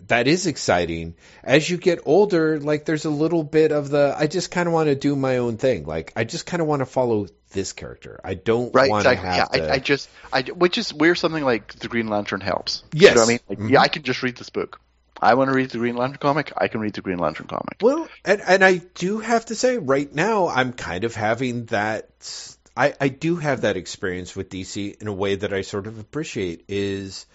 [0.08, 1.16] that is exciting.
[1.42, 4.74] As you get older, like there's a little bit of the I just kind of
[4.74, 5.84] want to do my own thing.
[5.84, 8.20] Like I just kind of want to follow this character.
[8.22, 9.30] I don't right, want to exactly.
[9.30, 9.72] have yeah, to.
[9.72, 12.84] I, I just, I which is where something like the Green Lantern helps.
[12.92, 13.10] Yes.
[13.10, 13.40] you know what I mean.
[13.48, 13.70] Like, Mhm.
[13.70, 14.80] Yeah, I can just read this book.
[15.20, 16.52] I want to read the Green Lantern comic.
[16.56, 17.78] I can read the Green Lantern comic.
[17.80, 22.55] Well, and and I do have to say, right now, I'm kind of having that.
[22.76, 25.98] I I do have that experience with DC in a way that I sort of
[25.98, 26.64] appreciate.
[26.68, 27.26] Is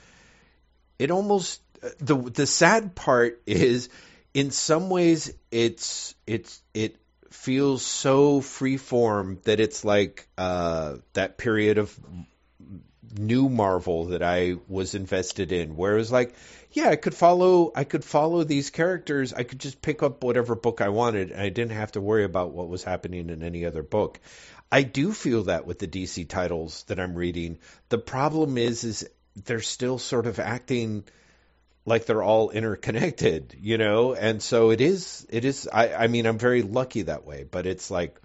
[0.99, 1.61] it almost
[1.99, 3.89] the the sad part is
[4.33, 6.97] in some ways it's it's it
[7.31, 11.97] feels so freeform that it's like uh, that period of
[13.17, 16.33] new Marvel that I was invested in, where it was like,
[16.71, 19.33] yeah, I could follow, I could follow these characters.
[19.33, 22.23] I could just pick up whatever book I wanted, and I didn't have to worry
[22.23, 24.19] about what was happening in any other book.
[24.71, 27.59] I do feel that with the DC titles that I'm reading.
[27.89, 31.03] The problem is, is they're still sort of acting
[31.85, 35.25] like they're all interconnected, you know, and so it is.
[35.29, 35.67] It is.
[35.71, 38.19] I, I mean, I'm very lucky that way, but it's like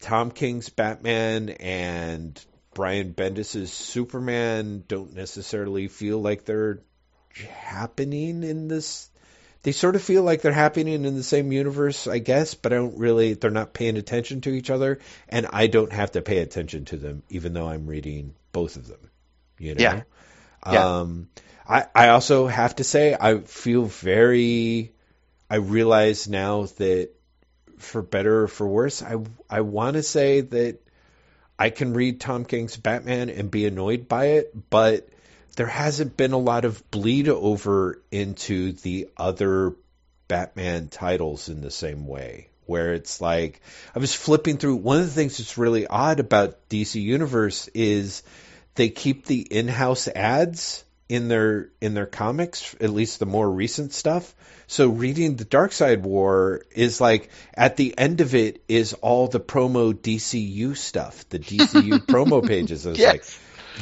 [0.00, 2.44] Tom King's Batman and
[2.74, 6.80] Brian Bendis's Superman don't necessarily feel like they're
[7.32, 9.10] happening in this.
[9.66, 12.76] They sort of feel like they're happening in the same universe, I guess, but I
[12.76, 13.34] don't really.
[13.34, 16.96] They're not paying attention to each other, and I don't have to pay attention to
[16.96, 19.10] them, even though I'm reading both of them.
[19.58, 19.82] You know.
[19.82, 20.02] Yeah.
[20.70, 20.98] Yeah.
[20.98, 21.28] Um,
[21.68, 24.92] I I also have to say I feel very.
[25.50, 27.10] I realize now that
[27.78, 29.16] for better or for worse, I
[29.50, 30.78] I want to say that
[31.58, 35.08] I can read Tom King's Batman and be annoyed by it, but
[35.56, 39.74] there hasn't been a lot of bleed over into the other
[40.28, 42.48] Batman titles in the same way.
[42.66, 43.60] Where it's like
[43.94, 48.22] I was flipping through one of the things that's really odd about DC Universe is
[48.74, 53.92] they keep the in-house ads in their in their comics, at least the more recent
[53.92, 54.34] stuff.
[54.66, 59.38] So reading the Darkseid War is like at the end of it is all the
[59.38, 62.84] promo DCU stuff, the DCU promo pages.
[62.84, 63.38] And it's Yes.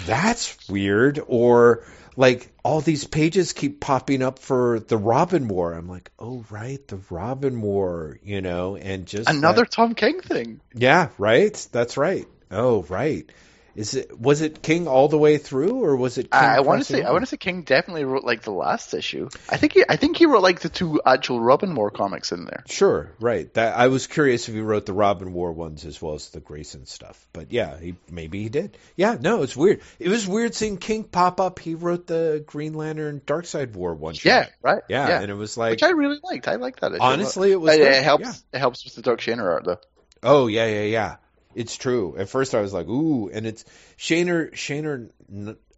[0.06, 1.20] That's weird.
[1.26, 1.84] Or
[2.16, 5.73] like all these pages keep popping up for the Robin War.
[5.73, 10.20] I'm like, oh right, the Robin War, you know, and just Another that- Tom King
[10.20, 10.60] thing.
[10.74, 11.68] yeah, right.
[11.73, 12.26] That's right.
[12.50, 13.28] Oh, right.
[13.76, 16.30] Is it was it King all the way through, or was it?
[16.30, 18.52] King I, I want to say I want to say King definitely wrote like the
[18.52, 19.28] last issue.
[19.48, 22.44] I think he I think he wrote like the two actual Robin War comics in
[22.44, 22.62] there.
[22.68, 23.52] Sure, right.
[23.54, 26.40] That I was curious if he wrote the Robin War ones as well as the
[26.40, 27.26] Grayson stuff.
[27.32, 28.78] But yeah, he maybe he did.
[28.94, 29.80] Yeah, no, it's weird.
[29.98, 31.58] It was weird seeing King pop up.
[31.58, 34.28] He wrote the Green Lantern Darkseid War one shot.
[34.28, 34.82] Yeah, right.
[34.88, 36.46] yeah, and it was like which I really liked.
[36.46, 37.02] I liked that issue.
[37.02, 38.24] honestly, it was it, it helps.
[38.24, 38.32] Yeah.
[38.52, 39.80] It helps with the Doc Shaner art though.
[40.22, 41.16] Oh yeah, yeah, yeah.
[41.55, 42.16] It's true.
[42.18, 43.65] At first, I was like, "Ooh," and it's
[43.99, 44.52] Shaner.
[44.52, 45.10] Shaner,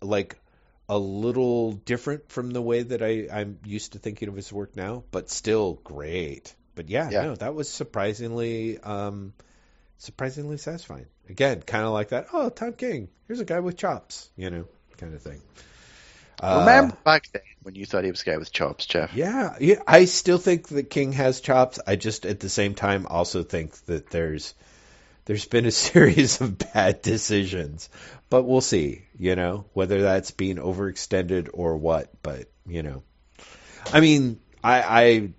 [0.03, 0.37] like
[0.89, 4.77] a little different from the way that I I'm used to thinking of his work
[4.77, 6.55] now, but still great.
[6.75, 7.23] But yeah, Yeah.
[7.23, 9.33] no, that was surprisingly, um,
[9.99, 11.07] surprisingly satisfying.
[11.29, 12.29] Again, kind of like that.
[12.33, 13.09] Oh, Tom King.
[13.27, 14.67] Here's a guy with chops, you know,
[14.99, 15.41] kind of thing.
[16.41, 19.13] Uh, Remember back then when you thought he was a guy with chops, Jeff?
[19.15, 19.81] yeah, yeah.
[19.87, 21.81] I still think that King has chops.
[21.87, 24.55] I just, at the same time, also think that there's
[25.27, 27.91] there's been a series of bad decisions,
[28.31, 29.03] but we'll see.
[29.19, 32.11] You know whether that's being overextended or what.
[32.23, 33.03] But you know,
[33.93, 35.31] I mean, I, I,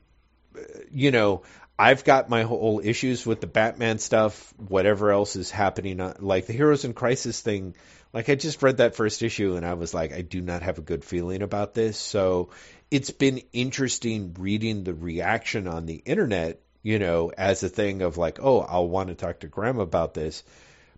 [0.91, 1.41] you know,
[1.80, 4.53] I've got my whole issues with the Batman stuff.
[4.57, 7.75] Whatever else is happening, uh, like the Heroes in Crisis thing.
[8.14, 10.77] Like I just read that first issue and I was like, I do not have
[10.77, 11.98] a good feeling about this.
[11.98, 12.49] So
[12.90, 18.16] it's been interesting reading the reaction on the internet, you know, as a thing of
[18.16, 20.41] like, oh, I'll want to talk to Graham about this,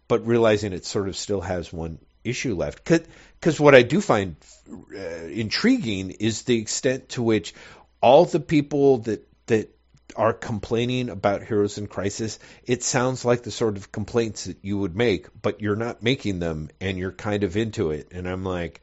[0.07, 2.83] but realizing it sort of still has one issue left.
[2.83, 4.35] Because what I do find
[4.71, 7.55] uh, intriguing is the extent to which
[8.01, 9.75] all the people that that
[10.15, 14.77] are complaining about Heroes in Crisis, it sounds like the sort of complaints that you
[14.77, 18.09] would make, but you're not making them and you're kind of into it.
[18.11, 18.81] And I'm like,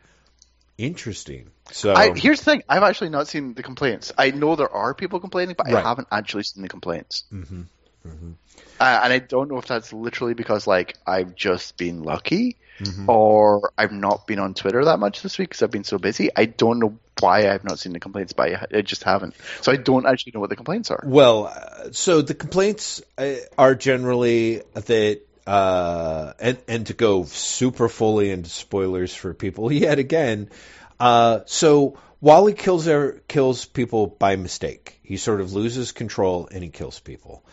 [0.76, 1.52] interesting.
[1.70, 4.12] So I, here's the thing: I've actually not seen the complaints.
[4.16, 5.84] I know there are people complaining, but Right.
[5.84, 7.24] I haven't actually seen the complaints.
[7.32, 7.66] Mhm,
[8.06, 8.34] mhm.
[8.78, 13.08] Uh, and I don't know if that's literally because like I've just been lucky, Mhm.
[13.08, 16.30] or I've not been on Twitter that much this week because I've been so busy.
[16.36, 19.34] I don't know why I've not seen the complaints, but I, I just haven't.
[19.62, 21.02] So I don't actually know what the complaints are.
[21.04, 27.88] Well, uh, so the complaints uh, are generally that, uh, and and to go super
[27.88, 30.50] fully into spoilers for people yet again.
[30.98, 34.98] Uh, so Wally kills er, kills people by mistake.
[35.02, 37.44] He sort of loses control and he kills people.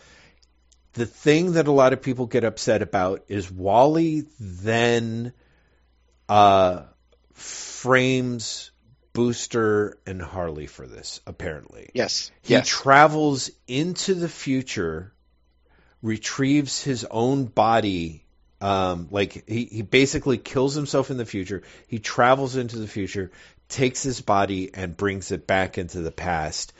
[0.94, 5.32] The thing that a lot of people get upset about is Wally then
[6.28, 6.84] uh,
[7.32, 8.70] frames
[9.12, 11.90] Booster and Harley for this, apparently.
[11.94, 12.32] Yes.
[12.42, 12.68] He yes.
[12.68, 15.12] travels into the future,
[16.02, 18.23] retrieves his own body.
[18.64, 21.64] Um, like he, he basically kills himself in the future.
[21.86, 23.30] He travels into the future,
[23.68, 26.72] takes his body and brings it back into the past,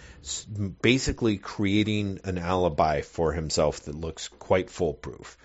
[0.81, 5.37] basically creating an alibi for himself that looks quite foolproof.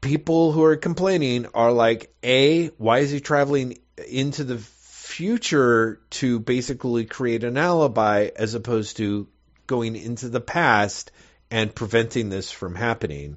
[0.00, 3.76] People who are complaining are like, A, why is he traveling
[4.08, 9.28] into the future to basically create an alibi as opposed to
[9.66, 11.12] going into the past
[11.50, 13.36] and preventing this from happening?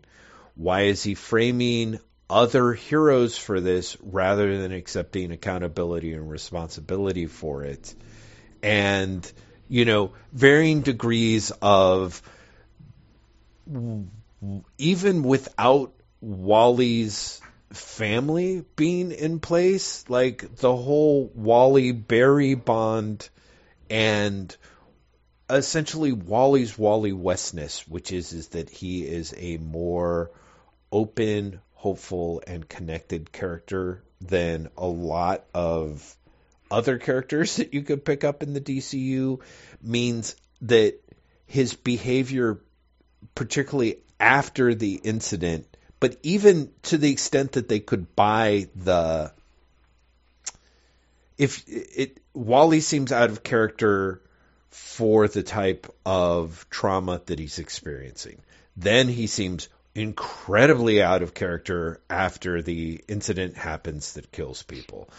[0.60, 7.64] Why is he framing other heroes for this rather than accepting accountability and responsibility for
[7.64, 7.96] it?
[8.62, 9.32] And,
[9.70, 12.22] you know, varying degrees of
[14.78, 17.40] even without Wally's
[17.72, 23.30] family being in place, like the whole Wally Barry bond
[23.90, 24.54] and
[25.50, 30.32] essentially Wally's Wally Westness, which is is that he is a more
[30.92, 36.16] open, hopeful, and connected character than a lot of
[36.72, 39.40] other characters that you could pick up in the DCU
[39.82, 41.00] means that
[41.45, 42.59] his behavior
[43.35, 45.66] particularly after the incident
[46.00, 49.32] but even to the extent that they could buy the
[51.38, 54.22] if it Wally seems out of character
[54.69, 58.42] for the type of trauma that he's experiencing.
[58.76, 59.69] Then he seems
[60.00, 65.10] incredibly out of character after the incident happens that kills people.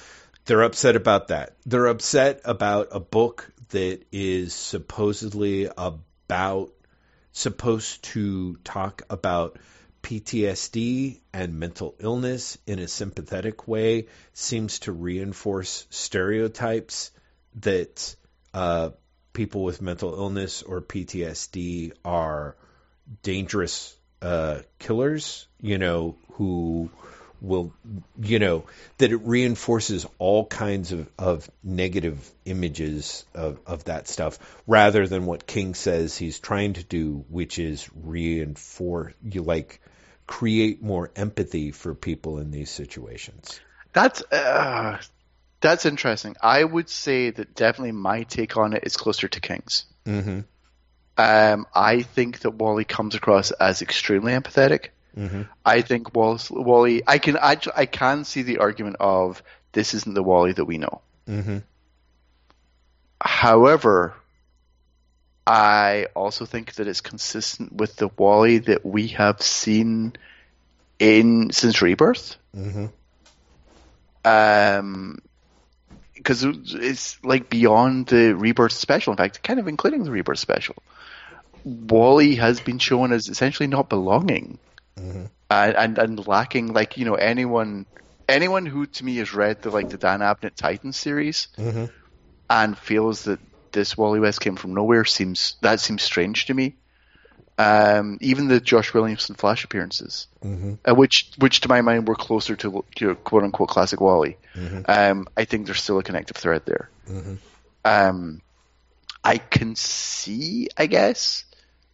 [0.46, 1.54] They're upset about that.
[1.66, 6.72] They're upset about a book that is supposedly about
[7.32, 9.58] supposed to talk about
[10.02, 17.10] PTSD and mental illness in a sympathetic way seems to reinforce stereotypes
[17.56, 18.16] that
[18.54, 18.90] uh,
[19.34, 22.56] people with mental illness or PTSD are
[23.22, 26.90] dangerous uh, killers, you know, who
[27.40, 27.72] will,
[28.20, 28.64] you know,
[28.98, 35.26] that it reinforces all kinds of, of negative images of, of that stuff rather than
[35.26, 39.80] what King says he's trying to do, which is reinforce, you like,
[40.26, 43.58] create more empathy for people in these situations.
[43.92, 44.98] That's uh,
[45.60, 46.36] that's interesting.
[46.40, 49.84] I would say that definitely my take on it is closer to King's.
[50.06, 50.40] Mm-hmm.
[51.20, 54.88] Um, I think that Wally comes across as extremely empathetic.
[55.14, 55.42] Mm-hmm.
[55.66, 57.02] I think Wally.
[57.06, 59.42] I can I, I can see the argument of
[59.72, 61.02] this isn't the Wally that we know.
[61.28, 61.58] Mm-hmm.
[63.20, 64.14] However,
[65.46, 70.14] I also think that it's consistent with the Wally that we have seen
[70.98, 72.36] in since Rebirth.
[72.56, 72.86] Mm-hmm.
[74.24, 75.18] Um,
[76.14, 79.12] because it's like beyond the Rebirth special.
[79.12, 80.76] In fact, kind of including the Rebirth special.
[81.64, 84.58] Wally has been shown as essentially not belonging
[84.98, 85.24] mm-hmm.
[85.50, 86.72] and, and and lacking.
[86.72, 87.86] Like you know, anyone
[88.28, 91.86] anyone who to me has read the like the Dan Abnett Titan series mm-hmm.
[92.48, 93.40] and feels that
[93.72, 96.76] this Wally West came from nowhere seems that seems strange to me.
[97.58, 100.74] Um, even the Josh Williamson Flash appearances, mm-hmm.
[100.88, 104.38] uh, which which to my mind were closer to you know, quote unquote classic Wally.
[104.54, 104.82] Mm-hmm.
[104.88, 106.88] Um, I think there's still a connective thread there.
[107.06, 107.34] Mm-hmm.
[107.84, 108.40] Um,
[109.22, 111.44] I can see, I guess,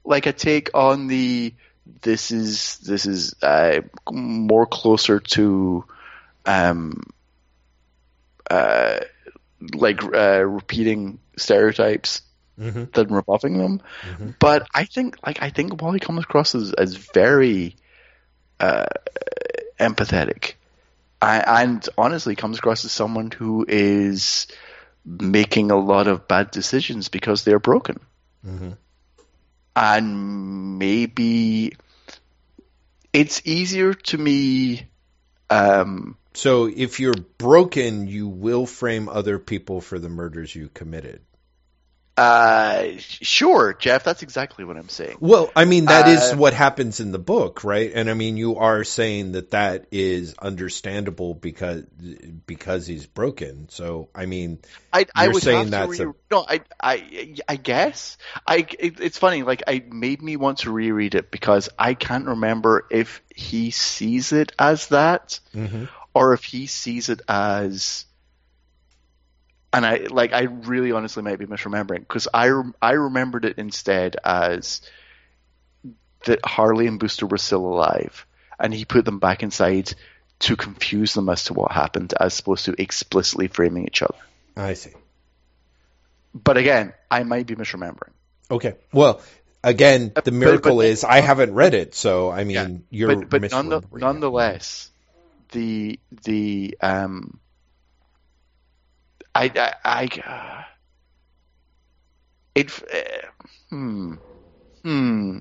[0.06, 1.54] like a take on the
[2.02, 5.84] this is this is uh, more closer to
[6.44, 7.02] um,
[8.50, 9.00] uh,
[9.74, 12.22] like uh, repeating stereotypes
[12.58, 12.84] Mm-hmm.
[12.94, 13.82] than rebuffing them.
[14.00, 14.30] Mm-hmm.
[14.38, 17.76] But I think like I think Wally comes across as, as very
[18.58, 18.86] uh,
[19.78, 20.54] empathetic,
[21.20, 24.46] I, and honestly comes across as someone who is
[25.04, 28.00] making a lot of bad decisions because they're broken,
[28.46, 28.70] Mm-hmm.
[29.76, 31.76] And maybe
[33.12, 34.88] it's easier to me.
[35.50, 41.25] Um, So if you're broken, you will frame other people for the murders you committed.
[42.16, 44.02] Uh, sure, Jeff.
[44.02, 45.18] That's exactly what I'm saying.
[45.20, 47.92] Well, I mean that is Uh, what happens in the book, right?
[47.94, 51.84] And I mean you are saying that that is understandable because
[52.46, 53.68] because he's broken.
[53.68, 54.60] So I mean,
[54.94, 58.66] I, I would saying that's a- no, I, I, I guess I.
[58.78, 59.42] It, it's funny.
[59.42, 64.32] Like I made me want to reread it because I can't remember if he sees
[64.32, 65.38] it as that
[66.14, 68.06] or if he sees it as.
[69.76, 74.16] And I like I really honestly might be misremembering because I I remembered it instead
[74.24, 74.80] as
[76.24, 78.26] that Harley and Booster were still alive
[78.58, 79.92] and he put them back inside
[80.38, 84.16] to confuse them as to what happened as opposed to explicitly framing each other.
[84.56, 84.92] I see.
[86.32, 88.12] But again, I might be misremembering.
[88.50, 88.76] Okay.
[88.94, 89.20] Well,
[89.62, 93.92] again, the miracle but- is I haven't read it, so I mean you're but but
[93.92, 94.90] nonetheless,
[95.52, 97.40] the the um,
[99.36, 100.62] I I, I uh,
[102.54, 103.26] it uh,
[103.70, 104.14] hmm
[104.82, 105.38] hmm.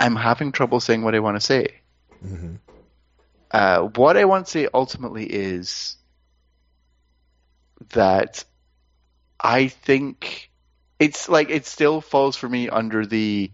[0.00, 1.80] I'm having trouble saying what I want to say.
[2.22, 2.58] Mhm.
[3.50, 5.96] Uh, what I want to say ultimately is
[7.90, 8.44] that
[9.40, 10.50] I think
[10.98, 13.50] it's like it still falls for me under the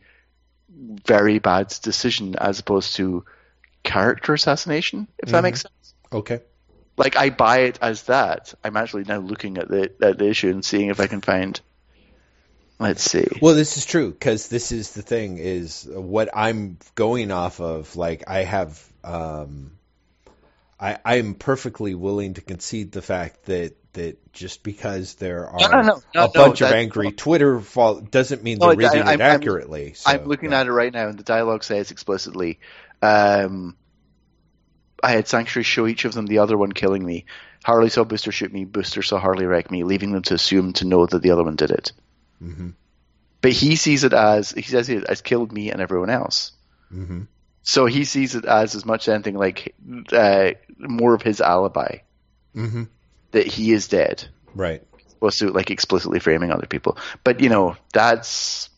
[1.06, 3.24] very bad decision as opposed to
[3.84, 5.42] character assassination, if that Mhm.
[5.42, 5.94] makes sense.
[6.12, 6.40] Okay.
[7.00, 8.52] Like I buy it as that.
[8.62, 11.58] I'm actually now looking at the at the issue and seeing if I can find.
[12.78, 13.26] Let's see.
[13.40, 17.96] Well, this is true because this is the thing is what I'm going off of.
[17.96, 19.72] Like I have, um,
[20.78, 25.58] I I am perfectly willing to concede the fact that that just because there are
[25.58, 28.98] No, no, no, a bunch of angry Twitter fall doesn't mean they're reading I- it
[28.98, 29.94] I'm- I'm- accurately.
[29.94, 30.60] so, I'm looking yeah.
[30.60, 32.60] at it right now, and the dialogue says explicitly,
[33.00, 33.74] um,
[35.02, 37.24] "I had Sanctuary show each of them the other one killing me.
[37.64, 38.64] Harley saw Booster shoot me.
[38.64, 41.56] Booster saw Harley wreck me, leaving them to assume to know that the other one
[41.56, 41.92] did it.
[42.42, 42.74] Mhm.
[43.42, 46.52] But he sees it as he says it as killed me and everyone else.
[46.94, 47.26] Mhm.
[47.62, 49.74] So he sees it as as much as anything like
[50.12, 51.98] uh, more of his alibi
[52.56, 52.88] Mhm.
[53.32, 54.82] that he is dead, Right.
[55.16, 56.96] opposed to like explicitly framing other people.
[57.24, 58.70] But you know that's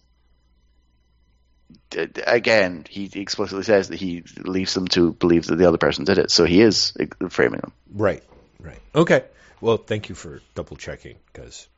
[2.26, 6.18] again he explicitly says that he leaves them to believe that the other person did
[6.18, 6.92] it, so he is
[7.30, 7.72] framing them.
[7.92, 8.22] Right.
[8.60, 8.80] Right.
[8.94, 9.24] Okay.
[9.60, 11.68] Well, thank you for double checking because,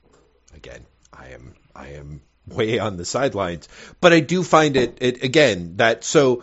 [0.55, 3.69] again, I am I am way on the sidelines,
[4.01, 6.43] but I do find it it again that so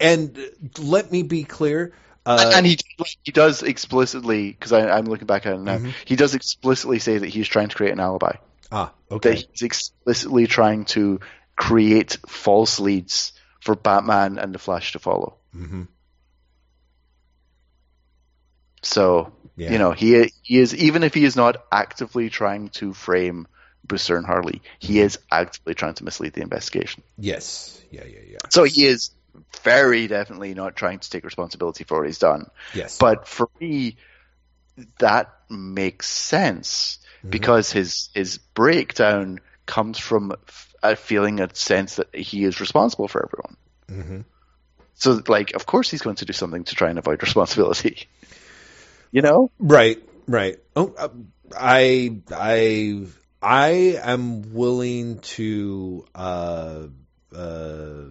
[0.00, 0.38] and
[0.78, 1.92] let me be clear.
[2.26, 2.78] Uh, and he
[3.22, 5.78] he does explicitly because I'm looking back at it now.
[5.78, 5.90] Mm-hmm.
[6.04, 8.36] He does explicitly say that he's trying to create an alibi.
[8.70, 9.34] ah, That okay.
[9.36, 11.20] he's explicitly trying to
[11.58, 15.36] create false leads for Batman and the Flash to follow.
[15.52, 15.84] hmm
[18.82, 19.72] So Yeah.
[19.72, 23.46] you know he he is even if he is not actively trying to frame
[23.84, 27.02] Booster and Harley, he is actively trying to mislead the investigation.
[27.16, 27.80] Yes.
[27.90, 28.04] Yeah.
[28.04, 28.20] Yeah.
[28.32, 28.38] Yeah.
[28.50, 29.10] So he is
[29.64, 32.50] very definitely not trying to take responsibility for what he's done.
[32.74, 32.98] Yes.
[32.98, 33.96] But for me,
[34.98, 37.30] that makes sense Mm-hmm.
[37.30, 40.32] because his his breakdown comes from
[40.82, 43.56] a feeling, a sense that he is responsible for everyone.
[43.88, 44.20] hmm
[44.94, 48.08] So, like, of course, he's going to do something to try and avoid responsibility.
[49.12, 49.50] You know?
[49.60, 50.58] Right, right.
[50.74, 51.08] Oh, uh,
[51.56, 53.06] I, I,
[53.40, 53.68] I
[54.02, 56.86] am willing to uh,
[57.36, 58.04] uh,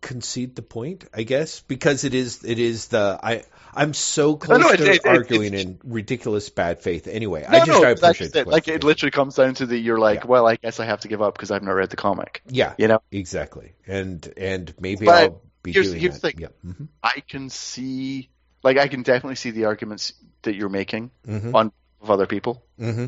[0.00, 3.44] concede the point, I guess, because it is, it is the I.
[3.74, 7.06] I'm so close no, it- to it- it- arguing in ridiculous bad faith.
[7.06, 8.46] Anyway, No, I just no, I appreciate it.
[8.46, 10.26] Like, it literally comes down to the you're like, Yeah.
[10.26, 12.42] well, I guess I have to give up because I've not read the comic.
[12.48, 13.00] Yeah, You know?
[13.10, 16.22] exactly, and and maybe But I'll be here's- doing here's that.
[16.22, 16.40] the thing.
[16.64, 16.72] Yeah.
[16.72, 18.28] hmm I can see,
[18.62, 22.62] like, I can definitely see the arguments that you're making hmm on of other people.
[22.78, 23.06] hmm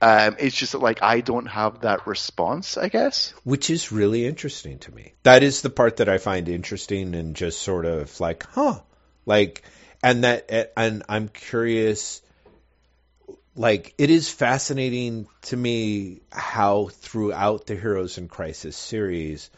[0.00, 3.34] Um, it's just that, like, I don't have that response, I guess.
[3.44, 5.12] which is really interesting to me.
[5.22, 8.80] That is the part that I find interesting and just sort of like, huh,
[9.26, 9.62] like,
[10.02, 12.22] and that, and I'm curious.
[13.54, 19.50] Like, it is fascinating to me how throughout the Heroes in Crisis series,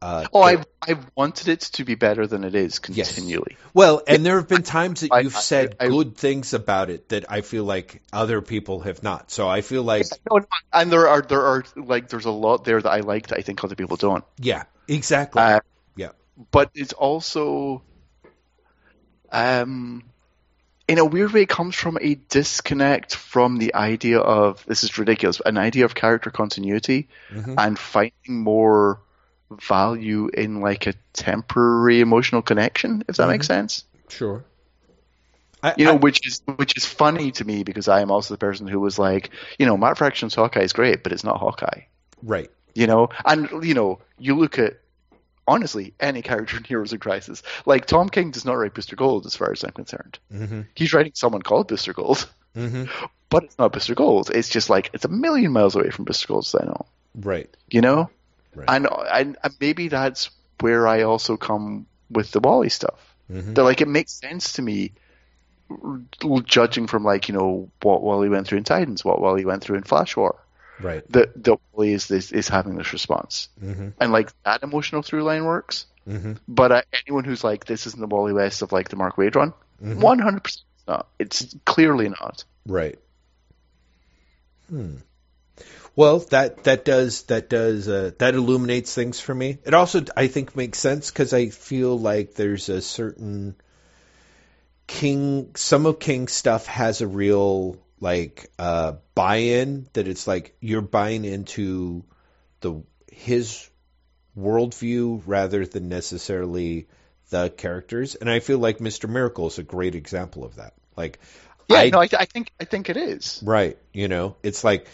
[0.00, 3.14] uh, Oh, I've, I've wanted it to be better than it is Yes.
[3.16, 3.56] continually.
[3.72, 6.90] well, and there have been times that I- you've I- said I- good things about
[6.90, 9.32] it that I feel like other people have not.
[9.32, 10.40] So I feel like, no,
[10.72, 13.42] and there are there are like there's a lot there that I like that I
[13.42, 14.24] think other people don't.
[14.38, 15.42] yeah, exactly.
[15.42, 15.58] Uh,
[15.96, 16.10] yeah.
[16.52, 17.82] but it's also,
[19.34, 20.02] um,
[20.88, 24.96] in a weird way, it comes from a disconnect from the idea of this is
[24.98, 27.54] ridiculous, an idea of character continuity Mhm.
[27.58, 29.00] and finding more
[29.50, 33.84] value in like a temporary emotional connection, if that makes sense.
[34.08, 34.44] Sure.
[35.62, 38.34] I, You know, I- which is which is funny to me because I am also
[38.34, 41.38] the person who was like, you know, Matt Fraction's Hawkeye is great, but it's not
[41.38, 41.82] Hawkeye.
[42.22, 42.50] right.
[42.74, 44.74] You know, and you know, you look at
[45.46, 47.42] honestly any character in Heroes in Crisis.
[47.66, 50.18] Like Tom King does not write Booster Gold, as far as I'm concerned.
[50.32, 50.62] Mm-hmm.
[50.74, 52.84] He's writing someone called Booster Gold, Mm-hmm.
[53.30, 54.30] but it's not Booster Gold.
[54.32, 56.86] It's just like it's a million miles away from Booster Gold, I know.
[57.14, 57.48] Right.
[57.70, 58.10] You know,
[58.54, 58.68] Right.
[58.68, 63.14] and, and and maybe that's where I also come with the Wally stuff.
[63.30, 63.54] Mhm.
[63.56, 64.92] That like it makes sense to me,
[66.44, 69.76] judging from like you know what Wally went through in Titans, what Wally went through
[69.76, 70.36] in Flash War.
[70.80, 71.10] Right.
[71.12, 73.88] That that Wally is this is having this response, Mm-hmm.
[74.00, 75.86] and like that emotional through line works.
[76.08, 76.34] Mm-hmm.
[76.48, 79.36] But uh, anyone who's like this isn't the Wally West of like the Mark Waid
[79.36, 79.96] run, Mhm.
[80.00, 81.08] one hundred percent not.
[81.18, 82.44] It's clearly not.
[82.66, 82.98] Right.
[84.68, 84.96] Hmm.
[85.96, 89.58] Well, that that does that does uh, that illuminates things for me.
[89.64, 93.54] It also, I think, makes sense because I feel like there's a certain
[94.88, 95.52] King.
[95.54, 101.24] Some of King's stuff has a real like uh, buy-in that it's like you're buying
[101.24, 102.04] into
[102.60, 103.66] the his
[104.38, 106.86] worldview rather than necessarily
[107.30, 110.74] the characters, and I feel like Mister Miracle is a great example of that.
[110.98, 111.18] Like,
[111.70, 113.42] Yeah, I no, I, th- I think I think it is.
[113.42, 113.78] Right.
[113.94, 114.86] You know, it's like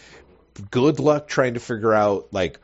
[0.71, 2.59] good luck trying to figure out like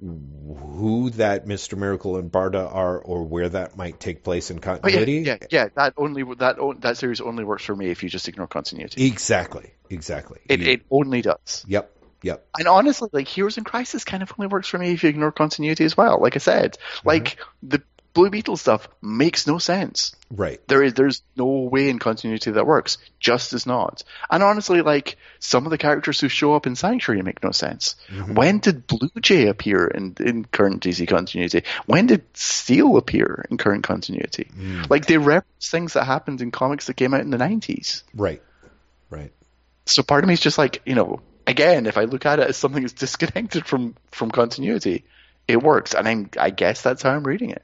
[0.00, 1.76] who that Mr.
[1.76, 5.12] Miracle and Barda are or where that might take place in Oh, yeah, continuity.
[5.20, 5.68] yeah, yeah.
[5.74, 9.06] That only that that series only works for me if you just ignore continuity.
[9.06, 9.72] Exactly.
[9.90, 10.40] Exactly.
[10.48, 11.64] It it only does.
[11.66, 11.92] Yep.
[12.22, 12.46] Yep.
[12.58, 15.32] And honestly, like Heroes in Crisis kind of only works for me if you ignore
[15.32, 16.20] continuity as well.
[16.20, 17.68] Like I said, like mm-hmm.
[17.68, 17.82] the
[18.14, 20.16] Blue Beetle stuff makes no sense.
[20.30, 20.60] Right.
[20.66, 22.98] There is there's no way in continuity that works.
[23.20, 24.02] Just as not.
[24.30, 27.96] And honestly, like some of the characters who show up in Sanctuary make no sense.
[28.08, 28.34] Mm-hmm.
[28.34, 31.62] When did Blue Jay appear in, in current DC continuity?
[31.86, 34.48] When did Steel appear in current continuity?
[34.58, 34.90] Mm.
[34.90, 38.04] Like they reference things that happened in comics that came out in the nineties.
[38.14, 38.42] Right.
[39.10, 39.32] Right.
[39.86, 42.48] So part of me is just like, you know, again, if I look at it
[42.48, 45.04] as something that's disconnected from from continuity,
[45.46, 45.94] it works.
[45.94, 47.62] And I'm I guess that's how I'm reading it.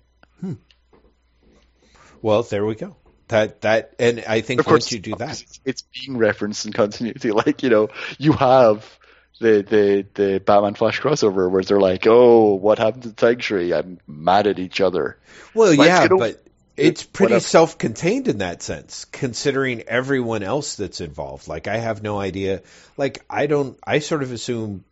[2.24, 2.96] Well, there we go.
[3.28, 5.44] That that and I think Of course, once you do that.
[5.66, 7.30] it's, being referenced in continuity.
[7.42, 7.88] Like you know,
[8.18, 8.98] you have
[9.40, 13.74] the the the Batman Flash crossover where they're like, "Oh, what happened to Sanctuary?
[13.74, 15.18] I'm mad at each other."
[15.52, 16.42] Well, Like, yeah, you know, but
[16.78, 17.44] it's pretty whatever.
[17.44, 21.46] self-contained in that sense, considering everyone else that's involved.
[21.46, 22.62] Like, I have no idea.
[22.96, 23.78] Like, I don't.
[23.86, 24.84] I sort of assume,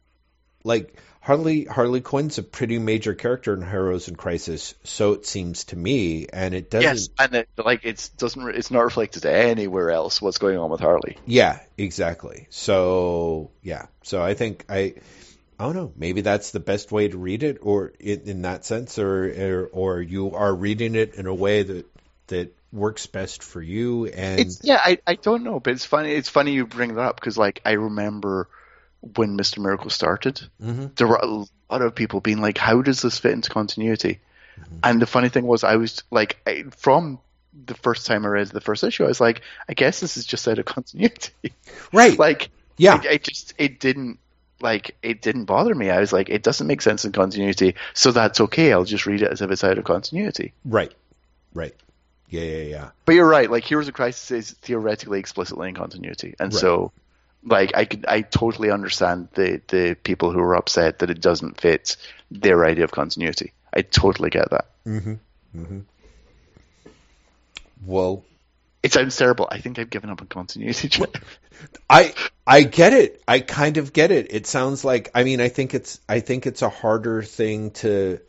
[0.64, 5.64] like Harley Harley Quinn's a pretty major character in Heroes in Crisis, so it seems
[5.66, 6.82] to me, and it doesn't.
[6.82, 10.80] Yes, and it, like it's doesn't it's not reflected anywhere else what's going on with
[10.80, 11.16] Harley.
[11.24, 12.48] Yeah, exactly.
[12.50, 14.94] So yeah, so I think I.
[15.60, 15.92] I don't know.
[15.96, 19.68] Maybe that's the best way to read it, or in, in that sense, or, or
[19.72, 21.86] or you are reading it in a way that
[22.28, 24.06] that works best for you.
[24.06, 26.10] And It's yeah, I I don't know, but it's funny.
[26.10, 28.48] It's funny you bring that up because like I remember
[29.16, 30.94] when Mister Miracle started, Mhm.
[30.96, 34.20] there were a lot of people being like, "How does this fit into continuity?"
[34.82, 37.18] And the funny thing was, I was like, I, from
[37.66, 40.24] the first time I read the first issue, I was like, I guess this is
[40.26, 41.52] just out of continuity.
[41.92, 44.18] right, like, yeah, it, it just it didn't
[44.60, 45.90] like it didn't bother me.
[45.90, 48.72] I was like, it doesn't make sense in continuity, so that's okay.
[48.72, 50.52] I'll just read it as if it's out of continuity.
[50.64, 50.92] right,
[51.54, 51.74] right,
[52.28, 52.88] yeah, yeah, yeah.
[53.04, 53.50] But you're right.
[53.50, 56.60] Like Heroes of Crisis is theoretically explicitly in continuity, and Right.
[56.60, 56.92] so
[57.44, 61.60] like I could I totally understand the the people who are upset that it doesn't
[61.60, 61.96] fit
[62.30, 63.52] their idea of continuity.
[63.74, 64.66] I totally get that.
[64.86, 65.14] Mm-hmm.
[65.56, 65.78] Mm-hmm.
[67.84, 68.24] Well,
[68.82, 69.48] It sounds terrible.
[69.50, 70.90] I think I've given up on continuity.
[71.90, 72.14] I
[72.46, 73.22] I get it.
[73.26, 74.32] I kind of get it.
[74.32, 78.20] It sounds like I mean I think it's I think it's a harder thing to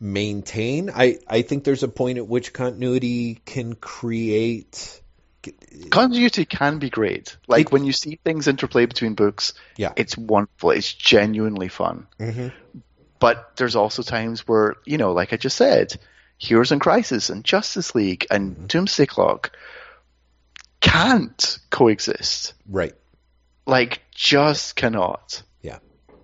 [0.00, 0.90] maintain.
[0.90, 5.00] I I think there's a point at which continuity can create
[5.90, 7.36] continuity can be great.
[7.48, 9.92] Like when you see things interplay between books, Yeah.
[9.96, 10.70] it's wonderful.
[10.70, 12.06] It's genuinely fun.
[12.18, 12.52] Mhm.
[13.18, 15.96] But there's also times where, you know, like I just said,
[16.38, 19.52] Heroes in Crisis and Justice League and Doomsday Clock
[20.80, 22.54] can't coexist.
[22.68, 22.94] right.
[23.68, 25.42] Like, just cannot.
[25.60, 25.78] Yeah.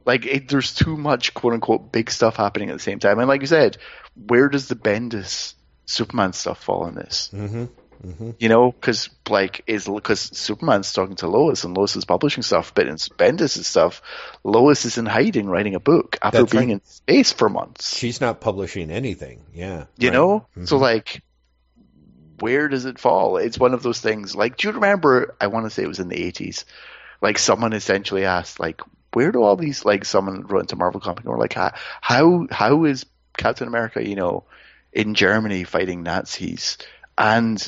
[0.04, 3.18] Like, it, there's too much quote unquote big stuff happening at the same time.
[3.18, 3.78] And like you said,
[4.14, 5.54] where does the Bendis
[5.86, 7.30] Superman stuff fall in this?
[7.32, 7.68] Mhm.
[8.04, 8.34] Mhm.
[8.38, 12.74] You know, because like is because Superman's talking to Lois and Lois is publishing stuff,
[12.74, 14.02] but in Bendis' stuff,
[14.42, 16.72] Lois is in hiding writing a book after That's being right.
[16.74, 17.96] in space for months.
[17.96, 19.42] She's not publishing anything.
[19.54, 19.84] Yeah.
[19.98, 20.14] You right.
[20.14, 20.80] know, so Mhm.
[20.80, 21.22] like,
[22.40, 23.36] where does it fall?
[23.36, 24.34] It's one of those things.
[24.34, 25.36] Like, do you remember?
[25.40, 26.64] I want to say it was in the eighties.
[27.20, 28.80] Like, someone essentially asked, like,
[29.12, 32.84] where do all these like someone wrote into Marvel comic were like, how how how
[32.84, 33.04] is
[33.36, 34.44] Captain America, you know,
[34.92, 36.78] in Germany fighting Nazis?
[37.16, 37.62] And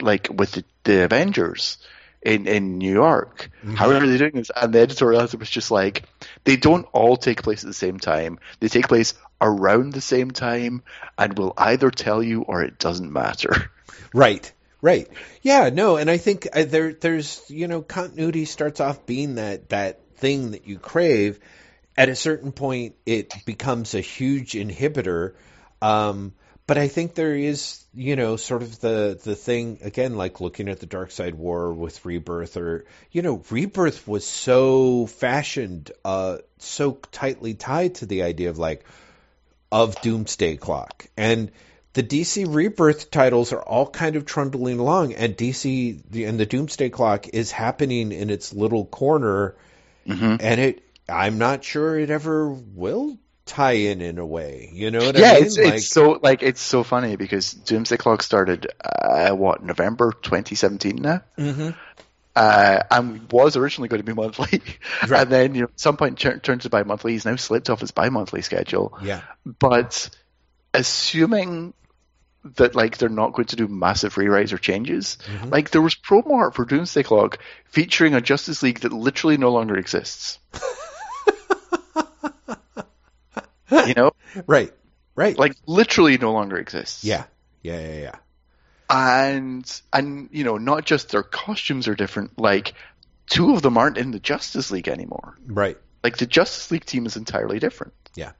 [0.00, 1.78] like with the, the Avengers
[2.20, 3.50] in in New York.
[3.74, 4.50] How are they doing this?
[4.54, 6.04] And the editorial was just like,
[6.44, 8.38] they don't all take place at the same time.
[8.60, 10.82] They take place around the same time,
[11.16, 13.70] and will either tell you or it doesn't matter.
[14.12, 14.52] Right.
[14.80, 15.08] Right.
[15.42, 15.70] Yeah.
[15.70, 15.96] No.
[15.96, 20.52] And I think uh, there, there's, you know, continuity starts off being that that thing
[20.52, 21.38] that you crave.
[21.96, 25.34] At a certain point, it becomes a huge inhibitor.
[25.82, 26.32] Um,
[26.68, 30.68] but I think there is, you know, sort of the the thing again, like looking
[30.68, 36.98] at the Darkseid War with Rebirth, or you know, Rebirth was so fashioned, uh, so
[37.10, 38.84] tightly tied to the idea of like
[39.72, 41.50] of Doomsday Clock, and
[41.94, 46.90] the DC Rebirth titles are all kind of trundling along, and DC and the Doomsday
[46.90, 49.56] Clock is happening in its little corner,
[50.06, 50.36] Mm-hmm.
[50.40, 50.84] and it.
[51.10, 53.16] I'm not sure it ever will
[53.48, 54.70] tie in in a way.
[54.72, 55.44] You know what yeah, I mean?
[55.46, 60.96] it's, it's so like it's so funny because Doomsday Clock started uh, what November 2017
[60.96, 61.22] now.
[61.36, 61.74] Mhm.
[62.36, 64.62] Uh, and was originally going to be monthly,
[65.08, 65.22] Right.
[65.22, 67.12] and then you know at some point tur- turned to bi-monthly.
[67.12, 68.96] He's now slipped off his bi-monthly schedule.
[69.02, 70.08] yeah, But
[70.72, 71.74] assuming
[72.56, 75.48] that like they're not going to do massive rewrites or changes, Mm-hmm.
[75.48, 79.50] like there was promo art for Doomsday Clock featuring a Justice League that literally no
[79.50, 80.38] longer exists.
[83.70, 84.12] you know,
[84.46, 84.72] right,
[85.14, 85.38] right.
[85.38, 87.04] like literally no longer exists.
[87.04, 87.24] yeah,
[87.62, 88.14] yeah, yeah, yeah.
[88.90, 92.74] and and you know not just their costumes are different like
[93.28, 95.76] two of them aren't in the justice league anymore Right.
[96.02, 98.32] like the justice league team is entirely different Yeah.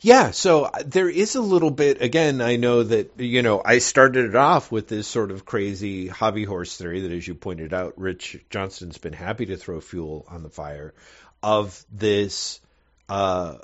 [0.00, 3.78] Yeah, so uh, there is a little bit again, I know that you know, I
[3.78, 7.74] started it off with this sort of crazy hobby horse theory that as you pointed
[7.74, 10.94] out, Rich Johnston's been happy to throw fuel on the fire
[11.42, 12.60] of this
[13.10, 13.56] uh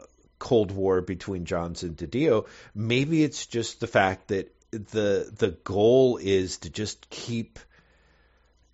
[0.42, 2.46] Cold War between Johns and DiDio.
[2.74, 7.60] Maybe it's just the fact that the the goal is to just keep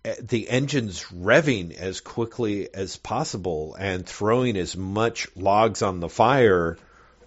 [0.03, 6.09] uh, the engines revving as quickly as possible and throwing as much logs on the
[6.09, 6.75] fire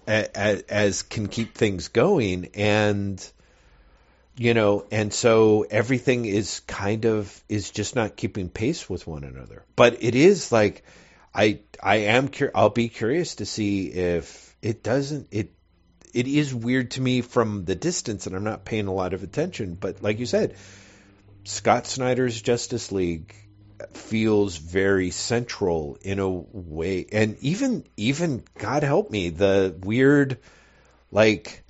[0.05, 3.25] as, as can keep things going and
[4.35, 9.23] you know and so everything is kind of is just not keeping pace with one
[9.23, 10.83] another but it is like
[11.33, 15.51] i i am cur- i'll be curious to see if it doesn't it
[16.13, 19.23] it is weird to me from the distance and i'm not paying a lot of
[19.23, 20.55] attention but like you said
[21.45, 23.35] Scott Snyder's Justice League
[23.91, 27.05] feels very central in a way.
[27.11, 30.37] And even even God help me the weird
[31.11, 31.62] like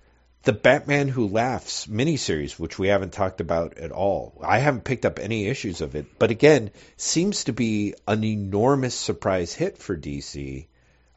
[0.44, 4.42] the Batman Who Laughs miniseries which we haven't talked about at all.
[4.46, 8.96] I haven't picked up any issues of it, but again, seems to be an enormous
[8.96, 10.68] surprise hit for DC.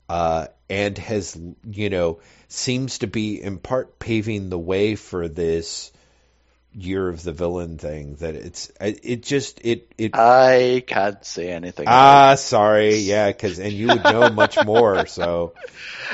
[0.08, 1.36] Uh, and has
[1.68, 5.92] you know seems to be in part paving the way for this
[6.72, 11.86] year of the villain thing that it's it just it it i can't say anything
[11.88, 15.54] ah sorry yeah because and you would know much more so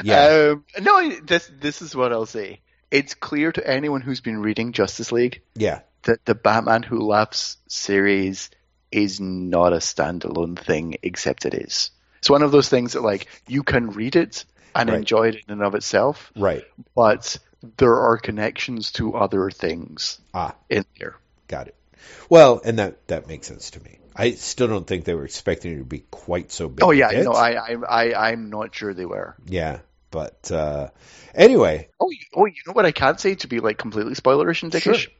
[0.04, 2.60] yeah um, no this this is what i'll say
[2.92, 7.56] it's clear to anyone who's been reading justice league yeah that the batman who laughs
[7.68, 8.50] series
[8.92, 13.26] is not a standalone thing except it is it's one of those things that like
[13.48, 14.98] you can read it and Right.
[14.98, 16.64] enjoy it in and of itself right
[16.94, 17.38] but
[17.78, 21.16] there are connections to other things ah in there.
[21.48, 21.74] got it
[22.28, 25.72] well and that that makes sense to me I still don't think they were expecting
[25.72, 27.24] it to be quite so big Oh yeah, hit.
[27.24, 29.36] no, I, I, I, I'm not sure they were.
[29.46, 29.78] yeah
[30.12, 30.88] but uh
[31.34, 34.62] anyway Oh, you, oh, you know what I can't say to be like completely spoilerish
[34.62, 34.96] and dickish.
[35.08, 35.12] Sure.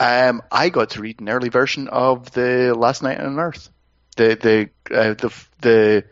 [0.00, 3.68] Um, I got to read an early version of the Last Night on Earth,
[4.16, 4.34] the
[4.88, 6.04] the uh, the the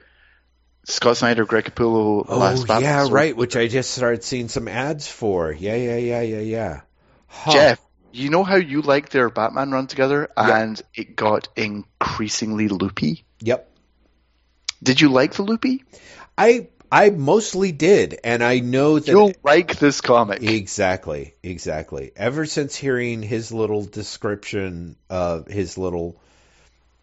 [0.84, 3.14] Scott Snyder, Greg Capullo last oh Batman yeah story.
[3.14, 6.80] right which I just started seeing some ads for yeah yeah yeah yeah yeah
[7.26, 7.52] Huh.
[7.52, 7.80] Jeff,
[8.12, 13.24] you know how you like their Batman run together, and it got increasingly loopy.
[13.40, 13.70] yep
[14.82, 15.84] Did you like the loopy?
[16.36, 20.42] I I mostly did, and I know that You'll like this comic.
[20.42, 22.12] exactly, exactly.
[22.16, 26.20] Ever since hearing his little description of his little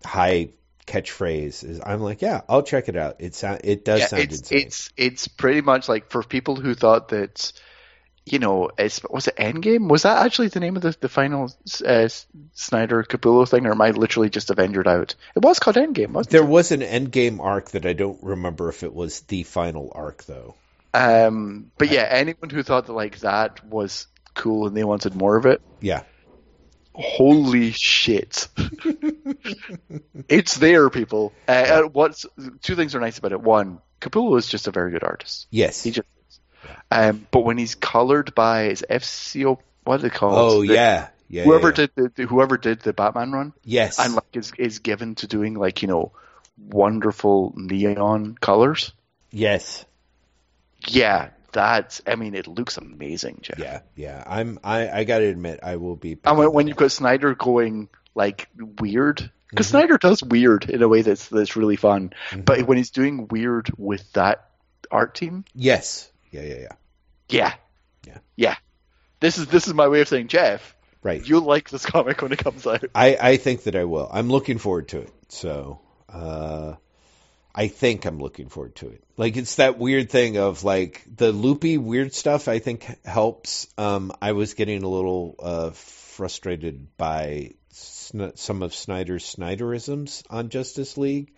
[0.06, 0.50] high
[0.88, 3.18] catchphrase, is I'm like, yeah, I'll check it out.
[3.20, 4.58] It sound it does Yeah, sound it's insane.
[4.64, 7.52] it's it's pretty much like for people who thought that
[8.32, 11.52] you know it's was it Endgame was that actually the name of the the final
[11.86, 12.10] uh,
[12.54, 15.16] Snyder Capullo thing or am I literally just Avengered out?
[15.36, 18.84] It was called Endgame, wasn't there was an Endgame arc that I don't remember if
[18.84, 20.56] it was the final arc though.
[20.94, 25.36] Um, but yeah, anyone who thought that like that was cool and they wanted more
[25.38, 26.04] of it, Yeah,
[26.94, 28.48] holy shit!
[30.30, 31.34] it's there, people.
[31.48, 32.26] Uh, uh, what's
[32.62, 33.42] two things are nice about it?
[33.42, 35.48] One, Capullo is just a very good artist.
[35.52, 35.84] yes.
[35.84, 36.08] He just.
[36.92, 41.08] Um, but when he's colored by his FCO, what do they call oh The- yeah,
[41.30, 41.44] Yeah.
[41.44, 44.00] whoever yeah, did the, whoever did the Batman run Yes.
[44.00, 46.12] and like is is given to doing like you know
[46.58, 48.94] wonderful neon colors.
[49.32, 49.86] yes.
[50.88, 52.02] Yeah, that's.
[52.06, 53.58] I mean, it looks amazing, Jeff.
[53.58, 53.82] Yeah.
[53.96, 54.24] Yeah.
[54.26, 54.60] I'm.
[54.64, 54.90] I.
[54.90, 56.18] I gotta admit, I will be.
[56.24, 58.48] And when, when you've got Snyder going like
[58.80, 62.14] weird, because Snyder does weird in a way that's that's really fun.
[62.36, 64.50] But when he's doing weird with that
[64.92, 66.10] art team, Yes.
[66.42, 66.56] Yeah.
[66.56, 66.56] Yeah.
[66.60, 66.68] Yeah.
[67.30, 67.54] yeah,
[68.06, 68.18] Yeah.
[68.36, 68.56] yeah.
[69.20, 71.28] This is this is my way of saying, Jeff, Right.
[71.28, 72.84] you'll like this comic when it comes out.
[72.94, 74.10] I, I think that I will.
[74.12, 75.14] I'm looking forward to it.
[75.30, 76.76] So, uh,
[77.56, 79.04] I think I'm looking forward to it.
[79.18, 82.48] Like it's that weird thing of like the loopy weird stuff.
[82.48, 83.68] I think helps.
[83.78, 90.50] Um, I was getting a little uh, frustrated by Sn- some of Snyder's Snyderisms on
[90.50, 91.34] Justice League.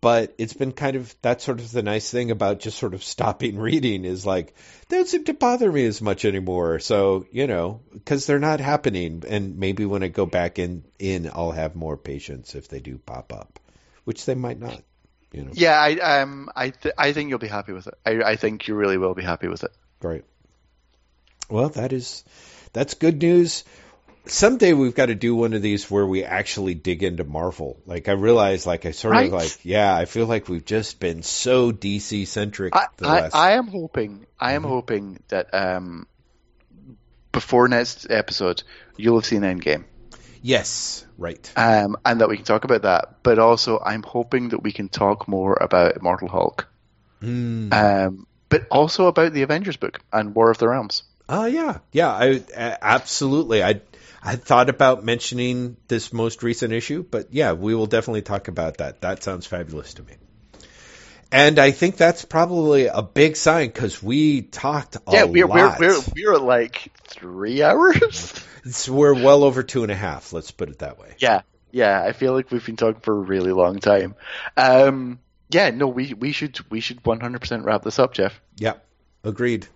[0.00, 3.04] But it's been kind of that's sort of the nice thing about just sort of
[3.04, 4.54] stopping reading is like
[4.88, 6.78] they don't seem to bother me as much anymore.
[6.78, 11.30] So you know because they're not happening, and maybe when I go back in, in
[11.32, 13.60] I'll have more patience if they do pop up,
[14.04, 14.82] which they might not.
[15.32, 17.94] You know, Yeah, I um, I th- I think you'll be happy with it.
[18.04, 19.70] I I think you really will be happy with it.
[20.02, 20.24] Right.
[21.48, 22.24] Well, that is
[22.72, 23.64] that's good news.
[24.26, 27.80] Someday we've got to do one of these where we actually dig into Marvel.
[27.86, 29.26] Like I realize, like I sort Right.
[29.26, 32.74] of like, yeah, I feel like we've just been so DC centric.
[32.76, 33.30] I, I.
[33.32, 36.06] I am hoping I am hoping that um,
[37.32, 38.62] before next episode
[38.96, 39.84] you'll have seen Endgame.
[40.42, 41.50] yes, right.
[41.56, 43.22] um, and that we can talk about that.
[43.22, 46.68] But also, I'm hoping that we can talk more about Immortal Hulk,
[47.22, 47.72] Mm.
[47.72, 51.02] um, but also about the Avengers book and War of the Realms.
[51.28, 52.08] Oh yeah, yeah.
[52.10, 52.42] I
[52.82, 53.62] absolutely.
[53.62, 53.80] I
[54.22, 58.78] I thought about mentioning this most recent issue, but yeah, we will definitely talk about
[58.78, 59.00] that.
[59.00, 60.12] That sounds fabulous to me.
[61.32, 65.76] And I think that's probably a big sign because we talked a yeah, we're, we're
[65.78, 67.96] we're we're like three hours.
[68.02, 70.32] It's- we're well over two and a half.
[70.34, 71.14] Let's put it that way.
[71.18, 72.02] yeah, yeah.
[72.04, 74.16] I feel like we've been talking for a really long time.
[74.56, 75.18] Um,
[75.48, 78.38] yeah, no, we we should we should 100% wrap this up, Jeff.
[78.58, 78.74] Yeah,
[79.24, 79.66] agreed.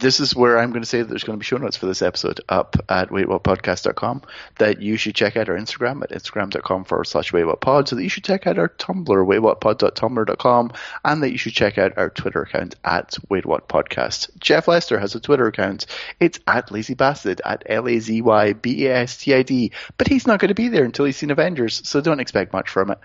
[0.00, 1.84] This is where I'm going to say that there's going to be show notes for
[1.84, 4.22] this episode up at waitwhatpodcast.com
[4.56, 8.08] that you should check out our Instagram at instagram.com forward slash waitwhatpod so that you
[8.08, 10.72] should check out our Tumblr, waitwhatpod.tumblr.com
[11.04, 14.38] and that you should check out our Twitter account at waitwhatpodcast.
[14.38, 15.84] Jeff Lester has a Twitter account.
[16.18, 18.12] It's at lazybastid at L-A-Z-Y-B-A-S-T-I-D
[19.98, 22.70] but he's not going to be there until he's seen Avengers so don't expect much
[22.70, 22.98] from it.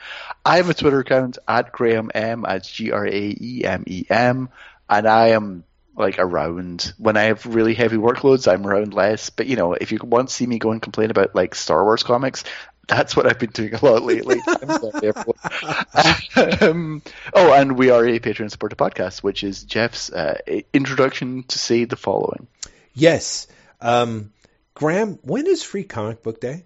[0.45, 4.49] I have a Twitter account at Graeme M at G-R-A-E-M-E-M
[4.87, 5.65] and I am
[5.95, 9.29] like around when I have really heavy workloads, I'm around less.
[9.29, 11.83] But you know, if you want to see me go and complain about like Star
[11.83, 12.43] Wars comics,
[12.87, 14.41] that's what I've been doing a lot lately.
[14.47, 16.61] I'm sorry, everyone.
[16.61, 17.01] um,
[17.33, 20.37] oh, and we are a Patreon supported podcast, which is Jeff's uh,
[20.73, 22.47] introduction to say the following.
[22.93, 23.47] Yes.
[23.81, 24.31] Um,
[24.73, 26.65] Graeme, when is Free Comic Book Day?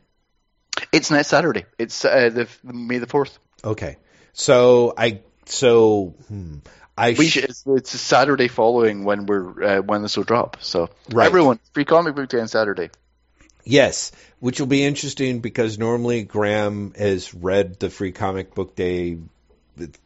[0.92, 1.66] It's next Saturday.
[1.78, 3.38] It's uh, the May the fourth.
[3.64, 3.98] Okay.
[4.34, 6.58] So I so hmm,
[7.00, 10.58] I We sh- it's, it's a Saturday following when we're uh, when this will drop.
[10.60, 11.26] So Right.
[11.28, 12.90] everyone, free comic book day on Saturday.
[13.64, 19.18] Yes, which will be interesting because normally Graeme has read the free comic book day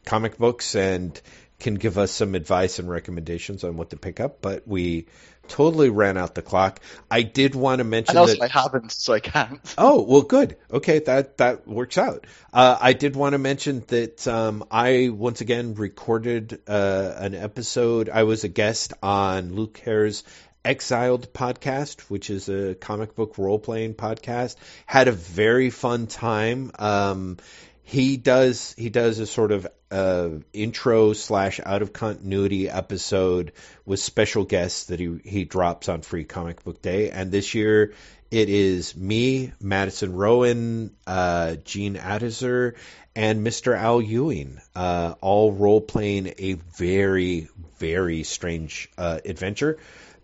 [0.06, 1.20] comic books and
[1.60, 5.08] can give us some advice and recommendations on what to pick up, but we
[5.48, 6.80] totally ran out the clock.
[7.10, 9.60] I did want to mention And also, that I haven't, so I can't.
[9.78, 10.58] Oh well, good.
[10.72, 12.26] Okay, that that works out.
[12.52, 18.10] Uh, I did want to mention that um, I once again recorded uh, an episode.
[18.10, 20.24] I was a guest on Luke Hare's
[20.66, 24.56] Exiled podcast, which is a comic book role playing podcast.
[24.86, 26.72] Had a very fun time.
[26.80, 27.38] Um,
[27.84, 33.54] he does he does a sort of uh, intro slash out of continuity episode
[33.86, 37.94] with special guests that he he drops on Free Comic Book Day, and this year
[38.32, 42.74] it is me, Madison Rowan, uh, Gene Adizer,
[43.16, 43.78] and Mr.
[43.78, 47.48] Al Ewing, uh, all role playing a very
[47.78, 49.78] very strange uh, adventure.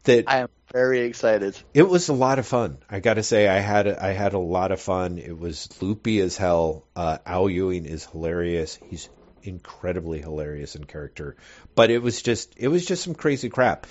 [0.06, 1.58] That I am very excited.
[1.74, 2.80] it was a lot of fun.
[2.90, 5.20] I got to say, I had a, I had a lot of fun.
[5.20, 6.86] It was loopy as hell.
[6.96, 8.80] Uh, Al Ewing is hilarious.
[8.90, 9.10] He's
[9.44, 11.36] incredibly hilarious in character,
[11.76, 13.88] but it was just it was just some crazy crap.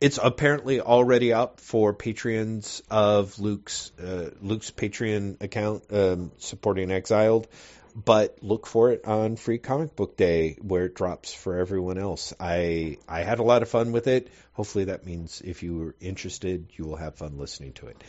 [0.00, 7.48] It's apparently already up for Patreons of Luke's uh, Luke's Patreon account um, supporting Exiled,
[7.94, 12.32] but look for it on Free Comic Book Day where it drops for everyone else.
[12.38, 14.28] I I had a lot of fun with it.
[14.52, 18.02] Hopefully that means if you were interested, you will have fun listening to it.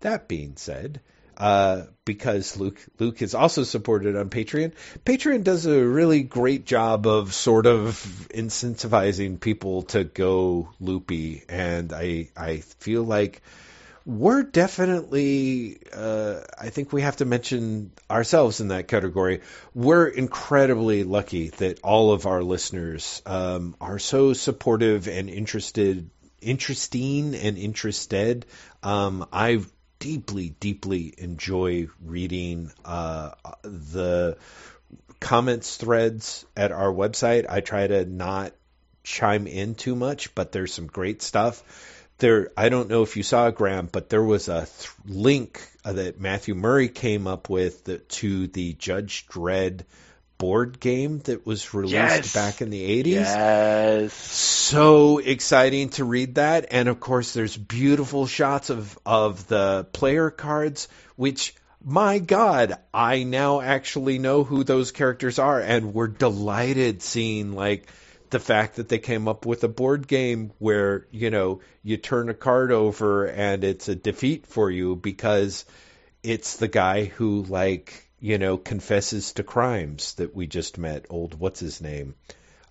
[0.00, 1.00] That being said,
[1.42, 4.74] uh, because Luke Luke is also supported on Patreon.
[5.04, 11.92] Patreon does a really great job of sort of incentivizing people to go loopy, and
[11.92, 13.42] I I feel like
[14.06, 19.40] we're definitely, uh, I think we have to mention ourselves in that category.
[19.74, 26.08] We're incredibly lucky that all of our listeners um, are so supportive and interested,
[26.40, 28.46] interesting and interested.
[28.84, 29.64] Um, I
[30.02, 33.30] deeply, deeply enjoy reading uh,
[33.62, 34.36] the
[35.20, 37.46] comments threads at our website.
[37.48, 38.52] I try to not
[39.04, 41.62] chime in too much, but there's some great stuff
[42.22, 46.20] there I don't know if you saw Graeme, but there was a th- link that
[46.20, 49.84] Matthew Murray came up with the, to the Judge Dredd
[50.42, 52.34] board game that was released Yes.
[52.34, 53.12] back in the 80s.
[53.12, 54.12] Yes.
[54.12, 60.30] So exciting to read that and of course there's beautiful shots of of the player
[60.30, 61.54] cards which
[61.84, 67.86] my god, I now actually know who those characters are and we're delighted seeing like
[68.30, 72.28] the fact that they came up with a board game where, you know, you turn
[72.30, 75.64] a card over and it's a defeat for you because
[76.22, 81.38] it's the guy who like, you know, confesses to crimes that we just met, old
[81.38, 82.14] what's his name.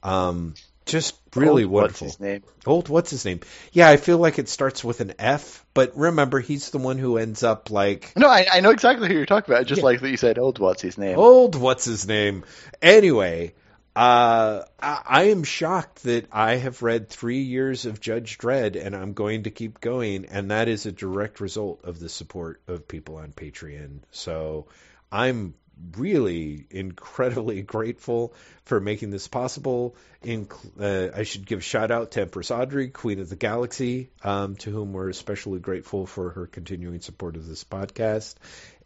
[0.01, 2.07] Um just really Old- wonderful.
[2.07, 2.43] What's his name?
[2.65, 3.41] Old what's his name?
[3.71, 7.17] Yeah, I feel like it starts with an F, but remember he's the one who
[7.17, 9.67] ends up like No, I, I know exactly who you're talking about.
[9.67, 9.85] Just Yeah.
[9.85, 10.57] like that you said old.
[10.57, 11.19] What's his name?
[11.19, 12.45] old what's his name.
[12.81, 13.53] Anyway,
[13.95, 18.95] uh, I, I am shocked that I have read three years of Judge Dredd, and
[18.95, 22.87] I'm going to keep going, and that is a direct result of the support of
[22.87, 23.99] people on Patreon.
[24.11, 24.65] So
[25.11, 25.55] I'm
[25.97, 28.33] really incredibly grateful
[28.65, 29.95] for making this possible.
[30.23, 30.47] In,
[30.79, 34.71] uh, I should give shout out to Empress Audrey, Queen of the Galaxy, um, to
[34.71, 38.35] whom we're especially grateful for her continuing support of this podcast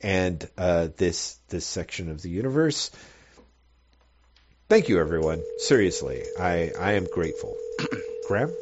[0.02, 2.92] and uh, this this section of the universe.
[4.70, 5.44] Thank you, everyone.
[5.58, 7.56] Seriously, I I am grateful.
[8.28, 8.56] Graeme,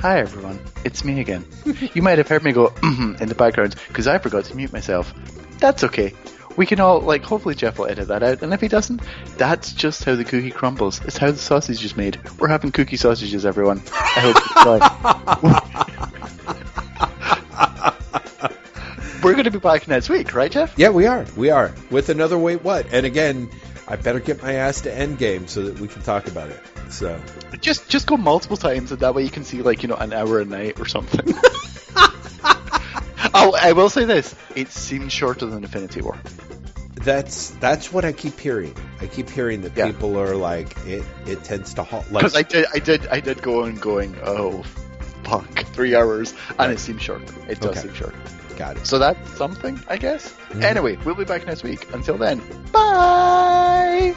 [0.00, 1.44] Hi everyone, it's me again.
[1.92, 5.12] you might have heard me go in the background because I forgot to mute myself.
[5.60, 6.14] That's okay.
[6.56, 9.00] We can all like hopefully Jeff will edit that out, and if he doesn't,
[9.36, 11.00] that's just how the cookie crumbles.
[11.04, 12.18] It's how the sausage is made.
[12.38, 13.80] We're having cookie sausages, everyone.
[13.92, 14.36] I hope.
[19.22, 20.78] We're going to be back next week, right, Jeff?
[20.78, 23.50] yeah, we are, we are with another wait what, and again,
[23.86, 26.60] I better get my ass to Endgame so that we can talk about it.
[26.88, 27.20] So
[27.60, 30.12] Just just go multiple times, and that way you can see like you know an
[30.12, 31.34] hour a night or something.
[33.34, 36.18] oh, I will say this: it seems shorter than Infinity War.
[36.96, 38.74] that's that's what I keep hearing.
[39.00, 39.86] I keep hearing that Yeah.
[39.86, 41.02] people are like it.
[41.26, 42.10] It tends to halt.
[42.10, 44.16] Like Because I did, I did, I did go on going.
[44.24, 44.62] Oh,
[45.24, 46.70] fuck, three hours, and Right.
[46.70, 47.24] it seems shorter.
[47.48, 47.80] It does Okay.
[47.88, 48.18] seem shorter.
[48.56, 48.86] got it.
[48.86, 50.34] So that's something, I guess.
[50.50, 50.62] Mhm.
[50.62, 51.86] Anyway, we'll be back next week.
[51.94, 52.42] Until then,
[52.72, 54.14] bye.